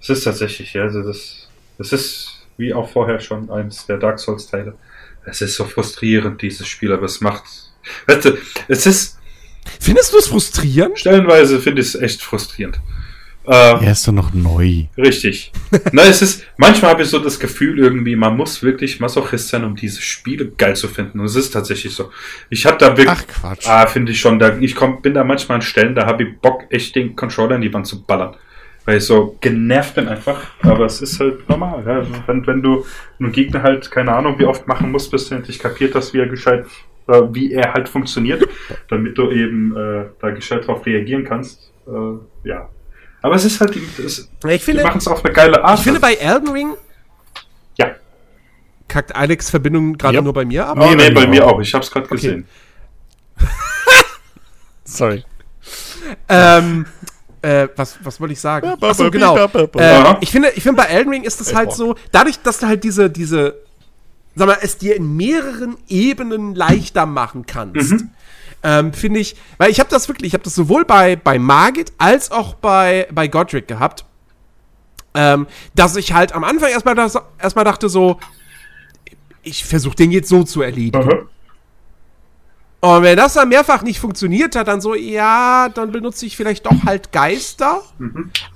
Es 0.00 0.08
ist 0.10 0.24
tatsächlich, 0.24 0.72
ja, 0.72 0.82
also 0.82 1.02
das, 1.02 1.48
das 1.78 1.92
ist 1.92 2.46
wie 2.56 2.74
auch 2.74 2.88
vorher 2.90 3.20
schon 3.20 3.48
eins 3.50 3.86
der 3.86 3.98
Dark 3.98 4.18
Souls 4.18 4.48
Teile. 4.48 4.74
Es 5.24 5.40
ist 5.40 5.54
so 5.54 5.64
frustrierend, 5.64 6.42
dieses 6.42 6.66
Spiel, 6.66 6.92
aber 6.92 7.04
es 7.04 7.20
macht, 7.20 7.44
weißt 8.08 8.24
du, 8.24 8.38
es 8.66 8.86
ist, 8.86 9.18
Findest 9.78 10.12
du 10.12 10.18
es 10.18 10.26
frustrierend? 10.26 10.98
stellenweise 10.98 11.60
finde 11.60 11.80
ich 11.82 11.88
es 11.88 11.94
echt 11.94 12.22
frustrierend. 12.22 12.80
Äh, 13.46 13.84
Er 13.84 13.92
ist 13.92 14.06
doch 14.06 14.12
noch 14.12 14.32
neu. 14.32 14.84
Richtig. 14.96 15.50
Na, 15.92 16.02
es 16.02 16.22
ist, 16.22 16.46
manchmal 16.56 16.92
habe 16.92 17.02
ich 17.02 17.08
so 17.08 17.18
das 17.18 17.40
Gefühl 17.40 17.78
irgendwie, 17.78 18.14
man 18.14 18.36
muss 18.36 18.62
wirklich 18.62 19.00
Masochist 19.00 19.48
sein, 19.48 19.64
um 19.64 19.74
diese 19.74 20.00
Spiele 20.00 20.46
geil 20.48 20.76
zu 20.76 20.86
finden. 20.88 21.18
Und 21.20 21.26
es 21.26 21.34
ist 21.36 21.50
tatsächlich 21.50 21.94
so. 21.94 22.10
Ich 22.50 22.66
habe 22.66 22.78
da 22.78 22.96
wirklich, 22.96 23.08
Ach 23.08 23.26
Quatsch. 23.26 23.68
ah, 23.68 23.86
finde 23.86 24.12
ich 24.12 24.20
schon, 24.20 24.38
da, 24.38 24.56
ich 24.60 24.74
komm, 24.76 25.02
bin 25.02 25.14
da 25.14 25.24
manchmal 25.24 25.56
an 25.56 25.62
Stellen, 25.62 25.94
da 25.94 26.06
habe 26.06 26.22
ich 26.22 26.38
Bock, 26.40 26.64
echt 26.70 26.94
den 26.94 27.16
Controller 27.16 27.56
in 27.56 27.62
die 27.62 27.72
Wand 27.74 27.86
zu 27.86 28.04
ballern. 28.04 28.36
Weil 28.84 28.96
ich 28.98 29.04
so 29.04 29.36
genervt 29.40 29.94
bin 29.94 30.08
einfach. 30.08 30.40
Aber 30.62 30.86
es 30.86 31.00
ist 31.02 31.18
halt 31.20 31.48
normal. 31.48 31.84
Ja. 31.86 31.98
Also 31.98 32.10
Wenn, 32.26 32.46
wenn 32.46 32.62
du 32.62 32.84
einen 33.20 33.30
Gegner 33.32 33.62
halt, 33.62 33.90
keine 33.90 34.12
Ahnung, 34.12 34.38
wie 34.38 34.44
oft 34.44 34.66
machen 34.66 34.90
musst, 34.90 35.10
bis 35.10 35.28
du 35.28 35.36
endlich 35.36 35.58
kapiert 35.60 35.94
hast, 35.94 36.12
wie 36.14 36.18
er 36.18 36.26
gescheit, 36.26 36.66
äh, 37.08 37.22
wie 37.32 37.52
er 37.52 37.74
halt 37.74 37.88
funktioniert, 37.88 38.44
damit 38.88 39.16
du 39.18 39.30
eben 39.30 39.76
äh, 39.76 40.04
da 40.20 40.30
gescheit 40.30 40.66
drauf 40.66 40.84
reagieren 40.84 41.24
kannst. 41.24 41.72
Äh, 41.86 42.48
ja. 42.48 42.68
Aber 43.22 43.34
es 43.36 43.44
ist 43.44 43.60
halt, 43.60 43.74
die- 43.74 43.86
es, 44.04 44.18
Ich 44.18 44.28
die 44.42 44.58
finde, 44.58 44.82
machen 44.82 44.98
es 44.98 45.06
auf 45.08 45.24
eine 45.24 45.32
geile 45.32 45.62
Art. 45.64 45.78
ich 45.78 45.84
finde 45.84 46.00
bei 46.00 46.14
Elden 46.14 46.48
Ring 46.48 46.74
ja. 47.78 47.92
kackt 48.88 49.14
Alex 49.14 49.48
Verbindung 49.50 49.96
gerade 49.96 50.16
Ja. 50.16 50.22
nur 50.22 50.32
bei 50.32 50.44
mir 50.44 50.66
ab. 50.66 50.76
Nee, 50.76 50.94
nee, 50.96 51.10
bei 51.10 51.22
bei 51.22 51.26
mir 51.28 51.46
auch. 51.46 51.60
Ich 51.60 51.72
habe 51.72 51.84
es 51.84 51.90
gerade 51.90 52.08
gesehen. 52.08 52.46
Sorry. 54.84 55.24
Ähm, 56.28 56.86
äh, 57.40 57.68
was, 57.76 57.96
was 58.02 58.20
wollte 58.20 58.32
ich 58.32 58.40
sagen? 58.40 58.74
Achso, 58.80 59.10
genau. 59.10 59.36
Äh, 59.36 60.16
ich 60.20 60.30
finde, 60.30 60.50
ich 60.54 60.62
finde 60.62 60.82
bei 60.82 60.88
Elden 60.88 61.10
Ring 61.10 61.22
ist 61.22 61.40
es 61.40 61.54
halt 61.54 61.72
so, 61.72 61.94
dadurch, 62.10 62.38
dass 62.40 62.58
du 62.58 62.66
halt 62.66 62.84
diese, 62.84 63.08
diese, 63.08 63.56
sag 64.34 64.46
mal, 64.48 64.58
es 64.60 64.78
dir 64.78 64.96
in 64.96 65.16
mehreren 65.16 65.76
Ebenen 65.88 66.54
leichter 66.54 67.06
machen 67.06 67.46
kannst. 67.46 68.04
Ähm, 68.62 68.92
finde 68.92 69.20
ich, 69.20 69.36
weil 69.58 69.70
ich 69.70 69.80
habe 69.80 69.90
das 69.90 70.08
wirklich, 70.08 70.28
ich 70.28 70.34
habe 70.34 70.44
das 70.44 70.54
sowohl 70.54 70.84
bei, 70.84 71.16
bei 71.16 71.38
Margit 71.38 71.92
als 71.98 72.30
auch 72.30 72.54
bei, 72.54 73.08
bei 73.12 73.26
Godric 73.26 73.66
gehabt, 73.66 74.04
ähm, 75.14 75.46
dass 75.74 75.96
ich 75.96 76.12
halt 76.12 76.32
am 76.32 76.44
Anfang 76.44 76.70
erstmal, 76.70 76.96
erstmal 76.96 77.64
dachte 77.64 77.88
so, 77.88 78.20
ich 79.42 79.64
versuche 79.64 79.96
den 79.96 80.12
jetzt 80.12 80.28
so 80.28 80.44
zu 80.44 80.62
erledigen. 80.62 81.10
Aha. 81.10 81.26
Und 82.84 83.04
wenn 83.04 83.16
das 83.16 83.34
dann 83.34 83.48
mehrfach 83.48 83.82
nicht 83.82 84.00
funktioniert 84.00 84.56
hat, 84.56 84.66
dann 84.66 84.80
so, 84.80 84.96
ja, 84.96 85.68
dann 85.68 85.92
benutze 85.92 86.26
ich 86.26 86.36
vielleicht 86.36 86.66
doch 86.66 86.84
halt 86.84 87.12
Geister. 87.12 87.80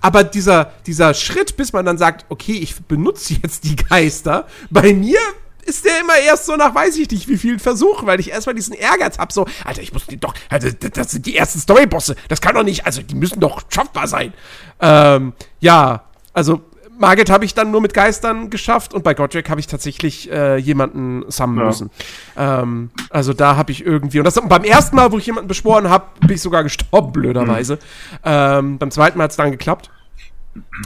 Aber 0.01 0.25
dieser, 0.25 0.73
dieser 0.85 1.15
Schritt, 1.15 1.57
bis 1.57 1.73
man 1.73 1.87
dann 1.87 1.97
sagt, 1.97 2.27
okay, 2.29 2.59
ich 2.61 2.75
benutze 2.87 3.35
jetzt 3.41 3.63
die 3.63 3.77
Geister, 3.77 4.49
bei 4.69 4.93
mir 4.93 5.21
ist 5.67 5.85
der 5.85 6.01
immer 6.01 6.17
erst 6.19 6.47
so 6.47 6.57
nach 6.57 6.75
weiß 6.75 6.97
ich 6.99 7.11
nicht 7.11 7.29
wie 7.29 7.37
vielen 7.37 7.59
Versuchen, 7.59 8.07
weil 8.07 8.21
ich 8.21 8.31
erstmal 8.31 8.55
diesen 8.55 8.75
Ehrgeiz 8.75 9.19
hab, 9.19 9.33
so, 9.33 9.47
Alter, 9.65 9.83
ich 9.83 9.93
muss 9.93 10.07
die 10.07 10.17
doch, 10.19 10.35
also, 10.49 10.69
das- 10.71 11.11
sind 11.11 11.27
die 11.27 11.37
ersten 11.37 11.59
Storybosse, 11.61 12.17
das 12.29 12.41
kann 12.41 12.55
doch 12.55 12.63
nicht, 12.65 12.87
also 12.87 13.03
die 13.03 13.15
müssen 13.15 13.41
doch 13.41 13.63
schaffbar 13.69 14.07
sein. 14.09 14.33
Ähm, 14.81 15.33
ja, 15.61 16.05
also 16.33 16.63
Margit 16.99 17.29
habe 17.29 17.45
ich 17.45 17.53
dann 17.53 17.71
nur 17.71 17.83
mit 17.83 17.93
Geistern 17.93 18.49
geschafft 18.49 18.95
und 18.95 19.05
bei 19.05 19.13
Godric 19.13 19.51
habe 19.51 19.61
ich 19.61 19.67
tatsächlich 19.67 20.31
äh, 20.33 20.57
jemanden 20.57 21.31
summonen 21.31 21.61
Ja. 21.61 21.67
müssen. 21.67 21.91
Ähm, 22.39 22.91
also 23.11 23.35
da 23.35 23.57
habe 23.57 23.71
ich 23.73 23.85
irgendwie, 23.85 24.19
und 24.19 24.25
das 24.25 24.35
beim 24.43 24.65
ersten 24.65 24.97
Mal, 24.97 25.13
wo 25.13 25.19
ich 25.19 25.27
jemanden 25.27 25.49
beschworen 25.49 25.91
habe, 25.91 26.07
bin 26.21 26.31
ich 26.37 26.41
sogar 26.41 26.63
gestorben, 26.63 27.13
blöderweise. 27.13 27.79
Ähm, 28.25 28.79
beim 28.79 28.91
zweiten 28.91 29.19
Mal 29.19 29.25
hat 29.25 29.33
es 29.33 29.37
dann 29.37 29.51
geklappt. 29.51 29.91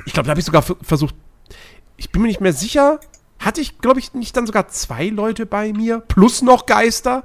Ich 0.05 0.13
glaube, 0.13 0.27
da 0.27 0.31
habe 0.31 0.41
ich 0.41 0.47
sogar 0.47 0.63
versucht, 0.83 1.15
ich 1.97 2.11
bin 2.11 2.23
mir 2.23 2.29
nicht 2.29 2.41
mehr 2.41 2.53
sicher, 2.55 2.99
hatte 3.41 3.61
ich, 3.61 3.79
glaube 3.79 3.99
ich, 4.01 4.15
nicht 4.15 4.37
dann 4.37 4.47
sogar 4.47 4.69
zwei 4.69 5.07
Leute 5.09 5.47
bei 5.47 5.73
mir, 5.73 6.01
plus 6.01 6.43
noch 6.43 6.67
Geister? 6.67 7.25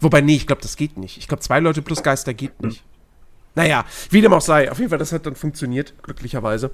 Wobei, 0.00 0.20
nee, 0.22 0.36
ich 0.36 0.46
glaube, 0.46 0.62
das 0.62 0.76
geht 0.76 0.96
nicht. 0.96 1.18
Ich 1.18 1.28
glaube, 1.28 1.42
zwei 1.42 1.60
Leute 1.60 1.82
plus 1.82 2.02
Geister 2.02 2.32
geht 2.34 2.60
nicht. 2.62 2.82
Naja, 3.54 3.84
wie 4.10 4.20
dem 4.20 4.32
auch 4.32 4.40
sei. 4.40 4.70
Auf 4.70 4.78
jeden 4.78 4.88
Fall, 4.90 4.98
das 4.98 5.12
hat 5.12 5.26
dann 5.26 5.34
funktioniert, 5.36 5.94
glücklicherweise. 6.02 6.70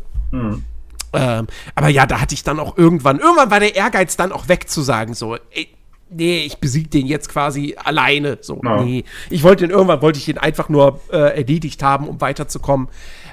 Ähm, 1.12 1.46
aber 1.74 1.88
ja, 1.88 2.06
da 2.06 2.20
hatte 2.20 2.34
ich 2.34 2.42
dann 2.44 2.60
auch 2.60 2.76
irgendwann, 2.76 3.18
irgendwann 3.18 3.50
war 3.50 3.60
der 3.60 3.74
Ehrgeiz 3.74 4.16
dann 4.16 4.30
auch 4.32 4.48
weg 4.48 4.68
zu 4.68 4.82
sagen, 4.82 5.14
so, 5.14 5.36
ey, 5.50 5.68
nee, 6.10 6.40
ich 6.40 6.58
besiege 6.58 6.88
den 6.88 7.06
jetzt 7.06 7.28
quasi 7.28 7.76
alleine. 7.82 8.38
So, 8.42 8.60
Ja. 8.62 8.82
nee. 8.82 9.04
Ich 9.30 9.42
wollte 9.42 9.66
den 9.66 9.70
irgendwann, 9.70 10.02
wollte 10.02 10.18
ich 10.18 10.26
den 10.26 10.38
einfach 10.38 10.68
nur 10.68 11.00
äh, 11.10 11.16
erledigt 11.38 11.82
haben, 11.82 12.06
um 12.08 12.20
weiterzukommen. 12.20 12.88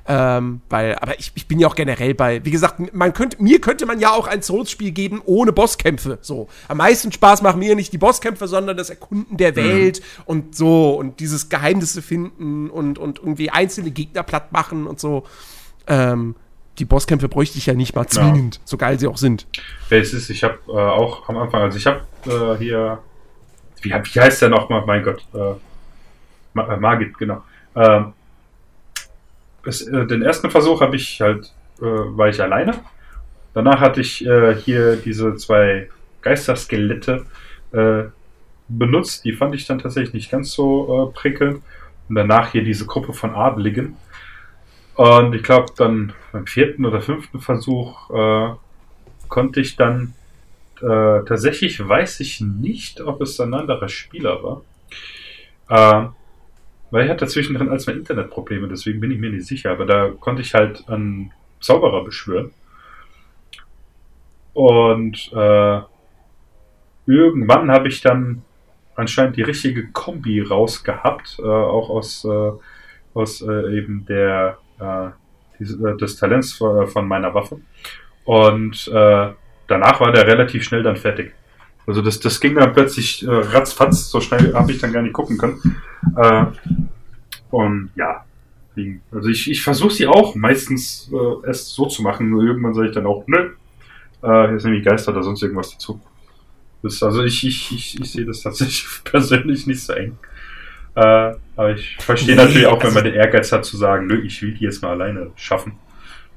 Ähm, 0.06 0.62
weil, 0.70 0.96
aber 0.96 1.18
ich, 1.18 1.32
ich 1.34 1.48
bin 1.48 1.60
ja 1.60 1.68
auch 1.68 1.76
generell 1.76 2.14
bei, 2.14 2.44
wie 2.44 2.52
gesagt, 2.52 2.94
man 2.94 3.14
könnte, 3.14 3.42
mir 3.42 3.62
könnte 3.62 3.86
man 3.86 4.00
ja 4.00 4.12
auch 4.12 4.28
ein 4.28 4.42
Souls-Spiel 4.42 4.92
geben 4.92 5.22
ohne 5.24 5.54
Bosskämpfe. 5.54 6.18
So. 6.22 6.50
Am 6.68 6.78
meisten 6.78 7.12
Spaß 7.12 7.42
machen 7.42 7.60
mir 7.60 7.76
nicht 7.76 7.94
die 7.94 7.98
Bosskämpfe, 7.98 8.48
sondern 8.48 8.76
das 8.76 8.90
Erkunden 8.90 9.38
der 9.38 9.56
Welt 9.56 10.02
und 10.26 10.56
so 10.56 10.96
und 10.96 11.22
dieses 11.22 11.48
Geheimnisse 11.48 12.02
finden 12.02 12.70
und, 12.70 13.00
und 13.00 13.20
irgendwie 13.20 13.50
einzelne 13.50 13.92
Gegner 13.92 14.24
platt 14.24 14.52
machen 14.52 14.88
und 14.88 15.00
so. 15.00 15.24
Ähm, 15.88 16.36
die 16.80 16.86
Bosskämpfe 16.86 17.30
bräuchte 17.30 17.58
ich 17.58 17.68
ja 17.68 17.74
nicht 17.74 17.96
mal 17.96 18.08
zwingend, 18.08 18.60
so 18.66 18.78
geil 18.78 19.00
sie 19.00 19.08
auch 19.08 19.18
sind. 19.18 19.48
Ja, 19.90 19.98
es 19.98 20.14
ist, 20.14 20.30
ich 20.30 20.44
habe 20.44 20.58
äh, 20.68 20.72
auch 20.72 21.30
am 21.30 21.38
Anfang, 21.38 21.62
also 21.62 21.78
ich 21.78 21.86
habe 21.86 22.02
äh, 22.26 22.58
hier, 22.58 23.00
wie, 23.82 23.92
wie 23.92 24.20
heißt 24.20 24.42
der 24.42 24.50
nochmal? 24.50 24.84
Mein 24.86 25.04
Gott, 25.04 25.24
äh, 25.34 26.60
äh, 26.60 26.78
Margit, 26.78 27.18
genau. 27.18 27.44
Ähm, 27.76 28.14
es, 29.66 29.82
äh, 29.88 30.06
den 30.06 30.22
ersten 30.22 30.50
Versuch 30.50 30.82
habe 30.82 30.96
ich 30.96 31.22
halt, 31.22 31.54
äh, 31.80 31.84
war 31.86 32.30
ich 32.30 32.42
alleine. 32.42 32.74
Danach 33.54 33.80
hatte 33.80 34.02
ich 34.02 34.26
äh, 34.26 34.56
hier 34.56 34.96
diese 34.96 35.36
zwei 35.36 35.90
Geisterskelette 36.22 37.26
äh, 37.72 38.04
benutzt. 38.68 39.26
Die 39.26 39.34
fand 39.34 39.54
ich 39.56 39.66
dann 39.66 39.80
tatsächlich 39.80 40.14
nicht 40.14 40.32
ganz 40.32 40.52
so 40.52 41.10
äh, 41.10 41.14
prickelnd. 41.14 41.62
Und 42.10 42.16
danach 42.16 42.52
hier 42.52 42.64
diese 42.64 42.86
Gruppe 42.86 43.14
von 43.14 43.36
Adligen. 43.36 43.96
Und 44.96 45.34
ich 45.34 45.44
glaube, 45.44 45.74
dann 45.78 46.14
beim 46.32 46.46
vierten 46.46 46.86
oder 46.86 47.02
fünften 47.02 47.40
Versuch 47.40 48.10
äh, 48.12 48.54
konnte 49.28 49.62
ich 49.62 49.76
dann 49.76 50.14
tatsächlich 50.86 51.88
weiß 51.88 52.20
ich 52.20 52.42
nicht, 52.42 53.00
ob 53.00 53.22
es 53.22 53.40
ein 53.40 53.54
anderer 53.54 53.88
Spieler 53.88 54.44
war. 54.44 56.14
Äh, 56.94 56.98
weil 56.98 57.06
ich 57.06 57.10
hatte 57.10 57.28
zwischendrin 57.28 57.70
als 57.70 57.88
mal 57.88 57.98
Internetprobleme, 57.98 58.68
deswegen 58.68 59.00
bin 59.00 59.12
ich 59.12 59.20
mir 59.20 59.32
nicht 59.32 59.48
sicher, 59.48 59.72
aber 59.72 59.86
da 59.86 60.12
konnte 60.20 60.42
ich 60.42 60.54
halt 60.54 60.88
einen 60.88 61.32
Zauberer 61.60 62.04
beschwören. 62.04 62.52
Und 64.54 65.32
äh, 65.34 65.82
irgendwann 67.08 67.72
habe 67.72 67.88
ich 67.88 68.02
dann 68.02 68.44
anscheinend 68.96 69.38
die 69.38 69.42
richtige 69.42 69.88
Kombi 69.92 70.42
rausgehabt, 70.42 71.40
äh, 71.40 71.44
auch 71.44 71.90
aus, 71.90 72.24
äh, 72.26 72.52
aus 73.16 73.42
äh, 73.42 73.78
eben 73.78 74.06
der 74.06 74.60
äh, 74.80 75.08
äh, 75.60 75.98
des 75.98 76.18
Talents 76.18 76.54
von, 76.54 76.88
von 76.88 77.08
meiner 77.08 77.34
Waffe. 77.34 77.60
Und 78.26 78.88
äh, 78.94 79.30
danach 79.68 80.00
war 80.00 80.12
der 80.12 80.28
relativ 80.28 80.64
schnell 80.64 80.84
dann 80.84 80.96
fertig. 80.96 81.34
Also 81.86 82.02
das, 82.02 82.20
das 82.20 82.40
ging 82.40 82.56
dann 82.56 82.74
plötzlich 82.74 83.24
äh, 83.26 83.30
ratzfatz, 83.30 84.10
so 84.10 84.22
schnell 84.22 84.54
habe 84.54 84.72
ich 84.72 84.80
dann 84.80 84.94
gar 84.94 85.02
nicht 85.02 85.14
gucken 85.14 85.38
können. 85.38 85.82
Äh, 86.16 86.46
und 87.52 87.92
ja, 87.96 88.24
also 89.12 89.30
ich, 89.30 89.52
ich 89.52 89.62
versuche 89.62 89.92
sie 89.94 90.08
auch 90.08 90.34
meistens 90.36 91.12
äh, 91.14 91.46
erst 91.48 91.70
so 91.70 91.86
zu 91.86 92.02
machen, 92.02 92.30
nur 92.30 92.44
irgendwann 92.44 92.74
sage 92.74 92.88
ich 92.88 92.96
dann 92.96 93.06
auch, 93.06 93.24
nö, 93.28 93.52
äh, 94.24 94.52
jetzt 94.54 94.64
nehme 94.64 94.78
ich 94.78 94.86
Geister 94.86 95.12
oder 95.12 95.24
sonst 95.24 95.44
irgendwas 95.44 95.72
dazu. 95.72 96.02
Das, 96.82 97.04
also 97.04 97.24
ich, 97.24 97.46
ich, 97.46 97.72
ich, 97.72 98.00
ich 98.02 98.12
sehe 98.12 98.26
das 98.26 98.42
tatsächlich 98.42 98.86
persönlich 99.04 99.68
nicht 99.68 99.82
so 99.82 99.94
eng. 99.94 100.18
Äh, 100.96 101.34
aber 101.56 101.72
ich 101.74 101.98
verstehe 102.00 102.36
Nee, 102.36 102.44
natürlich 102.44 102.66
auch, 102.68 102.78
wenn 102.80 102.86
also- 102.86 102.96
man 102.96 103.04
den 103.06 103.14
Ehrgeiz 103.14 103.52
hat 103.52 103.66
zu 103.66 103.78
sagen, 103.78 104.08
nö, 104.08 104.22
ich 104.22 104.42
will 104.42 104.54
die 104.54 104.64
jetzt 104.64 104.82
mal 104.82 104.92
alleine 104.92 105.32
schaffen. 105.36 105.74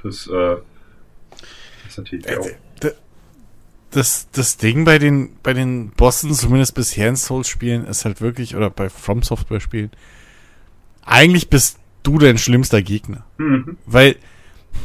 Das, 0.02 0.26
äh, 0.26 0.56
ist 1.86 1.98
natürlich 1.98 2.26
auch. 2.38 2.46
Das, 3.90 4.28
das 4.32 4.56
Ding 4.56 4.84
bei 4.84 4.98
den, 4.98 5.36
bei 5.42 5.52
den 5.52 5.90
Bossen, 5.90 6.32
zumindest 6.34 6.74
bisher 6.74 7.08
in 7.08 7.16
Souls-Spielen, 7.16 7.86
ist 7.86 8.04
halt 8.04 8.20
wirklich, 8.20 8.56
oder 8.56 8.68
bei 8.68 8.90
From 8.90 9.22
Software-Spielen, 9.22 9.90
eigentlich 11.04 11.48
bist 11.48 11.78
du 12.02 12.18
dein 12.18 12.38
schlimmster 12.38 12.82
Gegner. 12.82 13.24
Mhm. 13.38 13.78
Weil, 13.86 14.16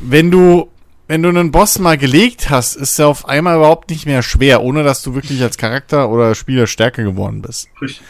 wenn 0.02 0.32
du, 0.32 0.70
wenn 1.08 1.24
du 1.24 1.30
einen 1.30 1.52
Boss 1.52 1.80
mal 1.80 1.98
gelegt 1.98 2.50
hast, 2.50 2.76
ist 2.76 3.00
er 3.00 3.08
auf 3.08 3.28
einmal 3.28 3.58
überhaupt 3.58 3.90
nicht 3.90 4.06
mehr 4.06 4.22
schwer, 4.24 4.62
ohne 4.62 4.84
dass 4.84 5.02
du 5.02 5.14
wirklich 5.14 5.42
als 5.42 5.58
Charakter 5.58 6.10
oder 6.10 6.36
Spieler 6.36 6.68
stärker 6.68 7.04
geworden 7.04 7.42
bist. 7.42 7.70
Richtig. 7.82 8.02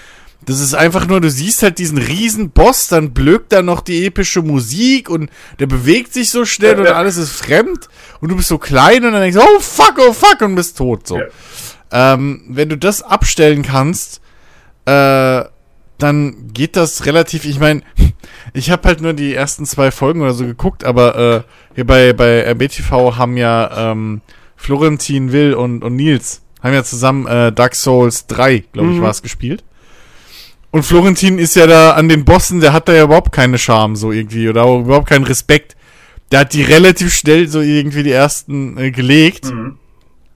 Das 0.46 0.60
ist 0.60 0.74
einfach 0.74 1.08
nur, 1.08 1.22
du 1.22 1.30
siehst 1.30 1.62
halt 1.62 1.78
diesen 1.78 2.00
riesen 2.00 2.50
Boss, 2.50 2.88
dann 2.88 3.14
blökt 3.14 3.54
da 3.54 3.62
noch 3.62 3.82
die 3.82 4.06
epische 4.06 4.42
Musik 4.42 5.10
und 5.10 5.30
der 5.60 5.68
bewegt 5.68 6.14
sich 6.14 6.30
so 6.32 6.46
schnell 6.46 6.80
und 6.80 6.88
alles 6.88 7.18
ist 7.18 7.32
fremd 7.32 7.90
und 8.22 8.30
du 8.30 8.36
bist 8.36 8.48
so 8.48 8.58
klein 8.58 9.06
und 9.06 9.12
dann 9.14 9.22
denkst 9.22 9.38
du, 9.38 9.44
oh 9.44 9.60
fuck, 9.60 10.00
oh 10.00 10.14
fuck 10.14 10.42
und 10.42 10.56
bist 10.56 10.78
tot 10.78 11.08
so. 11.08 11.20
Ja. 11.20 11.26
Ähm, 11.92 12.44
wenn 12.50 12.70
du 12.70 12.78
das 12.78 13.04
abstellen 13.04 13.62
kannst, 13.62 14.22
äh, 14.86 15.44
dann 16.00 16.52
geht 16.54 16.76
das 16.76 17.06
relativ, 17.06 17.46
ich 17.46 17.60
meine, 17.60 17.84
ich 18.54 18.72
habe 18.72 18.88
halt 18.88 19.02
nur 19.02 19.14
die 19.14 19.36
ersten 19.36 19.68
zwei 19.68 19.92
Folgen 19.92 20.22
oder 20.22 20.34
so 20.34 20.46
geguckt, 20.46 20.84
aber 20.84 21.16
äh, 21.18 21.42
hier 21.76 21.86
bei, 21.86 22.14
bei 22.14 22.44
RBTV 22.50 23.18
haben 23.18 23.38
ja 23.38 23.92
ähm, 23.92 24.22
Florentin 24.56 25.32
Will 25.32 25.54
und, 25.54 25.84
und 25.84 25.96
Nils 25.96 26.42
haben 26.64 26.74
ja 26.74 26.84
zusammen 26.84 27.28
äh, 27.28 27.52
Dark 27.52 27.76
Souls 27.76 28.26
3, 28.28 28.64
glaube 28.74 28.90
ich, 28.92 28.98
Mhm. 28.98 29.02
war 29.02 29.12
es 29.12 29.22
gespielt. 29.22 29.64
Und 30.72 30.84
Florentin 30.84 31.38
ist 31.38 31.56
ja 31.56 31.68
da 31.68 31.92
an 31.92 32.08
den 32.08 32.24
Bossen, 32.26 32.62
der 32.62 32.72
hat 32.74 32.88
da 32.88 32.94
ja 32.94 33.04
überhaupt 33.04 33.32
keine 33.34 33.58
Charme 33.58 33.96
so 33.96 34.12
irgendwie 34.12 34.48
oder 34.48 34.64
überhaupt 34.74 35.10
keinen 35.10 35.26
Respekt. 35.26 35.76
Der 36.32 36.42
hat 36.42 36.54
die 36.54 36.64
relativ 36.64 37.14
schnell 37.14 37.48
so 37.50 37.60
irgendwie 37.60 38.04
die 38.04 38.12
ersten 38.12 38.78
äh, 38.78 38.92
gelegt, 38.92 39.52
Mhm. 39.52 39.78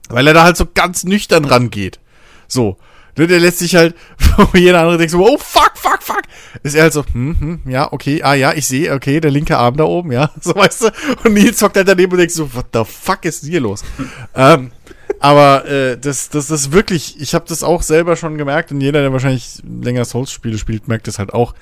weil 0.09 0.27
er 0.27 0.33
da 0.33 0.43
halt 0.43 0.57
so 0.57 0.65
ganz 0.73 1.05
nüchtern 1.05 1.45
rangeht. 1.45 1.99
So. 2.47 2.77
Ne, 3.17 3.27
Der 3.27 3.39
lässt 3.39 3.59
sich 3.59 3.77
halt, 3.77 3.95
wo 4.37 4.57
jeder 4.57 4.81
andere 4.81 4.97
denkt 4.97 5.11
so, 5.11 5.25
oh 5.25 5.37
fuck, 5.37 5.71
fuck, 5.75 6.03
fuck. 6.03 6.21
Ist 6.63 6.75
er 6.75 6.83
halt 6.83 6.91
so, 6.93 7.05
hm, 7.13 7.37
hm, 7.63 7.71
ja, 7.71 7.93
okay, 7.93 8.21
ah 8.21 8.33
ja, 8.33 8.51
ich 8.51 8.67
sehe, 8.67 8.91
okay, 8.93 9.21
der 9.21 9.31
linke 9.31 9.57
Arm 9.57 9.77
da 9.77 9.85
oben, 9.85 10.11
ja, 10.11 10.31
so 10.41 10.53
weißt 10.53 10.81
du. 10.81 10.91
Und 11.23 11.33
Nils 11.33 11.55
zockt 11.59 11.77
halt 11.77 11.87
daneben 11.87 12.11
und 12.11 12.17
denkt 12.17 12.33
so, 12.33 12.53
what 12.53 12.65
the 12.73 12.81
fuck 12.83 13.23
ist 13.23 13.45
hier 13.45 13.61
los? 13.61 13.85
ähm, 14.35 14.71
aber 15.19 15.65
äh, 15.65 15.97
das, 15.97 16.29
das 16.29 16.51
ist 16.51 16.71
wirklich, 16.71 17.19
ich 17.19 17.33
habe 17.33 17.45
das 17.47 17.63
auch 17.63 17.81
selber 17.81 18.15
schon 18.15 18.37
gemerkt 18.37 18.71
und 18.71 18.81
jeder, 18.81 19.01
der 19.01 19.13
wahrscheinlich 19.13 19.61
länger 19.63 20.05
Souls-Spiele 20.05 20.57
spielt, 20.57 20.87
merkt 20.87 21.07
das 21.07 21.19
halt 21.19 21.33
auch. 21.33 21.53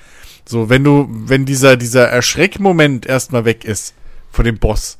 So, 0.45 0.69
wenn 0.69 0.83
du, 0.83 1.07
wenn 1.09 1.45
dieser, 1.45 1.77
dieser 1.77 2.07
Erschreckmoment 2.09 3.05
erstmal 3.05 3.45
weg 3.45 3.63
ist 3.63 3.93
von 4.31 4.43
dem 4.45 4.57
Boss 4.57 4.97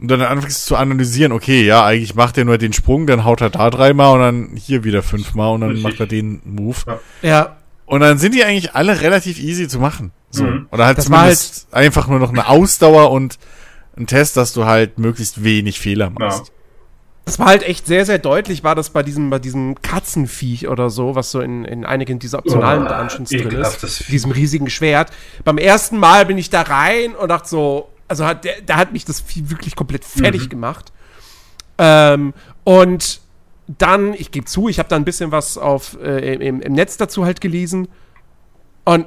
und 0.00 0.08
dann 0.08 0.20
anfängst 0.22 0.64
zu 0.64 0.76
analysieren, 0.76 1.30
okay, 1.32 1.64
ja, 1.64 1.84
eigentlich 1.84 2.14
macht 2.14 2.36
er 2.36 2.44
nur 2.44 2.58
den 2.58 2.72
Sprung, 2.72 3.06
dann 3.06 3.24
haut 3.24 3.40
er 3.40 3.50
da 3.50 3.70
dreimal 3.70 4.14
und 4.14 4.20
dann 4.20 4.56
hier 4.56 4.82
wieder 4.82 5.02
fünfmal 5.02 5.54
und 5.54 5.60
dann 5.60 5.70
Richtig. 5.70 5.84
macht 5.84 6.00
er 6.00 6.06
den 6.06 6.42
Move. 6.44 6.76
Ja, 7.22 7.56
Und 7.86 8.00
dann 8.00 8.18
sind 8.18 8.34
die 8.34 8.42
eigentlich 8.42 8.74
alle 8.74 9.00
relativ 9.00 9.38
easy 9.38 9.68
zu 9.68 9.78
machen. 9.78 10.10
So. 10.30 10.44
Mhm. 10.44 10.66
Oder 10.72 10.86
halt 10.86 10.98
Das 10.98 11.04
zumindest 11.04 11.68
einfach 11.72 12.08
nur 12.08 12.18
noch 12.18 12.30
eine 12.30 12.48
Ausdauer 12.48 13.10
und 13.12 13.38
ein 13.96 14.06
Test, 14.06 14.36
dass 14.36 14.52
du 14.52 14.64
halt 14.64 14.98
möglichst 14.98 15.44
wenig 15.44 15.78
Fehler 15.78 16.10
machst. 16.10 16.50
Das 17.24 17.38
war 17.38 17.46
halt 17.46 17.62
echt 17.62 17.86
sehr, 17.86 18.04
sehr 18.04 18.18
deutlich, 18.18 18.64
war 18.64 18.74
das 18.74 18.90
bei 18.90 19.02
diesem, 19.02 19.30
bei 19.30 19.38
diesem 19.38 19.80
Katzenviech 19.80 20.68
oder 20.68 20.90
so, 20.90 21.14
was 21.14 21.30
so 21.30 21.40
in, 21.40 21.64
in 21.64 21.84
einigen 21.86 22.18
dieser 22.18 22.38
optionalen 22.40 22.84
Oh, 22.84 22.88
Dungeons 22.88 23.30
drin 23.30 23.50
ist. 23.50 24.08
Diesem 24.08 24.32
riesigen 24.32 24.68
Schwert. 24.68 25.10
Beim 25.44 25.58
ersten 25.58 25.98
Mal 25.98 26.26
bin 26.26 26.36
ich 26.36 26.50
da 26.50 26.62
rein 26.62 27.14
und 27.14 27.28
dachte 27.28 27.48
so, 27.48 27.88
also 28.08 28.26
hat 28.26 28.44
der, 28.44 28.60
da 28.66 28.76
hat 28.76 28.92
mich 28.92 29.04
das 29.04 29.20
Vieh 29.20 29.50
wirklich 29.50 29.76
komplett 29.76 30.04
fertig 30.04 30.44
Mhm. 30.46 30.48
gemacht. 30.48 30.92
Ähm, 31.78 32.34
und 32.64 33.20
dann, 33.78 34.14
ich 34.14 34.30
gebe 34.32 34.46
zu, 34.46 34.68
ich 34.68 34.78
habe 34.78 34.88
da 34.88 34.96
ein 34.96 35.04
bisschen 35.04 35.30
was 35.30 35.56
auf, 35.56 35.96
äh, 36.02 36.34
im, 36.34 36.60
im 36.60 36.72
Netz 36.72 36.96
dazu 36.96 37.24
halt 37.24 37.40
gelesen. 37.40 37.88
Und 38.84 39.06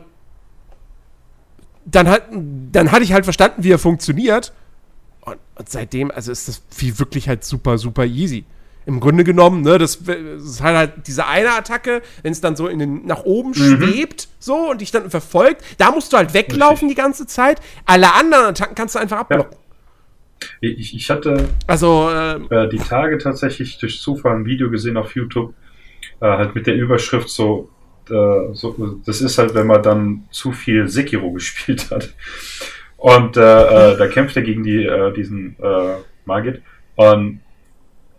dann, 1.86 2.08
hat, 2.10 2.24
dann 2.32 2.92
hatte 2.92 3.04
ich 3.04 3.14
halt 3.14 3.26
verstanden, 3.26 3.64
wie 3.64 3.72
er 3.72 3.80
funktioniert. 3.80 4.54
Und, 5.26 5.38
und 5.56 5.70
seitdem, 5.70 6.12
also 6.12 6.32
ist 6.32 6.48
das 6.48 6.62
Vieh 6.70 6.98
wirklich 7.00 7.28
halt 7.28 7.44
super, 7.44 7.78
super 7.78 8.06
easy. 8.06 8.46
Im 8.86 9.00
Grunde 9.00 9.24
genommen, 9.24 9.62
ne, 9.62 9.80
das, 9.80 9.96
ist 9.96 10.62
halt, 10.62 10.78
halt 10.78 11.08
diese 11.08 11.26
eine 11.26 11.54
Attacke, 11.54 12.04
wenn 12.22 12.32
es 12.32 12.40
dann 12.40 12.56
so 12.56 12.68
in 12.68 12.78
den, 12.78 13.06
nach 13.06 13.24
oben 13.24 13.56
schwebt, 13.56 14.28
so, 14.38 14.70
und 14.70 14.82
dich 14.82 14.92
dann 14.92 15.10
verfolgt, 15.10 15.64
da 15.80 15.90
musst 15.90 16.14
du 16.14 16.18
halt 16.18 16.36
weglaufen 16.36 16.88
die 16.88 16.96
ganze 16.96 17.26
Zeit. 17.26 17.62
Alle 17.86 18.14
anderen 18.14 18.46
Attacken 18.46 18.76
kannst 18.76 18.94
du 18.94 19.00
einfach 19.00 19.18
abblocken. 19.18 19.58
Ich, 20.62 20.94
ich 20.94 21.10
hatte 21.10 21.50
Also, 21.66 22.10
äh, 22.12 22.36
äh, 22.54 22.70
die 22.70 22.78
Tage 22.78 23.18
tatsächlich 23.18 23.80
durch 23.80 24.00
Zufall 24.00 24.36
ein 24.36 24.46
Video 24.46 24.70
gesehen 24.70 24.98
auf 24.98 25.16
YouTube, 25.16 25.56
äh, 26.22 26.26
halt 26.26 26.54
mit 26.54 26.68
der 26.68 26.76
Überschrift 26.76 27.30
so, 27.30 27.70
äh, 28.10 28.54
so, 28.54 29.00
das 29.06 29.22
ist 29.22 29.40
halt, 29.40 29.56
wenn 29.56 29.66
man 29.66 29.82
dann 29.82 30.26
zu 30.30 30.52
viel 30.52 30.88
Sekiro 30.88 31.32
gespielt 31.34 31.90
hat. 31.90 32.14
Und 33.06 33.38
äh, 33.38 33.42
äh, 33.94 33.98
da 33.98 34.08
kämpft 34.08 34.36
er 34.36 34.42
gegen 34.42 34.64
die, 34.64 34.84
äh, 34.84 35.14
diesen 35.14 35.56
äh, 35.62 35.98
Margit. 36.26 36.64
Und 36.96 37.42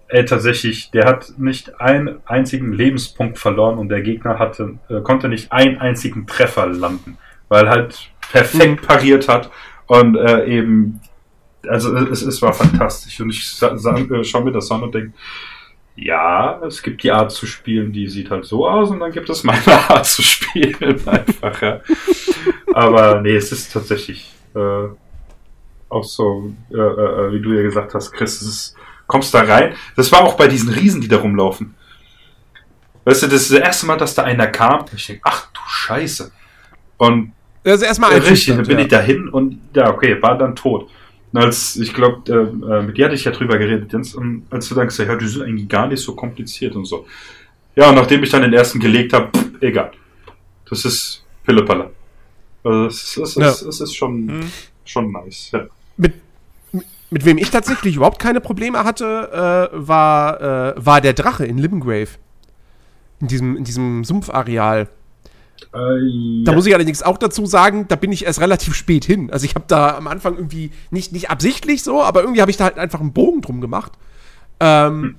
ey, 0.06 0.24
tatsächlich, 0.24 0.92
der 0.92 1.06
hat 1.06 1.32
nicht 1.38 1.80
einen 1.80 2.20
einzigen 2.24 2.72
Lebenspunkt 2.72 3.36
verloren 3.36 3.78
und 3.78 3.88
der 3.88 4.02
Gegner 4.02 4.38
hatte, 4.38 4.78
äh, 4.88 5.00
konnte 5.00 5.28
nicht 5.28 5.50
einen 5.50 5.78
einzigen 5.78 6.28
Treffer 6.28 6.68
landen, 6.68 7.18
weil 7.48 7.68
halt 7.68 8.12
perfekt 8.30 8.86
pariert 8.86 9.26
hat 9.26 9.50
und 9.88 10.14
äh, 10.14 10.44
eben 10.44 11.00
also 11.68 11.96
es, 11.96 12.22
es 12.22 12.40
war 12.40 12.52
fantastisch 12.52 13.20
und 13.20 13.30
ich 13.30 13.60
äh, 13.60 14.22
schaue 14.22 14.44
mir 14.44 14.52
das 14.52 14.70
an 14.70 14.84
und 14.84 14.94
denke, 14.94 15.14
ja, 15.96 16.60
es 16.64 16.80
gibt 16.80 17.02
die 17.02 17.10
Art 17.10 17.32
zu 17.32 17.44
spielen, 17.46 17.92
die 17.92 18.06
sieht 18.06 18.30
halt 18.30 18.44
so 18.44 18.68
aus 18.68 18.90
und 18.90 19.00
dann 19.00 19.10
gibt 19.10 19.28
es 19.30 19.42
meine 19.42 19.66
Art 19.88 20.06
zu 20.06 20.22
spielen 20.22 21.00
einfach. 21.08 21.60
Ja. 21.60 21.80
Aber 22.72 23.20
nee, 23.20 23.34
es 23.34 23.50
ist 23.50 23.72
tatsächlich 23.72 24.35
äh, 24.56 24.88
auch 25.88 26.04
so, 26.04 26.52
äh, 26.70 26.76
äh, 26.76 27.32
wie 27.32 27.40
du 27.40 27.52
ja 27.52 27.62
gesagt 27.62 27.94
hast, 27.94 28.12
Chris, 28.12 28.42
ist, 28.42 28.74
kommst 29.06 29.32
da 29.34 29.42
rein. 29.42 29.74
Das 29.94 30.10
war 30.10 30.22
auch 30.22 30.34
bei 30.34 30.48
diesen 30.48 30.70
Riesen, 30.70 31.00
die 31.00 31.08
da 31.08 31.18
rumlaufen. 31.18 31.74
Weißt 33.04 33.22
du, 33.22 33.26
das 33.28 33.42
ist 33.42 33.52
das 33.52 33.60
erste 33.60 33.86
Mal, 33.86 33.96
dass 33.96 34.14
da 34.14 34.24
einer 34.24 34.48
kam. 34.48 34.84
Ich 34.94 35.06
denke, 35.06 35.22
ach 35.24 35.46
du 35.52 35.60
Scheiße. 35.66 36.32
Und 36.96 37.32
das 37.62 37.80
ist 37.80 37.82
erstmal 37.82 38.12
ja, 38.12 38.18
richtig, 38.18 38.56
dann 38.56 38.66
bin 38.66 38.78
ja. 38.78 38.84
ich 38.84 38.90
dahin 38.90 39.28
und 39.28 39.58
ja, 39.74 39.90
okay, 39.90 40.20
war 40.22 40.38
dann 40.38 40.56
tot. 40.56 40.88
Und 41.32 41.42
als, 41.42 41.76
ich 41.76 41.92
glaube, 41.92 42.22
äh, 42.32 42.78
äh, 42.78 42.82
mit 42.82 42.96
dir 42.96 43.06
hatte 43.06 43.14
ich 43.14 43.24
ja 43.24 43.32
drüber 43.32 43.58
geredet, 43.58 43.92
Jens, 43.92 44.14
und 44.14 44.46
als 44.50 44.68
du 44.68 44.74
dann 44.74 44.86
gesagt 44.86 45.08
hast, 45.08 45.14
ja, 45.14 45.18
die 45.18 45.28
sind 45.28 45.42
eigentlich 45.42 45.68
gar 45.68 45.86
nicht 45.86 46.00
so 46.00 46.14
kompliziert 46.14 46.74
und 46.74 46.84
so. 46.84 47.06
Ja, 47.74 47.90
und 47.90 47.96
nachdem 47.96 48.22
ich 48.22 48.30
dann 48.30 48.42
den 48.42 48.54
ersten 48.54 48.80
gelegt 48.80 49.12
habe, 49.12 49.30
egal. 49.60 49.92
Das 50.68 50.84
ist 50.84 51.24
Pillepalle. 51.44 51.90
Also 52.66 52.86
es 52.86 53.16
ist, 53.16 53.16
es 53.16 53.36
ist, 53.36 53.62
es 53.62 53.80
ist 53.80 53.94
schon, 53.94 54.50
schon 54.84 55.12
nice. 55.12 55.50
Ja. 55.52 55.66
mit, 55.96 56.14
mit 57.10 57.24
wem 57.24 57.38
ich 57.38 57.50
tatsächlich 57.50 57.96
überhaupt 57.96 58.18
keine 58.18 58.40
Probleme 58.40 58.82
hatte, 58.84 59.70
äh, 59.72 59.76
war, 59.88 60.40
äh, 60.40 60.74
war 60.76 61.00
der 61.00 61.12
Drache 61.12 61.46
in 61.46 61.58
Limgrave. 61.58 62.08
In 63.20 63.28
diesem, 63.28 63.56
in 63.56 63.64
diesem 63.64 64.04
Sumpfareal. 64.04 64.80
Äh, 64.82 64.88
Da 65.72 66.50
ja. 66.50 66.52
muss 66.52 66.66
ich 66.66 66.74
allerdings 66.74 67.02
auch 67.02 67.18
dazu 67.18 67.46
sagen, 67.46 67.86
da 67.88 67.96
bin 67.96 68.12
ich 68.12 68.26
erst 68.26 68.40
relativ 68.40 68.74
spät 68.74 69.04
hin. 69.04 69.30
Also 69.30 69.46
ich 69.46 69.54
habe 69.54 69.64
da 69.68 69.96
am 69.96 70.06
Anfang 70.06 70.34
irgendwie, 70.36 70.70
nicht, 70.90 71.12
nicht 71.12 71.30
absichtlich 71.30 71.82
so, 71.82 72.02
aber 72.02 72.20
irgendwie 72.22 72.40
habe 72.40 72.50
ich 72.50 72.56
da 72.56 72.64
halt 72.64 72.78
einfach 72.78 73.00
einen 73.00 73.12
Bogen 73.12 73.40
drum 73.40 73.60
gemacht. 73.60 73.92
Ähm, 74.60 75.16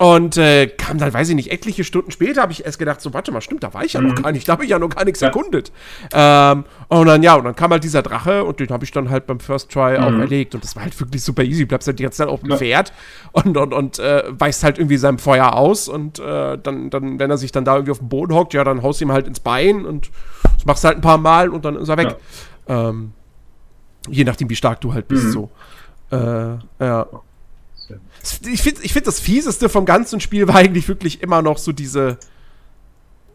Und 0.00 0.36
äh, 0.36 0.68
kam 0.68 0.96
dann, 0.98 1.12
weiß 1.12 1.28
ich 1.30 1.34
nicht, 1.34 1.50
etliche 1.50 1.82
Stunden 1.82 2.12
später 2.12 2.40
habe 2.40 2.52
ich 2.52 2.64
erst 2.64 2.78
gedacht, 2.78 3.00
so, 3.00 3.12
warte 3.14 3.32
mal, 3.32 3.40
stimmt, 3.40 3.64
da 3.64 3.74
war 3.74 3.82
ich 3.84 3.94
ja 3.94 4.00
noch 4.00 4.14
gar 4.14 4.30
nicht, 4.30 4.46
da 4.48 4.52
habe 4.52 4.62
ich 4.62 4.70
ja 4.70 4.78
noch 4.78 4.90
gar 4.90 5.04
nichts 5.04 5.18
Ja. 5.20 5.26
erkundet. 5.26 5.72
Ähm, 6.12 6.64
und 6.86 7.06
dann, 7.08 7.24
ja, 7.24 7.34
und 7.34 7.42
dann 7.44 7.56
kam 7.56 7.72
halt 7.72 7.82
dieser 7.82 8.02
Drache 8.02 8.44
und 8.44 8.60
den 8.60 8.68
habe 8.68 8.84
ich 8.84 8.92
dann 8.92 9.10
halt 9.10 9.26
beim 9.26 9.40
First 9.40 9.72
Try 9.72 9.98
auch 9.98 10.12
erlegt 10.16 10.54
und 10.54 10.62
das 10.62 10.76
war 10.76 10.84
halt 10.84 10.98
wirklich 11.00 11.24
super 11.24 11.42
easy. 11.42 11.62
Du 11.62 11.66
bleibst 11.68 11.88
halt 11.88 11.98
die 11.98 12.04
ganze 12.04 12.18
Zeit 12.18 12.28
auf 12.28 12.40
dem 12.42 12.50
Ja. 12.50 12.56
Pferd 12.58 12.92
und, 13.32 13.56
und, 13.56 13.74
und 13.74 13.98
äh, 13.98 14.22
weichst 14.28 14.62
halt 14.62 14.78
irgendwie 14.78 14.98
seinem 14.98 15.18
Feuer 15.18 15.54
aus 15.54 15.88
und 15.88 16.20
äh, 16.20 16.56
dann, 16.58 16.90
dann, 16.90 17.18
wenn 17.18 17.30
er 17.32 17.36
sich 17.38 17.50
dann 17.50 17.64
da 17.64 17.74
irgendwie 17.74 17.90
auf 17.90 17.98
den 17.98 18.08
Boden 18.08 18.34
hockt, 18.34 18.54
ja, 18.54 18.62
dann 18.62 18.82
haust 18.84 19.00
du 19.00 19.04
ihm 19.04 19.10
halt 19.10 19.26
ins 19.26 19.40
Bein 19.40 19.84
und 19.84 20.10
das 20.54 20.64
machst 20.64 20.84
du 20.84 20.88
halt 20.88 20.98
ein 20.98 21.02
paar 21.02 21.18
Mal 21.18 21.48
und 21.48 21.64
dann 21.64 21.74
ist 21.74 21.88
er 21.88 21.96
weg. 21.96 22.14
Ähm, 22.68 23.14
je 24.08 24.22
nachdem, 24.22 24.48
wie 24.48 24.54
stark 24.56 24.80
du 24.80 24.94
halt 24.94 25.08
bist, 25.08 25.24
Mhm. 25.24 25.30
so. 25.32 25.50
Äh, 26.12 26.58
ja. 26.78 27.06
Ich 28.46 28.62
finde, 28.62 28.82
ich 28.82 28.92
find, 28.92 29.06
das 29.06 29.20
Fieseste 29.20 29.68
vom 29.68 29.84
ganzen 29.84 30.20
Spiel 30.20 30.48
war 30.48 30.56
eigentlich 30.56 30.88
wirklich 30.88 31.22
immer 31.22 31.42
noch 31.42 31.58
so 31.58 31.72
diese. 31.72 32.18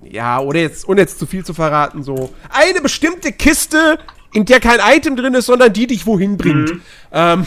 Ja, 0.03 0.39
ohne 0.39 0.59
jetzt, 0.59 0.87
ohne 0.87 1.01
jetzt 1.01 1.17
zu 1.17 1.25
viel 1.25 1.45
zu 1.45 1.53
verraten, 1.53 2.03
so. 2.03 2.33
Eine 2.49 2.81
bestimmte 2.81 3.31
Kiste, 3.31 3.99
in 4.33 4.45
der 4.45 4.59
kein 4.59 4.79
Item 4.79 5.15
drin 5.15 5.33
ist, 5.33 5.45
sondern 5.45 5.71
die 5.71 5.87
dich 5.87 6.05
wohin 6.05 6.37
bringt. 6.37 6.73
Ähm, 7.11 7.45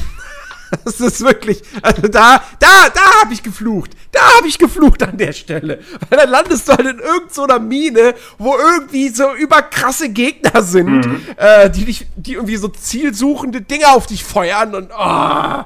das 0.85 1.01
ist 1.01 1.21
wirklich. 1.23 1.63
Also 1.83 2.03
da, 2.09 2.43
da, 2.59 2.89
da 2.93 3.21
habe 3.23 3.33
ich 3.33 3.43
geflucht. 3.43 3.91
Da 4.13 4.21
habe 4.37 4.49
ich 4.49 4.59
geflucht 4.59 5.03
an 5.03 5.17
der 5.19 5.33
Stelle. 5.33 5.81
Weil 6.09 6.19
dann 6.19 6.31
landest 6.31 6.69
du 6.69 6.73
halt 6.73 6.87
in 6.87 6.99
irgendeiner 6.99 7.59
so 7.59 7.61
Mine, 7.61 8.15
wo 8.39 8.57
irgendwie 8.57 9.09
so 9.09 9.35
überkrasse 9.35 10.09
Gegner 10.09 10.63
sind, 10.63 11.07
äh, 11.37 11.71
die 11.71 11.85
dich, 11.85 12.07
die 12.17 12.35
irgendwie 12.35 12.57
so 12.57 12.69
zielsuchende 12.69 13.61
Dinge 13.61 13.89
auf 13.89 14.07
dich 14.07 14.25
feuern 14.25 14.75
und. 14.75 14.91
Oh, 14.97 15.65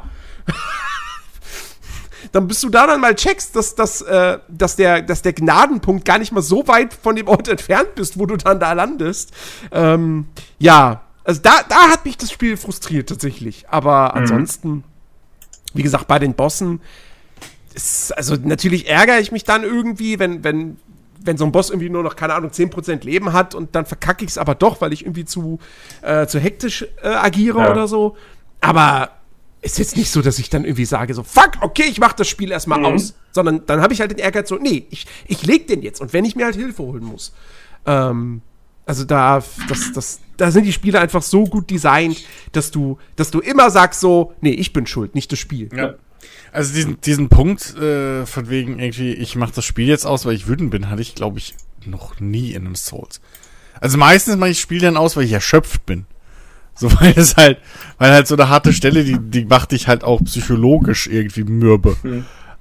dann 2.32 2.46
bist 2.48 2.62
du 2.62 2.68
da 2.68 2.86
dann 2.86 3.00
mal 3.00 3.14
checkst, 3.14 3.54
dass, 3.56 3.74
dass, 3.74 4.02
äh, 4.02 4.38
dass, 4.48 4.76
der, 4.76 5.02
dass 5.02 5.22
der 5.22 5.32
Gnadenpunkt 5.32 6.04
gar 6.04 6.18
nicht 6.18 6.32
mal 6.32 6.42
so 6.42 6.66
weit 6.68 6.94
von 6.94 7.16
dem 7.16 7.28
Ort 7.28 7.48
entfernt 7.48 7.94
bist, 7.94 8.18
wo 8.18 8.26
du 8.26 8.36
dann 8.36 8.60
da 8.60 8.72
landest. 8.72 9.32
Ähm, 9.72 10.26
ja, 10.58 11.02
also 11.24 11.40
da, 11.42 11.60
da 11.68 11.90
hat 11.90 12.04
mich 12.04 12.16
das 12.16 12.30
Spiel 12.30 12.56
frustriert 12.56 13.08
tatsächlich. 13.08 13.68
Aber 13.68 14.14
ansonsten, 14.14 14.84
wie 15.74 15.82
gesagt, 15.82 16.06
bei 16.08 16.18
den 16.18 16.34
Bossen, 16.34 16.80
ist, 17.74 18.16
also 18.16 18.34
natürlich 18.42 18.88
ärgere 18.88 19.20
ich 19.20 19.30
mich 19.30 19.44
dann 19.44 19.62
irgendwie, 19.62 20.18
wenn, 20.18 20.42
wenn 20.42 20.76
wenn 21.22 21.36
so 21.36 21.44
ein 21.44 21.52
Boss 21.52 21.70
irgendwie 21.70 21.90
nur 21.90 22.02
noch, 22.02 22.16
keine 22.16 22.34
Ahnung, 22.34 22.50
10% 22.50 23.04
Leben 23.04 23.32
hat 23.32 23.54
und 23.54 23.74
dann 23.74 23.84
verkacke 23.84 24.24
ich 24.24 24.30
es 24.30 24.38
aber 24.38 24.54
doch, 24.54 24.80
weil 24.80 24.92
ich 24.92 25.02
irgendwie 25.04 25.24
zu, 25.24 25.58
äh, 26.02 26.26
zu 26.26 26.38
hektisch 26.38 26.86
äh, 27.02 27.08
agiere 27.08 27.58
Ja. 27.58 27.70
oder 27.70 27.88
so. 27.88 28.16
Aber 28.60 29.10
ist 29.62 29.78
jetzt 29.78 29.96
nicht 29.96 30.10
so, 30.10 30.22
dass 30.22 30.38
ich 30.38 30.48
dann 30.50 30.64
irgendwie 30.64 30.84
sage, 30.86 31.12
so, 31.14 31.22
fuck, 31.22 31.52
okay, 31.60 31.84
ich 31.88 31.98
mach 32.00 32.12
das 32.14 32.28
Spiel 32.28 32.50
erstmal 32.50 32.78
Mhm. 32.78 32.84
aus. 32.86 33.14
Sondern 33.32 33.66
dann 33.66 33.80
habe 33.82 33.92
ich 33.92 34.00
halt 34.00 34.10
den 34.10 34.18
Ehrgeiz 34.18 34.48
so, 34.48 34.56
nee, 34.56 34.86
ich, 34.90 35.06
ich 35.26 35.44
leg 35.44 35.66
den 35.66 35.82
jetzt. 35.82 36.00
Und 36.00 36.12
wenn 36.12 36.24
ich 36.24 36.34
mir 36.36 36.46
halt 36.46 36.56
Hilfe 36.56 36.82
holen 36.82 37.04
muss. 37.04 37.32
Ähm, 37.86 38.40
also 38.86 39.04
da, 39.04 39.42
das, 39.68 39.92
das, 39.92 40.20
da 40.36 40.50
sind 40.50 40.64
die 40.64 40.72
Spiele 40.72 40.98
einfach 41.00 41.22
so 41.22 41.44
gut 41.44 41.70
designt, 41.70 42.24
dass 42.52 42.70
du, 42.70 42.98
dass 43.16 43.30
du 43.30 43.40
immer 43.40 43.70
sagst 43.70 44.00
so, 44.00 44.34
nee, 44.40 44.50
ich 44.52 44.72
bin 44.72 44.86
schuld, 44.86 45.14
nicht 45.14 45.30
das 45.30 45.38
Spiel. 45.38 45.68
Ja. 45.76 45.94
Also 46.52 46.74
diesen, 46.74 47.00
diesen 47.02 47.28
Punkt 47.28 47.76
äh, 47.76 48.26
von 48.26 48.48
wegen 48.50 48.78
irgendwie, 48.80 49.12
ich 49.12 49.36
mache 49.36 49.52
das 49.54 49.64
Spiel 49.64 49.86
jetzt 49.86 50.06
aus, 50.06 50.26
weil 50.26 50.34
ich 50.34 50.48
wütend 50.48 50.70
bin, 50.70 50.90
hatte 50.90 51.02
ich, 51.02 51.14
glaube 51.14 51.38
ich, 51.38 51.54
noch 51.86 52.18
nie 52.18 52.52
in 52.52 52.66
einem 52.66 52.74
Souls. 52.74 53.20
Also 53.80 53.96
meistens 53.96 54.36
mache 54.36 54.50
ich 54.50 54.56
das 54.56 54.62
Spiel 54.62 54.80
dann 54.80 54.96
aus, 54.96 55.16
weil 55.16 55.24
ich 55.24 55.32
erschöpft 55.32 55.86
bin. 55.86 56.06
So, 56.80 56.90
weil 57.00 57.12
es 57.14 57.36
halt, 57.36 57.58
weil 57.98 58.10
halt 58.10 58.26
so 58.26 58.34
eine 58.34 58.48
harte 58.48 58.72
Stelle, 58.72 59.04
die, 59.04 59.18
die 59.18 59.44
macht 59.44 59.72
dich 59.72 59.86
halt 59.86 60.02
auch 60.02 60.24
psychologisch 60.24 61.06
irgendwie 61.06 61.44
mürbe. 61.44 61.94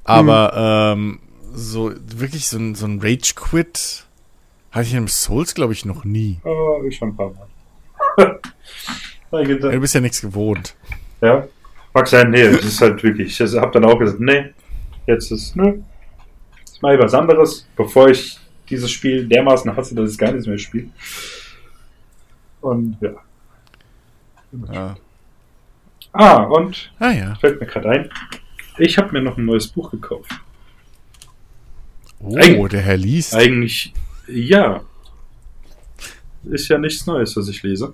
Aber 0.04 0.94
ähm, 0.94 1.20
so 1.54 1.94
wirklich 2.18 2.48
so 2.50 2.58
ein, 2.58 2.76
so 2.76 2.86
ein 2.86 3.00
Rage-Quit 3.00 4.06
hatte 4.72 4.86
ich 4.86 4.92
in 4.92 4.98
einem 4.98 5.08
Souls, 5.08 5.56
glaube 5.56 5.72
ich, 5.72 5.86
noch 5.86 6.04
nie. 6.04 6.40
Oh, 6.44 6.84
ich 6.86 6.98
schon 6.98 7.10
ein 7.10 7.16
paar 7.16 7.32
Mal. 7.32 8.40
Du 9.32 9.80
bist 9.80 9.94
ja 9.94 10.02
nichts 10.02 10.22
gewohnt. 10.22 10.76
Ja. 11.22 11.48
Mag 11.94 12.08
sein, 12.08 12.32
nee, 12.32 12.52
das 12.52 12.66
ist 12.66 12.82
halt 12.82 13.04
wirklich. 13.04 13.40
Ich 13.40 13.56
hab 13.56 13.72
dann 13.74 13.86
auch 13.86 14.00
gesagt, 14.00 14.20
nee, 14.20 14.46
jetzt 15.06 15.32
ist, 15.32 15.56
ne, 15.56 15.84
jetzt 16.58 16.82
mal 16.82 16.98
was 16.98 17.14
anderes, 17.14 17.68
bevor 17.76 18.10
ich 18.10 18.40
dieses 18.72 18.90
Spiel 18.90 19.28
dermaßen 19.28 19.76
hasse, 19.76 19.94
dass 19.94 20.12
ich 20.12 20.18
gar 20.18 20.32
nichts 20.32 20.48
mehr 20.48 20.58
spiele. 20.58 20.90
Und 22.62 22.98
ja. 23.02 23.12
Ja. 24.72 24.96
Ah, 26.14 26.44
und 26.44 26.92
Ah 27.00 27.12
ja. 27.12 27.36
fällt 27.36 27.60
mir 27.60 27.68
gerade 27.68 27.90
ein, 27.90 28.10
ich 28.78 28.98
habe 28.98 29.12
mir 29.12 29.22
noch 29.22 29.38
ein 29.38 29.46
neues 29.46 29.68
Buch 29.68 29.92
gekauft. 29.92 30.32
Oh, 32.20 32.36
Eig- 32.36 32.68
der 32.70 32.82
Herr 32.82 32.98
liest. 32.98 33.36
Eigentlich, 33.36 33.94
ja. 34.28 34.82
Ist 36.46 36.68
ja 36.70 36.78
nichts 36.78 37.06
Neues, 37.06 37.36
was 37.38 37.48
ich 37.50 37.62
lese. 37.64 37.94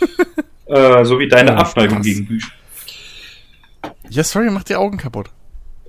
äh, 0.66 1.04
so 1.04 1.18
wie 1.18 1.28
deine 1.28 1.52
Oh, 1.54 1.58
Abneigung 1.58 2.02
gegen 2.02 2.26
Bücher. 2.26 2.50
Ja, 4.10 4.22
sorry, 4.24 4.50
macht 4.50 4.68
die 4.68 4.76
Augen 4.76 4.98
kaputt. 4.98 5.30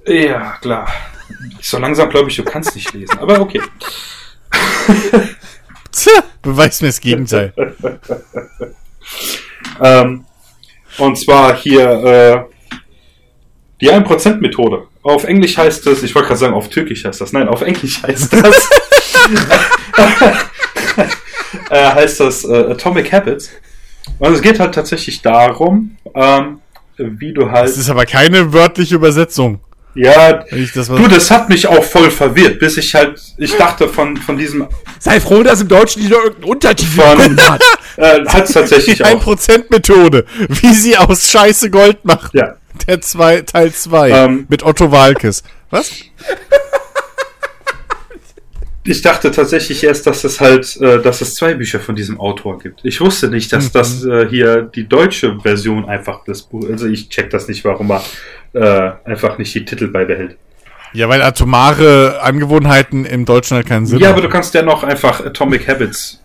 Ja, 0.05 0.57
klar. 0.61 0.89
So 1.61 1.77
langsam 1.77 2.09
glaube 2.09 2.29
ich, 2.29 2.35
du 2.37 2.43
kannst 2.43 2.73
nicht 2.75 2.93
lesen. 2.93 3.17
Aber 3.19 3.41
okay. 3.41 3.61
Tja, 5.91 6.23
beweis 6.41 6.81
mir 6.81 6.87
das 6.87 7.01
Gegenteil. 7.01 7.53
Ähm, 9.81 10.25
und 10.97 11.17
zwar 11.17 11.55
hier 11.55 11.89
äh, 11.89 12.43
die 13.81 13.91
1%-Methode. 13.91 14.87
Auf 15.03 15.23
Englisch 15.23 15.57
heißt 15.57 15.85
es, 15.87 16.03
ich 16.03 16.13
wollte 16.15 16.27
gerade 16.29 16.39
sagen, 16.39 16.53
auf 16.53 16.69
Türkisch 16.69 17.05
heißt 17.05 17.21
das. 17.21 17.33
Nein, 17.33 17.47
auf 17.47 17.61
Englisch 17.61 18.01
heißt 18.07 18.33
das. 18.33 18.69
äh, 21.69 21.91
heißt 21.93 22.19
das 22.19 22.43
äh, 22.45 22.71
Atomic 22.71 23.11
Habits. 23.11 23.49
Und 24.19 24.33
es 24.33 24.41
geht 24.41 24.59
halt 24.59 24.73
tatsächlich 24.73 25.21
darum, 25.21 25.97
ähm, 26.15 26.59
wie 26.97 27.33
du 27.33 27.51
halt. 27.51 27.69
Das 27.69 27.77
ist 27.77 27.89
aber 27.89 28.05
keine 28.05 28.51
wörtliche 28.53 28.95
Übersetzung. 28.95 29.59
Ja, 29.97 30.43
das 30.75 30.87
du, 30.87 31.07
das 31.07 31.31
hat 31.31 31.49
mich 31.49 31.67
auch 31.67 31.83
voll 31.83 32.11
verwirrt, 32.11 32.59
bis 32.59 32.77
ich 32.77 32.93
halt, 32.93 33.19
ich 33.37 33.55
dachte 33.55 33.89
von, 33.89 34.15
von 34.17 34.37
diesem, 34.37 34.67
Sei 34.99 35.19
froh, 35.19 35.43
dass 35.43 35.61
im 35.61 35.67
Deutschen 35.67 36.01
nicht 36.01 36.11
noch 36.11 36.23
irgendein 36.23 36.49
Untertitel 36.49 37.01
Von- 37.01 37.37
hat. 37.49 37.61
äh, 37.97 38.25
hat 38.25 38.45
es 38.45 38.53
tatsächlich 38.53 38.97
die 38.97 39.03
auch. 39.03 39.25
1%-Methode, 39.25 40.25
wie 40.49 40.73
sie 40.73 40.97
aus 40.97 41.29
Scheiße 41.29 41.69
Gold 41.69 42.03
macht. 42.03 42.33
Ja. 42.33 42.55
Der 42.87 43.01
zwei, 43.01 43.41
Teil 43.41 43.73
2 43.73 44.09
Ähm. 44.11 44.45
mit 44.49 44.63
Otto 44.63 44.91
Walkes. 44.91 45.43
Was? 45.69 45.91
Ich 48.89 49.01
dachte 49.01 49.31
tatsächlich 49.31 49.83
erst, 49.83 50.07
dass 50.07 50.23
es 50.23 50.39
halt, 50.39 50.77
äh, 50.77 51.01
dass 51.01 51.19
es 51.19 51.35
zwei 51.35 51.55
Bücher 51.55 51.81
von 51.81 51.93
diesem 51.93 52.21
Autor 52.21 52.57
gibt. 52.57 52.79
Ich 52.83 53.01
wusste 53.01 53.27
nicht, 53.27 53.51
dass 53.51 53.69
das 53.73 54.05
äh, 54.05 54.29
hier 54.29 54.61
die 54.61 54.87
deutsche 54.87 55.37
Version 55.41 55.89
einfach 55.89 56.23
das 56.25 56.41
Buch, 56.43 56.69
also 56.69 56.87
ich 56.87 57.09
check 57.09 57.29
das 57.29 57.49
nicht, 57.49 57.65
warum 57.65 57.91
er 57.91 58.01
äh, 58.57 58.91
einfach 59.05 59.37
nicht 59.37 59.53
die 59.53 59.65
Titel 59.65 59.87
beibehält. 59.87 60.37
Ja, 60.93 61.09
weil 61.09 61.21
atomare 61.21 62.21
Angewohnheiten 62.21 63.05
im 63.05 63.25
Deutschen 63.25 63.55
halt 63.55 63.67
keinen 63.67 63.85
Sinn 63.85 63.99
Ja, 63.99 64.11
aber 64.11 64.21
du 64.21 64.29
kannst 64.29 64.53
ja 64.53 64.63
noch 64.63 64.83
einfach 64.83 65.25
Atomic 65.25 65.67
Habits 65.67 66.23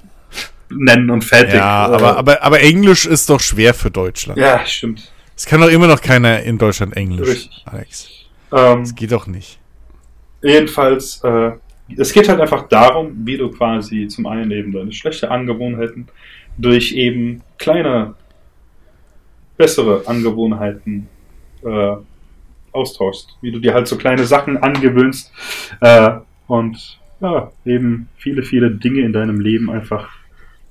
nennen 0.70 1.10
und 1.10 1.24
fertig. 1.24 1.54
Ja, 1.54 1.86
aber, 1.86 2.16
aber, 2.16 2.42
aber 2.42 2.60
Englisch 2.60 3.06
ist 3.06 3.28
doch 3.28 3.40
schwer 3.40 3.74
für 3.74 3.90
Deutschland. 3.90 4.38
ja, 4.38 4.64
stimmt. 4.64 5.10
Es 5.36 5.46
kann 5.46 5.60
doch 5.60 5.68
immer 5.68 5.86
noch 5.86 6.00
keiner 6.00 6.42
in 6.42 6.58
Deutschland 6.58 6.96
Englisch. 6.96 7.28
Richtig. 7.28 7.62
Alex. 7.64 8.08
Ähm, 8.52 8.80
Das 8.80 8.94
geht 8.94 9.12
doch 9.12 9.26
nicht. 9.26 9.58
Jedenfalls, 10.42 11.20
äh, 11.24 11.52
es 11.96 12.12
geht 12.12 12.28
halt 12.28 12.40
einfach 12.40 12.68
darum, 12.68 13.12
wie 13.24 13.36
du 13.36 13.50
quasi 13.50 14.06
zum 14.08 14.26
einen 14.26 14.50
eben 14.50 14.72
deine 14.72 14.92
schlechte 14.92 15.30
Angewohnheiten 15.30 16.08
durch 16.58 16.92
eben 16.92 17.42
kleine, 17.58 18.14
bessere 19.56 20.02
Angewohnheiten 20.06 21.08
äh, 21.64 21.96
austauschst. 22.72 23.36
Wie 23.40 23.52
du 23.52 23.58
dir 23.58 23.74
halt 23.74 23.86
so 23.86 23.96
kleine 23.96 24.24
Sachen 24.24 24.56
angewöhnst 24.56 25.32
äh, 25.80 26.12
und 26.46 26.98
ja, 27.20 27.52
eben 27.64 28.08
viele, 28.16 28.42
viele 28.42 28.70
Dinge 28.70 29.00
in 29.02 29.12
deinem 29.12 29.40
Leben 29.40 29.70
einfach 29.70 30.08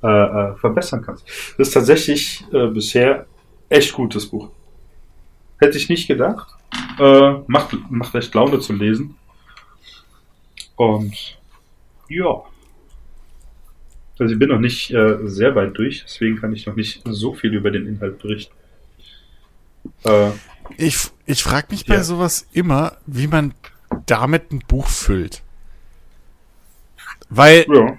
äh, 0.03 0.07
äh, 0.07 0.55
verbessern 0.57 1.03
kannst. 1.05 1.27
Das 1.57 1.69
ist 1.69 1.73
tatsächlich 1.73 2.43
äh, 2.51 2.67
bisher 2.67 3.25
echt 3.69 3.93
gutes 3.93 4.25
Buch. 4.25 4.49
Hätte 5.59 5.77
ich 5.77 5.89
nicht 5.89 6.07
gedacht. 6.07 6.47
Äh, 6.99 7.33
macht, 7.47 7.77
macht 7.89 8.15
echt 8.15 8.33
Laune 8.33 8.59
zum 8.59 8.79
Lesen. 8.79 9.15
Und 10.75 11.37
ja. 12.09 12.41
Also 14.19 14.33
ich 14.33 14.39
bin 14.39 14.49
noch 14.49 14.59
nicht 14.59 14.91
äh, 14.91 15.17
sehr 15.23 15.55
weit 15.55 15.77
durch, 15.77 16.03
deswegen 16.03 16.37
kann 16.37 16.53
ich 16.53 16.65
noch 16.65 16.75
nicht 16.75 17.01
so 17.05 17.33
viel 17.33 17.53
über 17.53 17.71
den 17.71 17.87
Inhalt 17.87 18.19
berichten. 18.19 18.53
Äh, 20.03 20.31
Ich, 20.77 20.97
ich 21.25 21.43
frage 21.43 21.67
mich 21.71 21.85
bei 21.85 21.95
Ja. 21.95 22.03
sowas 22.03 22.45
immer, 22.51 22.97
wie 23.05 23.27
man 23.27 23.53
damit 24.05 24.51
ein 24.51 24.59
Buch 24.67 24.87
füllt. 24.87 25.43
Weil 27.29 27.65
ja. 27.73 27.97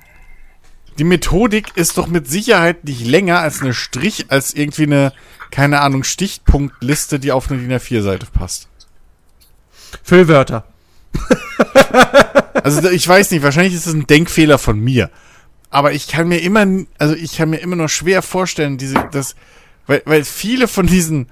die 0.99 1.05
Methodik 1.05 1.77
ist 1.77 1.97
doch 1.99 2.07
mit 2.07 2.28
Sicherheit 2.28 2.85
nicht 2.85 3.05
länger 3.07 3.40
als 3.40 3.62
eine 3.62 3.74
Strich, 3.74 4.27
als 4.31 4.55
irgendwie 4.55 4.85
eine, 4.85 5.12
keine 5.51 5.81
Ahnung, 5.81 6.05
Stichpunktliste, 6.05 7.19
die 7.19 7.32
auf 7.32 7.51
eine 7.51 7.61
DIN 7.61 7.73
A4-Seite 7.73 8.27
passt. 8.27 8.69
Füllwörter. 10.03 10.65
Also 12.62 12.89
ich 12.90 13.07
weiß 13.07 13.31
nicht, 13.31 13.43
wahrscheinlich 13.43 13.74
ist 13.74 13.86
es 13.86 13.94
ein 13.94 14.07
Denkfehler 14.07 14.59
von 14.59 14.78
mir. 14.78 15.11
Aber 15.70 15.93
ich 15.93 16.09
kann 16.09 16.28
mir 16.28 16.39
immer, 16.39 16.66
also 16.99 17.15
ich 17.15 17.36
kann 17.36 17.51
mir 17.51 17.59
immer 17.59 17.77
nur 17.77 17.89
schwer 17.89 18.23
vorstellen, 18.23 18.78
diese, 18.78 19.09
das, 19.11 19.35
weil, 19.86 20.03
weil 20.05 20.24
viele 20.24 20.69
von 20.69 20.86
diesen, 20.86 21.28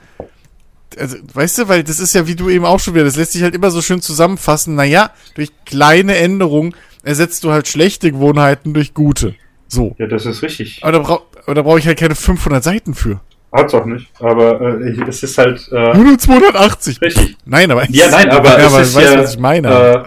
also, 0.99 1.17
weißt 1.35 1.59
du, 1.59 1.69
weil 1.69 1.85
das 1.85 2.01
ist 2.01 2.15
ja, 2.15 2.27
wie 2.27 2.35
du 2.37 2.49
eben 2.49 2.65
auch 2.65 2.81
schon 2.81 2.95
wieder, 2.95 3.05
das 3.05 3.17
lässt 3.17 3.33
sich 3.33 3.43
halt 3.43 3.55
immer 3.55 3.71
so 3.71 3.83
schön 3.83 4.01
zusammenfassen. 4.03 4.75
Naja, 4.75 5.11
durch 5.35 5.51
kleine 5.65 6.17
Änderungen 6.17 6.75
ersetzt 7.03 7.45
du 7.45 7.53
halt 7.53 7.69
schlechte 7.69 8.11
Gewohnheiten 8.13 8.75
durch 8.75 8.95
gute. 8.95 9.35
So. 9.69 9.95
ja, 9.99 10.07
das 10.07 10.27
ist 10.27 10.43
richtig. 10.43 10.81
Aber 10.83 10.93
da, 10.93 10.99
brau 10.99 11.27
aber 11.45 11.55
da 11.55 11.63
brauche 11.63 11.79
ich 11.79 11.87
halt 11.87 11.99
keine 11.99 12.15
500 12.15 12.63
Seiten 12.63 12.95
für. 12.95 13.21
Hat's 13.53 13.75
auch 13.75 13.85
nicht, 13.85 14.09
aber 14.21 14.61
äh, 14.61 14.91
es 15.09 15.23
ist 15.25 15.37
halt 15.39 15.69
äh, 15.73 15.97
Nur 15.97 16.17
280. 16.19 17.01
richtig. 17.01 17.37
Nein, 17.45 17.71
aber. 17.71 17.85
Ja, 17.91 18.09
nein, 18.11 18.31
aber, 18.31 18.51
ja, 18.51 18.67
es 18.67 18.73
aber 18.73 18.83
ist 18.83 18.95
du 18.95 19.01
weißt, 19.01 19.15
ja, 19.15 19.19
was 19.23 19.35
ich 19.35 19.41
meine. 19.41 19.69
Äh, 19.69 20.05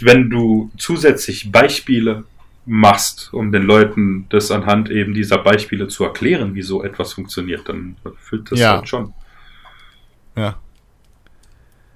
wenn 0.00 0.30
du 0.30 0.70
zusätzlich 0.76 1.50
Beispiele 1.50 2.24
machst, 2.66 3.30
um 3.32 3.52
den 3.52 3.62
Leuten 3.62 4.26
das 4.30 4.50
anhand 4.50 4.90
eben 4.90 5.14
dieser 5.14 5.38
Beispiele 5.38 5.88
zu 5.88 6.04
erklären, 6.04 6.54
wie 6.54 6.62
so 6.62 6.82
etwas 6.82 7.12
funktioniert, 7.12 7.68
dann 7.68 7.96
füllt 8.18 8.50
das 8.50 8.58
Ja. 8.58 8.76
halt 8.76 8.88
schon. 8.88 9.12
Ja. 10.36 10.56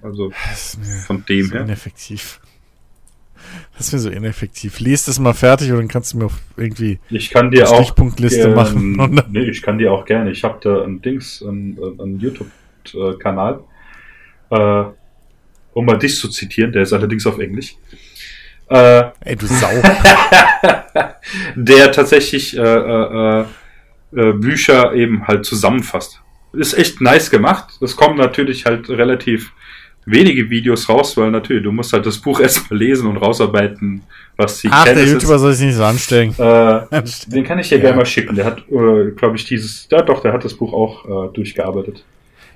Also 0.01 0.29
Das 0.49 0.75
ist 0.75 0.79
mir 0.79 0.99
von 0.99 1.25
dem 1.25 1.45
so 1.47 1.53
her. 1.53 1.61
ineffektiv. 1.61 2.39
Das 3.77 3.87
ist 3.87 3.93
mir 3.93 3.99
so 3.99 4.09
ineffektiv. 4.09 4.79
Lest 4.79 5.07
es 5.07 5.19
mal 5.19 5.33
fertig 5.33 5.71
und 5.71 5.77
dann 5.77 5.87
kannst 5.87 6.13
du 6.13 6.17
mir 6.19 6.25
auf 6.25 6.39
irgendwie 6.57 6.99
Ich 7.09 7.29
kann 7.29 7.51
dir 7.51 7.69
auch 7.69 7.75
Stichpunktliste 7.75 8.49
machen. 8.49 9.23
Nee, 9.29 9.49
ich 9.49 9.61
kann 9.61 9.77
dir 9.77 9.91
auch 9.91 10.05
gerne. 10.05 10.31
Ich 10.31 10.43
habe 10.43 10.59
da 10.61 10.83
ein 10.83 11.01
Dings, 11.01 11.41
ein, 11.41 11.77
ein 11.99 12.19
YouTube-Kanal, 12.19 13.61
äh, 14.51 14.83
um 15.73 15.85
mal 15.85 15.97
dich 15.97 16.17
zu 16.17 16.29
zitieren. 16.29 16.71
Der 16.71 16.83
ist 16.83 16.93
allerdings 16.93 17.25
auf 17.27 17.39
Englisch. 17.39 17.75
Äh, 18.69 19.03
Ey, 19.21 19.35
du 19.35 19.47
Sau. 19.47 19.69
der 21.55 21.91
tatsächlich 21.91 22.55
äh, 22.57 22.61
äh, 22.61 23.45
äh, 24.15 24.33
Bücher 24.33 24.93
eben 24.93 25.27
halt 25.27 25.45
zusammenfasst. 25.45 26.21
Ist 26.53 26.73
echt 26.73 26.99
nice 27.01 27.29
gemacht. 27.29 27.73
Es 27.81 27.95
kommen 27.95 28.17
natürlich 28.17 28.65
halt 28.65 28.89
relativ 28.89 29.51
wenige 30.05 30.49
Videos 30.49 30.89
raus, 30.89 31.15
weil 31.17 31.29
natürlich, 31.29 31.63
du 31.63 31.71
musst 31.71 31.93
halt 31.93 32.05
das 32.05 32.17
Buch 32.17 32.39
erstmal 32.41 32.79
lesen 32.79 33.07
und 33.07 33.17
rausarbeiten, 33.17 34.01
was 34.37 34.59
die 34.61 34.69
Ach, 34.71 34.83
der 34.85 34.93
Kenntnisse- 34.95 35.13
YouTuber 35.13 35.37
soll 35.39 35.53
sich 35.53 35.67
nicht 35.67 35.75
so 35.75 35.83
anstrengen. 35.83 36.33
Äh, 36.39 37.01
den 37.27 37.43
kann 37.43 37.59
ich 37.59 37.69
dir 37.69 37.75
Ja. 37.75 37.81
gerne 37.81 37.97
mal 37.97 38.05
schicken. 38.05 38.35
Der 38.35 38.45
hat, 38.45 38.63
glaube 38.67 39.35
ich, 39.35 39.45
dieses, 39.45 39.87
ja 39.91 40.01
doch, 40.01 40.21
der 40.21 40.33
hat 40.33 40.43
das 40.43 40.53
Buch 40.55 40.73
auch 40.73 41.05
äh, 41.29 41.33
durchgearbeitet. 41.33 42.03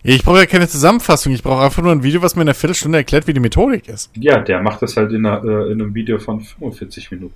Ich 0.06 0.24
brauche 0.24 0.40
ja 0.40 0.46
keine 0.48 0.68
Zusammenfassung. 0.68 1.32
Ich 1.34 1.44
brauche 1.44 1.64
einfach 1.64 1.82
nur 1.82 1.92
ein 1.94 2.04
Video, 2.04 2.22
was 2.22 2.36
mir 2.36 2.42
in 2.42 2.48
einer 2.50 2.56
Viertelstunde 2.56 2.98
erklärt, 2.98 3.26
wie 3.28 3.34
die 3.34 3.40
Methodik 3.40 3.88
ist. 3.88 4.10
Ja, 4.16 4.40
der 4.40 4.62
macht 4.62 4.82
das 4.82 4.98
halt 4.98 5.12
in, 5.14 5.26
einer, 5.26 5.44
äh, 5.44 5.72
in 5.72 5.82
einem 5.82 5.94
Video 5.96 6.18
von 6.20 6.42
45 6.42 7.12
Minuten. 7.12 7.34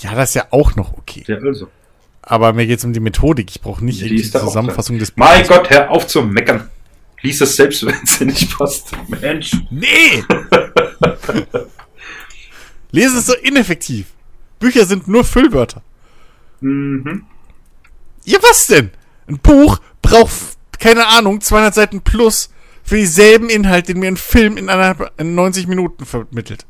Ja, 0.00 0.14
das 0.14 0.28
ist 0.30 0.34
ja 0.36 0.44
auch 0.50 0.76
noch 0.76 0.92
okay. 0.96 1.24
Ja, 1.26 1.36
also. 1.38 1.68
Aber 2.22 2.52
mir 2.52 2.66
geht's 2.66 2.84
um 2.84 2.92
die 2.92 3.00
Methodik. 3.00 3.50
Ich 3.50 3.60
brauche 3.60 3.84
nicht 3.84 4.00
die 4.02 4.22
Zusammenfassung 4.22 4.98
des 4.98 5.16
Mein 5.16 5.46
Gott, 5.46 5.70
hör 5.70 5.90
auf 5.90 6.06
zu 6.06 6.22
meckern. 6.22 6.68
Lies 7.22 7.40
es 7.40 7.56
selbst, 7.56 7.84
wenn 7.86 7.94
es 8.02 8.18
dir 8.18 8.26
nicht 8.26 8.56
passt. 8.56 8.92
Mensch. 9.08 9.52
Nee! 9.70 10.24
Lesen 12.90 13.18
ist 13.18 13.26
so 13.26 13.34
ineffektiv. 13.34 14.06
Bücher 14.58 14.84
sind 14.84 15.08
nur 15.08 15.24
Füllwörter. 15.24 15.82
Mhm. 16.60 17.24
Ja, 18.24 18.38
was 18.42 18.66
denn? 18.66 18.90
Ein 19.26 19.38
Buch 19.38 19.80
braucht, 20.02 20.32
keine 20.78 21.06
Ahnung, 21.06 21.40
200 21.40 21.74
Seiten 21.74 22.00
plus 22.02 22.50
für 22.82 22.96
dieselben 22.96 23.48
Inhalt, 23.48 23.88
den 23.88 24.00
mir 24.00 24.08
ein 24.08 24.16
Film 24.16 24.56
in, 24.56 24.68
einer, 24.68 25.10
in 25.16 25.34
90 25.34 25.66
Minuten 25.66 26.04
vermittelt. 26.04 26.66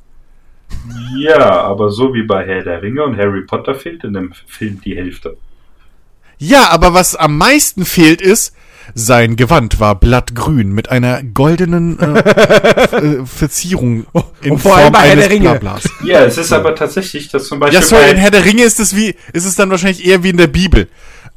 Ja, 1.16 1.62
aber 1.62 1.90
so 1.90 2.14
wie 2.14 2.22
bei 2.22 2.46
Herr 2.46 2.62
der 2.62 2.82
Ringe 2.82 3.04
und 3.04 3.16
Harry 3.16 3.42
Potter 3.42 3.74
fehlt 3.74 4.04
in 4.04 4.12
dem 4.14 4.32
Film 4.46 4.80
die 4.84 4.96
Hälfte. 4.96 5.36
Ja, 6.38 6.70
aber 6.70 6.94
was 6.94 7.16
am 7.16 7.36
meisten 7.36 7.84
fehlt 7.84 8.22
ist, 8.22 8.54
sein 8.94 9.36
Gewand 9.36 9.78
war 9.78 9.94
blattgrün 9.94 10.72
mit 10.72 10.88
einer 10.88 11.22
goldenen 11.22 11.98
äh, 11.98 12.18
äh, 12.96 13.26
Verzierung 13.26 14.06
in 14.42 14.52
und 14.52 14.58
vor 14.58 14.76
allem 14.76 14.92
bei 14.92 15.08
Herr 15.08 15.16
der 15.16 15.30
Ringe. 15.30 15.50
Blablas. 15.50 15.88
Ja, 16.04 16.24
es 16.24 16.38
ist 16.38 16.52
aber 16.52 16.74
tatsächlich, 16.74 17.28
dass 17.28 17.46
zum 17.46 17.60
Beispiel 17.60 17.78
Ja, 17.78 17.84
sorry, 17.84 18.04
bei, 18.04 18.10
in 18.12 18.16
Herr 18.16 18.30
der 18.30 18.44
Ringe 18.44 18.62
ist 18.62 18.80
es 18.80 18.96
wie, 18.96 19.14
ist 19.32 19.44
es 19.44 19.54
dann 19.54 19.70
wahrscheinlich 19.70 20.04
eher 20.04 20.22
wie 20.22 20.30
in 20.30 20.38
der 20.38 20.46
Bibel. 20.46 20.88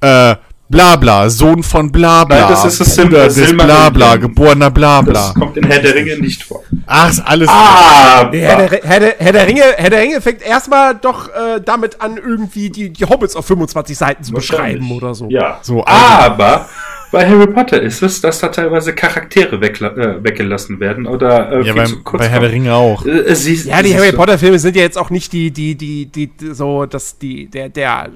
Äh, 0.02 0.36
Blabla, 0.74 1.30
Sohn 1.30 1.62
von 1.64 1.92
Blabla, 1.92 2.40
Nein, 2.42 2.50
das 2.50 2.66
ist 2.66 2.80
das 2.82 2.96
Sil- 2.98 3.06
Bruder 3.06 3.26
des 3.26 3.36
Silmarillion. 3.36 3.94
Blabla, 3.94 4.16
geborener 4.18 4.72
Blabla. 4.72 5.14
das 5.14 5.34
kommt 5.36 5.56
in 5.58 5.66
Herr 5.66 5.80
der 5.82 5.96
Ringe 5.96 6.18
nicht 6.20 6.44
vor. 6.44 6.64
Ach, 6.88 7.10
ist 7.10 7.20
alles. 7.26 7.48
Ah, 7.50 8.30
Herr, 8.32 8.32
der, 8.32 8.80
Herr, 8.84 9.00
der, 9.00 9.16
Herr, 9.20 9.32
der 9.34 9.48
Ringe, 9.48 9.62
Herr 9.78 9.90
der 9.90 10.00
Ringe 10.02 10.20
fängt 10.22 10.42
erstmal 10.42 10.96
doch 10.96 11.30
äh, 11.30 11.62
damit 11.64 12.02
an, 12.02 12.18
irgendwie 12.18 12.70
die, 12.70 12.90
die 12.90 13.06
Hobbits 13.06 13.36
auf 13.36 13.46
25 13.46 13.98
Seiten 13.98 14.24
zu 14.24 14.34
beschreiben 14.34 14.92
oder 14.92 15.14
so. 15.14 15.28
Ja, 15.30 15.60
So, 15.62 15.84
also- 15.84 15.98
aber 16.34 16.68
bei 17.12 17.28
Harry 17.30 17.46
Potter 17.46 17.80
ist 17.80 18.02
es, 18.02 18.22
dass 18.22 18.40
da 18.40 18.48
teilweise 18.48 18.94
Charaktere 18.96 19.58
äh, 19.58 20.24
weggelassen 20.24 20.80
werden 20.80 21.06
oder 21.06 21.52
äh, 21.62 21.68
ja, 21.68 21.74
beim, 21.76 21.86
zu 21.86 22.02
kurz 22.02 22.24
bei 22.24 22.28
Herr 22.30 22.40
der. 22.40 22.52
Ringe 22.52 22.74
auch. 22.74 23.06
Äh, 23.06 23.36
sie, 23.36 23.54
Ja, 23.70 23.84
die 23.84 23.96
Harry 23.96 24.12
Potter 24.12 24.40
Filme 24.40 24.58
sind 24.58 24.76
ja 24.76 24.82
jetzt 24.82 24.98
auch 24.98 25.12
nicht 25.12 25.32
die, 25.32 25.52
die, 25.52 25.76
die, 25.76 26.08
die, 26.08 26.28
die 26.28 26.54
so, 26.56 26.88
dass 26.88 27.20
die, 27.20 27.46
der, 27.46 27.70
der 27.70 28.10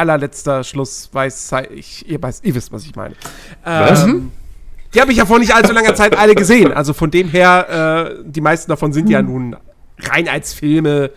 allerletzter 0.00 0.64
Schluss 0.64 1.10
weiß, 1.12 1.52
ich, 1.74 2.08
ihr, 2.08 2.22
weiß, 2.22 2.40
ihr 2.42 2.54
wisst, 2.54 2.72
was 2.72 2.84
ich 2.84 2.96
meine. 2.96 3.14
Was? 3.64 4.04
Ähm, 4.04 4.32
die 4.94 5.00
habe 5.00 5.12
ich 5.12 5.18
ja 5.18 5.26
vor 5.26 5.38
nicht 5.38 5.54
allzu 5.54 5.72
langer 5.72 5.94
Zeit 5.94 6.18
alle 6.18 6.34
gesehen. 6.34 6.72
Also 6.72 6.92
von 6.94 7.10
dem 7.10 7.28
her, 7.28 8.14
äh, 8.18 8.24
die 8.24 8.40
meisten 8.40 8.70
davon 8.70 8.92
sind 8.92 9.08
ja 9.08 9.22
nun 9.22 9.56
rein 9.98 10.28
als 10.28 10.52
Filme 10.52 11.10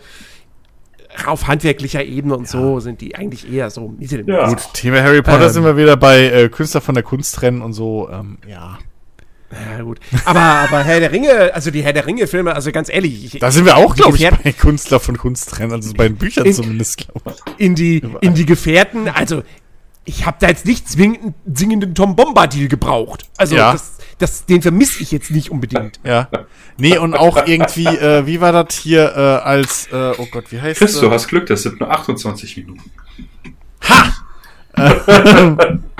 auf 1.26 1.46
handwerklicher 1.46 2.04
Ebene 2.04 2.36
und 2.36 2.48
so 2.48 2.80
sind 2.80 3.00
die 3.00 3.14
eigentlich 3.14 3.50
eher 3.50 3.70
so 3.70 3.94
Ja. 4.26 4.48
Gut, 4.48 4.58
Thema 4.74 5.02
Harry 5.02 5.22
Potter 5.22 5.46
Ähm. 5.46 5.52
sind 5.52 5.64
wir 5.64 5.76
wieder 5.76 5.96
bei 5.96 6.24
äh, 6.24 6.48
Künstler 6.48 6.80
von 6.80 6.94
der 6.94 7.04
Kunst 7.04 7.34
trennen 7.36 7.62
und 7.62 7.72
so. 7.72 8.08
Ähm, 8.10 8.38
ja. 8.48 8.78
Ja, 9.76 9.82
gut. 9.82 10.00
Aber, 10.24 10.40
aber 10.40 10.82
Herr 10.84 11.00
der 11.00 11.12
Ringe, 11.12 11.52
also 11.54 11.70
die 11.70 11.82
Herr 11.82 11.92
der 11.92 12.06
Ringe-Filme, 12.06 12.54
also 12.54 12.72
ganz 12.72 12.88
ehrlich, 12.88 13.34
ich, 13.34 13.40
Da 13.40 13.50
sind 13.50 13.64
wir 13.66 13.76
auch, 13.76 13.94
glaube 13.94 14.16
ich, 14.16 14.28
bei 14.28 14.52
Künstler 14.52 15.00
von 15.00 15.16
Kunst 15.18 15.50
trennen. 15.50 15.72
Also 15.72 15.92
bei 15.94 16.08
den 16.08 16.16
Büchern 16.16 16.46
In- 16.46 16.52
zumindest, 16.54 16.98
glaube 16.98 17.34
ich. 17.56 17.60
in 17.64 17.74
die, 17.74 18.02
in 18.20 18.34
die 18.34 18.46
Gefährten, 18.46 19.08
also 19.08 19.42
ich 20.06 20.26
habe 20.26 20.36
da 20.40 20.48
jetzt 20.48 20.66
nicht 20.66 20.88
zwingend 20.88 21.34
singenden 21.46 21.94
Tom 21.94 22.14
Bombadil 22.16 22.68
gebraucht. 22.68 23.24
Also 23.38 23.56
Ja. 23.56 23.72
das, 23.72 23.92
das, 24.18 24.44
den 24.46 24.60
vermisse 24.60 25.02
ich 25.02 25.10
jetzt 25.12 25.30
nicht 25.30 25.50
unbedingt. 25.50 25.98
Ja. 26.04 26.28
Nee, 26.76 26.98
und 26.98 27.14
auch 27.14 27.46
irgendwie, 27.46 27.86
äh, 27.86 28.26
wie 28.26 28.40
war 28.40 28.52
das 28.52 28.74
hier 28.74 29.12
äh, 29.16 29.18
als, 29.46 29.86
äh, 29.92 30.12
oh 30.18 30.26
Gott, 30.30 30.44
wie 30.50 30.60
heißt 30.60 30.78
Chris, 30.78 30.96
äh, 30.96 31.00
du 31.00 31.10
hast 31.10 31.28
Glück, 31.28 31.46
das 31.46 31.62
sind 31.62 31.80
nur 31.80 31.90
28 31.90 32.56
Minuten. 32.58 32.82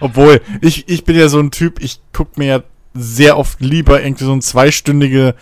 Obwohl, 0.00 0.40
ich, 0.60 0.88
ich 0.88 1.04
bin 1.04 1.16
ja 1.16 1.28
so 1.28 1.38
ein 1.40 1.50
Typ, 1.50 1.82
ich 1.82 2.00
guck 2.12 2.36
mir 2.38 2.46
ja 2.46 2.62
sehr 2.94 3.36
oft 3.38 3.60
lieber 3.60 4.02
irgendwie 4.02 4.24
so 4.24 4.32
eine 4.32 4.40
zweistündige 4.40 5.34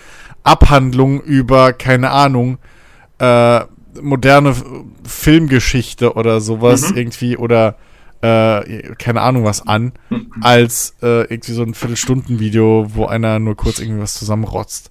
Abhandlung 0.42 1.20
über, 1.22 1.72
keine 1.72 2.10
Ahnung, 2.10 2.58
äh, 3.18 3.60
moderne 4.00 4.54
Filmgeschichte 5.04 6.14
oder 6.14 6.40
sowas 6.40 6.90
Mhm. 6.90 6.96
irgendwie 6.96 7.36
oder 7.36 7.76
äh, 8.22 8.94
keine 8.98 9.20
Ahnung 9.22 9.44
was 9.44 9.66
an, 9.66 9.92
als 10.40 10.96
äh, 11.02 11.22
irgendwie 11.32 11.52
so 11.52 11.62
ein 11.62 11.74
Viertelstunden-Video, 11.74 12.86
wo 12.94 13.06
einer 13.06 13.38
nur 13.38 13.56
kurz 13.56 13.78
irgendwie 13.78 14.00
was 14.00 14.14
zusammenrotzt. 14.14 14.90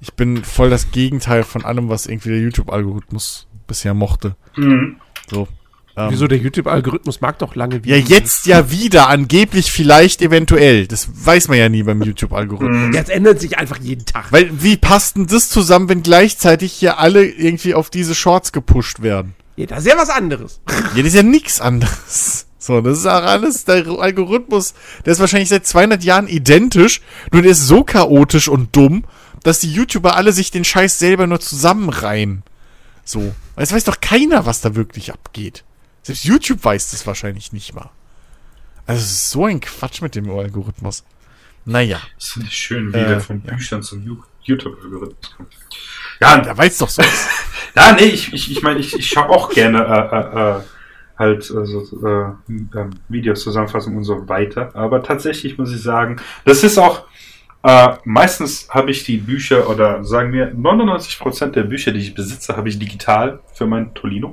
Ich 0.00 0.14
bin 0.14 0.44
voll 0.44 0.70
das 0.70 0.90
Gegenteil 0.90 1.44
von 1.44 1.64
allem, 1.64 1.88
was 1.88 2.06
irgendwie 2.06 2.30
der 2.30 2.40
YouTube-Algorithmus 2.40 3.46
bisher 3.66 3.94
mochte. 3.94 4.36
So. 5.30 5.48
Ähm, 5.96 6.10
Wieso 6.10 6.26
der 6.26 6.38
YouTube-Algorithmus 6.38 7.20
mag 7.20 7.38
doch 7.38 7.54
lange 7.54 7.80
ja, 7.84 7.96
jetzt 7.96 8.46
ja 8.46 8.70
wieder, 8.70 9.08
angeblich 9.08 9.70
vielleicht 9.70 10.22
eventuell. 10.22 10.88
Das 10.88 11.08
weiß 11.24 11.48
man 11.48 11.58
ja 11.58 11.68
nie 11.68 11.84
beim 11.84 12.02
YouTube-Algorithmus. 12.02 12.94
Jetzt 12.94 13.10
ändert 13.10 13.40
sich 13.40 13.58
einfach 13.58 13.78
jeden 13.78 14.04
Tag. 14.04 14.32
Weil, 14.32 14.50
wie 14.62 14.76
passt 14.76 15.16
denn 15.16 15.28
das 15.28 15.50
zusammen, 15.50 15.88
wenn 15.88 16.02
gleichzeitig 16.02 16.72
hier 16.72 16.98
alle 16.98 17.24
irgendwie 17.24 17.74
auf 17.74 17.90
diese 17.90 18.14
Shorts 18.16 18.50
gepusht 18.50 19.02
werden? 19.02 19.34
Ja, 19.56 19.66
das 19.66 19.80
ist 19.80 19.86
ja 19.92 19.96
was 19.96 20.10
anderes. 20.10 20.60
Ja, 20.68 21.02
das 21.02 21.06
ist 21.06 21.14
ja 21.14 21.22
nix 21.22 21.60
anderes. 21.60 22.46
So, 22.58 22.80
das 22.80 22.98
ist 22.98 23.06
auch 23.06 23.22
alles, 23.22 23.64
der 23.66 23.86
Algorithmus, 23.86 24.74
der 25.04 25.12
ist 25.12 25.20
wahrscheinlich 25.20 25.50
seit 25.50 25.66
200 25.66 26.02
Jahren 26.02 26.26
identisch, 26.26 27.02
nur 27.30 27.42
der 27.42 27.50
ist 27.52 27.66
so 27.66 27.84
chaotisch 27.84 28.48
und 28.48 28.74
dumm, 28.74 29.04
dass 29.42 29.60
die 29.60 29.70
YouTuber 29.70 30.16
alle 30.16 30.32
sich 30.32 30.50
den 30.50 30.64
Scheiß 30.64 30.98
selber 30.98 31.26
nur 31.26 31.40
zusammenreihen. 31.40 32.42
So. 33.04 33.34
Weil 33.54 33.64
es 33.64 33.72
weiß 33.72 33.84
doch 33.84 34.00
keiner, 34.00 34.46
was 34.46 34.62
da 34.62 34.74
wirklich 34.74 35.12
abgeht. 35.12 35.62
Selbst 36.04 36.24
YouTube 36.24 36.62
weiß 36.62 36.90
das 36.90 37.06
wahrscheinlich 37.06 37.52
nicht 37.52 37.74
mal. 37.74 37.90
Also, 38.86 39.00
ist 39.00 39.30
so 39.30 39.46
ein 39.46 39.60
Quatsch 39.60 40.02
mit 40.02 40.14
dem 40.14 40.30
Algorithmus. 40.30 41.02
Naja, 41.64 41.98
Das 42.16 42.36
ich 42.36 42.52
schön, 42.52 42.92
wie 42.92 42.98
Äh, 42.98 43.08
wir 43.08 43.20
von 43.20 43.42
ja. 43.44 43.54
Büchern 43.54 43.82
zum 43.82 44.04
YouTube-Algorithmus 44.42 45.34
kommen. 45.34 45.48
Ja, 46.20 46.38
da 46.38 46.56
weiß 46.56 46.78
doch 46.78 46.90
so. 46.90 47.02
ja, 47.74 47.92
nee, 47.98 48.04
ich, 48.04 48.32
ich, 48.34 48.50
ich 48.50 48.62
meine, 48.62 48.80
ich, 48.80 48.94
ich 48.94 49.08
schaue 49.08 49.30
auch 49.30 49.48
gerne 49.50 49.78
äh, 49.78 50.16
äh, 50.16 50.58
äh, 50.58 50.62
halt 51.18 51.50
also, 51.50 51.80
äh, 52.06 52.52
ähm, 52.78 52.90
Videos, 53.08 53.42
Zusammenfassungen 53.42 53.96
und 53.96 54.04
so 54.04 54.28
weiter. 54.28 54.76
Aber 54.76 55.02
tatsächlich 55.02 55.56
muss 55.56 55.72
ich 55.72 55.80
sagen, 55.80 56.20
das 56.44 56.62
ist 56.62 56.76
auch, 56.76 57.06
äh, 57.62 57.96
meistens 58.04 58.68
habe 58.68 58.90
ich 58.90 59.04
die 59.04 59.16
Bücher 59.16 59.70
oder 59.70 60.04
sagen 60.04 60.34
wir 60.34 60.52
99% 60.52 61.46
der 61.52 61.62
Bücher, 61.62 61.92
die 61.92 62.00
ich 62.00 62.14
besitze, 62.14 62.58
habe 62.58 62.68
ich 62.68 62.78
digital 62.78 63.40
für 63.54 63.66
mein 63.66 63.94
Tolino. 63.94 64.32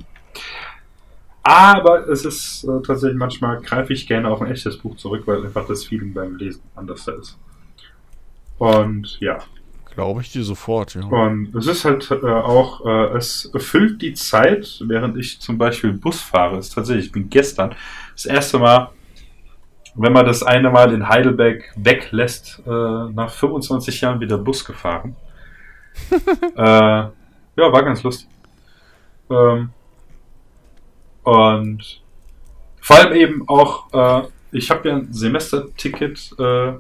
Aber 1.44 2.08
es 2.08 2.24
ist 2.24 2.64
äh, 2.64 2.82
tatsächlich 2.86 3.18
manchmal 3.18 3.62
greife 3.62 3.94
ich 3.94 4.08
gerne 4.08 4.30
auf 4.30 4.42
ein 4.42 4.52
echtes 4.52 4.78
Buch 4.78 4.96
zurück, 4.96 5.24
weil 5.26 5.44
einfach 5.44 5.66
das 5.66 5.86
Feeling 5.86 6.14
beim 6.14 6.36
Lesen 6.36 6.62
anders 6.76 7.08
ist. 7.08 7.38
Und 8.60 9.20
ja, 9.20 9.40
Glaube 9.96 10.22
ich 10.22 10.32
dir 10.32 10.44
sofort, 10.44 10.96
ja. 10.96 11.02
und 11.02 11.54
es 11.54 11.68
ist 11.68 11.84
halt 11.84 12.10
äh, 12.12 12.26
auch, 12.26 12.86
äh, 12.86 13.18
es 13.18 13.52
erfüllt 13.54 14.02
die 14.02 14.14
Zeit, 14.14 14.82
während 14.86 15.18
ich 15.18 15.42
zum 15.42 15.58
Beispiel 15.58 15.92
Bus 15.92 16.22
fahre. 16.22 16.58
Es 16.58 16.70
ist 16.70 16.76
tatsächlich, 16.76 17.08
ich 17.08 17.12
bin 17.12 17.30
gestern 17.30 17.76
das 18.14 18.26
erste 18.26 18.58
Mal, 18.58 18.92
wenn 19.96 20.14
man 20.14 20.26
das 20.26 20.44
eine 20.44 20.70
Mal 20.70 20.94
in 20.94 21.10
Heidelberg 21.10 21.74
weglässt, 21.76 22.64
äh, 22.66 22.70
nach 22.70 23.32
25 23.32 24.00
Jahren 24.00 24.22
wieder 24.22 24.38
Bus 24.38 24.64
gefahren. 24.64 25.18
äh, 26.56 26.62
ja, 26.62 27.12
war 27.58 27.84
ganz 27.84 28.02
lustig. 28.02 28.30
Ähm, 29.30 29.72
und 31.24 32.02
vor 32.82 32.98
allem 32.98 33.14
eben 33.14 33.48
auch, 33.48 33.94
äh, 33.94 34.28
ich 34.52 34.70
habe 34.70 34.90
ja 34.90 34.96
ein 34.96 35.14
Semesterticket 35.14 36.32
äh, 36.40 36.74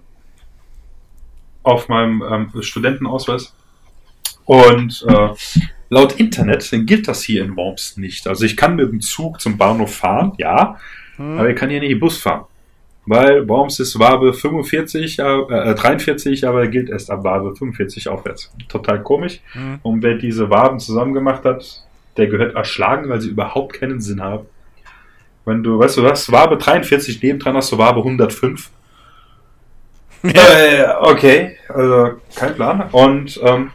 auf 1.64 1.90
meinem 1.90 2.24
ähm, 2.54 2.62
Studentenausweis. 2.62 3.56
Und 4.46 5.06
äh, 5.08 5.30
laut 5.90 6.20
Internet 6.20 6.68
gilt 6.88 7.08
das 7.08 7.22
hier 7.22 7.44
in 7.44 7.56
Worms 7.56 7.98
nicht. 7.98 8.28
Also 8.28 8.46
ich 8.46 8.58
kann 8.58 8.76
mit 8.76 8.92
dem 8.92 9.02
Zug 9.02 9.40
zum 9.40 9.58
Bahnhof 9.58 9.96
fahren, 9.96 10.34
ja, 10.38 10.78
aber 11.18 11.50
ich 11.50 11.56
kann 11.56 11.70
hier 11.70 11.80
nicht 11.80 12.00
Bus 12.00 12.18
fahren. 12.18 12.46
Weil 13.06 13.48
Worms 13.48 13.80
ist 13.80 13.98
Wabe 13.98 14.34
45, 14.34 15.20
äh, 15.20 15.24
äh, 15.24 15.76
43, 15.76 16.48
aber 16.48 16.68
gilt 16.68 16.90
erst 16.90 17.10
ab 17.10 17.24
Wabe 17.24 17.56
45 17.56 18.08
aufwärts. 18.10 18.54
Total 18.70 19.02
komisch. 19.02 19.42
Mhm. 19.56 19.80
Und 19.82 20.04
wer 20.04 20.16
diese 20.16 20.50
Waben 20.50 20.80
zusammen 20.80 21.14
gemacht 21.14 21.44
hat, 21.44 21.84
der 22.18 22.28
gehört 22.28 22.56
erschlagen, 22.56 23.10
weil 23.10 23.22
sie 23.22 23.30
überhaupt 23.30 23.74
keinen 23.74 24.02
Sinn 24.02 24.22
haben. 24.22 24.46
Wenn 25.46 25.64
du, 25.64 25.80
weißt 25.80 25.98
du, 25.98 26.02
du 26.02 26.10
hast 26.10 26.32
Wabe 26.32 26.58
43, 26.58 27.22
nebendran 27.22 27.56
hast 27.56 27.72
du 27.72 27.78
Wabe 27.78 28.00
105. 28.00 28.70
Äh, 30.24 30.86
okay, 31.00 31.58
also 31.68 32.12
kein 32.36 32.54
Plan. 32.54 32.90
Und 32.92 33.40
ähm, 33.44 33.72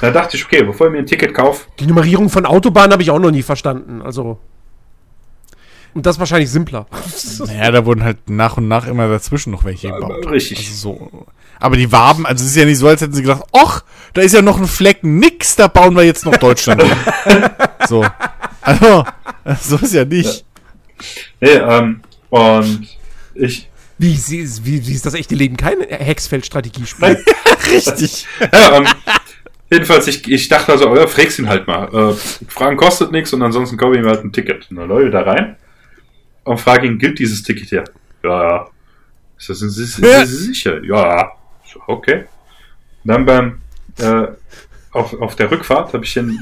da 0.00 0.10
dachte 0.10 0.36
ich, 0.36 0.44
okay, 0.44 0.64
bevor 0.64 0.88
ich 0.88 0.92
mir 0.92 0.98
ein 0.98 1.06
Ticket 1.06 1.32
kaufe, 1.32 1.66
Die 1.78 1.86
Nummerierung 1.86 2.28
von 2.28 2.44
Autobahnen 2.44 2.92
habe 2.92 3.02
ich 3.02 3.10
auch 3.12 3.20
noch 3.20 3.30
nie 3.30 3.42
verstanden. 3.42 4.02
Also. 4.02 4.40
Und 5.94 6.04
das 6.04 6.16
ist 6.16 6.18
wahrscheinlich 6.18 6.50
simpler. 6.50 6.86
Naja, 7.46 7.70
da 7.70 7.86
wurden 7.86 8.02
halt 8.02 8.28
nach 8.28 8.56
und 8.56 8.66
nach 8.66 8.86
immer 8.88 9.08
dazwischen 9.08 9.52
noch 9.52 9.64
welche 9.64 9.92
gebaut. 9.92 10.28
richtig. 10.28 10.58
Also 10.58 10.74
so. 10.74 11.26
Aber 11.60 11.76
die 11.76 11.92
Waben, 11.92 12.26
also 12.26 12.42
es 12.42 12.50
ist 12.50 12.56
ja 12.56 12.64
nicht 12.64 12.78
so, 12.78 12.88
als 12.88 13.00
hätten 13.00 13.12
sie 13.12 13.22
gedacht, 13.22 13.44
ach, 13.52 13.84
da 14.14 14.22
ist 14.22 14.34
ja 14.34 14.42
noch 14.42 14.58
ein 14.58 14.66
Fleck, 14.66 15.02
nix, 15.02 15.56
da 15.56 15.68
bauen 15.68 15.94
wir 15.94 16.02
jetzt 16.04 16.24
noch 16.24 16.36
Deutschland 16.36 16.82
hin. 16.82 16.92
So. 17.88 18.04
Also, 18.62 19.04
so 19.60 19.76
ist 19.76 19.94
ja 19.94 20.04
nicht. 20.04 20.44
nee, 21.40 21.50
ähm, 21.50 22.00
und 22.30 22.88
ich, 23.34 23.68
Wie, 23.98 24.16
sie, 24.16 24.44
wie, 24.64 24.84
wie 24.86 24.92
ist 24.92 25.06
das 25.06 25.14
echte 25.14 25.36
Leben 25.36 25.56
kein 25.56 25.80
Hexfeld-Strategiespiel? 25.82 27.22
Richtig. 27.70 28.26
ja, 28.52 28.76
ähm, 28.78 28.86
jedenfalls, 29.70 30.08
ich, 30.08 30.28
ich 30.28 30.48
dachte 30.48 30.72
also, 30.72 30.94
ja, 30.96 31.06
fragst 31.06 31.38
ihn 31.38 31.48
halt 31.48 31.68
mal. 31.68 31.84
Äh, 31.94 32.14
Fragen 32.48 32.76
kostet 32.76 33.12
nichts 33.12 33.32
und 33.32 33.42
ansonsten 33.42 33.76
kaufe 33.76 33.94
ich 33.96 34.02
mir 34.02 34.08
halt 34.08 34.24
ein 34.24 34.32
Ticket. 34.32 34.68
Und 34.70 34.76
dann 34.76 34.88
läuft 34.88 35.14
da 35.14 35.20
rein 35.22 35.54
und 36.42 36.58
frage 36.58 36.86
ihn, 36.88 36.98
gilt 36.98 37.18
dieses 37.20 37.42
Ticket 37.44 37.68
hier? 37.68 37.84
Ja, 38.24 38.48
ja. 38.48 38.68
Ist 39.38 39.48
das, 39.48 39.58
sind, 39.60 39.70
Sie, 39.70 39.84
sind 39.84 40.04
Ja. 40.04 40.26
Sie 40.26 40.34
sicher? 40.36 40.82
Ja, 40.82 41.16
ja. 41.18 41.32
Okay. 41.86 42.24
Dann 43.04 43.24
beim, 43.24 43.60
äh, 43.98 44.28
auf, 44.92 45.20
auf 45.20 45.36
der 45.36 45.50
Rückfahrt 45.50 45.92
habe 45.92 46.04
ich 46.04 46.14
dann 46.14 46.38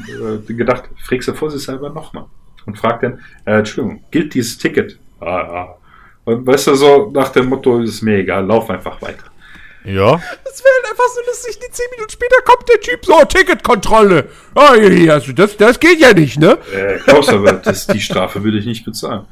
äh, 0.48 0.52
gedacht, 0.52 0.84
fragst 1.04 1.28
du 1.28 1.34
vorsichtshalber 1.34 1.90
nochmal. 1.90 2.26
Und 2.66 2.78
fragt 2.78 3.02
dann, 3.02 3.20
äh, 3.44 3.58
Entschuldigung, 3.58 4.04
gilt 4.10 4.32
dieses 4.32 4.56
Ticket? 4.58 4.98
Ja, 5.20 5.52
ja. 5.52 5.76
Und 6.24 6.46
weißt 6.46 6.68
du, 6.68 6.74
so 6.74 7.10
nach 7.12 7.28
dem 7.30 7.46
Motto, 7.46 7.80
ist 7.80 8.00
mir 8.02 8.18
egal, 8.18 8.46
lauf 8.46 8.70
einfach 8.70 9.00
weiter. 9.02 9.24
Ja. 9.84 10.12
Das 10.44 10.64
wäre 10.64 10.74
halt 10.76 10.90
einfach 10.90 11.08
so 11.14 11.20
lustig. 11.26 11.58
Die 11.58 11.70
10 11.70 11.86
Minuten 11.90 12.10
später 12.10 12.36
kommt 12.44 12.66
der 12.68 12.80
Typ, 12.80 13.04
so, 13.04 13.22
Ticketkontrolle. 13.24 14.28
Ah, 14.54 14.74
hier, 14.74 14.90
hier, 14.90 15.12
also 15.12 15.32
das, 15.32 15.56
das 15.58 15.78
geht 15.78 16.00
ja 16.00 16.14
nicht, 16.14 16.38
ne? 16.38 16.58
Äh, 16.72 16.98
Klaus, 17.00 17.28
aber 17.28 17.52
das, 17.52 17.86
die 17.86 18.00
Strafe 18.00 18.42
würde 18.42 18.58
ich 18.58 18.64
nicht 18.64 18.84
bezahlen. 18.84 19.26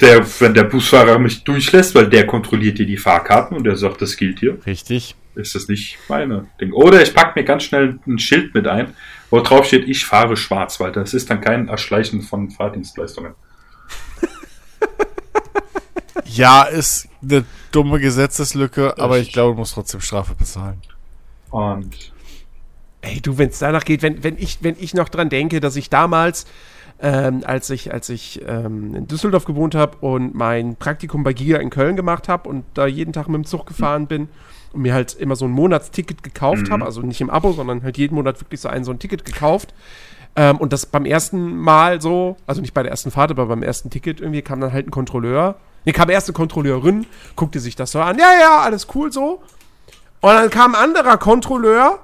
Der, 0.00 0.26
wenn 0.40 0.52
der 0.52 0.64
Busfahrer 0.64 1.18
mich 1.18 1.44
durchlässt, 1.44 1.94
weil 1.94 2.08
der 2.08 2.26
kontrolliert 2.26 2.78
dir 2.78 2.86
die 2.86 2.96
Fahrkarten 2.98 3.56
und 3.56 3.64
der 3.64 3.76
sagt, 3.76 4.02
das 4.02 4.16
gilt 4.16 4.40
hier, 4.40 4.58
Richtig. 4.66 5.14
Ist 5.34 5.54
das 5.54 5.68
nicht 5.68 5.98
meine 6.08 6.46
Ding. 6.60 6.72
Oder 6.72 7.02
ich 7.02 7.14
packe 7.14 7.38
mir 7.38 7.44
ganz 7.44 7.64
schnell 7.64 7.98
ein 8.06 8.18
Schild 8.18 8.54
mit 8.54 8.66
ein, 8.66 8.94
wo 9.30 9.40
drauf 9.40 9.66
steht, 9.66 9.88
ich 9.88 10.04
fahre 10.04 10.36
schwarz, 10.36 10.80
weil 10.80 10.92
das 10.92 11.14
ist 11.14 11.30
dann 11.30 11.40
kein 11.40 11.68
Erschleichen 11.68 12.22
von 12.22 12.50
Fahrdienstleistungen. 12.50 13.34
Ja, 16.24 16.62
ist 16.62 17.08
eine 17.22 17.44
dumme 17.72 18.00
Gesetzeslücke, 18.00 18.96
aber 18.98 19.18
ich 19.18 19.32
glaube, 19.32 19.52
du 19.52 19.58
musst 19.58 19.74
trotzdem 19.74 20.00
Strafe 20.00 20.34
bezahlen. 20.34 20.80
Und 21.50 22.12
Ey, 23.02 23.20
du, 23.20 23.36
wenn 23.36 23.48
es 23.48 23.58
danach 23.58 23.84
geht, 23.84 24.00
wenn, 24.02 24.22
wenn, 24.22 24.38
ich, 24.38 24.58
wenn 24.62 24.76
ich 24.78 24.94
noch 24.94 25.08
dran 25.08 25.28
denke, 25.28 25.60
dass 25.60 25.74
ich 25.74 25.90
damals, 25.90 26.46
ähm, 27.00 27.42
als 27.44 27.68
ich, 27.68 27.92
als 27.92 28.08
ich 28.08 28.40
ähm, 28.46 28.94
in 28.94 29.08
Düsseldorf 29.08 29.44
gewohnt 29.44 29.74
habe 29.74 29.98
und 29.98 30.36
mein 30.36 30.76
Praktikum 30.76 31.24
bei 31.24 31.32
Giga 31.32 31.58
in 31.58 31.68
Köln 31.68 31.96
gemacht 31.96 32.28
habe 32.28 32.48
und 32.48 32.64
da 32.74 32.86
jeden 32.86 33.12
Tag 33.12 33.26
mit 33.26 33.38
dem 33.38 33.44
Zug 33.44 33.66
gefahren 33.66 34.06
bin 34.06 34.28
und 34.72 34.82
mir 34.82 34.94
halt 34.94 35.14
immer 35.14 35.36
so 35.36 35.44
ein 35.44 35.50
Monatsticket 35.50 36.22
gekauft 36.22 36.70
habe, 36.70 36.84
also 36.84 37.00
nicht 37.02 37.20
im 37.20 37.30
Abo, 37.30 37.52
sondern 37.52 37.82
halt 37.82 37.98
jeden 37.98 38.14
Monat 38.14 38.40
wirklich 38.40 38.60
so 38.60 38.68
ein, 38.68 38.84
so 38.84 38.90
ein 38.90 38.98
Ticket 38.98 39.24
gekauft. 39.24 39.74
Ähm, 40.34 40.56
und 40.58 40.72
das 40.72 40.86
beim 40.86 41.04
ersten 41.04 41.56
Mal 41.56 42.00
so, 42.00 42.36
also 42.46 42.60
nicht 42.60 42.72
bei 42.72 42.82
der 42.82 42.90
ersten 42.90 43.10
Fahrt, 43.10 43.30
aber 43.30 43.46
beim 43.46 43.62
ersten 43.62 43.90
Ticket 43.90 44.20
irgendwie 44.20 44.42
kam 44.42 44.60
dann 44.60 44.72
halt 44.72 44.86
ein 44.86 44.90
Kontrolleur. 44.90 45.56
Nee, 45.84 45.92
kam 45.92 46.08
erst 46.08 46.28
eine 46.28 46.34
Kontrolleurin, 46.34 47.06
guckte 47.36 47.60
sich 47.60 47.76
das 47.76 47.92
so 47.92 48.00
an. 48.00 48.18
Ja, 48.18 48.32
ja, 48.40 48.60
alles 48.60 48.86
cool 48.94 49.12
so. 49.12 49.42
Und 50.20 50.30
dann 50.30 50.50
kam 50.50 50.74
ein 50.74 50.82
anderer 50.82 51.18
Kontrolleur 51.18 51.98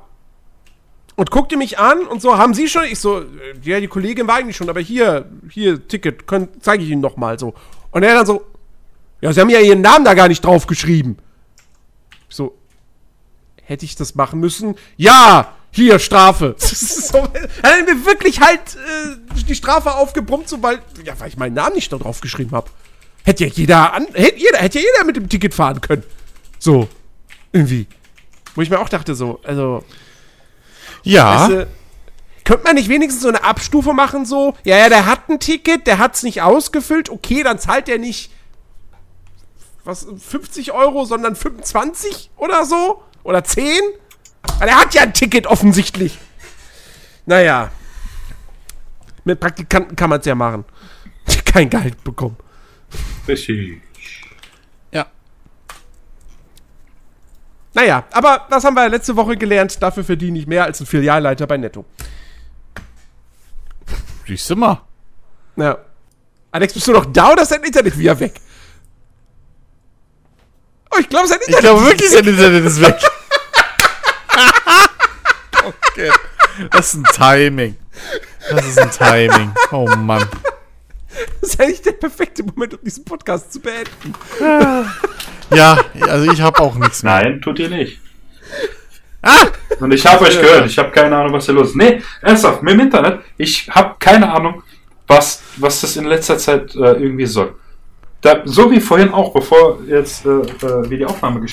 und 1.15 1.31
guckte 1.31 1.57
mich 1.57 1.78
an 1.78 2.01
und 2.01 2.20
so, 2.20 2.36
haben 2.36 2.53
Sie 2.53 2.69
schon? 2.69 2.85
Ich 2.85 2.99
so, 2.99 3.20
äh, 3.20 3.24
ja, 3.62 3.81
die 3.81 3.89
Kollegin 3.89 4.27
war 4.27 4.36
eigentlich 4.36 4.57
schon, 4.57 4.69
aber 4.69 4.81
hier, 4.81 5.27
hier, 5.49 5.86
Ticket, 5.86 6.24
zeige 6.61 6.82
ich 6.82 6.90
Ihnen 6.90 7.01
noch 7.01 7.16
mal 7.16 7.39
so. 7.39 7.55
Und 7.93 8.03
er 8.03 8.15
dann 8.15 8.27
so, 8.27 8.45
ja, 9.20 9.32
Sie 9.32 9.40
haben 9.40 9.49
ja 9.49 9.61
Ihren 9.61 9.81
Namen 9.81 10.05
da 10.05 10.15
gar 10.15 10.28
nicht 10.28 10.45
drauf 10.45 10.66
geschrieben. 10.66 11.16
Ich 12.28 12.36
so, 12.36 12.57
hätte 13.69 13.85
ich 13.85 13.97
das 13.97 14.15
machen 14.15 14.40
müssen? 14.40 14.77
Ja, 14.97 15.55
hier, 15.70 15.99
Strafe. 15.99 16.57
So, 17.09 17.19
er 17.62 17.78
hat 17.78 17.86
mir 17.86 18.05
wirklich 18.05 18.40
halt 18.40 18.61
äh, 18.61 19.43
die 19.47 19.55
Strafe 19.55 19.95
aufgebrummt, 19.95 20.49
so, 20.49 20.62
weil, 20.62 20.81
ja, 21.05 21.19
weil 21.20 21.28
ich 21.28 21.36
meinen 21.36 21.55
Namen 21.55 21.74
nicht 21.74 21.93
da 21.93 21.97
drauf 21.97 22.20
geschrieben 22.20 22.53
habe. 22.53 22.70
Hätte 23.24 23.45
ja 23.45 23.51
jeder, 23.51 23.93
an, 23.93 24.07
hätte 24.12 24.39
jeder, 24.39 24.59
hätte 24.59 24.78
ja 24.78 24.85
jeder 24.93 25.05
mit 25.05 25.16
dem 25.16 25.28
Ticket 25.28 25.55
fahren 25.55 25.81
können. 25.81 26.03
So, 26.59 26.89
irgendwie. 27.53 27.86
Wo 28.55 28.62
ich 28.62 28.70
mir 28.70 28.78
auch 28.78 28.89
dachte, 28.89 29.15
so, 29.15 29.40
also, 29.43 29.85
Ja. 31.03 31.40
Weißt 31.40 31.51
du, 31.51 31.69
könnte 32.45 32.65
man 32.65 32.74
nicht 32.77 32.89
wenigstens 32.89 33.23
so 33.23 33.28
eine 33.28 33.45
Abstufe 33.45 33.93
machen, 33.93 34.24
so, 34.24 34.55
ja, 34.65 34.78
ja, 34.78 34.89
der 34.89 35.05
hat 35.07 35.28
ein 35.28 35.40
Ticket, 35.40 35.86
der 35.86 35.99
hat 35.99 36.15
es 36.15 36.23
nicht 36.23 36.40
ausgefüllt, 36.40 37.11
okay, 37.11 37.43
dann 37.43 37.59
zahlt 37.59 37.89
er 37.89 37.99
nicht 37.99 38.31
was, 39.85 40.07
50 40.19 40.73
Euro, 40.73 41.05
sondern 41.05 41.36
25 41.36 42.31
oder 42.36 42.65
so? 42.65 43.03
Oder 43.23 43.45
10? 43.45 43.66
Weil 44.59 44.69
er 44.69 44.81
hat 44.81 44.95
ja 44.95 45.03
ein 45.03 45.12
Ticket 45.12 45.47
offensichtlich. 45.47 46.19
Naja. 47.27 47.70
Mit 49.24 49.40
Praktikanten 49.40 49.97
kann 49.97 50.11
man 50.11 50.20
es 50.20 50.27
ja 50.27 50.35
machen. 50.35 50.65
Die 51.28 51.40
kein 51.45 51.69
Gehalt 51.69 52.03
bekommen. 52.03 52.36
richtig. 53.27 53.82
ja. 54.90 55.07
Naja, 57.74 58.05
aber 58.12 58.47
was 58.49 58.65
haben 58.65 58.74
wir 58.74 58.89
letzte 58.89 59.15
Woche 59.16 59.36
gelernt? 59.36 59.82
Dafür 59.82 60.05
verdiene 60.05 60.39
ich 60.39 60.47
mehr 60.47 60.65
als 60.65 60.81
ein 60.81 60.86
Filialleiter 60.86 61.47
bei 61.47 61.59
Netto. 61.59 61.85
Siehst 64.27 64.49
du 64.51 64.57
mal. 64.57 64.82
Ja. 65.57 65.78
Alex, 66.51 66.73
bist 66.73 66.89
du 66.89 66.93
noch 66.93 67.07
da 67.07 67.32
oder 67.32 67.43
ist 67.43 67.53
dein 67.53 67.62
Internet 67.62 67.99
wieder 67.99 68.19
weg? 68.19 68.40
Ich 71.00 71.08
glaube, 71.08 71.26
sein 71.28 71.38
Ich 71.40 71.48
Internet 71.48 71.70
glaube 71.70 71.86
wirklich, 71.86 72.10
sein 72.10 72.26
Internet 72.26 72.64
ist 72.64 72.80
weg. 72.80 72.96
okay. 75.64 76.10
Das 76.70 76.94
ist 76.94 76.94
ein 76.94 77.04
Timing. 77.14 77.76
Das 78.50 78.66
ist 78.66 78.78
ein 78.78 78.90
Timing. 78.90 79.52
Oh 79.72 79.86
Mann. 79.96 80.26
Das 81.40 81.50
ist 81.50 81.60
eigentlich 81.60 81.82
der 81.82 81.92
perfekte 81.92 82.42
Moment, 82.42 82.74
um 82.74 82.80
diesen 82.82 83.04
Podcast 83.04 83.52
zu 83.52 83.60
beenden. 83.60 84.14
Ja, 85.54 85.78
also 86.02 86.30
ich 86.30 86.40
habe 86.40 86.60
auch 86.60 86.74
nichts 86.76 87.02
mehr. 87.02 87.22
Nein, 87.22 87.40
tut 87.40 87.58
ihr 87.58 87.68
nicht. 87.68 88.00
Ah! 89.22 89.46
Und 89.80 89.92
ich 89.92 90.06
habe 90.06 90.24
euch 90.24 90.40
gehört, 90.40 90.66
ich 90.66 90.78
habe 90.78 90.90
keine 90.90 91.16
Ahnung, 91.16 91.32
was 91.32 91.46
hier 91.46 91.54
los 91.54 91.70
ist. 91.70 91.76
Nee, 91.76 92.02
ernsthaft, 92.22 92.62
mit 92.62 92.74
dem 92.74 92.80
Internet, 92.80 93.20
ich 93.36 93.68
habe 93.68 93.96
keine 93.98 94.30
Ahnung, 94.32 94.62
was, 95.06 95.42
was 95.56 95.80
das 95.80 95.96
in 95.96 96.04
letzter 96.04 96.38
Zeit 96.38 96.74
äh, 96.76 96.92
irgendwie 96.92 97.26
soll. 97.26 97.56
Da, 98.20 98.43
so 98.45 98.70
wie 98.70 98.81
vorhin 98.81 99.11
auch, 99.11 99.32
bevor 99.32 99.78
jetzt 99.86 100.27
äh, 100.27 100.31
äh, 100.31 100.90
wir 100.90 100.99
die 100.99 101.07
Aufnahme 101.07 101.47
Das 101.47 101.53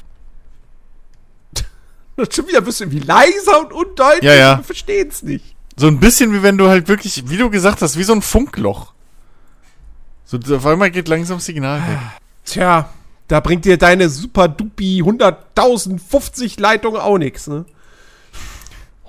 ist 2.28 2.36
schon 2.36 2.48
wieder 2.48 2.58
ein 2.58 2.64
bisschen 2.64 2.92
wie 2.92 3.00
leiser 3.00 3.62
und 3.62 3.74
undeutlich. 3.74 4.24
Ja, 4.24 4.34
ja. 4.34 4.58
Wir 4.58 4.64
verstehen 4.64 5.08
es 5.10 5.22
nicht. 5.22 5.56
So 5.78 5.88
ein 5.88 6.00
bisschen 6.00 6.34
wie 6.34 6.42
wenn 6.42 6.58
du 6.58 6.68
halt 6.68 6.88
wirklich, 6.88 7.30
wie 7.30 7.38
du 7.38 7.50
gesagt 7.50 7.82
hast, 7.82 7.98
wie 7.98 8.04
so 8.04 8.14
ein 8.14 8.22
Funkloch. 8.22 8.94
So, 10.24 10.40
auf 10.56 10.66
einmal 10.66 10.90
geht 10.90 11.08
langsam 11.08 11.40
Signal 11.40 11.82
weg. 11.82 12.00
Tja, 12.46 12.90
da 13.28 13.40
bringt 13.40 13.66
dir 13.66 13.78
deine 13.78 14.10
super 14.10 14.48
dupi 14.48 15.04
100.050 15.04 16.60
Leitung 16.60 16.96
auch 16.96 17.18
nichts, 17.18 17.48
ne? 17.48 17.66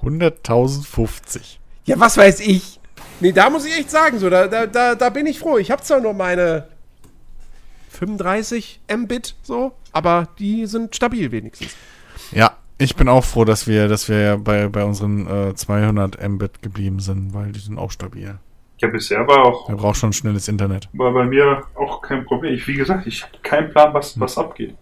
100.050. 0.02 1.40
Ja, 1.84 1.98
was 1.98 2.16
weiß 2.16 2.40
ich. 2.40 2.80
Nee, 3.20 3.32
da 3.32 3.48
muss 3.48 3.64
ich 3.64 3.78
echt 3.78 3.90
sagen, 3.90 4.18
so, 4.18 4.28
da, 4.28 4.46
da, 4.46 4.66
da, 4.66 4.94
da 4.94 5.08
bin 5.08 5.26
ich 5.26 5.38
froh. 5.38 5.56
Ich 5.56 5.70
habe 5.70 5.82
zwar 5.82 6.00
nur 6.00 6.12
meine 6.12 6.68
35 7.96 8.80
Mbit, 8.94 9.34
so, 9.42 9.72
aber 9.92 10.28
die 10.38 10.66
sind 10.66 10.94
stabil 10.94 11.32
wenigstens. 11.32 11.74
Ja, 12.32 12.52
ich 12.78 12.96
bin 12.96 13.08
auch 13.08 13.24
froh, 13.24 13.44
dass 13.44 13.66
wir, 13.66 13.88
dass 13.88 14.08
wir 14.08 14.36
bei, 14.36 14.68
bei 14.68 14.84
unseren 14.84 15.26
äh, 15.26 15.54
200 15.54 16.22
Mbit 16.28 16.62
geblieben 16.62 17.00
sind, 17.00 17.32
weil 17.32 17.52
die 17.52 17.60
sind 17.60 17.78
auch 17.78 17.90
stabil. 17.90 18.38
Ja, 18.78 18.88
bisher 18.88 19.26
war 19.26 19.44
auch 19.44 19.68
Man 19.68 19.78
braucht 19.78 19.96
schon 19.96 20.12
schnelles 20.12 20.48
Internet. 20.48 20.88
war 20.92 21.12
bei 21.12 21.24
mir 21.24 21.62
auch 21.74 22.02
kein 22.02 22.26
Problem. 22.26 22.54
Ich, 22.54 22.68
wie 22.68 22.74
gesagt, 22.74 23.06
ich 23.06 23.22
habe 23.22 23.32
keinen 23.42 23.70
Plan, 23.70 23.94
was, 23.94 24.20
was 24.20 24.36
abgeht. 24.36 24.74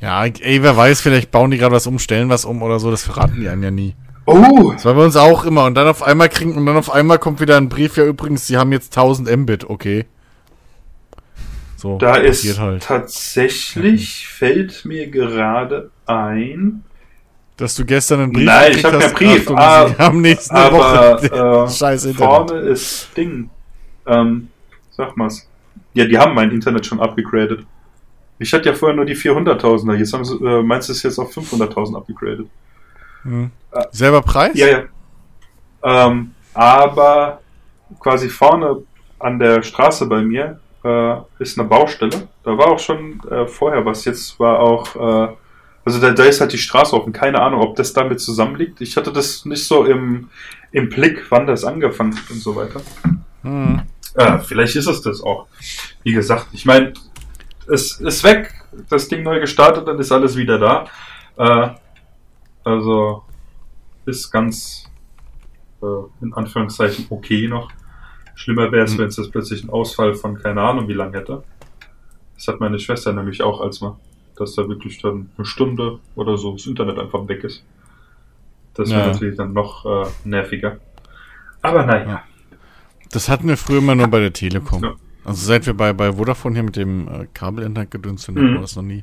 Ja, 0.00 0.24
ey, 0.24 0.62
wer 0.62 0.76
weiß, 0.76 1.00
vielleicht 1.00 1.30
bauen 1.30 1.50
die 1.50 1.58
gerade 1.58 1.74
was 1.74 1.86
um, 1.86 1.98
stellen 1.98 2.28
was 2.28 2.44
um 2.44 2.62
oder 2.62 2.78
so, 2.78 2.90
das 2.90 3.02
verraten 3.02 3.40
die 3.40 3.48
einem 3.48 3.62
ja 3.62 3.70
nie. 3.70 3.94
Oh! 4.26 4.72
Das 4.72 4.84
war 4.84 4.94
bei 4.94 5.04
uns 5.04 5.16
auch 5.16 5.44
immer. 5.44 5.64
Und 5.64 5.74
dann 5.74 5.88
auf 5.88 6.02
einmal 6.02 6.28
kriegen, 6.28 6.56
und 6.56 6.66
dann 6.66 6.76
auf 6.76 6.90
einmal 6.90 7.18
kommt 7.18 7.40
wieder 7.40 7.56
ein 7.56 7.68
Brief, 7.68 7.96
ja 7.96 8.04
übrigens, 8.04 8.46
sie 8.46 8.56
haben 8.56 8.72
jetzt 8.72 8.96
1000 8.96 9.34
Mbit, 9.36 9.70
okay. 9.70 10.06
So, 11.78 11.96
Da 11.96 12.16
ist 12.16 12.58
halt. 12.58 12.82
tatsächlich, 12.82 14.26
fällt 14.26 14.84
mir 14.84 15.06
gerade 15.06 15.92
ein, 16.06 16.82
Dass 17.56 17.76
du 17.76 17.84
gestern 17.84 18.18
einen 18.20 18.32
Brief 18.32 18.46
Nein, 18.46 18.72
ich 18.72 18.82
gekriegt 18.82 18.94
hab 18.94 19.02
hast, 19.04 19.14
keinen 19.14 19.30
Brief, 19.30 19.50
ah, 19.52 19.88
sie 19.88 19.94
haben 19.96 20.20
nächste 20.20 20.54
aber 20.54 21.22
Woche 21.22 21.68
äh, 22.04 22.14
vorne 22.14 22.58
ist 22.62 23.16
Ding. 23.16 23.48
Ähm, 24.08 24.48
sag 24.90 25.16
mal's. 25.16 25.48
Ja, 25.94 26.04
die 26.04 26.18
haben 26.18 26.34
mein 26.34 26.50
Internet 26.50 26.84
schon 26.84 26.98
abgegradet. 26.98 27.64
Ich 28.40 28.52
hatte 28.52 28.70
ja 28.70 28.74
vorher 28.74 28.96
nur 28.96 29.04
die 29.04 29.16
400.000er. 29.16 29.94
Jetzt 29.94 30.12
haben 30.12 30.24
sie, 30.24 30.34
äh, 30.34 30.62
meinst 30.64 30.88
du 30.88 30.92
es 30.92 31.04
jetzt 31.04 31.20
auf 31.20 31.32
500.000 31.36 31.96
abgegradet? 31.96 32.48
Selber 33.92 34.22
Preis? 34.22 34.52
Ja, 34.54 34.66
ja. 34.66 34.82
Ähm, 35.84 36.32
aber 36.54 37.40
quasi 38.00 38.28
vorne 38.28 38.78
an 39.20 39.38
der 39.38 39.62
Straße 39.62 40.06
bei 40.06 40.22
mir 40.22 40.58
äh, 40.88 41.42
ist 41.42 41.58
eine 41.58 41.68
Baustelle. 41.68 42.28
Da 42.42 42.56
war 42.56 42.68
auch 42.68 42.78
schon 42.78 43.20
äh, 43.30 43.46
vorher 43.46 43.84
was. 43.84 44.04
Jetzt 44.04 44.38
war 44.40 44.60
auch, 44.60 44.94
äh, 44.96 45.34
also 45.84 46.00
da, 46.00 46.10
da 46.10 46.24
ist 46.24 46.40
halt 46.40 46.52
die 46.52 46.58
Straße 46.58 46.94
offen. 46.96 47.12
Keine 47.12 47.40
Ahnung, 47.40 47.60
ob 47.60 47.76
das 47.76 47.92
damit 47.92 48.20
zusammenliegt. 48.20 48.80
Ich 48.80 48.96
hatte 48.96 49.12
das 49.12 49.44
nicht 49.44 49.66
so 49.66 49.84
im, 49.84 50.30
im 50.72 50.88
Blick, 50.88 51.26
wann 51.30 51.46
das 51.46 51.64
angefangen 51.64 52.16
hat 52.16 52.30
und 52.30 52.40
so 52.40 52.56
weiter. 52.56 52.80
Hm. 53.42 53.82
Ja, 54.18 54.38
vielleicht 54.38 54.76
ist 54.76 54.86
es 54.86 55.02
das 55.02 55.22
auch. 55.22 55.46
Wie 56.02 56.12
gesagt, 56.12 56.48
ich 56.52 56.64
meine, 56.64 56.92
es 57.72 58.00
ist 58.00 58.24
weg, 58.24 58.54
das 58.88 59.08
Ding 59.08 59.22
neu 59.22 59.40
gestartet, 59.40 59.86
dann 59.86 59.98
ist 59.98 60.10
alles 60.10 60.36
wieder 60.36 60.58
da. 60.58 60.86
Äh, 61.36 61.70
also 62.64 63.24
ist 64.06 64.30
ganz 64.30 64.86
äh, 65.82 66.24
in 66.24 66.32
Anführungszeichen 66.32 67.06
okay 67.10 67.46
noch. 67.46 67.70
Schlimmer 68.38 68.70
wäre 68.70 68.84
es, 68.84 68.94
Mhm. 68.94 68.98
wenn 68.98 69.08
es 69.08 69.16
jetzt 69.16 69.32
plötzlich 69.32 69.62
einen 69.62 69.70
Ausfall 69.70 70.14
von 70.14 70.38
keine 70.40 70.60
Ahnung 70.62 70.86
wie 70.86 70.92
lang 70.92 71.12
hätte. 71.12 71.42
Das 72.36 72.46
hat 72.46 72.60
meine 72.60 72.78
Schwester 72.78 73.12
nämlich 73.12 73.42
auch 73.42 73.60
als 73.60 73.80
mal, 73.80 73.96
dass 74.36 74.54
da 74.54 74.68
wirklich 74.68 75.02
dann 75.02 75.30
eine 75.36 75.44
Stunde 75.44 75.98
oder 76.14 76.38
so 76.38 76.52
das 76.52 76.66
Internet 76.66 76.98
einfach 77.00 77.26
weg 77.26 77.42
ist. 77.42 77.64
Das 78.74 78.90
wäre 78.90 79.00
Ja. 79.00 79.06
natürlich 79.08 79.36
dann 79.36 79.52
noch 79.52 79.84
äh, 79.84 80.06
nerviger. 80.24 80.78
Aber 81.62 81.84
naja. 81.84 82.06
Ja. 82.08 82.22
Das 83.10 83.28
hatten 83.28 83.48
wir 83.48 83.56
früher 83.56 83.78
immer 83.78 83.96
nur 83.96 84.06
bei 84.06 84.20
der 84.20 84.32
Telekom. 84.32 84.84
Ja. 84.84 84.94
Also 85.24 85.44
seit 85.44 85.66
wir 85.66 85.74
bei, 85.74 85.92
bei 85.92 86.12
Vodafone 86.12 86.54
hier 86.54 86.62
mit 86.62 86.76
dem 86.76 87.08
äh, 87.08 87.26
Kabelinternet 87.34 87.90
gedünst 87.90 88.24
sind, 88.26 88.36
Mhm. 88.36 88.54
wir 88.54 88.60
das 88.60 88.76
noch 88.76 88.84
nie. 88.84 89.02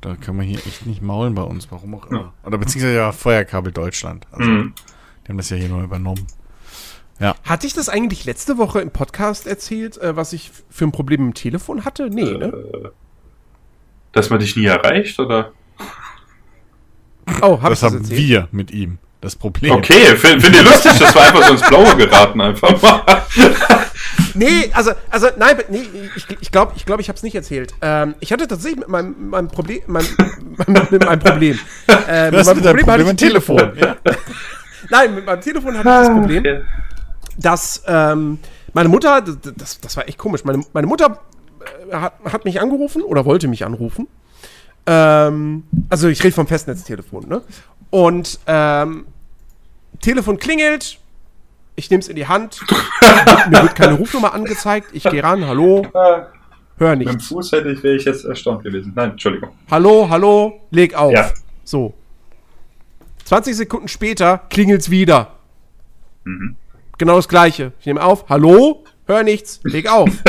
Da 0.00 0.16
kann 0.16 0.34
man 0.36 0.46
hier 0.46 0.56
echt 0.60 0.86
nicht 0.86 1.02
maulen 1.02 1.34
bei 1.34 1.42
uns, 1.42 1.70
warum 1.70 1.94
auch 1.96 2.06
immer. 2.10 2.32
Oder 2.46 2.56
beziehungsweise 2.56 2.94
ja 2.96 3.12
Feuerkabel 3.12 3.70
Deutschland. 3.70 4.26
Also, 4.32 4.50
Mhm. 4.50 4.72
Die 5.26 5.28
haben 5.28 5.36
das 5.36 5.50
ja 5.50 5.58
hier 5.58 5.68
nur 5.68 5.82
übernommen. 5.82 6.26
Hatte 7.20 7.66
ich 7.66 7.74
das 7.74 7.88
eigentlich 7.88 8.24
letzte 8.24 8.58
Woche 8.58 8.80
im 8.80 8.90
Podcast 8.90 9.46
erzählt, 9.46 9.98
äh, 9.98 10.16
was 10.16 10.32
ich 10.32 10.50
für 10.70 10.84
ein 10.84 10.92
Problem 10.92 11.20
im 11.20 11.34
Telefon 11.34 11.84
hatte? 11.84 12.08
Nee, 12.10 12.24
ne? 12.24 12.46
Äh, 12.46 12.88
dass 14.12 14.30
man 14.30 14.40
dich 14.40 14.56
nie 14.56 14.66
erreicht, 14.66 15.18
oder? 15.18 15.52
Oh, 17.42 17.60
hab 17.62 17.70
das 17.70 17.78
ich 17.78 17.80
das 17.80 17.82
haben 17.82 17.98
erzählt? 17.98 18.20
wir 18.20 18.48
mit 18.50 18.70
ihm. 18.70 18.98
Das 19.20 19.36
Problem. 19.36 19.72
Okay, 19.72 20.16
finde 20.16 20.40
find 20.40 20.56
ich 20.56 20.64
lustig, 20.64 20.92
das 20.98 21.14
war 21.14 21.22
einfach 21.26 21.46
so 21.46 21.52
ins 21.52 21.68
Blaue 21.68 21.94
geraten, 21.96 22.40
einfach 22.40 22.80
mal. 22.80 23.02
Nee, 24.34 24.70
also, 24.72 24.92
also 25.10 25.28
nein, 25.38 25.56
nee, 25.68 25.82
ich, 26.16 26.26
ich 26.40 26.52
glaube, 26.52 26.72
ich, 26.76 26.86
glaub, 26.86 27.00
ich 27.00 27.08
habe 27.08 27.16
es 27.16 27.22
nicht 27.22 27.34
erzählt. 27.34 27.74
Ähm, 27.82 28.14
ich 28.20 28.32
hatte 28.32 28.46
tatsächlich 28.46 28.80
mit 28.80 28.88
meinem, 28.88 29.28
meinem 29.30 29.48
Problem, 29.48 29.80
mein, 29.86 30.04
mit, 30.66 30.90
mit 30.90 31.04
meinem 31.04 31.18
Problem. 31.18 31.58
Äh, 32.08 32.30
mit 32.30 32.46
deinem 32.46 32.62
Problem 32.62 32.86
hatte 32.86 33.02
ich 33.02 33.08
ein 33.08 33.16
Telefon. 33.16 33.72
Ja. 33.76 33.96
Nein, 34.90 35.14
mit 35.16 35.26
meinem 35.26 35.40
Telefon 35.40 35.76
hatte 35.76 35.88
ich 35.88 35.94
das 35.94 36.08
Problem, 36.08 36.44
dass 37.40 37.82
ähm, 37.86 38.38
meine 38.72 38.88
Mutter, 38.88 39.20
das, 39.22 39.80
das 39.80 39.96
war 39.96 40.08
echt 40.08 40.18
komisch, 40.18 40.44
meine, 40.44 40.62
meine 40.72 40.86
Mutter 40.86 41.20
äh, 41.90 41.94
hat, 41.94 42.14
hat 42.24 42.44
mich 42.44 42.60
angerufen 42.60 43.02
oder 43.02 43.24
wollte 43.24 43.48
mich 43.48 43.64
anrufen. 43.64 44.08
Ähm, 44.86 45.64
also 45.88 46.08
ich 46.08 46.22
rede 46.22 46.34
vom 46.34 46.46
Festnetztelefon, 46.46 47.28
ne? 47.28 47.42
Und 47.90 48.38
ähm, 48.46 49.06
Telefon 50.00 50.38
klingelt, 50.38 50.98
ich 51.76 51.90
nehme 51.90 52.00
es 52.00 52.08
in 52.08 52.16
die 52.16 52.28
Hand, 52.28 52.60
mir 53.50 53.62
wird 53.62 53.74
keine 53.74 53.94
Rufnummer 53.94 54.32
angezeigt, 54.32 54.88
ich 54.92 55.02
gehe 55.02 55.22
ran, 55.22 55.46
hallo, 55.46 55.86
hör 55.92 56.96
Mit 56.96 57.08
dem. 57.08 57.20
Fuß 57.20 57.52
hätte 57.52 57.70
ich, 57.70 57.82
wäre 57.82 57.96
ich 57.96 58.04
jetzt 58.04 58.24
erstaunt 58.24 58.62
gewesen. 58.62 58.92
Nein, 58.94 59.12
Entschuldigung. 59.12 59.50
Hallo, 59.70 60.08
hallo, 60.08 60.60
leg 60.70 60.94
auf. 60.94 61.12
Ja. 61.12 61.30
So. 61.64 61.94
20 63.24 63.56
Sekunden 63.56 63.88
später 63.88 64.38
klingelt's 64.48 64.90
wieder. 64.90 65.32
Genau 67.00 67.16
das 67.16 67.28
gleiche. 67.28 67.72
Ich 67.80 67.86
nehme 67.86 68.02
auf, 68.04 68.26
hallo, 68.28 68.84
hör 69.06 69.22
nichts, 69.22 69.58
leg 69.64 69.88
auf. 69.90 70.10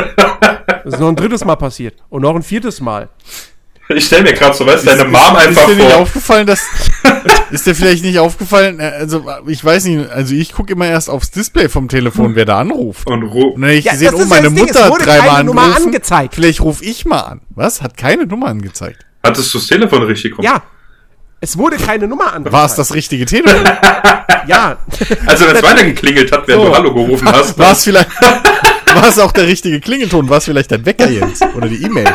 Das 0.84 0.94
ist 0.94 1.00
noch 1.00 1.08
ein 1.10 1.16
drittes 1.16 1.44
Mal 1.44 1.54
passiert. 1.56 1.94
Und 2.08 2.22
noch 2.22 2.34
ein 2.34 2.42
viertes 2.42 2.80
Mal. 2.80 3.08
Ich 3.90 4.06
stelle 4.06 4.22
mir 4.24 4.32
gerade 4.32 4.56
so, 4.56 4.66
weißt 4.66 4.82
du, 4.84 4.88
deine 4.88 5.04
Mom 5.04 5.36
ist 5.36 5.46
einfach 5.48 5.66
dir 5.66 5.76
nicht 5.76 5.90
vor. 5.90 6.00
aufgefallen, 6.00 6.46
dass 6.46 6.66
ist 7.50 7.66
dir 7.66 7.74
vielleicht 7.74 8.02
nicht 8.04 8.18
aufgefallen? 8.18 8.80
äh, 8.80 8.84
Also 8.98 9.24
ich 9.46 9.62
weiß 9.64 9.84
nicht. 9.84 10.10
Also 10.10 10.34
ich 10.34 10.52
gucke 10.54 10.72
immer 10.72 10.86
erst 10.86 11.08
aufs 11.10 11.30
Display 11.30 11.68
vom 11.68 11.88
Telefon, 11.88 12.34
wer 12.34 12.46
da 12.46 12.58
anruft. 12.58 13.06
Und 13.08 13.22
Und 13.24 13.60
dann 13.60 13.64
habe 13.64 13.74
ich 13.74 13.84
Ja, 13.84 13.92
gesehen, 13.92 14.14
oh 14.14 14.18
ist 14.22 14.28
meine 14.30 14.50
Mutter 14.50 14.88
wurde 14.90 15.04
dreimal 15.04 15.40
angerufen. 15.40 15.84
angezeigt. 15.86 16.34
Vielleicht 16.34 16.60
rufe 16.62 16.82
ich 16.84 17.04
mal 17.04 17.20
an. 17.20 17.42
Was? 17.50 17.82
Hat 17.82 17.96
keine 17.96 18.26
Nummer 18.26 18.46
angezeigt. 18.48 19.04
hattest 19.22 19.52
du 19.54 19.58
das 19.58 19.66
Telefon 19.68 20.02
richtig 20.04 20.36
rum? 20.38 20.44
Ja. 20.44 20.62
Es 21.44 21.58
wurde 21.58 21.76
keine 21.76 22.06
Nummer 22.06 22.32
angezeigt. 22.32 22.52
War 22.52 22.66
es 22.66 22.76
das 22.76 22.94
richtige 22.94 23.26
Telefon? 23.26 23.64
Ja. 24.44 24.76
Also 25.24 25.46
wenn 25.46 25.54
es 25.54 25.62
weiter 25.62 25.84
geklingelt 25.84 26.32
hat, 26.32 26.48
während 26.48 26.64
So. 26.64 26.68
du 26.70 26.76
Hallo 26.76 26.92
gerufen 26.92 27.28
hast. 27.28 27.56
War 27.60 27.70
es 27.72 27.84
vielleicht 27.84 28.08
war 28.94 29.06
es 29.08 29.16
auch 29.20 29.30
der 29.30 29.46
richtige 29.46 29.78
Klingelton? 29.78 30.28
War 30.28 30.38
es 30.38 30.46
vielleicht 30.46 30.72
dein 30.72 30.84
Wecker 30.84 31.08
jetzt 31.08 31.44
oder 31.54 31.68
die 31.68 31.80
E-Mail? 31.80 32.12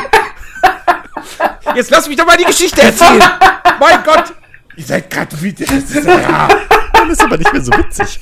Jetzt 1.74 1.90
lass 1.90 2.06
mich 2.10 2.18
doch 2.18 2.26
mal 2.26 2.36
die 2.36 2.44
Geschichte 2.44 2.82
erzählen. 2.82 3.24
mein 3.80 4.04
Gott. 4.04 4.34
Ihr 4.76 4.84
seid 4.84 5.10
gerade 5.10 5.42
wie. 5.42 5.54
Das 5.54 5.70
ist, 5.72 6.06
ja. 6.06 6.50
Das 6.92 7.10
ist 7.10 7.22
aber 7.22 7.38
nicht 7.38 7.54
mehr 7.54 7.62
so 7.62 7.72
witzig. 7.72 8.20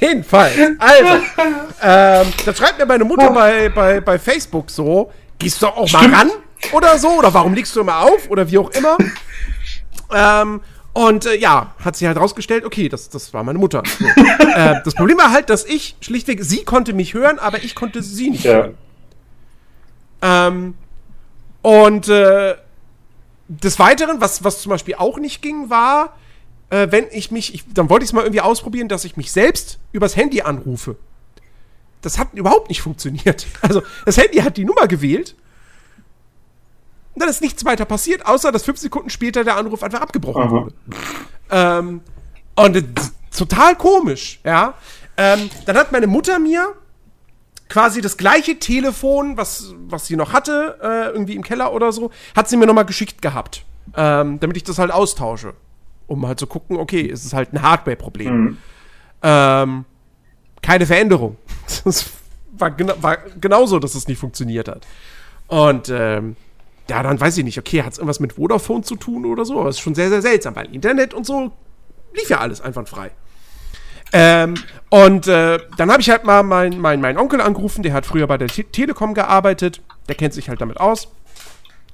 Jedenfalls. 0.00 0.54
Also. 0.78 1.24
ähm, 1.82 2.32
da 2.44 2.54
schreibt 2.54 2.78
mir 2.78 2.84
meine 2.84 3.04
Mutter 3.04 3.30
bei, 3.30 3.70
bei, 3.70 4.00
bei 4.02 4.18
Facebook 4.18 4.70
so: 4.70 5.10
Gehst 5.38 5.62
du 5.62 5.66
auch 5.68 5.90
mal 5.92 6.12
ran? 6.14 6.30
Oder 6.72 6.98
so? 6.98 7.10
Oder 7.10 7.32
warum 7.34 7.54
legst 7.54 7.74
du 7.76 7.80
immer 7.80 8.00
auf? 8.00 8.28
Oder 8.28 8.50
wie 8.50 8.58
auch 8.58 8.70
immer. 8.70 8.98
Ähm, 10.12 10.60
und 10.92 11.26
äh, 11.26 11.36
ja, 11.36 11.74
hat 11.84 11.96
sich 11.96 12.08
halt 12.08 12.18
rausgestellt, 12.18 12.64
okay, 12.64 12.88
das, 12.88 13.08
das 13.08 13.32
war 13.32 13.44
meine 13.44 13.58
Mutter. 13.58 13.82
So. 13.98 14.04
äh, 14.54 14.80
das 14.84 14.94
Problem 14.94 15.18
war 15.18 15.30
halt, 15.30 15.50
dass 15.50 15.64
ich 15.64 15.96
schlichtweg, 16.00 16.42
sie 16.42 16.64
konnte 16.64 16.92
mich 16.92 17.14
hören, 17.14 17.38
aber 17.38 17.62
ich 17.62 17.74
konnte 17.74 18.02
sie 18.02 18.30
nicht 18.30 18.44
Ja. 18.44 18.70
Ähm, 20.20 20.74
und 21.62 22.08
äh, 22.08 22.56
des 23.48 23.78
Weiteren, 23.78 24.20
was, 24.20 24.42
was 24.44 24.60
zum 24.60 24.70
Beispiel 24.70 24.96
auch 24.96 25.18
nicht 25.18 25.42
ging, 25.42 25.70
war, 25.70 26.16
äh, 26.70 26.88
wenn 26.90 27.06
ich 27.10 27.30
mich, 27.30 27.54
ich, 27.54 27.64
dann 27.72 27.88
wollte 27.88 28.04
ich 28.04 28.10
es 28.10 28.12
mal 28.12 28.22
irgendwie 28.22 28.40
ausprobieren, 28.40 28.88
dass 28.88 29.04
ich 29.04 29.16
mich 29.16 29.32
selbst 29.32 29.78
übers 29.92 30.16
Handy 30.16 30.42
anrufe. 30.42 30.96
Das 32.02 32.18
hat 32.18 32.34
überhaupt 32.34 32.68
nicht 32.68 32.82
funktioniert. 32.82 33.46
Also, 33.62 33.82
das 34.04 34.16
Handy 34.16 34.38
hat 34.38 34.56
die 34.56 34.64
Nummer 34.64 34.86
gewählt. 34.86 35.34
Und 37.18 37.22
dann 37.22 37.30
ist 37.30 37.42
nichts 37.42 37.64
weiter 37.64 37.84
passiert, 37.84 38.26
außer 38.26 38.52
dass 38.52 38.62
fünf 38.62 38.78
Sekunden 38.78 39.10
später 39.10 39.42
der 39.42 39.56
Anruf 39.56 39.82
einfach 39.82 40.00
abgebrochen 40.00 40.40
Aha. 40.40 40.50
wurde. 40.52 40.74
Ähm, 41.50 42.00
und 42.54 42.84
total 43.36 43.74
komisch, 43.74 44.38
ja. 44.44 44.74
Ähm, 45.16 45.50
dann 45.66 45.76
hat 45.76 45.90
meine 45.90 46.06
Mutter 46.06 46.38
mir 46.38 46.74
quasi 47.68 48.00
das 48.02 48.18
gleiche 48.18 48.60
Telefon, 48.60 49.36
was, 49.36 49.74
was 49.88 50.06
sie 50.06 50.14
noch 50.14 50.32
hatte, 50.32 50.78
äh, 50.80 51.08
irgendwie 51.08 51.34
im 51.34 51.42
Keller 51.42 51.72
oder 51.72 51.90
so, 51.90 52.12
hat 52.36 52.48
sie 52.48 52.56
mir 52.56 52.66
nochmal 52.66 52.86
geschickt 52.86 53.20
gehabt. 53.20 53.64
Ähm, 53.96 54.38
damit 54.38 54.56
ich 54.56 54.62
das 54.62 54.78
halt 54.78 54.92
austausche. 54.92 55.54
Um 56.06 56.24
halt 56.24 56.38
zu 56.38 56.46
gucken, 56.46 56.76
okay, 56.76 57.00
ist 57.00 57.24
es 57.24 57.32
halt 57.32 57.52
ein 57.52 57.62
Hardware-Problem. 57.62 58.58
Ähm, 59.24 59.84
keine 60.62 60.86
Veränderung. 60.86 61.36
Das 61.84 62.06
war, 62.52 62.70
gena 62.70 62.94
war 63.02 63.16
genauso, 63.40 63.80
dass 63.80 63.96
es 63.96 64.06
nicht 64.06 64.18
funktioniert 64.20 64.68
hat. 64.68 64.86
Und 65.48 65.88
ähm, 65.88 66.36
ja, 66.88 67.02
dann 67.02 67.20
weiß 67.20 67.36
ich 67.38 67.44
nicht, 67.44 67.58
okay, 67.58 67.82
hat 67.82 67.92
es 67.92 67.98
irgendwas 67.98 68.20
mit 68.20 68.34
Vodafone 68.34 68.82
zu 68.82 68.96
tun 68.96 69.26
oder 69.26 69.44
so, 69.44 69.60
aber 69.60 69.68
es 69.68 69.76
ist 69.76 69.82
schon 69.82 69.94
sehr, 69.94 70.08
sehr 70.08 70.22
seltsam, 70.22 70.56
weil 70.56 70.74
Internet 70.74 71.14
und 71.14 71.26
so 71.26 71.52
lief 72.14 72.30
ja 72.30 72.38
alles 72.38 72.60
einwandfrei. 72.60 73.10
Ähm, 74.12 74.54
und 74.88 75.26
äh, 75.26 75.58
dann 75.76 75.90
habe 75.90 76.00
ich 76.00 76.08
halt 76.08 76.24
mal 76.24 76.42
meinen 76.42 76.80
mein, 76.80 77.00
mein 77.00 77.18
Onkel 77.18 77.40
angerufen, 77.40 77.82
der 77.82 77.92
hat 77.92 78.06
früher 78.06 78.26
bei 78.26 78.38
der 78.38 78.48
Te 78.48 78.64
Telekom 78.64 79.12
gearbeitet, 79.12 79.82
der 80.08 80.14
kennt 80.14 80.32
sich 80.32 80.48
halt 80.48 80.60
damit 80.60 80.80
aus. 80.80 81.08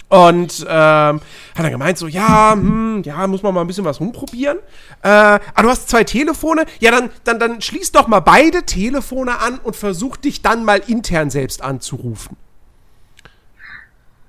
Und 0.08 0.60
ähm, 0.60 0.66
hat 0.68 1.20
dann 1.56 1.70
gemeint, 1.72 1.98
so, 1.98 2.06
ja, 2.06 2.52
hm, 2.52 3.02
ja, 3.04 3.26
muss 3.26 3.42
man 3.42 3.52
mal 3.52 3.62
ein 3.62 3.66
bisschen 3.66 3.84
was 3.84 3.98
rumprobieren. 3.98 4.58
Äh, 5.02 5.08
ah, 5.08 5.62
du 5.62 5.68
hast 5.68 5.88
zwei 5.88 6.04
Telefone. 6.04 6.66
Ja, 6.78 6.92
dann, 6.92 7.10
dann, 7.24 7.40
dann 7.40 7.60
schließ 7.60 7.90
doch 7.90 8.06
mal 8.06 8.20
beide 8.20 8.62
Telefone 8.64 9.40
an 9.40 9.58
und 9.58 9.74
versuch 9.74 10.16
dich 10.16 10.40
dann 10.42 10.64
mal 10.64 10.80
intern 10.86 11.30
selbst 11.30 11.62
anzurufen. 11.62 12.36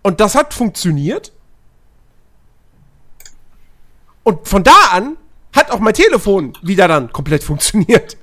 Und 0.06 0.20
das 0.20 0.36
hat 0.36 0.54
funktioniert. 0.54 1.34
Und 4.22 4.48
von 4.48 4.64
da 4.64 4.90
an 4.92 5.18
hat 5.52 5.72
auch 5.72 5.80
mein 5.80 5.96
Telefon 5.96 6.54
wieder 6.62 6.88
dann 6.88 7.12
komplett 7.12 7.44
funktioniert. 7.44 8.16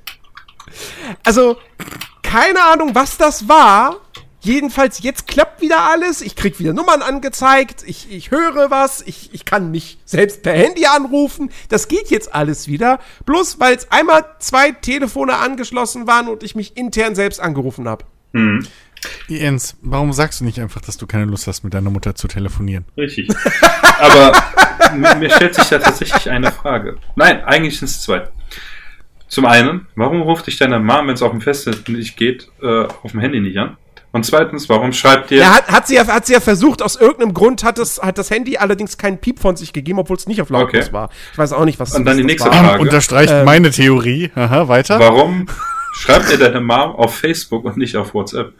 Also, 1.24 1.56
keine 2.22 2.62
Ahnung, 2.62 2.94
was 2.94 3.16
das 3.16 3.48
war. 3.48 3.96
Jedenfalls, 4.42 5.02
jetzt 5.02 5.26
klappt 5.26 5.60
wieder 5.60 5.80
alles. 5.80 6.20
Ich 6.20 6.36
krieg 6.36 6.60
wieder 6.60 6.72
Nummern 6.72 7.02
angezeigt. 7.02 7.82
Ich, 7.84 8.12
ich 8.12 8.30
höre 8.30 8.70
was. 8.70 9.02
Ich, 9.02 9.34
ich 9.34 9.44
kann 9.44 9.72
mich 9.72 9.98
selbst 10.04 10.44
per 10.44 10.52
Handy 10.52 10.86
anrufen. 10.86 11.50
Das 11.68 11.88
geht 11.88 12.10
jetzt 12.10 12.32
alles 12.32 12.68
wieder. 12.68 13.00
Bloß, 13.26 13.59
weil 13.59 13.74
es 13.74 13.90
einmal 13.90 14.24
zwei 14.38 14.70
Telefone 14.70 15.34
angeschlossen 15.34 16.06
waren 16.06 16.28
und 16.28 16.44
ich 16.44 16.54
mich 16.54 16.76
intern 16.76 17.16
selbst 17.16 17.40
angerufen 17.40 17.88
habe. 17.88 18.04
Hm. 18.34 18.68
Jens, 19.28 19.76
warum 19.82 20.12
sagst 20.12 20.40
du 20.40 20.44
nicht 20.44 20.60
einfach, 20.60 20.80
dass 20.80 20.96
du 20.96 21.06
keine 21.06 21.24
Lust 21.24 21.46
hast, 21.46 21.64
mit 21.64 21.74
deiner 21.74 21.90
Mutter 21.90 22.14
zu 22.14 22.28
telefonieren? 22.28 22.84
Richtig. 22.96 23.28
Aber 24.00 24.32
mir, 25.18 25.30
stellt 25.30 25.54
sich 25.54 25.64
da 25.68 25.78
tatsächlich 25.78 26.30
eine 26.30 26.52
Frage. 26.52 26.96
Nein, 27.16 27.42
eigentlich 27.44 27.78
sind 27.78 27.86
es 27.88 28.02
zwei. 28.02 28.28
Zum 29.28 29.46
einen, 29.46 29.86
warum 29.96 30.22
ruft 30.22 30.46
dich 30.46 30.58
deine 30.58 30.78
Mom, 30.78 31.06
wenn 31.06 31.14
es 31.14 31.22
auf 31.22 31.30
dem 31.30 31.40
Festnetz 31.40 31.88
nicht 31.88 32.16
geht, 32.16 32.48
äh, 32.62 32.84
auf 33.02 33.12
dem 33.12 33.20
Handy 33.20 33.40
nicht 33.40 33.56
an? 33.58 33.76
Und 34.14 34.26
zweitens, 34.26 34.68
warum 34.68 34.92
schreibt 34.92 35.30
dir. 35.30 35.38
Ja, 35.38 35.54
hat, 35.54 35.68
hat, 35.72 35.86
sie 35.88 35.94
ja, 35.94 36.06
hat 36.06 36.26
sie 36.26 36.34
ja 36.34 36.40
versucht, 36.40 36.82
aus 36.82 36.96
irgendeinem 36.96 37.32
Grund 37.32 37.64
hat, 37.64 37.78
es, 37.78 37.98
hat 38.02 38.18
das 38.18 38.30
Handy 38.30 38.58
allerdings 38.58 38.98
keinen 38.98 39.16
Piep 39.18 39.38
von 39.40 39.56
sich 39.56 39.72
gegeben, 39.72 39.98
obwohl 39.98 40.18
es 40.18 40.26
nicht 40.26 40.42
auf 40.42 40.50
lautlos 40.50 40.84
Okay. 40.84 40.92
war. 40.92 41.08
Ich 41.32 41.38
weiß 41.38 41.54
auch 41.54 41.64
nicht, 41.64 41.80
was 41.80 41.94
Und 41.94 42.04
dann 42.04 42.18
die 42.18 42.24
nächste 42.24 42.50
war. 42.50 42.62
Frage. 42.62 42.82
Unterstreicht 42.82 43.32
Ähm, 43.32 43.46
meine 43.46 43.70
Theorie. 43.70 44.30
Aha, 44.34 44.68
weiter. 44.68 44.98
Warum 45.00 45.46
schreibt 45.94 46.30
dir 46.30 46.36
deine 46.36 46.60
Mom 46.60 46.94
auf 46.94 47.16
Facebook 47.16 47.64
und 47.64 47.78
nicht 47.78 47.96
auf 47.96 48.12
WhatsApp? 48.12 48.52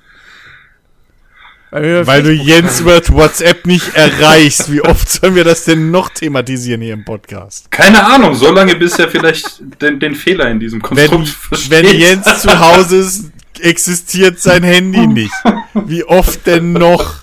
Äh, 1.73 2.07
Weil 2.07 2.23
du 2.23 2.31
Jens 2.33 2.81
über 2.81 3.01
WhatsApp 3.09 3.65
nicht 3.67 3.95
erreichst. 3.95 4.71
Wie 4.71 4.83
oft 4.83 5.09
sollen 5.09 5.35
wir 5.35 5.45
das 5.45 5.65
denn 5.65 5.91
noch 5.91 6.11
thematisieren 6.11 6.83
hier 6.83 6.93
im 6.93 7.05
Podcast? 7.05 7.71
Keine 7.71 8.05
Ahnung, 8.05 8.35
so 8.35 8.53
lange 8.53 8.77
bis 8.77 8.99
er 8.99 9.09
vielleicht 9.09 9.63
den, 9.81 9.99
den 9.99 10.15
Fehler 10.15 10.51
in 10.51 10.61
diesem 10.61 10.83
Wenn, 10.91 11.09
Konstrukt 11.09 11.29
versteht. 11.49 11.71
wenn 11.71 11.99
Jens 11.99 12.43
zu 12.43 12.59
Hause 12.61 12.97
ist, 12.99 13.31
existiert 13.61 14.39
sein 14.39 14.63
Handy 14.63 15.07
nicht. 15.07 15.33
Wie 15.73 16.05
oft 16.05 16.47
denn 16.47 16.75
noch? 16.75 17.21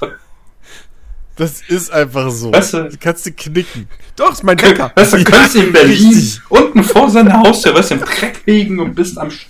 Das 1.35 1.61
ist 1.67 1.91
einfach 1.91 2.31
so. 2.31 2.51
Weißt 2.51 2.73
du- 2.73 2.89
kannst 2.99 3.25
du 3.27 3.31
knicken. 3.31 3.87
Doch, 4.15 4.33
ist 4.33 4.43
mein 4.43 4.59
Wecker. 4.61 4.91
Weißt 4.95 5.13
du, 5.13 5.23
könntest 5.23 5.55
du 5.55 5.59
in 5.59 5.71
Berlin 5.71 6.09
richtig. 6.09 6.41
unten 6.49 6.83
vor 6.83 7.09
seiner 7.09 7.39
Haustür, 7.39 7.73
weißt 7.75 7.91
du, 7.91 7.95
im 7.95 8.01
Dreck 8.01 8.41
liegen 8.45 8.79
und 8.79 8.93
bist 8.95 9.17
am, 9.17 9.29
Sch- 9.29 9.45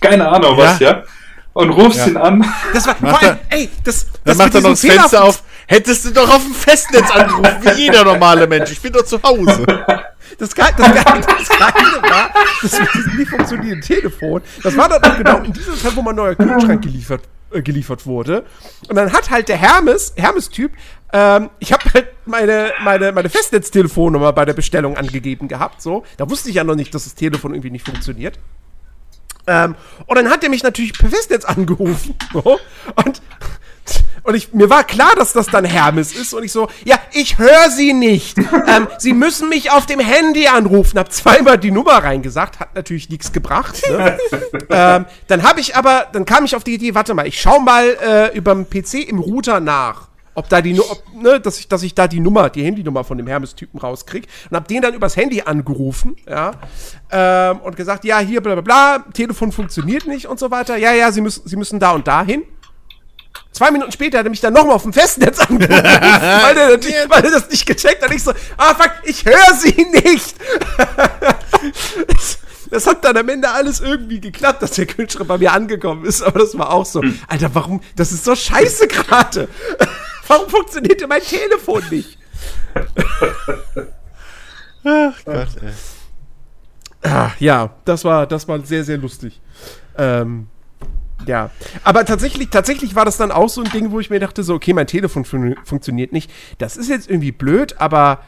keine 0.00 0.28
Ahnung 0.28 0.56
was, 0.56 0.78
ja? 0.78 1.02
Und 1.54 1.70
rufst 1.70 2.00
Ja. 2.00 2.06
ihn 2.08 2.16
an. 2.16 2.44
Das 2.72 2.86
war, 2.86 2.96
Macht 3.00 3.20
vor 3.20 3.28
allem, 3.28 3.38
ey, 3.50 3.70
das, 3.84 4.06
Dann 4.06 4.20
das 4.24 4.36
macht 4.38 4.54
er 4.54 4.60
noch 4.60 4.70
das 4.70 4.80
diesem 4.80 4.90
Fehler- 4.90 5.02
Fenster 5.08 5.24
auf. 5.24 5.42
Hättest 5.66 6.04
du 6.04 6.10
doch 6.10 6.28
auf 6.28 6.42
dem 6.44 6.52
Festnetz 6.54 7.10
angerufen, 7.10 7.56
wie 7.62 7.70
jeder 7.82 8.04
normale 8.04 8.46
Mensch. 8.46 8.70
Ich 8.72 8.82
bin 8.82 8.92
doch 8.92 9.04
zu 9.04 9.22
Hause. 9.22 9.64
Das, 10.38 10.54
Ge 10.54 10.64
das, 10.76 10.92
Ge 10.92 11.02
das 11.04 11.48
Geile 11.48 12.02
war, 12.02 12.30
das 12.60 12.78
mit 12.80 12.94
diesem 12.94 13.16
nicht 13.16 13.30
funktionierenden 13.30 13.80
Telefon, 13.82 14.42
das 14.62 14.76
war 14.76 14.88
dann 14.88 15.02
auch 15.04 15.16
genau 15.16 15.38
in 15.38 15.52
dieser 15.52 15.74
Zeit, 15.76 15.94
wo 15.96 16.02
mein 16.02 16.16
neuer 16.16 16.34
Kühlschrank 16.34 16.82
geliefert, 16.82 17.22
äh, 17.52 17.62
geliefert 17.62 18.04
wurde. 18.04 18.44
Und 18.88 18.96
dann 18.96 19.12
hat 19.12 19.30
halt 19.30 19.48
der 19.48 19.56
Hermes, 19.56 20.12
Hermes-Typ, 20.16 20.72
ähm, 21.12 21.50
ich 21.60 21.72
habe 21.72 21.84
halt 21.94 22.08
meine, 22.26 22.72
meine, 22.82 23.12
meine 23.12 23.28
Festnetztelefonnummer 23.30 24.32
bei 24.32 24.44
der 24.44 24.54
Bestellung 24.54 24.96
angegeben 24.96 25.46
gehabt, 25.48 25.80
so. 25.80 26.04
Da 26.16 26.28
wusste 26.28 26.48
ich 26.48 26.56
ja 26.56 26.64
noch 26.64 26.74
nicht, 26.74 26.92
dass 26.94 27.04
das 27.04 27.14
Telefon 27.14 27.54
irgendwie 27.54 27.70
nicht 27.70 27.86
funktioniert. 27.86 28.38
Ähm, 29.46 29.74
und 30.06 30.16
dann 30.16 30.30
hat 30.30 30.42
er 30.42 30.50
mich 30.50 30.62
natürlich 30.62 30.92
per 30.92 31.10
Festnetz 31.10 31.44
angerufen. 31.44 32.14
So, 32.32 32.58
und 33.04 33.22
und 34.24 34.34
ich, 34.34 34.54
mir 34.54 34.70
war 34.70 34.84
klar, 34.84 35.14
dass 35.16 35.34
das 35.34 35.48
dann 35.48 35.66
Hermes 35.66 36.14
ist. 36.14 36.32
Und 36.32 36.44
ich 36.44 36.52
so, 36.52 36.68
ja, 36.84 36.98
ich 37.12 37.38
höre 37.38 37.70
Sie 37.70 37.92
nicht. 37.92 38.38
ähm, 38.38 38.88
Sie 38.98 39.12
müssen 39.12 39.50
mich 39.50 39.70
auf 39.70 39.84
dem 39.84 40.00
Handy 40.00 40.48
anrufen. 40.48 40.98
Hab 40.98 41.12
zweimal 41.12 41.58
die 41.58 41.70
Nummer 41.70 42.02
reingesagt, 42.02 42.58
hat 42.58 42.74
natürlich 42.74 43.10
nichts 43.10 43.32
gebracht. 43.32 43.82
Ne? 43.88 44.18
ähm, 44.70 45.04
dann 45.28 45.42
habe 45.42 45.60
ich 45.60 45.76
aber, 45.76 46.06
dann 46.12 46.24
kam 46.24 46.46
ich 46.46 46.56
auf 46.56 46.64
die 46.64 46.74
Idee, 46.74 46.94
warte 46.94 47.12
mal, 47.12 47.26
ich 47.26 47.38
schau 47.38 47.60
mal 47.60 47.84
äh, 48.02 48.36
überm 48.36 48.64
PC 48.68 49.06
im 49.06 49.18
Router 49.18 49.60
nach. 49.60 50.08
Ob 50.34 50.48
da 50.48 50.60
die, 50.60 50.78
ob, 50.80 51.02
ne, 51.14 51.40
dass 51.40 51.58
ich, 51.58 51.68
dass 51.68 51.82
ich 51.82 51.94
da 51.94 52.08
die 52.08 52.20
Nummer, 52.20 52.50
die 52.50 52.64
Handynummer 52.64 53.04
von 53.04 53.18
dem 53.18 53.26
Hermes-Typen 53.26 53.78
rauskrieg 53.78 54.26
und 54.50 54.56
hab 54.56 54.66
den 54.66 54.82
dann 54.82 54.94
übers 54.94 55.16
Handy 55.16 55.42
angerufen, 55.42 56.16
ja, 56.28 56.52
ähm, 57.10 57.60
und 57.60 57.76
gesagt, 57.76 58.04
ja, 58.04 58.18
hier, 58.18 58.40
bla, 58.40 58.54
bla, 58.54 58.62
bla, 58.62 59.04
Telefon 59.12 59.52
funktioniert 59.52 60.06
nicht 60.06 60.26
und 60.26 60.40
so 60.40 60.50
weiter. 60.50 60.76
Ja, 60.76 60.92
ja, 60.92 61.12
Sie 61.12 61.20
müssen, 61.20 61.46
Sie 61.46 61.56
müssen 61.56 61.78
da 61.78 61.92
und 61.92 62.08
da 62.08 62.24
hin. 62.24 62.42
Zwei 63.52 63.70
Minuten 63.70 63.92
später 63.92 64.18
hat 64.18 64.26
er 64.26 64.30
mich 64.30 64.40
dann 64.40 64.52
nochmal 64.52 64.74
auf 64.74 64.82
dem 64.82 64.92
Festnetz 64.92 65.38
angerufen, 65.48 65.70
weil, 65.70 66.58
er 66.58 66.70
weil 67.08 67.24
er 67.24 67.30
das 67.30 67.48
nicht 67.48 67.66
gecheckt 67.66 68.02
hat. 68.02 68.12
Ich 68.12 68.24
so, 68.24 68.32
ah 68.56 68.74
fuck, 68.74 68.90
ich 69.04 69.24
höre 69.24 69.54
sie 69.56 69.86
nicht. 69.92 70.34
das 72.70 72.86
hat 72.88 73.04
dann 73.04 73.16
am 73.16 73.28
Ende 73.28 73.48
alles 73.48 73.80
irgendwie 73.80 74.20
geklappt, 74.20 74.62
dass 74.62 74.72
der 74.72 74.86
Kühlschrank 74.86 75.28
bei 75.28 75.38
mir 75.38 75.52
angekommen 75.52 76.04
ist. 76.04 76.22
Aber 76.22 76.40
das 76.40 76.58
war 76.58 76.72
auch 76.72 76.84
so, 76.84 77.00
Alter, 77.28 77.54
warum, 77.54 77.80
das 77.94 78.10
ist 78.10 78.24
so 78.24 78.34
scheiße 78.34 78.88
gerade. 78.88 79.48
warum 80.28 80.48
funktioniert 80.48 81.00
denn 81.00 81.08
mein 81.08 81.22
Telefon 81.22 81.82
nicht? 81.90 82.18
Ach 84.84 85.24
Gott, 85.24 85.48
ey. 85.62 85.72
Ah, 87.10 87.30
ja, 87.38 87.70
das 87.84 88.04
war, 88.04 88.26
das 88.26 88.48
war 88.48 88.64
sehr, 88.64 88.82
sehr 88.84 88.96
lustig. 88.96 89.40
Ähm, 89.98 90.48
ja, 91.26 91.50
aber 91.82 92.04
tatsächlich, 92.04 92.48
tatsächlich 92.50 92.94
war 92.94 93.04
das 93.04 93.16
dann 93.16 93.30
auch 93.30 93.48
so 93.48 93.62
ein 93.62 93.70
Ding, 93.70 93.90
wo 93.90 94.00
ich 94.00 94.10
mir 94.10 94.20
dachte, 94.20 94.42
so, 94.42 94.54
okay, 94.54 94.72
mein 94.72 94.86
Telefon 94.86 95.24
fun 95.24 95.56
funktioniert 95.64 96.12
nicht. 96.12 96.30
Das 96.58 96.76
ist 96.76 96.88
jetzt 96.88 97.08
irgendwie 97.08 97.32
blöd, 97.32 97.78
aber 97.78 98.20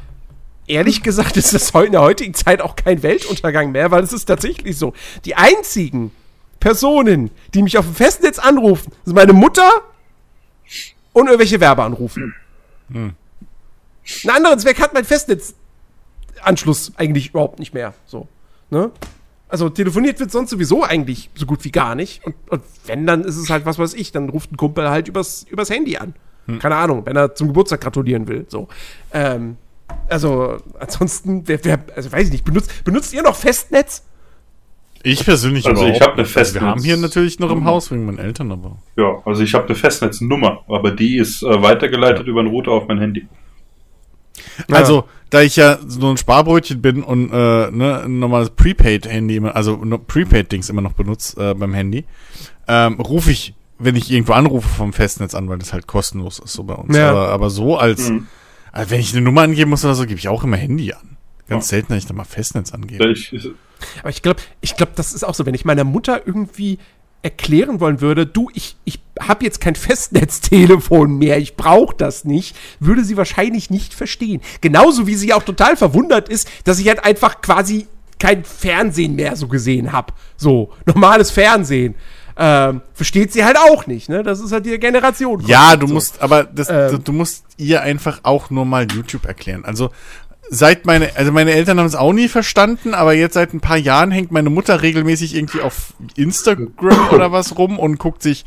ehrlich 0.67 1.03
gesagt 1.03 1.37
ist 1.37 1.55
das 1.55 1.71
in 1.71 1.93
der 1.93 2.03
heutigen 2.03 2.35
Zeit 2.35 2.61
auch 2.61 2.77
kein 2.77 3.03
Weltuntergang 3.03 3.73
mehr, 3.73 3.91
weil 3.91 4.03
es 4.03 4.13
ist 4.13 4.27
tatsächlich 4.27 4.77
so. 4.77 4.93
Die 5.25 5.37
einzigen 5.37 6.11
Personen, 6.61 7.31
die 7.55 7.63
mich 7.63 7.79
auf 7.79 7.85
dem 7.85 7.95
Festnetz 7.95 8.39
anrufen, 8.39 8.93
sind 9.05 9.15
meine 9.15 9.33
Mutter 9.33 9.71
und 11.17 11.29
irgendwelche 11.29 11.59
Werbeanrufe. 11.61 12.33
Einen 12.91 13.17
anderen 14.27 14.59
Zweck 14.59 14.79
hat 14.81 14.93
mein 14.93 15.07
Festnetzanschluss 15.07 16.93
eigentlich 16.97 17.31
überhaupt 17.31 17.59
nicht 17.59 17.73
mehr. 17.73 17.95
So. 18.05 18.29
Ne? 18.69 18.91
Also 19.49 19.71
telefoniert 19.71 20.21
wird 20.21 20.31
sonst 20.31 20.51
sowieso 20.51 20.85
eigentlich 20.85 21.31
so 21.35 21.47
gut 21.47 21.65
wie 21.65 21.71
gar 21.71 21.95
nicht. 21.95 22.23
Und, 22.27 22.35
und 22.51 22.63
wenn, 22.85 23.07
dann 23.07 23.25
ist 23.25 23.39
es 23.39 23.49
halt, 23.49 23.65
was 23.65 23.79
weiß 23.79 23.95
ich, 23.95 24.13
dann 24.13 24.29
ruft 24.29 24.53
ein 24.53 24.59
Kumpel 24.59 24.91
halt 24.91 25.09
übers, 25.09 25.45
übers 25.45 25.71
Handy 25.71 25.97
an. 25.97 26.15
Keine 26.59 26.77
Ahnung, 26.77 27.07
wenn 27.07 27.17
er 27.17 27.35
zum 27.35 27.49
Geburtstag 27.49 27.81
gratulieren 27.81 28.29
will. 28.29 28.45
So. 28.49 28.69
Ähm, 29.13 29.57
also, 30.09 30.59
ansonsten, 30.79 31.49
wer, 31.49 31.65
wer, 31.65 31.79
also 31.97 32.13
weiß 32.13 32.27
ich 32.27 32.33
nicht, 32.33 32.45
benutzt, 32.45 32.85
benutzt 32.85 33.15
ihr 33.15 33.23
noch 33.23 33.37
Festnetz? 33.37 34.05
Ich 35.07 35.25
persönlich 35.25 35.67
Also 35.67 35.83
ich 35.83 35.97
überhaupt 35.97 36.03
hab 36.03 36.13
eine 36.15 36.23
nicht. 36.23 36.37
Also 36.37 36.55
Wir 36.55 36.61
Festnetz- 36.61 36.63
haben 36.71 36.83
hier 36.83 36.97
natürlich 36.97 37.39
noch 37.39 37.51
im 37.51 37.65
Haus 37.65 37.91
wegen 37.91 38.07
meinen 38.07 38.19
Eltern, 38.19 38.51
aber. 38.53 38.77
Ja, 38.97 39.23
also 39.25 39.43
ich 39.43 39.55
habe 39.55 39.67
eine 39.67 39.75
Festnetznummer, 39.75 40.61
aber 40.69 40.91
die 40.91 41.17
ist 41.17 41.43
äh, 41.43 41.63
weitergeleitet 41.63 42.27
über 42.27 42.41
einen 42.41 42.49
Router 42.51 42.73
auf 42.73 42.89
mein 42.89 42.99
Handy. 42.99 43.27
Also, 44.71 45.05
da 45.31 45.43
ich 45.43 45.57
ja 45.57 45.79
so 45.87 46.11
ein 46.11 46.17
Sparbrötchen 46.17 46.81
bin 46.83 47.03
und 47.03 47.31
äh, 47.33 47.71
ne, 47.71 48.03
ein 48.05 48.19
normales 48.19 48.51
Prepaid-Handy, 48.51 49.37
immer, 49.37 49.57
also 49.57 49.77
Prepaid-Dings 49.79 50.69
immer 50.71 50.83
noch 50.83 50.93
benutze 50.93 51.51
äh, 51.51 51.55
beim 51.55 51.73
Handy, 51.75 52.05
ähm, 52.69 53.01
rufe 53.01 53.31
ich, 53.31 53.55
wenn 53.79 53.97
ich 53.97 54.11
irgendwo 54.11 54.33
anrufe 54.35 54.69
vom 54.69 54.93
Festnetz 54.93 55.35
an, 55.35 55.49
weil 55.49 55.59
das 55.59 55.73
halt 55.73 55.87
kostenlos 55.87 56.39
ist 56.39 56.53
so 56.53 56.65
bei 56.65 56.75
uns. 56.75 56.97
Ja. 56.97 57.11
Aber, 57.11 57.29
aber 57.31 57.51
so 57.51 57.77
als, 57.77 58.11
Mhm. 58.11 58.27
also 58.73 58.91
wenn 58.91 59.01
ich 59.01 59.13
eine 59.13 59.23
Nummer 59.23 59.43
angeben 59.43 59.71
muss 59.71 59.85
oder 59.85 59.95
so, 59.95 60.05
gebe 60.07 60.19
ich 60.19 60.29
auch 60.29 60.45
immer 60.45 60.57
Handy 60.57 60.93
an. 60.93 61.16
Ganz 61.49 61.69
selten, 61.69 61.93
dass 61.93 61.99
ich 61.99 62.07
da 62.07 62.15
mal 62.15 62.25
Festnetz 62.25 62.73
angebe. 62.73 63.09
Ich, 63.11 63.33
Aber 64.01 64.11
ich 64.11 64.23
glaube, 64.23 64.41
ich 64.61 64.77
glaube, 64.77 64.93
das 64.97 65.13
ist 65.13 65.25
auch 65.25 65.35
so, 65.35 65.47
wenn 65.47 65.55
ich 65.55 65.65
meiner 65.65 65.85
Mutter 65.85 66.27
irgendwie 66.27 66.79
erklären 67.23 67.81
wollen 67.81 68.01
würde, 68.01 68.27
du, 68.27 68.51
ich, 68.55 68.77
ich 68.85 69.01
habe 69.21 69.45
jetzt 69.45 69.61
kein 69.61 69.75
Festnetztelefon 69.75 71.19
mehr, 71.19 71.39
ich 71.39 71.57
brauche 71.57 71.95
das 71.97 72.25
nicht, 72.25 72.57
würde 72.79 73.05
sie 73.05 73.17
wahrscheinlich 73.17 73.71
nicht 73.71 73.95
verstehen. 73.95 74.41
Genauso 74.61 75.07
wie 75.07 75.15
sie 75.15 75.33
auch 75.33 75.43
total 75.43 75.77
verwundert 75.77 76.29
ist, 76.29 76.49
dass 76.65 76.79
ich 76.79 76.89
halt 76.89 77.05
einfach 77.05 77.41
quasi 77.41 77.87
kein 78.19 78.45
Fernsehen 78.45 79.15
mehr 79.15 79.37
so 79.37 79.49
gesehen 79.49 79.93
habe. 79.93 80.13
So, 80.37 80.73
normales 80.87 81.31
Fernsehen. 81.31 81.95
Ähm, 82.39 82.83
versteht 82.93 83.33
sie 83.33 83.45
halt 83.45 83.57
auch 83.57 83.87
nicht, 83.87 84.11
ne? 84.11 84.23
Das 84.23 84.41
ist 84.41 84.53
halt 84.53 84.67
die 84.67 84.79
Generation. 84.79 85.41
Ja, 85.47 85.75
du 85.75 85.87
so. 85.87 85.95
musst, 85.95 86.21
aber 86.21 86.45
das, 86.45 86.69
Ähm. 86.69 87.03
du 87.03 87.13
musst 87.13 87.47
ihr 87.57 87.81
einfach 87.81 88.21
auch 88.25 88.51
nur 88.51 88.67
mal 88.67 88.87
YouTube 88.93 89.25
erklären. 89.25 89.65
Also 89.65 89.91
seit 90.49 90.87
meine, 90.87 91.17
also 91.17 91.33
meine 91.33 91.53
Eltern 91.53 91.79
haben 91.79 91.87
es 91.87 91.95
auch 91.95 92.13
nie 92.13 92.29
verstanden, 92.29 92.95
aber 92.95 93.15
jetzt 93.15 93.35
seit 93.35 93.53
ein 93.55 93.61
paar 93.61 93.77
Jahren 93.77 94.11
hängt 94.11 94.33
meine 94.33 94.51
Mutter 94.51 94.83
regelmäßig 94.83 95.35
irgendwie 95.35 95.61
auf 95.61 95.95
Instagram 96.17 97.09
oder 97.13 97.33
was 97.33 97.59
rum 97.59 97.79
und 97.79 97.99
guckt 97.99 98.23
sich 98.23 98.45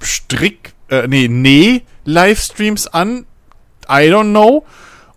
Strick, 0.00 0.72
äh, 0.90 1.06
nee, 1.08 1.28
nee, 1.28 1.82
Livestreams 2.04 2.86
an. 2.86 3.26
I 3.88 4.10
don't 4.10 4.30
know. 4.30 4.64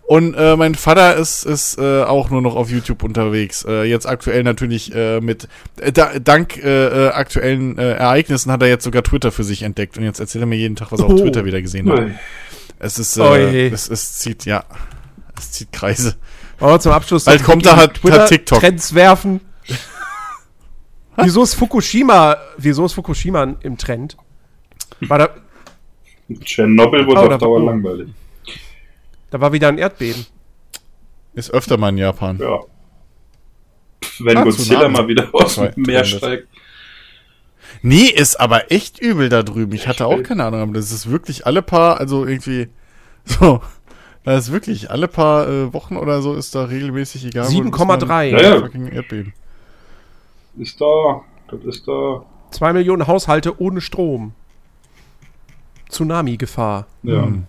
Und 0.02 0.34
äh, 0.34 0.56
mein 0.56 0.74
Vater 0.74 1.14
ist, 1.16 1.44
ist 1.44 1.78
äh, 1.78 2.02
auch 2.02 2.30
nur 2.30 2.42
noch 2.42 2.56
auf 2.56 2.68
YouTube 2.68 3.04
unterwegs. 3.04 3.64
Äh, 3.68 3.84
jetzt 3.84 4.06
aktuell 4.06 4.42
natürlich 4.42 4.92
äh, 4.92 5.20
mit, 5.20 5.46
äh, 5.80 5.92
da, 5.92 6.18
dank 6.18 6.56
äh, 6.56 7.06
äh, 7.06 7.08
aktuellen 7.10 7.78
äh, 7.78 7.92
Ereignissen 7.92 8.50
hat 8.50 8.60
er 8.62 8.68
jetzt 8.68 8.82
sogar 8.82 9.04
Twitter 9.04 9.30
für 9.30 9.44
sich 9.44 9.62
entdeckt. 9.62 9.98
Und 9.98 10.04
jetzt 10.04 10.18
erzählt 10.18 10.42
er 10.42 10.46
mir 10.46 10.56
jeden 10.56 10.74
Tag, 10.74 10.90
was 10.90 10.98
er 10.98 11.06
auf 11.06 11.12
Oh. 11.12 11.18
Twitter 11.18 11.44
wieder 11.44 11.62
gesehen 11.62 11.88
hat. 11.92 12.10
Es 12.80 12.98
ist, 12.98 13.20
Oh 13.20 13.34
äh, 13.34 13.52
je. 13.52 13.68
es, 13.68 13.88
es 13.88 14.14
zieht, 14.14 14.46
ja, 14.46 14.64
es 15.40 15.52
zieht 15.52 15.72
Kreise. 15.72 16.16
Wir 16.58 16.78
zum 16.80 16.92
Abschluss 16.92 17.24
Bald 17.24 17.42
kommt 17.42 17.64
da 17.66 17.76
halt- 17.76 17.94
Twitter- 17.94 18.26
TikTok. 18.26 18.60
Trends 18.60 18.94
werfen. 18.94 19.40
wieso 21.16 21.42
ist 21.42 21.54
Fukushima, 21.54 22.36
wieso 22.56 22.84
ist 22.86 22.92
Fukushima 22.92 23.54
im 23.62 23.76
Trend? 23.78 24.16
War 25.00 25.18
da, 25.18 25.28
Tschernobyl 26.44 27.06
wurde 27.06 27.20
Oh, 27.20 27.24
auf 27.24 27.28
da- 27.30 27.38
Dauer 27.38 27.64
langweilig. 27.64 28.08
da 29.30 29.40
war 29.40 29.52
wieder 29.52 29.68
ein 29.68 29.78
Erdbeben. 29.78 30.26
Ist 31.34 31.50
öfter 31.52 31.76
mal 31.76 31.90
in 31.90 31.98
Japan. 31.98 32.38
Ja. 32.38 32.60
Wenn 34.18 34.36
Ah, 34.36 34.44
Godzilla 34.44 34.88
mal 34.88 35.06
wieder 35.08 35.28
aus 35.32 35.54
dem 35.54 35.72
Meer 35.76 36.02
300. 36.02 36.06
steigt. 36.06 36.48
Nee, 37.82 38.04
ist 38.06 38.38
aber 38.38 38.70
echt 38.72 38.98
übel 38.98 39.28
da 39.28 39.42
drüben. 39.42 39.72
Ich 39.74 39.86
hatte 39.88 40.06
auch 40.06 40.22
keine 40.22 40.44
Ahnung, 40.44 40.60
aber 40.60 40.72
das 40.74 40.90
ist 40.92 41.10
wirklich 41.10 41.46
alle 41.46 41.62
paar, 41.62 41.98
also 41.98 42.26
irgendwie 42.26 42.68
so. 43.24 43.62
Da 44.24 44.36
ist 44.36 44.52
wirklich 44.52 44.90
alle 44.90 45.08
paar 45.08 45.48
äh, 45.48 45.72
Wochen 45.72 45.96
oder 45.96 46.20
so 46.22 46.34
ist 46.34 46.54
da 46.54 46.64
regelmäßig 46.64 47.24
egal. 47.24 47.46
wo 47.50 47.62
du 47.62 47.70
bist, 47.70 47.74
7,3. 47.82 47.84
mal 47.86 48.12
ein 48.18 48.30
Ja, 48.32 48.40
ja. 48.42 48.60
Fucking 48.60 48.86
Erdbeben. 48.88 49.32
Ist 50.58 50.80
da, 50.80 51.22
das 51.50 51.60
ist 51.64 51.88
da. 51.88 52.22
Zwei 52.50 52.72
Millionen 52.72 53.06
Haushalte 53.06 53.60
ohne 53.60 53.80
Strom. 53.80 54.32
Tsunami-Gefahr. 55.88 56.86
Ja. 57.02 57.22
Hm. 57.22 57.46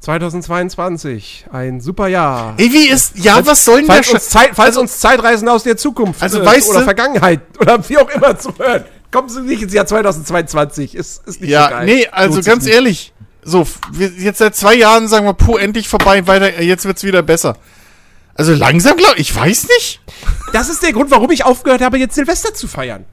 2022. 0.00 1.46
Ein 1.52 1.80
super 1.80 2.06
Jahr. 2.08 2.54
Ey, 2.56 2.72
wie 2.72 2.88
ist, 2.88 3.18
ja, 3.18 3.44
was 3.44 3.64
soll 3.64 3.78
denn 3.78 3.86
der 3.88 3.96
Falls 3.96 4.08
uns, 4.12 4.22
Scheiß? 4.22 4.28
Zeit, 4.30 4.50
falls 4.54 4.76
uns 4.76 4.98
Zeitreisen 5.00 5.48
aus 5.48 5.64
der 5.64 5.76
Zukunft 5.76 6.22
Also 6.22 6.40
äh, 6.40 6.46
weißt 6.46 6.70
oder 6.70 6.78
du- 6.80 6.84
Vergangenheit 6.84 7.40
oder 7.60 7.86
wie 7.88 7.98
auch 7.98 8.08
immer 8.08 8.38
zu 8.38 8.56
hören, 8.58 8.84
kommen 9.10 9.28
Sie 9.28 9.42
nicht 9.42 9.62
ins 9.62 9.72
Jahr 9.74 9.86
2022. 9.86 10.94
Ist, 10.94 11.26
ist 11.26 11.40
nicht 11.40 11.50
so 11.50 11.54
Ja, 11.54 11.68
geil. 11.70 11.86
nee, 11.86 12.06
also 12.10 12.40
ganz 12.42 12.64
nicht. 12.64 12.74
ehrlich. 12.74 13.12
So, 13.48 13.66
wir, 13.92 14.08
jetzt 14.08 14.38
seit 14.38 14.54
zwei 14.56 14.74
Jahren 14.74 15.08
sagen 15.08 15.24
wir, 15.24 15.32
puh, 15.32 15.56
endlich 15.56 15.88
vorbei, 15.88 16.26
weiter, 16.26 16.60
jetzt 16.60 16.84
wird's 16.84 17.02
wieder 17.02 17.22
besser. 17.22 17.56
Also 18.34 18.52
langsam, 18.54 18.96
glaub 18.98 19.16
ich, 19.18 19.34
weiß 19.34 19.68
nicht. 19.68 20.00
Das 20.52 20.68
ist 20.68 20.82
der 20.82 20.92
Grund, 20.92 21.10
warum 21.10 21.30
ich 21.30 21.44
aufgehört 21.44 21.80
habe, 21.80 21.98
jetzt 21.98 22.14
Silvester 22.14 22.52
zu 22.54 22.68
feiern. 22.68 23.04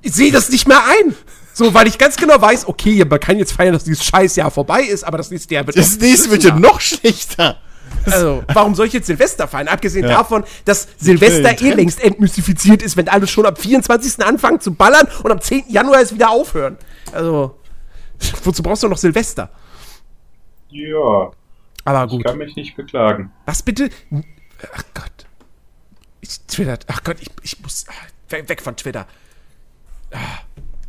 Ich 0.00 0.14
sehe 0.14 0.30
das 0.32 0.48
nicht 0.48 0.68
mehr 0.68 0.80
ein. 0.86 1.14
So, 1.52 1.74
weil 1.74 1.88
ich 1.88 1.98
ganz 1.98 2.16
genau 2.16 2.40
weiß, 2.40 2.68
okay, 2.68 3.04
man 3.04 3.18
kann 3.18 3.36
jetzt 3.36 3.52
feiern, 3.52 3.72
dass 3.72 3.84
dieses 3.84 4.04
Scheißjahr 4.04 4.50
vorbei 4.50 4.82
ist, 4.82 5.02
aber 5.02 5.18
das 5.18 5.30
nächste 5.30 5.54
Jahr 5.54 5.66
wird 5.66 5.76
Das 5.76 5.98
nächste 5.98 6.30
wird 6.30 6.44
ja 6.44 6.54
noch 6.56 6.80
schlechter. 6.80 7.58
Also, 8.06 8.44
warum 8.54 8.76
soll 8.76 8.86
ich 8.86 8.92
jetzt 8.92 9.08
Silvester 9.08 9.48
feiern? 9.48 9.66
Abgesehen 9.68 10.04
Ja. 10.08 10.18
davon, 10.18 10.44
dass 10.64 10.86
Silvester 10.98 11.60
eh 11.60 11.72
längst 11.72 12.00
entmystifiziert 12.00 12.82
ist, 12.82 12.96
wenn 12.96 13.08
alle 13.08 13.26
schon 13.26 13.44
am 13.44 13.56
24. 13.56 14.24
anfangen 14.24 14.60
zu 14.60 14.72
ballern 14.72 15.08
und 15.24 15.32
am 15.32 15.40
10. 15.40 15.64
Januar 15.68 16.00
es 16.00 16.14
wieder 16.14 16.30
aufhören. 16.30 16.78
Also, 17.12 17.58
wozu 18.44 18.62
brauchst 18.62 18.84
du 18.84 18.88
noch 18.88 18.96
Silvester? 18.98 19.50
Ja, 20.70 21.30
Aber 21.84 22.04
ich 22.04 22.10
gut. 22.10 22.24
kann 22.24 22.38
mich 22.38 22.54
nicht 22.56 22.76
beklagen. 22.76 23.32
Was 23.46 23.62
bitte? 23.62 23.90
Ach 24.74 24.84
Gott. 24.94 25.26
Ich 26.20 26.40
Twitter. 26.46 26.78
Ach 26.88 27.02
Gott, 27.02 27.16
ich, 27.20 27.28
ich 27.42 27.60
muss. 27.60 27.86
ah, 27.88 28.32
Weg, 28.46 28.60
von 28.62 28.76
Twitter. 28.76 29.06
Ah. 30.12 30.18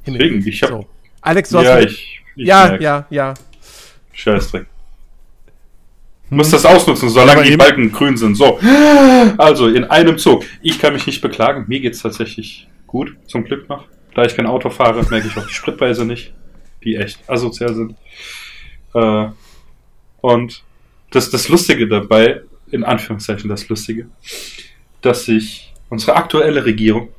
Deswegen, 0.05 0.45
ich 0.47 0.61
hab- 0.61 0.69
So. 0.69 0.85
Alex, 1.21 1.49
du 1.49 1.57
hast. 1.59 1.65
Ja, 1.65 1.79
wieder- 1.79 1.89
ich, 1.89 2.21
ich 2.35 2.47
ja, 2.47 2.67
merk. 2.67 2.81
ja, 2.81 3.05
ja. 3.09 3.33
Scheißdreck. 4.13 4.65
Muss 6.29 6.49
das 6.49 6.65
ausnutzen, 6.65 7.09
solange 7.09 7.43
die 7.43 7.57
Balken 7.57 7.91
grün 7.91 8.15
sind. 8.17 8.35
So. 8.35 8.59
Also, 9.37 9.67
in 9.67 9.83
einem 9.85 10.17
Zug. 10.17 10.43
Ich 10.61 10.79
kann 10.79 10.93
mich 10.93 11.05
nicht 11.07 11.21
beklagen. 11.21 11.65
Mir 11.67 11.79
geht's 11.79 12.01
tatsächlich 12.01 12.67
gut, 12.87 13.15
zum 13.27 13.43
Glück 13.43 13.67
noch. 13.69 13.87
Da 14.15 14.23
ich 14.23 14.35
kein 14.35 14.45
Auto 14.47 14.69
fahre, 14.69 15.03
merke 15.09 15.27
ich 15.27 15.37
auch 15.37 15.45
die 15.47 15.53
Spritpreise 15.53 16.05
nicht, 16.05 16.33
die 16.83 16.95
echt 16.95 17.27
asozial 17.29 17.73
sind. 17.73 17.95
Äh, 18.93 19.27
und 20.21 20.63
das, 21.11 21.29
das 21.29 21.49
Lustige 21.49 21.87
dabei, 21.87 22.41
in 22.71 22.83
Anführungszeichen 22.83 23.49
das 23.49 23.67
Lustige, 23.69 24.07
dass 25.01 25.25
sich 25.25 25.73
unsere 25.89 26.15
aktuelle 26.15 26.63
Regierung 26.63 27.09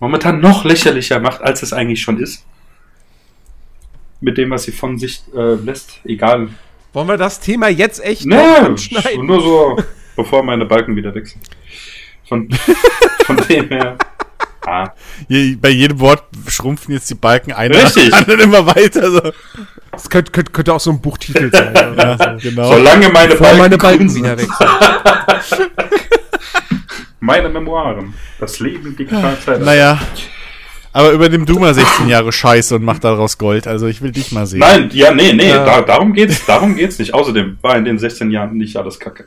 momentan 0.00 0.40
noch 0.40 0.64
lächerlicher 0.64 1.20
macht, 1.20 1.42
als 1.42 1.62
es 1.62 1.72
eigentlich 1.72 2.00
schon 2.00 2.20
ist. 2.20 2.44
Mit 4.20 4.38
dem, 4.38 4.50
was 4.50 4.64
sie 4.64 4.72
von 4.72 4.98
sich 4.98 5.22
äh, 5.34 5.54
lässt. 5.54 6.00
Egal. 6.04 6.48
Wollen 6.92 7.08
wir 7.08 7.16
das 7.16 7.40
Thema 7.40 7.68
jetzt 7.68 8.04
echt 8.04 8.26
Nee, 8.26 8.36
nur 9.16 9.40
so, 9.40 9.82
bevor 10.16 10.42
meine 10.42 10.64
Balken 10.64 10.96
wieder 10.96 11.12
sind. 11.12 11.36
Von, 12.24 12.48
von 13.24 13.36
dem 13.48 13.68
her. 13.68 13.96
Ah, 14.70 14.92
Je, 15.28 15.56
bei 15.56 15.70
jedem 15.70 15.98
Wort 16.00 16.24
schrumpfen 16.46 16.92
jetzt 16.94 17.08
die 17.08 17.14
Balken 17.14 17.52
ein 17.52 17.72
Richtig. 17.72 18.12
anderen 18.14 18.40
immer 18.40 18.66
weiter. 18.66 19.10
So. 19.10 19.20
Das 19.92 20.10
könnte, 20.10 20.30
könnte, 20.30 20.52
könnte 20.52 20.74
auch 20.74 20.80
so 20.80 20.90
ein 20.90 21.00
Buchtitel 21.00 21.50
sein. 21.50 21.74
so. 22.42 22.48
Genau. 22.50 22.68
solange 22.72 23.08
meine 23.08 23.30
Bevor 23.30 23.46
Balken, 23.46 23.58
meine 23.60 23.78
Balken 23.78 24.14
wieder 24.14 24.36
weg 24.38 24.48
sind. 24.58 25.70
Meine 27.20 27.48
Memoiren. 27.48 28.14
Das 28.38 28.60
Leben 28.60 28.96
digital 28.96 29.36
Zeit. 29.40 29.60
Naja. 29.60 29.98
Aber 30.92 31.10
übernimm 31.12 31.44
du 31.46 31.58
mal 31.58 31.74
16 31.74 32.08
Jahre 32.08 32.32
Scheiße 32.32 32.76
und 32.76 32.84
mach 32.84 32.98
daraus 32.98 33.38
Gold. 33.38 33.66
Also 33.66 33.86
ich 33.86 34.00
will 34.02 34.12
dich 34.12 34.32
mal 34.32 34.46
sehen. 34.46 34.60
Nein, 34.60 34.88
ja, 34.92 35.12
nee, 35.12 35.32
nee, 35.32 35.50
Ja. 35.50 35.64
Da, 35.64 35.80
darum 35.82 36.12
geht's, 36.12 36.44
darum 36.46 36.76
geht's 36.76 36.98
nicht. 36.98 37.14
Außerdem 37.14 37.58
war 37.60 37.76
in 37.76 37.84
den 37.84 37.98
16 37.98 38.30
Jahren 38.30 38.56
nicht 38.56 38.76
alles 38.76 38.98
kacke. 38.98 39.26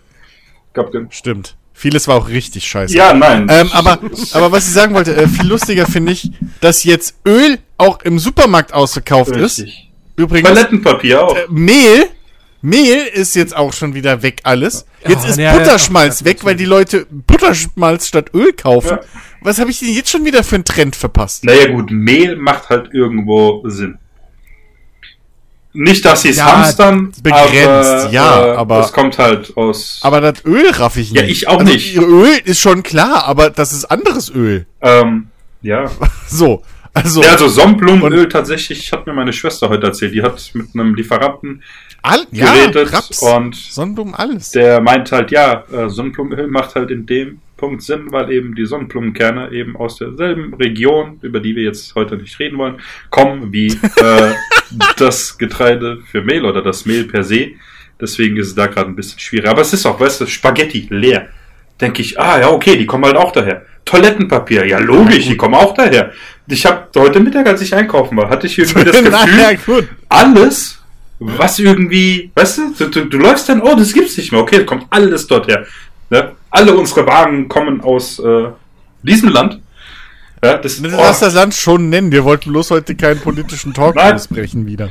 Gen- 0.73 1.07
Stimmt. 1.11 1.55
Vieles 1.81 2.07
war 2.07 2.15
auch 2.17 2.29
richtig 2.29 2.67
scheiße. 2.67 2.95
Ja, 2.95 3.11
nein. 3.11 3.47
Ähm, 3.49 3.71
aber, 3.73 3.97
aber 4.33 4.51
was 4.51 4.67
ich 4.67 4.73
sagen 4.73 4.93
wollte, 4.93 5.15
äh, 5.15 5.27
viel 5.27 5.47
lustiger 5.47 5.87
finde 5.87 6.11
ich, 6.11 6.29
dass 6.59 6.83
jetzt 6.83 7.15
Öl 7.27 7.57
auch 7.79 8.03
im 8.03 8.19
Supermarkt 8.19 8.71
ausverkauft 8.71 9.35
ist. 9.35 9.57
Richtig. 9.57 9.89
Übrigens, 10.15 10.47
Toilettenpapier 10.47 11.23
auch. 11.25 11.35
äh, 11.35 11.45
Mehl, 11.49 12.05
Mehl 12.61 13.07
ist 13.11 13.35
jetzt 13.35 13.57
auch 13.57 13.73
schon 13.73 13.95
wieder 13.95 14.21
weg 14.21 14.41
alles. 14.43 14.85
Jetzt 15.07 15.25
Oh, 15.25 15.29
ist 15.29 15.39
ja, 15.39 15.57
Butterschmalz 15.57 16.19
ja, 16.19 16.27
weg, 16.27 16.45
weil 16.45 16.55
die 16.55 16.65
Leute 16.65 17.07
Butterschmalz 17.09 18.07
statt 18.07 18.29
Öl 18.35 18.53
kaufen. 18.53 18.99
Ja. 19.01 19.19
Was 19.41 19.57
habe 19.57 19.71
ich 19.71 19.79
denn 19.79 19.89
jetzt 19.91 20.11
schon 20.11 20.23
wieder 20.23 20.43
für 20.43 20.53
einen 20.53 20.65
Trend 20.65 20.95
verpasst? 20.95 21.45
Naja 21.45 21.65
gut, 21.71 21.89
Mehl 21.89 22.35
macht 22.35 22.69
halt 22.69 22.93
irgendwo 22.93 23.63
Sinn. 23.67 23.97
Nicht, 25.73 26.03
dass 26.03 26.23
sie 26.23 26.29
es 26.29 26.37
Ja, 26.37 26.57
hamstern, 26.57 27.11
begrenzt, 27.23 27.65
aber, 27.65 28.09
ja, 28.11 28.45
äh, 28.45 28.55
aber- 28.57 28.79
Es 28.81 28.91
kommt 28.91 29.17
halt 29.17 29.55
aus. 29.55 29.99
Aber 30.03 30.19
das 30.19 30.43
Öl 30.45 30.69
raff 30.71 30.97
ich 30.97 31.11
nicht. 31.11 31.21
Ja, 31.21 31.27
ich 31.27 31.47
auch 31.47 31.59
also, 31.59 31.71
nicht. 31.71 31.95
Öl 31.97 32.39
ist 32.43 32.59
schon 32.59 32.83
klar, 32.83 33.25
aber 33.25 33.49
das 33.49 33.71
ist 33.71 33.85
anderes 33.85 34.29
Öl. 34.33 34.65
ähm, 34.81 35.27
ja. 35.61 35.85
So. 36.27 36.63
Also, 36.93 37.23
ja, 37.23 37.29
also 37.31 37.47
Sonnenblumenöl 37.47 38.27
tatsächlich, 38.27 38.91
hat 38.91 39.07
mir 39.07 39.13
meine 39.13 39.31
Schwester 39.31 39.69
heute 39.69 39.87
erzählt. 39.87 40.13
Die 40.13 40.21
hat 40.21 40.51
mit 40.53 40.67
einem 40.73 40.93
Lieferanten 40.93 41.63
all, 42.01 42.25
ja, 42.31 42.53
geredet 42.53 42.91
Raps, 42.91 43.21
und 43.21 43.55
Sonnenblumen, 43.55 44.13
alles. 44.13 44.51
der 44.51 44.81
meint 44.81 45.09
halt, 45.13 45.31
ja, 45.31 45.63
äh, 45.71 45.87
Sonnenblumenöl 45.89 46.47
macht 46.47 46.75
halt 46.75 46.91
in 46.91 47.05
dem 47.05 47.39
Punkt 47.55 47.81
Sinn, 47.83 48.11
weil 48.11 48.29
eben 48.31 48.55
die 48.55 48.65
Sonnenblumenkerne 48.65 49.51
eben 49.51 49.77
aus 49.77 49.97
derselben 49.97 50.53
Region, 50.55 51.19
über 51.21 51.39
die 51.39 51.55
wir 51.55 51.63
jetzt 51.63 51.95
heute 51.95 52.17
nicht 52.17 52.37
reden 52.39 52.57
wollen, 52.57 52.81
kommen 53.09 53.53
wie 53.53 53.67
äh, 53.97 54.33
das 54.97 55.37
Getreide 55.37 55.99
für 56.09 56.21
Mehl 56.21 56.45
oder 56.45 56.61
das 56.61 56.85
Mehl 56.85 57.05
per 57.05 57.23
se. 57.23 57.51
Deswegen 57.99 58.37
ist 58.37 58.47
es 58.47 58.55
da 58.55 58.67
gerade 58.67 58.89
ein 58.89 58.95
bisschen 58.95 59.19
schwierig. 59.19 59.47
Aber 59.47 59.61
es 59.61 59.73
ist 59.73 59.85
auch, 59.85 59.99
weißt 59.99 60.21
du, 60.21 60.25
Spaghetti 60.25 60.87
leer. 60.89 61.27
Denke 61.79 62.01
ich, 62.01 62.19
ah 62.19 62.39
ja, 62.39 62.49
okay, 62.49 62.77
die 62.77 62.85
kommen 62.85 63.05
halt 63.05 63.17
auch 63.17 63.31
daher. 63.31 63.65
Toilettenpapier, 63.85 64.65
ja 64.65 64.77
logisch, 64.79 65.25
die 65.25 65.37
kommen 65.37 65.55
auch 65.55 65.73
daher. 65.73 66.11
Ich 66.47 66.65
habe 66.65 66.87
heute 66.95 67.19
Mittag, 67.19 67.47
als 67.47 67.61
ich 67.61 67.73
einkaufen 67.73 68.17
war, 68.17 68.29
hatte 68.29 68.47
ich 68.47 68.57
irgendwie 68.57 68.83
das 68.83 69.03
Gefühl, 69.51 69.89
alles, 70.07 70.79
was 71.19 71.59
irgendwie, 71.59 72.31
weißt 72.35 72.57
du, 72.57 72.73
du, 72.77 72.89
du, 72.89 73.05
du 73.05 73.17
läufst 73.17 73.49
dann, 73.49 73.61
oh, 73.61 73.75
das 73.75 73.93
gibt's 73.93 74.17
nicht 74.17 74.31
mehr, 74.31 74.41
okay, 74.41 74.65
kommt 74.65 74.85
alles 74.89 75.25
dort 75.27 75.47
her. 75.47 75.65
Ne? 76.09 76.31
Alle 76.49 76.75
unsere 76.75 77.05
Wagen 77.07 77.47
kommen 77.47 77.81
aus 77.81 78.19
äh, 78.19 78.49
diesem 79.03 79.29
Land. 79.29 79.59
Ja, 80.43 80.57
das, 80.57 80.81
Du 80.81 80.87
oh, 80.87 80.91
darfst 80.97 81.21
das 81.21 81.33
Land 81.35 81.53
schon 81.53 81.89
nennen. 81.89 82.11
Wir 82.11 82.23
wollten 82.23 82.49
bloß 82.51 82.71
heute 82.71 82.95
keinen 82.95 83.19
politischen 83.19 83.73
Talk 83.73 83.97
ausbrechen 83.97 84.65
wieder. 84.65 84.89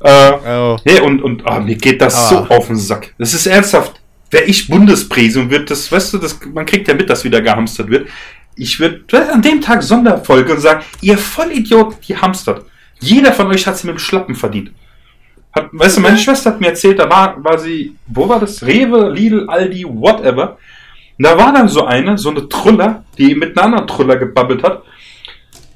äh, 0.00 0.32
Oh. 0.46 0.76
nee, 0.84 1.00
und, 1.00 1.22
und 1.22 1.46
ah, 1.46 1.60
mir 1.60 1.76
geht 1.76 2.00
das 2.00 2.14
Ah. 2.16 2.28
so 2.28 2.36
auf 2.54 2.66
den 2.68 2.76
Sack. 2.76 3.14
Das 3.18 3.34
ist 3.34 3.46
ernsthaft. 3.46 4.00
Wäre 4.30 4.44
ich 4.44 4.66
Bundespräsident, 4.68 5.50
wird 5.50 5.70
das, 5.70 5.90
weißt 5.92 6.14
du, 6.14 6.18
das, 6.18 6.38
man 6.54 6.64
kriegt 6.64 6.88
ja 6.88 6.94
mit, 6.94 7.10
dass 7.10 7.22
wieder 7.24 7.40
gehamstert 7.42 7.90
wird. 7.90 8.08
Ich 8.56 8.78
würde 8.80 9.04
an 9.32 9.42
dem 9.42 9.60
Tag 9.60 9.82
Sonderfolge 9.82 10.52
und 10.54 10.60
sagen, 10.60 10.84
ihr 11.02 11.18
Vollidioten, 11.18 11.96
die 12.06 12.16
hamstert. 12.16 12.64
Jeder 13.00 13.32
von 13.32 13.48
euch 13.48 13.66
hat 13.66 13.76
sie 13.76 13.86
mit 13.86 13.96
dem 13.96 13.98
Schlappen 13.98 14.34
verdient. 14.34 14.70
Hat, 15.52 15.68
weißt 15.72 15.98
du, 15.98 16.00
meine 16.00 16.16
Schwester 16.16 16.50
hat 16.50 16.60
mir 16.60 16.68
erzählt, 16.68 16.98
da 16.98 17.10
war, 17.10 17.42
war 17.44 17.58
sie, 17.58 17.94
wo 18.06 18.26
war 18.28 18.40
das? 18.40 18.62
Rewe, 18.62 19.10
Lidl, 19.10 19.46
Aldi, 19.50 19.84
whatever. 19.86 20.56
Und 21.18 21.26
da 21.26 21.36
war 21.36 21.52
dann 21.52 21.68
so 21.68 21.84
eine, 21.84 22.18
so 22.18 22.30
eine 22.30 22.48
Truller, 22.48 23.04
die 23.18 23.34
mit 23.34 23.56
einer 23.56 23.66
anderen 23.66 23.86
Truller 23.86 24.16
gebabbelt 24.16 24.62
hat. 24.62 24.82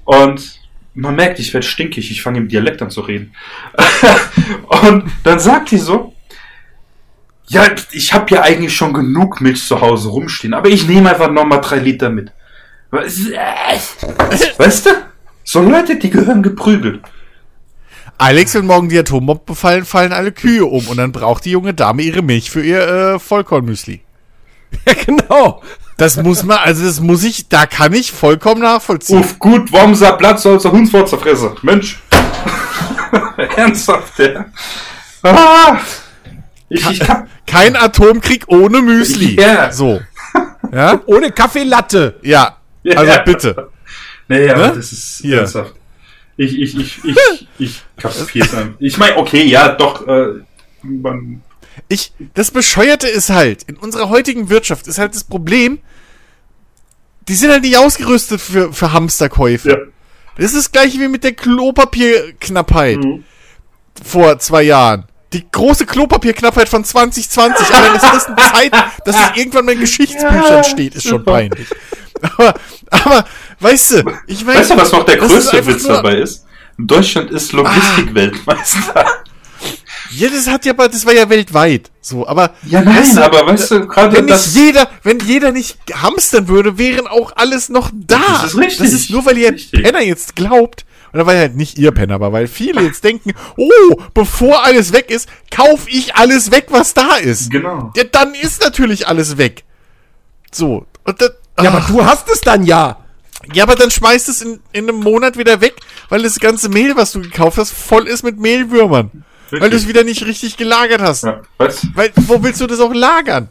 Und 0.04 0.60
man 0.94 1.14
merkt, 1.14 1.38
ich 1.38 1.52
werde 1.52 1.66
stinkig, 1.66 2.10
ich 2.10 2.22
fange 2.22 2.38
im 2.38 2.48
Dialekt 2.48 2.80
an 2.82 2.90
zu 2.90 3.02
reden. 3.02 3.34
und 4.82 5.04
dann 5.24 5.38
sagt 5.38 5.70
die 5.70 5.78
so, 5.78 6.14
ja, 7.48 7.66
ich 7.92 8.12
habe 8.12 8.34
ja 8.34 8.42
eigentlich 8.42 8.74
schon 8.74 8.92
genug 8.92 9.40
Milch 9.40 9.64
zu 9.64 9.80
Hause 9.80 10.08
rumstehen, 10.08 10.54
aber 10.54 10.68
ich 10.68 10.88
nehme 10.88 11.10
einfach 11.10 11.30
nochmal 11.30 11.60
drei 11.60 11.78
Liter 11.78 12.10
mit. 12.10 12.32
Weißt 12.90 14.86
du? 14.86 14.90
So 15.44 15.60
Leute, 15.60 15.96
die 15.96 16.10
gehören 16.10 16.42
geprügelt. 16.42 17.02
Alex, 18.18 18.54
wenn 18.54 18.66
morgen 18.66 18.88
die 18.88 18.98
Atombombe 18.98 19.42
befallen, 19.44 19.84
fallen 19.84 20.12
alle 20.12 20.32
Kühe 20.32 20.64
um 20.64 20.88
und 20.88 20.96
dann 20.96 21.12
braucht 21.12 21.44
die 21.44 21.50
junge 21.50 21.74
Dame 21.74 22.02
ihre 22.02 22.22
Milch 22.22 22.50
für 22.50 22.64
ihr 22.64 22.80
äh, 22.80 23.18
Vollkornmüsli. 23.18 24.00
Ja, 24.86 24.92
genau. 25.04 25.62
Das 25.98 26.16
muss 26.22 26.42
man, 26.42 26.58
also 26.58 26.84
das 26.84 27.00
muss 27.00 27.24
ich, 27.24 27.48
da 27.48 27.64
kann 27.66 27.92
ich 27.94 28.12
vollkommen 28.12 28.60
nachvollziehen. 28.60 29.20
Uff, 29.20 29.38
gut, 29.38 29.72
Wormser 29.72 30.12
Platz 30.12 30.42
soll 30.42 30.60
zur 30.60 30.72
Hundswort 30.72 31.08
zerfressen. 31.08 31.50
Mensch. 31.62 32.00
Ernsthaft, 33.56 34.18
ja. 34.18 34.44
Ah, 35.22 35.78
ich, 36.68 36.88
ich 36.90 37.08
hab, 37.08 37.26
Kein 37.46 37.76
Atomkrieg 37.76 38.44
ohne 38.48 38.82
Müsli. 38.82 39.40
Ja. 39.40 39.72
So. 39.72 40.00
Ja? 40.72 41.00
Ohne 41.06 41.30
Kaffeelatte. 41.30 42.18
Ja. 42.22 42.56
Also 42.84 43.04
Ja. 43.04 43.18
bitte. 43.22 43.70
Nee, 44.28 44.50
aber 44.50 44.68
Ne? 44.68 44.72
das 44.76 44.92
ist 44.92 45.18
Hier. 45.22 45.38
ernsthaft. 45.38 45.74
Ich, 46.36 46.58
ich, 46.58 46.76
ich, 46.78 47.04
ich, 47.04 47.48
ich 47.58 47.82
kapier's 47.96 48.52
an. 48.54 48.74
Ich 48.80 48.98
meine, 48.98 49.16
okay, 49.16 49.44
ja, 49.44 49.68
doch, 49.70 50.06
äh, 50.06 50.26
man, 50.82 51.40
Ich, 51.88 52.12
das 52.34 52.50
Bescheuerte 52.50 53.08
ist 53.08 53.30
halt, 53.30 53.62
in 53.64 53.76
unserer 53.76 54.08
heutigen 54.08 54.48
Wirtschaft 54.48 54.86
ist 54.86 54.98
halt 54.98 55.14
das 55.14 55.24
Problem, 55.24 55.78
die 57.28 57.34
sind 57.34 57.50
halt 57.50 57.62
nicht 57.62 57.76
ausgerüstet 57.76 58.40
für, 58.40 58.72
für 58.72 58.92
Hamsterkäufe. 58.92 59.68
ja. 59.70 59.76
Das 60.36 60.46
ist 60.52 60.56
das 60.56 60.72
gleiche 60.72 61.00
wie 61.00 61.08
mit 61.08 61.24
der 61.24 61.32
Klopapierknappheit 61.32 62.98
Mhm. 62.98 63.24
vor 64.04 64.38
zwei 64.38 64.62
Jahren. 64.62 65.04
Die 65.32 65.44
große 65.50 65.86
Klopapierknappheit 65.86 66.68
von 66.68 66.84
2020, 66.84 67.74
aber 67.74 67.98
das 67.98 68.26
eine 68.26 68.36
Zeit, 68.36 68.72
dass 69.04 69.16
es 69.16 69.36
irgendwann 69.36 69.64
mal 69.64 69.72
in 69.72 69.80
Geschichtsbüchern 69.80 70.42
Ja, 70.44 70.64
steht, 70.64 70.94
ist 70.94 71.02
schon 71.08 71.18
super. 71.18 71.32
peinlich. 71.32 71.66
Aber, 72.22 72.54
aber, 72.90 73.24
weißt 73.60 73.90
du, 73.92 74.12
ich 74.26 74.44
meine. 74.44 74.60
Weißt 74.60 74.70
du, 74.70 74.76
was 74.76 74.92
noch 74.92 75.04
der 75.04 75.18
ist 75.22 75.28
größte 75.28 75.66
Witz 75.66 75.82
dabei 75.84 76.16
ist? 76.16 76.44
Deutschland 76.78 77.30
ist 77.30 77.52
Logistik-Weltmeister. 77.52 79.04
Ja, 80.10 80.28
das 80.28 80.46
hat 80.48 80.64
ja, 80.64 80.72
aber 80.72 80.88
das 80.88 81.04
war 81.06 81.12
ja 81.12 81.28
weltweit. 81.28 81.90
So, 82.00 82.26
aber. 82.26 82.52
Ja, 82.66 82.82
nein, 82.82 82.98
weißt 82.98 83.16
du, 83.16 83.24
aber 83.24 83.46
weißt 83.46 83.70
du, 83.70 83.86
gerade 83.86 84.16
Wenn 84.16 84.26
das. 84.26 84.54
nicht 84.54 84.56
jeder, 84.56 84.88
wenn 85.02 85.18
jeder 85.20 85.52
nicht 85.52 85.78
hamstern 85.92 86.48
würde, 86.48 86.78
wären 86.78 87.06
auch 87.06 87.32
alles 87.36 87.68
noch 87.68 87.90
da. 87.92 88.20
Das 88.42 88.44
ist 88.52 88.58
richtig. 88.58 88.78
Das 88.78 88.92
ist 88.92 89.10
nur, 89.10 89.24
weil 89.26 89.38
ihr 89.38 89.52
Richtig. 89.52 89.82
Penner 89.82 90.00
jetzt 90.02 90.36
glaubt, 90.36 90.84
oder 91.12 91.26
weil 91.26 91.38
halt 91.38 91.56
nicht 91.56 91.78
ihr 91.78 91.92
Penner, 91.92 92.14
aber 92.14 92.32
weil 92.32 92.46
viele 92.46 92.82
jetzt 92.82 93.02
denken, 93.04 93.32
oh, 93.56 93.96
bevor 94.14 94.64
alles 94.64 94.92
weg 94.92 95.10
ist, 95.10 95.28
kauf 95.50 95.86
ich 95.88 96.14
alles 96.14 96.50
weg, 96.50 96.66
was 96.70 96.94
da 96.94 97.16
ist. 97.16 97.50
Genau. 97.50 97.92
Ja, 97.96 98.04
dann 98.04 98.34
ist 98.34 98.62
natürlich 98.62 99.08
alles 99.08 99.36
weg. 99.38 99.64
So. 100.52 100.86
Und 101.04 101.20
das, 101.20 101.32
Ja, 101.60 101.70
aber 101.70 101.78
ach, 101.78 101.88
du 101.90 102.04
hast 102.04 102.28
es 102.30 102.40
dann 102.40 102.64
ja. 102.64 102.98
ja, 103.52 103.62
aber 103.64 103.76
dann 103.76 103.90
schmeißt 103.90 104.28
es 104.28 104.42
in, 104.42 104.60
in 104.72 104.88
einem 104.88 105.00
Monat 105.00 105.38
wieder 105.38 105.60
weg, 105.60 105.74
weil 106.08 106.22
das 106.22 106.38
ganze 106.40 106.68
Mehl, 106.68 106.96
was 106.96 107.12
du 107.12 107.20
gekauft 107.22 107.58
hast, 107.58 107.72
voll 107.72 108.06
ist 108.06 108.22
mit 108.22 108.38
Mehlwürmern. 108.38 109.24
Weil 109.51 109.60
du 109.60 109.66
es 109.66 109.73
Richtig. 109.73 109.89
wieder 109.89 110.05
nicht 110.05 110.27
richtig 110.27 110.56
gelagert 110.56 111.01
hast. 111.01 111.24
Ja, 111.24 111.43
weißt 111.59 111.89
Weil, 111.94 112.10
wo 112.14 112.43
willst 112.43 112.60
du 112.60 112.66
das 112.66 112.81
auch 112.81 112.93
lagern? 112.93 113.48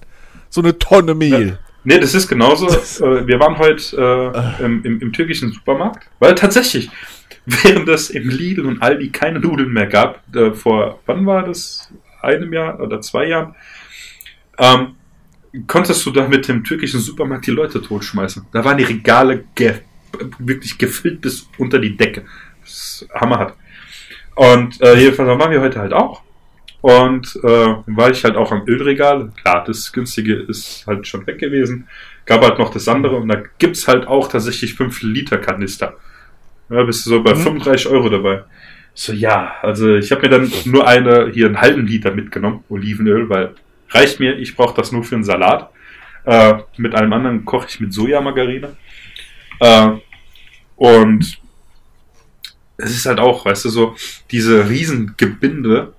So 0.50 0.62
eine 0.62 0.78
Tonne 0.78 1.16
Mehl. 1.16 1.58
Nee, 1.84 2.00
das 2.00 2.14
ist 2.16 2.28
genauso. 2.28 2.68
äh, 2.68 3.28
wir 3.28 3.40
waren 3.40 3.58
heute 3.58 4.56
äh, 4.60 4.64
im, 4.64 4.84
im, 4.84 5.00
im 5.02 5.14
türkischen 5.14 5.52
Supermarkt, 5.52 6.10
weil 6.20 6.34
tatsächlich, 6.36 6.90
während 7.46 7.88
es 7.90 8.10
im 8.10 8.28
Lidl 8.28 8.66
und 8.66 8.82
Aldi 8.82 9.10
keine 9.10 9.40
Nudeln 9.40 9.72
mehr 9.72 9.88
gab, 9.88 10.24
äh, 10.36 10.52
vor, 10.52 11.00
wann 11.06 11.26
war 11.26 11.44
das? 11.44 11.90
Einem 12.22 12.52
Jahr 12.54 12.80
oder 12.80 13.02
zwei 13.02 13.28
Jahren, 13.28 13.54
ähm, 14.58 14.96
konntest 15.68 16.04
du 16.08 16.12
da 16.12 16.28
mit 16.28 16.48
dem 16.48 16.64
türkischen 16.64 17.00
Supermarkt 17.00 17.46
die 17.46 17.52
Leute 17.52 17.82
totschmeißen. 17.82 18.48
Da 18.52 18.66
waren 18.66 18.78
die 18.78 18.84
Regale 18.84 19.46
ge 19.54 19.76
wirklich 20.40 20.78
gefüllt 20.78 21.22
bis 21.22 21.48
unter 21.58 21.78
die 21.78 21.96
Decke. 21.96 22.24
Das 22.62 22.72
ist 22.72 23.08
hammerhart. 23.14 23.54
Und 24.36 24.82
äh, 24.82 24.96
jedenfalls 24.96 25.40
waren 25.40 25.52
wir 25.52 25.62
heute 25.62 25.80
halt 25.80 25.94
auch. 25.94 26.22
Und 26.82 27.40
äh, 27.44 27.76
war 27.88 28.12
ich 28.12 28.24
halt 28.24 28.36
auch 28.36 28.52
am 28.52 28.64
Ölregal. 28.68 29.32
Klar, 29.42 29.64
das 29.66 29.92
günstige 29.92 30.36
ist 30.36 30.86
halt 30.86 31.08
schon 31.08 31.26
weg 31.26 31.40
gewesen. 31.40 31.88
Gab 32.26 32.44
halt 32.44 32.60
noch 32.60 32.70
das 32.70 32.88
andere 32.88 33.16
und 33.16 33.28
da 33.28 33.42
gibt's 33.58 33.88
halt 33.88 34.08
auch 34.08 34.28
tatsächlich 34.28 34.76
5 34.76 35.02
Liter 35.02 35.38
Kanister. 35.38 35.96
Ja, 36.70 36.84
bist 36.84 37.06
du 37.06 37.12
so 37.12 37.24
bei 37.24 37.34
Mhm. 37.34 37.40
35 37.40 37.88
Euro 37.88 38.10
dabei. 38.10 38.44
So, 38.94 39.14
ja, 39.14 39.56
also 39.62 39.96
ich 39.96 40.12
habe 40.12 40.22
mir 40.24 40.30
dann 40.30 40.52
nur 40.66 40.88
eine, 40.88 41.32
hier 41.34 41.48
einen 41.48 41.60
halben 41.62 41.86
Liter 41.88 42.12
mitgenommen, 42.12 42.64
Olivenöl, 42.70 43.30
weil 43.30 43.56
reicht 43.90 44.20
mir, 44.20 44.38
ich 44.38 44.56
brauche 44.56 44.76
das 44.76 44.92
nur 44.92 45.04
für 45.04 45.16
einen 45.16 45.24
Salat. 45.24 45.70
Äh, 46.26 46.56
mit 46.78 46.96
allem 46.96 47.14
anderen 47.14 47.46
koche 47.46 47.68
ich 47.70 47.80
mit 47.80 47.94
Sojamargarine. 47.94 48.76
Äh, 49.60 49.90
und 50.76 51.40
es 52.78 52.92
ist 52.92 53.06
halt 53.06 53.20
auch, 53.20 53.46
weißt 53.46 53.66
du, 53.66 53.70
so, 53.70 53.96
diese 54.32 54.70
Riesengebinde 54.70 55.94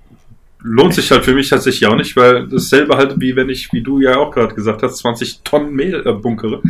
lohnt 0.60 0.94
sich 0.94 1.10
halt 1.10 1.24
für 1.24 1.34
mich 1.34 1.48
tatsächlich 1.48 1.86
auch 1.88 1.96
nicht, 1.96 2.16
weil 2.16 2.48
dasselbe 2.48 2.96
halt 2.96 3.20
wie 3.20 3.36
wenn 3.36 3.48
ich, 3.48 3.72
wie 3.72 3.82
du 3.82 4.00
ja 4.00 4.16
auch 4.16 4.32
gerade 4.32 4.54
gesagt 4.54 4.82
hast, 4.82 4.96
20 4.98 5.40
Tonnen 5.44 5.72
Mehl 5.74 6.02
äh, 6.04 6.12
bunkere. 6.12 6.60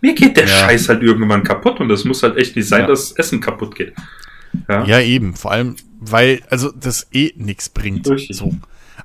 Mir 0.00 0.14
geht 0.14 0.36
der 0.36 0.44
Ja. 0.46 0.50
Scheiß 0.56 0.88
halt 0.90 1.02
irgendwann 1.02 1.42
kaputt 1.42 1.80
und 1.80 1.90
es 1.90 2.04
muss 2.04 2.22
halt 2.22 2.36
echt 2.36 2.54
nicht 2.54 2.68
sein, 2.68 2.82
Ja. 2.82 2.86
dass 2.88 3.12
Essen 3.12 3.40
kaputt 3.40 3.74
geht. 3.74 3.94
Ja. 4.68 4.84
Ja, 4.84 5.00
eben. 5.00 5.34
Vor 5.34 5.52
allem, 5.52 5.76
weil, 6.00 6.42
also, 6.50 6.70
das 6.70 7.06
eh 7.12 7.32
nix 7.36 7.68
bringt. 7.68 8.06
So. 8.30 8.52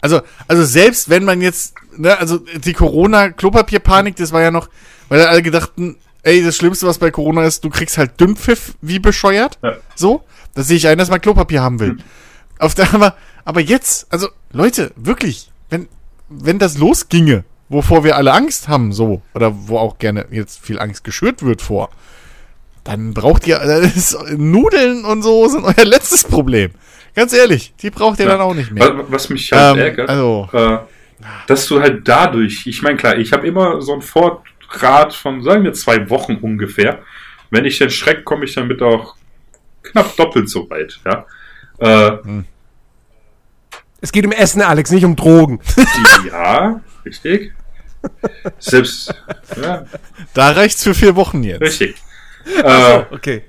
Also, 0.01 0.21
also 0.47 0.63
selbst 0.65 1.09
wenn 1.09 1.23
man 1.23 1.41
jetzt, 1.41 1.75
ne, 1.95 2.17
also 2.17 2.39
die 2.63 2.73
Corona-Klopapierpanik, 2.73 4.15
das 4.15 4.31
war 4.31 4.41
ja 4.41 4.51
noch, 4.51 4.69
weil 5.09 5.21
alle 5.25 5.41
gedachten, 5.41 5.97
ey, 6.23 6.43
das 6.43 6.57
Schlimmste, 6.57 6.88
was 6.88 6.97
bei 6.97 7.11
Corona 7.11 7.45
ist, 7.45 7.63
du 7.63 7.69
kriegst 7.69 7.97
halt 7.97 8.19
Dünnpfiff 8.19 8.73
wie 8.81 8.99
bescheuert. 8.99 9.59
Ja. 9.63 9.77
So. 9.95 10.23
Da 10.53 10.64
sehe 10.64 10.78
ich 10.78 10.88
ein, 10.88 10.98
dass 10.98 11.10
man 11.10 11.22
Klopapier 11.22 11.61
haben 11.61 11.80
will. 11.80 11.98
Auf 12.60 12.76
der, 12.76 12.94
aber, 12.94 13.15
aber 13.45 13.61
jetzt, 13.61 14.11
also, 14.11 14.28
Leute, 14.52 14.91
wirklich, 14.95 15.49
wenn, 15.69 15.88
wenn 16.30 16.60
das 16.60 16.78
losginge, 16.78 17.44
wovor 17.69 18.03
wir 18.03 18.15
alle 18.18 18.34
Angst 18.34 18.68
haben, 18.68 18.91
so, 18.94 19.22
oder 19.34 19.53
wo 19.68 19.78
auch 19.78 19.98
gerne 19.98 20.26
jetzt 20.32 20.60
viel 20.64 20.80
Angst 20.80 21.03
geschürt 21.03 21.41
wird 21.44 21.61
vor, 21.61 21.90
dann 22.84 23.14
braucht 23.14 23.48
ihr, 23.48 23.60
das 23.64 23.95
ist, 23.95 24.18
Nudeln 24.38 25.06
und 25.06 25.22
so 25.22 25.48
sind 25.48 25.64
euer 25.64 25.86
letztes 25.86 26.23
Problem. 26.26 26.72
Ganz 27.15 27.34
ehrlich, 27.34 27.73
die 27.82 27.90
braucht 27.90 28.19
ihr 28.19 28.26
Ja. 28.26 28.32
dann 28.34 28.41
auch 28.41 28.53
nicht 28.53 28.72
mehr. 28.72 28.98
Wa- 28.98 29.06
Was 29.10 29.30
mich 29.30 29.52
halt 29.52 29.78
Ähm, 29.78 29.84
ärgert, 29.84 30.10
also- 30.10 30.49
äh, 30.53 30.80
dass 31.48 31.68
du 31.68 31.80
halt 31.80 32.07
dadurch, 32.07 32.65
ich 32.65 32.82
meine 32.82 32.98
klar, 32.98 33.15
ich 33.18 33.32
habe 33.32 33.45
immer 33.48 33.80
so 33.82 33.94
einen 33.94 34.02
Vorrat 34.02 35.14
von, 35.14 35.44
sagen 35.44 35.64
wir, 35.64 35.73
zwei 35.73 36.10
Wochen 36.10 36.36
ungefähr. 36.38 36.99
Wenn 37.52 37.64
ich 37.65 37.78
den 37.78 37.91
Schreck, 37.91 38.26
komme 38.26 38.45
ich 38.45 38.56
damit 38.56 38.82
auch 38.82 39.15
knapp 39.84 40.16
doppelt 40.18 40.49
so 40.49 40.70
weit, 40.70 40.99
ja. 41.06 41.26
Äh, 41.80 42.18
Es 44.02 44.12
geht 44.12 44.26
um 44.26 44.32
Essen, 44.32 44.62
Alex, 44.62 44.91
nicht 44.91 45.06
um 45.06 45.16
Drogen. 45.16 45.60
ja, 46.32 46.82
richtig. 47.06 47.53
Selbst, 48.60 49.14
ja, 49.62 49.86
Da 50.34 50.52
reicht's 50.52 50.84
für 50.84 50.94
vier 50.95 51.16
Wochen 51.16 51.44
jetzt. 51.44 51.62
richtig. 51.62 51.95
Äh, 52.64 53.03
Okay. 53.12 53.44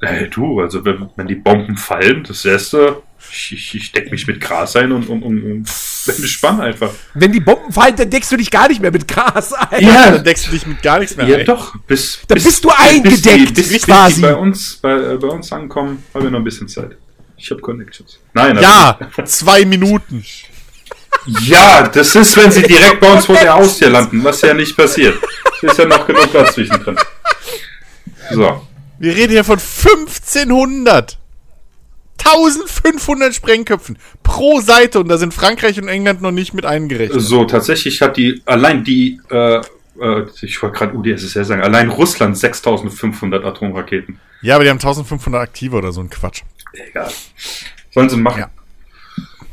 Hey, 0.00 0.30
du, 0.30 0.60
also 0.60 0.84
wenn, 0.84 1.10
wenn 1.16 1.26
die 1.26 1.34
Bomben 1.34 1.76
fallen, 1.76 2.22
das 2.22 2.44
erste, 2.44 3.02
ich, 3.30 3.52
ich, 3.52 3.74
ich 3.74 3.92
deck 3.92 4.10
mich 4.10 4.26
mit 4.26 4.40
Gras 4.40 4.74
ein 4.76 4.92
und, 4.92 5.08
und, 5.08 5.22
und, 5.22 5.42
und 5.42 5.64
bin 6.06 6.16
gespannt 6.22 6.60
einfach. 6.60 6.90
Wenn 7.14 7.32
die 7.32 7.40
Bomben 7.40 7.72
fallen, 7.72 7.96
dann 7.96 8.08
deckst 8.10 8.30
du 8.32 8.36
dich 8.36 8.50
gar 8.50 8.68
nicht 8.68 8.80
mehr 8.80 8.90
mit 8.90 9.06
Gras 9.08 9.52
ein. 9.52 9.84
Dann 9.86 10.24
deckst 10.24 10.46
du 10.46 10.50
dich 10.52 10.66
mit 10.66 10.82
gar 10.82 10.98
nichts 10.98 11.16
mehr 11.16 11.26
Ja, 11.26 11.36
ein. 11.38 11.44
doch. 11.46 11.74
Bis, 11.86 12.20
Da 12.26 12.34
bis, 12.34 12.44
bist 12.44 12.64
du 12.64 12.68
bis 12.68 12.78
eingedeckt, 12.78 13.26
die, 13.50 13.52
bis, 13.62 13.68
bis 13.72 13.82
quasi. 13.82 14.14
die 14.16 14.22
bei 14.22 14.34
uns, 14.34 14.76
bei, 14.76 14.92
äh, 14.92 15.16
bei 15.16 15.28
uns 15.28 15.52
ankommen, 15.52 16.02
haben 16.14 16.24
wir 16.24 16.30
noch 16.30 16.38
ein 16.38 16.44
bisschen 16.44 16.68
Zeit. 16.68 16.96
Ich 17.36 17.50
habe 17.50 17.60
Connections. 17.60 18.18
Nein, 18.34 18.58
aber- 18.58 18.62
Ja, 18.62 19.24
zwei 19.24 19.64
Minuten. 19.64 20.24
Ja, 21.42 21.88
das 21.88 22.14
ist, 22.16 22.36
wenn 22.36 22.50
sie 22.50 22.62
direkt 22.62 23.00
bei 23.00 23.12
uns 23.12 23.26
vor 23.26 23.36
der 23.36 23.54
Haustür 23.54 23.90
landen, 23.90 24.22
was 24.24 24.40
ja 24.42 24.54
nicht 24.54 24.76
passiert. 24.76 25.16
Ist 25.62 25.76
ja 25.78 25.84
noch 25.84 26.06
genug 26.06 26.30
Platz 26.30 26.54
zwischendrin. 26.54 26.96
So. 28.30 28.66
Wir 28.98 29.14
reden 29.14 29.32
hier 29.32 29.44
von 29.44 29.58
1500. 29.58 31.18
1500 32.34 33.34
Sprengköpfen 33.34 33.98
pro 34.22 34.60
Seite 34.60 35.00
und 35.00 35.08
da 35.08 35.18
sind 35.18 35.34
Frankreich 35.34 35.80
und 35.80 35.88
England 35.88 36.22
noch 36.22 36.30
nicht 36.30 36.54
mit 36.54 36.66
eingerechnet. 36.66 37.20
So, 37.20 37.44
tatsächlich 37.44 38.00
hat 38.02 38.16
die, 38.16 38.42
allein 38.44 38.84
die, 38.84 39.20
äh, 39.30 39.60
äh, 40.00 40.26
ich 40.42 40.62
wollte 40.62 40.78
gerade 40.78 40.96
UdSSR 40.96 41.44
sagen, 41.44 41.62
allein 41.62 41.88
Russland 41.88 42.36
6500 42.36 43.44
Atomraketen. 43.44 44.20
Ja, 44.42 44.54
aber 44.54 44.64
die 44.64 44.70
haben 44.70 44.78
1500 44.78 45.40
aktive 45.40 45.76
oder 45.76 45.92
so 45.92 46.00
ein 46.00 46.10
Quatsch. 46.10 46.42
Egal. 46.72 47.10
Sollen 47.92 48.08
sie 48.08 48.16
machen. 48.16 48.40
Ja. 48.40 48.50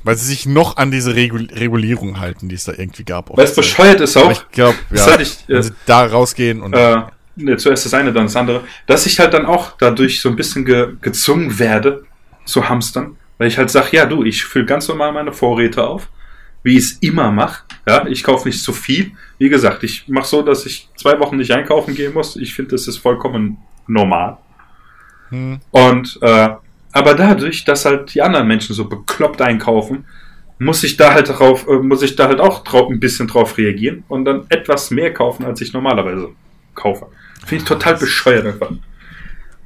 Weil 0.04 0.16
sie 0.18 0.28
sich 0.28 0.46
noch 0.46 0.78
an 0.78 0.92
diese 0.92 1.16
Regul 1.16 1.48
Regulierung 1.52 2.20
halten, 2.20 2.48
die 2.48 2.56
es 2.56 2.66
da 2.66 2.74
irgendwie 2.74 3.04
gab. 3.04 3.36
Weil 3.36 3.46
es 3.46 3.56
bescheuert 3.56 4.02
ist 4.02 4.16
auch, 4.18 4.26
Aber 4.26 4.34
ich 4.34 4.52
glaube, 4.52 4.78
ja, 4.94 5.06
hatte 5.08 5.24
ich, 5.24 5.50
äh, 5.50 5.56
wenn 5.56 5.64
sie 5.64 5.72
da 5.88 6.06
rausgehen 6.06 6.62
und 6.62 6.74
äh, 6.74 7.02
ne, 7.38 7.58
zuerst 7.58 7.86
das 7.86 7.94
eine, 7.96 8.14
dann 8.14 8.26
das 8.26 8.36
andere, 8.36 8.64
dass 8.86 9.08
ich 9.08 9.20
halt 9.20 9.34
dann 9.34 9.48
auch 9.48 9.78
dadurch 9.80 10.22
so 10.22 10.30
ein 10.30 10.36
bisschen 10.36 10.64
ge 10.66 10.90
gezwungen 11.02 11.58
werde 11.58 12.06
zu 12.46 12.70
hamstern, 12.70 13.18
weil 13.38 13.48
ich 13.48 13.58
halt 13.58 13.70
sage, 13.70 13.98
ja 13.98 14.06
du, 14.06 14.24
ich 14.24 14.46
fülle 14.46 14.66
ganz 14.66 14.88
normal 14.88 15.12
meine 15.12 15.34
Vorräte 15.34 15.86
auf, 15.86 16.10
wie 16.64 16.78
ich 16.78 16.86
es 16.86 16.92
immer 17.00 17.32
mache. 17.32 17.64
Ja, 17.88 18.08
ich 18.08 18.24
kaufe 18.24 18.48
nicht 18.48 18.62
zu 18.64 18.74
viel. 18.74 19.12
Wie 19.38 19.50
gesagt, 19.50 19.84
ich 19.84 20.08
mache 20.08 20.28
so, 20.28 20.42
dass 20.42 20.66
ich 20.66 20.90
zwei 20.96 21.20
Wochen 21.20 21.38
nicht 21.38 21.52
einkaufen 21.52 21.94
gehen 21.94 22.14
muss. 22.14 22.36
Ich 22.36 22.54
finde, 22.54 22.72
das 22.72 22.88
ist 22.88 22.98
vollkommen 22.98 23.58
normal. 23.88 24.38
Hm. 25.30 25.60
Und 25.72 26.18
äh, 26.22 26.50
aber 26.92 27.14
dadurch, 27.14 27.66
dass 27.66 27.86
halt 27.86 28.14
die 28.14 28.22
anderen 28.22 28.48
Menschen 28.48 28.74
so 28.74 28.86
bekloppt 28.86 29.42
einkaufen, 29.42 30.06
muss 30.60 30.84
ich 30.84 30.96
da 30.98 31.14
halt 31.14 31.30
drauf, 31.30 31.68
äh, 31.68 31.80
muss 31.80 32.02
ich 32.02 32.16
da 32.16 32.28
halt 32.28 32.40
auch 32.40 32.64
drauf, 32.64 32.90
ein 32.90 33.00
bisschen 33.00 33.28
drauf 33.28 33.58
reagieren 33.58 34.04
und 34.08 34.26
dann 34.26 34.46
etwas 34.50 34.92
mehr 34.92 35.14
kaufen, 35.14 35.46
als 35.46 35.60
ich 35.62 35.74
normalerweise 35.74 36.30
kaufe. 36.74 37.08
Finde 37.46 37.64
ich 37.64 37.68
total 37.68 37.98
bescheuert 37.98 38.46
einfach. 38.46 38.72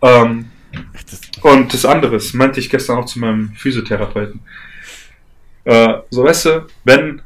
Ähm, 0.01 0.45
und 1.41 1.74
das 1.74 1.86
andere, 1.86 2.14
das 2.14 2.34
meinte 2.34 2.60
ich 2.60 2.70
gestern 2.70 2.98
auch 2.98 3.06
zu 3.06 3.20
meinem 3.20 3.52
Physiotherapeuten. 3.54 4.40
Äh, 5.66 5.96
so 6.10 6.24
weißt 6.24 6.46
du, 6.46 6.68
wenn 6.84 7.22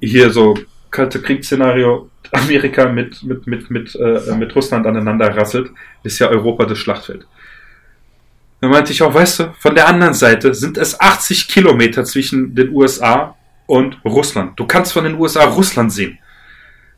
hier 0.00 0.30
so 0.30 0.56
kalte 0.90 1.20
Kriegsszenario 1.20 2.10
Amerika 2.32 2.88
mit, 2.88 3.22
mit, 3.22 3.46
mit, 3.46 3.70
mit, 3.70 3.94
äh, 3.94 4.34
mit 4.36 4.54
Russland 4.54 4.86
aneinander 4.86 5.36
rasselt, 5.36 5.70
ist 6.02 6.18
ja 6.18 6.28
Europa 6.28 6.64
das 6.64 6.78
Schlachtfeld. 6.78 7.26
Da 8.60 8.68
meinte 8.68 8.92
ich 8.92 9.02
auch, 9.02 9.12
weißt 9.12 9.40
du, 9.40 9.54
von 9.58 9.74
der 9.74 9.88
anderen 9.88 10.14
Seite 10.14 10.54
sind 10.54 10.78
es 10.78 10.98
80 10.98 11.48
Kilometer 11.48 12.04
zwischen 12.04 12.54
den 12.54 12.70
USA 12.70 13.36
und 13.66 13.98
Russland. 14.04 14.58
Du 14.58 14.66
kannst 14.66 14.92
von 14.92 15.04
den 15.04 15.14
USA 15.16 15.44
Russland 15.44 15.92
sehen. 15.92 16.18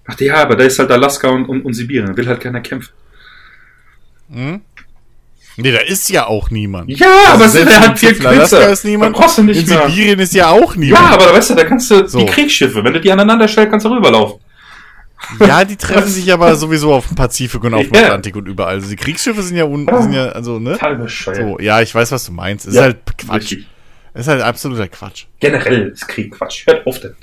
Dachte, 0.07 0.27
ja, 0.27 0.43
aber 0.43 0.57
da 0.57 0.65
ist 0.65 0.79
halt 0.79 0.91
Alaska 0.91 1.29
und, 1.29 1.47
und, 1.47 1.63
und 1.63 1.73
Sibirien. 1.73 2.07
Da 2.07 2.17
will 2.17 2.29
halt 2.29 2.41
keiner 2.41 2.61
kämpfen. 2.61 2.93
Hm? 4.31 4.61
Nee, 5.57 5.71
da 5.73 5.79
ist 5.81 6.09
ja 6.11 6.27
auch 6.27 6.51
niemand. 6.51 6.91
Ja, 6.91 7.07
aber 7.33 7.45
es 7.47 7.53
selbst 7.53 7.79
halt 7.81 7.99
viel 7.99 8.27
Alaska 8.27 8.59
ist 8.59 8.85
niemand. 8.85 9.15
Da 9.17 9.21
brauchst 9.21 9.39
du 9.39 9.43
nicht 9.45 9.63
in 9.63 9.69
mehr. 9.69 9.89
Sibirien 9.89 10.19
ist 10.19 10.35
ja 10.35 10.49
auch 10.51 10.75
Ja, 10.75 10.81
niemand. 10.81 11.13
aber 11.13 11.27
da 11.27 11.33
weißt 11.35 11.51
du, 11.51 11.55
da 11.55 11.65
kannst 11.65 11.91
du 11.91 12.07
So. 12.09 12.19
die 12.19 12.27
Kriegsschiffe, 12.27 12.83
wenn 12.83 12.93
du 12.93 13.01
die 13.01 13.13
aneinander 13.13 13.47
stellst, 13.47 13.71
kannst 13.71 13.87
du 13.87 13.91
rüberlaufen. 13.91 14.41
Ja, 15.41 15.65
die 15.65 15.77
treffen 15.77 16.09
sich 16.11 16.31
aber 16.33 16.55
sowieso 16.57 16.93
auf 16.93 17.07
dem 17.07 17.15
Pazifik 17.17 17.63
und 17.65 17.75
auf 17.75 17.85
dem 17.87 17.95
Ja. 17.95 18.03
Atlantik 18.07 18.37
und 18.37 18.47
überall. 18.47 18.75
Also 18.75 18.89
die 18.91 18.97
Kriegsschiffe 18.97 19.43
sind 19.43 19.57
ja, 19.57 19.65
un 19.65 19.89
sind 20.01 20.13
ja 20.13 20.27
also, 20.31 20.59
ne? 20.59 20.77
So, 21.17 21.59
ja, 21.61 21.81
ich 21.81 21.95
weiß, 21.95 22.11
was 22.13 22.27
du 22.27 22.33
meinst. 22.33 22.67
Ist 22.67 22.75
Ja, 22.75 22.83
halt 22.83 22.99
Quatsch. 23.17 23.53
richtig. 23.53 23.67
Ist 24.13 24.29
halt 24.29 24.43
absoluter 24.43 24.87
Quatsch. 24.89 25.25
Generell 25.41 25.89
ist 25.89 26.07
Krieg 26.09 26.33
Quatsch. 26.37 26.67
Hört 26.67 26.87
auf 26.87 27.01
damit. 27.01 27.17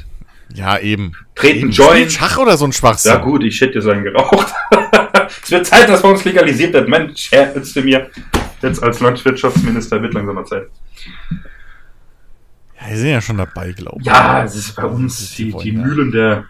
Ja, 0.53 0.77
eben. 0.79 1.13
Treten 1.35 1.59
eben. 1.59 1.71
Join. 1.71 1.89
Spielt 1.91 2.11
Schach 2.13 2.37
oder 2.37 2.57
so 2.57 2.65
ein 2.65 2.73
Schwachsinn. 2.73 3.11
Ja 3.13 3.17
gut, 3.19 3.43
ich 3.43 3.59
hätte 3.61 3.73
dir 3.73 3.81
sagen 3.81 4.03
geraucht. 4.03 4.47
Es 5.43 5.51
wird 5.51 5.65
Zeit, 5.65 5.89
dass 5.89 6.01
bei 6.01 6.09
uns 6.09 6.23
legalisiert 6.23 6.73
wird. 6.73 6.87
Mensch, 6.87 7.31
jetzt 7.31 7.75
du 7.75 7.81
mir 7.81 8.09
jetzt 8.61 8.81
als 8.83 8.99
Landwirtschaftsminister 8.99 10.01
wird 10.01 10.13
langsam 10.13 10.35
mal 10.35 10.45
Zeit. 10.45 10.67
Ja, 12.79 12.87
die 12.89 12.95
sind 12.95 13.09
ja 13.09 13.21
schon 13.21 13.37
dabei, 13.37 13.71
glaube 13.71 13.97
ich. 14.01 14.07
Ja, 14.07 14.43
es 14.43 14.55
ist 14.55 14.75
bei 14.75 14.85
uns 14.85 15.35
Die 15.35 15.51
die, 15.51 15.57
die. 15.57 15.71
Mühlen 15.71 16.11
der 16.11 16.45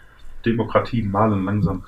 Demokratie 0.46 1.02
malen 1.04 1.46
langsam. 1.46 1.84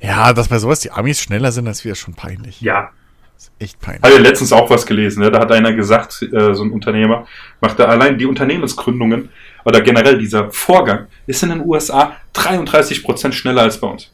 Ja, 0.00 0.32
dass 0.32 0.48
bei 0.48 0.58
sowas 0.58 0.80
die 0.80 0.90
Amis 0.90 1.20
schneller 1.20 1.52
sind, 1.52 1.64
das 1.64 1.78
ist 1.78 1.84
wieder 1.84 1.94
schon 1.94 2.14
peinlich. 2.14 2.60
Ja, 2.60 2.90
Das 3.34 3.44
ist 3.44 3.52
echt 3.58 3.80
peinlich. 3.80 4.02
Habe 4.02 4.14
ja 4.14 4.20
letztens 4.20 4.52
auch 4.52 4.70
was 4.70 4.86
gelesen. 4.86 5.22
Ne? 5.22 5.30
Da 5.30 5.40
hat 5.40 5.52
einer 5.52 5.72
gesagt, 5.72 6.22
äh, 6.22 6.54
so 6.54 6.62
ein 6.64 6.70
Unternehmer, 6.70 7.26
macht 7.60 7.78
da 7.78 7.86
allein 7.86 8.18
die 8.18 8.26
Unternehmensgründungen 8.26 9.30
oder 9.64 9.80
generell 9.80 10.18
dieser 10.18 10.50
Vorgang 10.50 11.06
ist 11.26 11.42
in 11.42 11.50
den 11.50 11.60
USA 11.60 12.16
33% 12.34 13.32
schneller 13.32 13.62
als 13.62 13.80
bei 13.80 13.88
uns. 13.88 14.11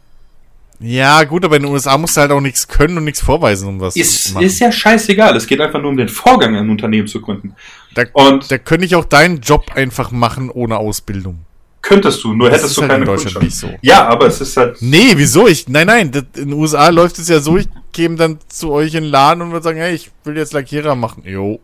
Ja, 0.80 1.24
gut, 1.24 1.44
aber 1.44 1.56
in 1.56 1.64
den 1.64 1.72
USA 1.72 1.98
musst 1.98 2.16
du 2.16 2.20
halt 2.20 2.30
auch 2.30 2.40
nichts 2.40 2.68
können 2.68 2.96
und 2.98 3.04
nichts 3.04 3.20
vorweisen, 3.20 3.68
um 3.68 3.80
was 3.80 3.94
zu 3.94 4.00
Ist, 4.00 4.34
machen. 4.34 4.46
ist 4.46 4.60
ja 4.60 4.70
scheißegal. 4.70 5.36
Es 5.36 5.46
geht 5.46 5.60
einfach 5.60 5.80
nur 5.80 5.90
um 5.90 5.96
den 5.96 6.08
Vorgang, 6.08 6.54
ein 6.56 6.70
Unternehmen 6.70 7.08
zu 7.08 7.20
gründen. 7.20 7.54
da, 7.94 8.04
Und 8.12 8.50
da 8.50 8.58
könnte 8.58 8.86
ich 8.86 8.94
auch 8.94 9.04
deinen 9.04 9.40
Job 9.40 9.72
einfach 9.74 10.12
machen 10.12 10.50
ohne 10.50 10.76
Ausbildung. 10.76 11.40
könntest 11.82 12.22
du, 12.22 12.32
nur 12.32 12.48
Das 12.50 12.60
hättest 12.62 12.76
du 12.76 12.82
halt 12.82 12.90
in 12.92 12.94
keine 12.94 13.04
Deutschland 13.06 13.34
Kundschaft. 13.38 13.44
nicht 13.44 13.56
so. 13.56 13.70
Ja, 13.82 14.06
aber 14.06 14.26
es 14.26 14.40
ist 14.40 14.56
halt. 14.56 14.76
Nee, 14.80 15.12
wieso? 15.16 15.48
Ich, 15.48 15.66
nein, 15.68 15.86
nein, 15.88 16.10
das, 16.12 16.22
in 16.36 16.50
den 16.50 16.52
USA 16.52 16.88
läuft 16.90 17.18
es 17.18 17.28
ja 17.28 17.40
so, 17.40 17.56
ich 17.56 17.66
käme 17.92 18.14
dann 18.16 18.38
zu 18.48 18.70
euch 18.70 18.94
in 18.94 19.02
den 19.04 19.10
Laden 19.10 19.42
und 19.42 19.50
würde 19.50 19.64
sagen, 19.64 19.78
hey, 19.78 19.94
ich 19.94 20.10
will 20.24 20.36
jetzt 20.36 20.52
Lackierer 20.52 20.94
machen. 20.94 21.24
Jo. 21.26 21.58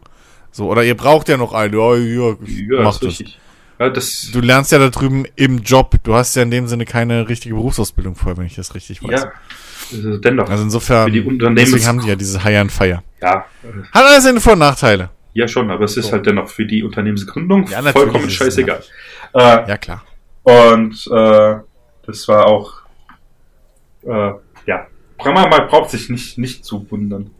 So, 0.50 0.68
oder 0.68 0.82
ihr 0.82 0.96
braucht 0.96 1.28
ja 1.28 1.36
noch 1.36 1.52
einen. 1.52 1.74
Ja, 1.74 1.94
ja, 1.96 2.28
Ja, 2.46 2.82
mach 2.82 2.94
ist 2.94 3.02
das. 3.02 3.08
richtig. 3.10 3.38
Ja, 3.78 3.90
das, 3.90 4.30
Du 4.32 4.40
lernst 4.40 4.70
ja 4.72 4.78
da 4.78 4.88
drüben 4.88 5.24
im 5.36 5.58
Job. 5.58 5.96
Du 6.04 6.14
hast 6.14 6.36
ja 6.36 6.42
in 6.42 6.50
dem 6.50 6.66
Sinne 6.68 6.84
keine 6.84 7.28
richtige 7.28 7.54
Berufsausbildung 7.54 8.14
vorher, 8.14 8.36
wenn 8.36 8.46
ich 8.46 8.54
das 8.54 8.74
richtig 8.74 9.02
weiß. 9.02 9.22
ja, 9.22 9.32
also 9.92 10.16
dennoch. 10.18 10.48
Also 10.48 10.62
insofern, 10.64 11.10
die 11.12 11.22
deswegen 11.54 11.86
haben 11.86 12.00
die 12.00 12.08
ja 12.08 12.14
diese 12.16 12.42
High 12.44 12.58
and 12.58 12.72
Fire. 12.72 13.02
ja, 13.20 13.44
Hat 13.92 14.04
alles 14.04 14.24
seine 14.24 14.40
Vor- 14.40 14.52
und 14.54 14.60
Nachteile. 14.60 15.10
ja, 15.32 15.48
schon, 15.48 15.70
aber 15.70 15.84
es 15.84 15.96
ist 15.96 16.12
halt 16.12 16.24
dennoch 16.26 16.48
für 16.48 16.64
die 16.66 16.82
Unternehmensgründung 16.84 17.66
Ja, 17.66 17.82
vollkommen 17.82 18.30
scheißegal. 18.30 18.82
Äh, 19.34 19.38
Ja, 19.40 19.76
klar. 19.76 20.04
Und 20.44 21.06
äh, 21.10 21.56
das 22.06 22.28
war 22.28 22.46
auch, 22.46 22.74
äh, 24.02 24.32
ja, 24.66 24.86
man, 25.24 25.50
braucht 25.68 25.90
sich 25.90 26.08
nicht, 26.10 26.38
nicht 26.38 26.64
zu 26.64 26.86
wundern. 26.90 27.30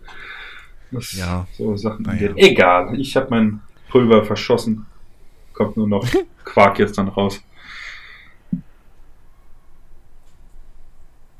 Was 0.90 1.12
Ja. 1.12 1.46
so 1.56 1.76
Sachen 1.76 2.02
Naja. 2.02 2.30
angeht. 2.30 2.44
Egal, 2.44 2.98
ich 2.98 3.14
habe 3.16 3.28
mein 3.30 3.60
Pulver 3.88 4.24
verschossen. 4.24 4.86
Kommt 5.54 5.76
nur 5.76 5.88
noch 5.88 6.06
Quark 6.44 6.78
jetzt 6.78 6.98
dann 6.98 7.08
raus. 7.08 7.40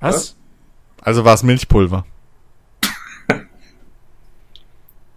Was? 0.00 0.36
Also 1.02 1.24
war 1.24 1.34
es 1.34 1.42
Milchpulver. 1.42 2.04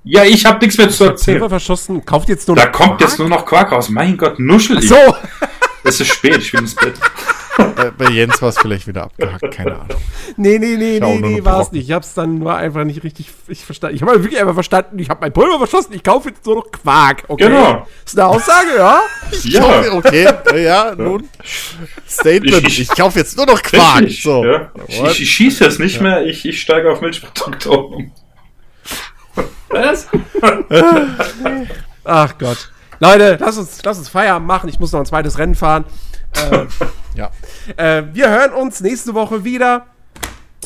Ja, 0.10 0.24
ich 0.24 0.46
habe 0.46 0.60
nichts 0.60 0.78
mehr 0.78 0.88
zu 0.88 0.94
Silber 1.00 1.12
erzählen. 1.12 1.50
verschossen, 1.50 2.06
kauft 2.06 2.30
jetzt 2.30 2.48
nur 2.48 2.56
Da 2.56 2.68
noch 2.68 2.72
kommt 2.72 3.02
jetzt 3.02 3.18
Quark? 3.18 3.20
nur 3.30 3.38
noch 3.38 3.46
Quark 3.46 3.74
raus. 3.74 3.90
Mein 3.90 4.16
Gott, 4.18 4.40
nuschel 4.40 4.78
dich. 4.80 4.88
So, 4.88 4.96
Es 5.84 6.00
ist 6.00 6.08
spät, 6.08 6.38
ich 6.38 6.54
will 6.54 6.62
ins 6.62 6.76
Bett. 6.76 6.98
Äh, 7.58 7.92
bei 7.98 8.10
Jens 8.10 8.42
war 8.42 8.50
es 8.50 8.58
vielleicht 8.60 8.88
wieder 8.88 9.04
abgehackt, 9.04 9.52
keine 9.52 9.74
Ahnung. 9.76 9.98
nee, 10.36 10.58
nee, 10.60 10.76
nee, 10.78 11.00
Schau, 11.02 11.16
nee, 11.16 11.20
nee, 11.36 11.46
war 11.46 11.62
es 11.62 11.72
nicht. 11.72 11.88
Ich 11.90 11.92
hab's 11.92 12.14
dann 12.14 12.40
nur 12.40 12.56
einfach 12.56 12.84
nicht 12.84 13.04
richtig 13.04 13.30
ich 13.48 13.64
verstanden. 13.66 13.96
Ich 13.96 14.02
habe 14.02 14.22
wirklich 14.24 14.40
einfach 14.40 14.54
verstanden, 14.54 15.00
ich 15.00 15.10
habe 15.10 15.22
mein 15.22 15.32
Pulver 15.34 15.58
verschossen, 15.58 15.94
ich 15.94 16.04
kaufe 16.04 16.30
jetzt 16.30 16.46
nur 16.46 16.56
noch 16.58 16.72
Quark. 16.72 17.24
Okay. 17.28 17.46
Genau. 17.48 17.88
Ist 18.06 18.18
eine 18.18 18.28
Aussage, 18.28 18.68
ja? 18.78 19.02
Ja, 19.44 19.92
Okay, 19.94 20.28
äh, 20.54 20.64
ja, 20.64 20.94
nun. 20.96 21.28
Statement. 22.08 22.68
Ich- 22.68 22.80
Ich, 22.82 22.90
kaufe 22.90 23.20
jetzt 23.20 23.36
nur 23.38 23.46
noch 23.46 23.62
Quark. 23.62 24.02
richtig. 24.02 24.22
So. 24.24 24.44
Ja. 24.46 24.72
Ich, 24.88 25.02
ich, 25.02 25.22
ich 25.22 25.32
schieße 25.32 25.64
jetzt 25.64 25.80
nicht 25.80 26.02
mehr, 26.02 26.26
ich, 26.26 26.46
ich 26.46 26.62
steige 26.62 26.92
auf 26.92 27.02
Milchprodukte 27.02 27.72
um. 27.72 28.12
Was? 29.70 30.08
Ach 32.04 32.38
Gott. 32.38 32.72
Leute, 33.00 33.38
lass 33.40 33.58
uns, 33.58 33.80
lass 33.84 33.98
uns 34.00 34.10
Feierabend 34.10 34.48
machen. 34.48 34.70
Ich 34.70 34.80
muss 34.80 34.92
noch 34.92 35.00
ein 35.02 35.06
zweites 35.06 35.38
Rennen 35.38 35.56
fahren. 35.56 35.86
Äh, 36.34 36.66
Ja. 37.18 37.32
Äh, 37.76 38.04
wir 38.14 38.30
hören 38.30 38.54
uns 38.54 38.80
nächste 38.80 39.14
Woche 39.14 39.44
wieder. 39.44 39.88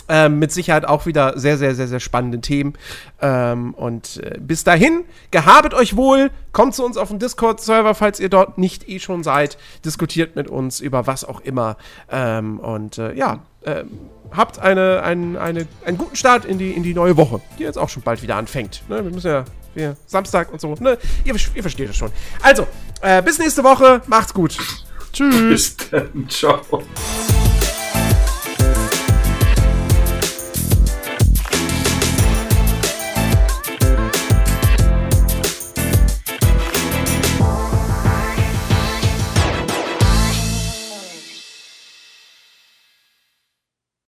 Ähm, 0.07 0.39
mit 0.39 0.51
Sicherheit 0.51 0.85
auch 0.85 1.05
wieder 1.05 1.39
sehr, 1.39 1.57
sehr, 1.57 1.73
sehr, 1.73 1.87
sehr 1.87 2.01
spannende 2.01 2.41
Themen. 2.41 2.73
Ähm, 3.21 3.73
und 3.73 4.17
äh, 4.17 4.39
bis 4.39 4.65
dahin, 4.65 5.05
gehabet 5.31 5.73
euch 5.73 5.95
wohl, 5.95 6.31
kommt 6.51 6.75
zu 6.75 6.83
uns 6.83 6.97
auf 6.97 7.09
den 7.09 7.19
Discord-Server, 7.19 7.95
falls 7.95 8.19
ihr 8.19 8.27
dort 8.27 8.57
nicht 8.57 8.89
eh 8.89 8.99
schon 8.99 9.23
seid. 9.23 9.57
Diskutiert 9.85 10.35
mit 10.35 10.49
uns 10.49 10.81
über 10.81 11.07
was 11.07 11.23
auch 11.23 11.39
immer. 11.41 11.77
Ähm, 12.09 12.59
und 12.59 12.97
äh, 12.97 13.13
ja, 13.13 13.39
ähm, 13.65 13.89
habt 14.31 14.59
eine, 14.59 15.01
ein, 15.03 15.37
eine, 15.37 15.67
einen 15.85 15.97
guten 15.97 16.17
Start 16.17 16.43
in 16.43 16.57
die, 16.57 16.71
in 16.71 16.83
die 16.83 16.93
neue 16.93 17.15
Woche, 17.15 17.39
die 17.57 17.63
jetzt 17.63 17.77
auch 17.77 17.89
schon 17.89 18.03
bald 18.03 18.21
wieder 18.21 18.35
anfängt. 18.35 18.83
Ne? 18.89 19.03
Wir 19.03 19.11
müssen 19.11 19.27
ja 19.27 19.45
wir, 19.73 19.95
Samstag 20.07 20.51
und 20.51 20.59
so. 20.59 20.75
Ne? 20.75 20.97
Ihr, 21.23 21.35
ihr 21.55 21.61
versteht 21.61 21.87
das 21.87 21.95
schon. 21.95 22.11
Also, 22.41 22.67
äh, 23.01 23.21
bis 23.21 23.39
nächste 23.39 23.63
Woche. 23.63 24.01
Macht's 24.07 24.33
gut. 24.33 24.57
Tschüss. 25.13 25.75
Bis 25.75 25.89
dann. 25.89 26.27
Ciao. 26.29 26.83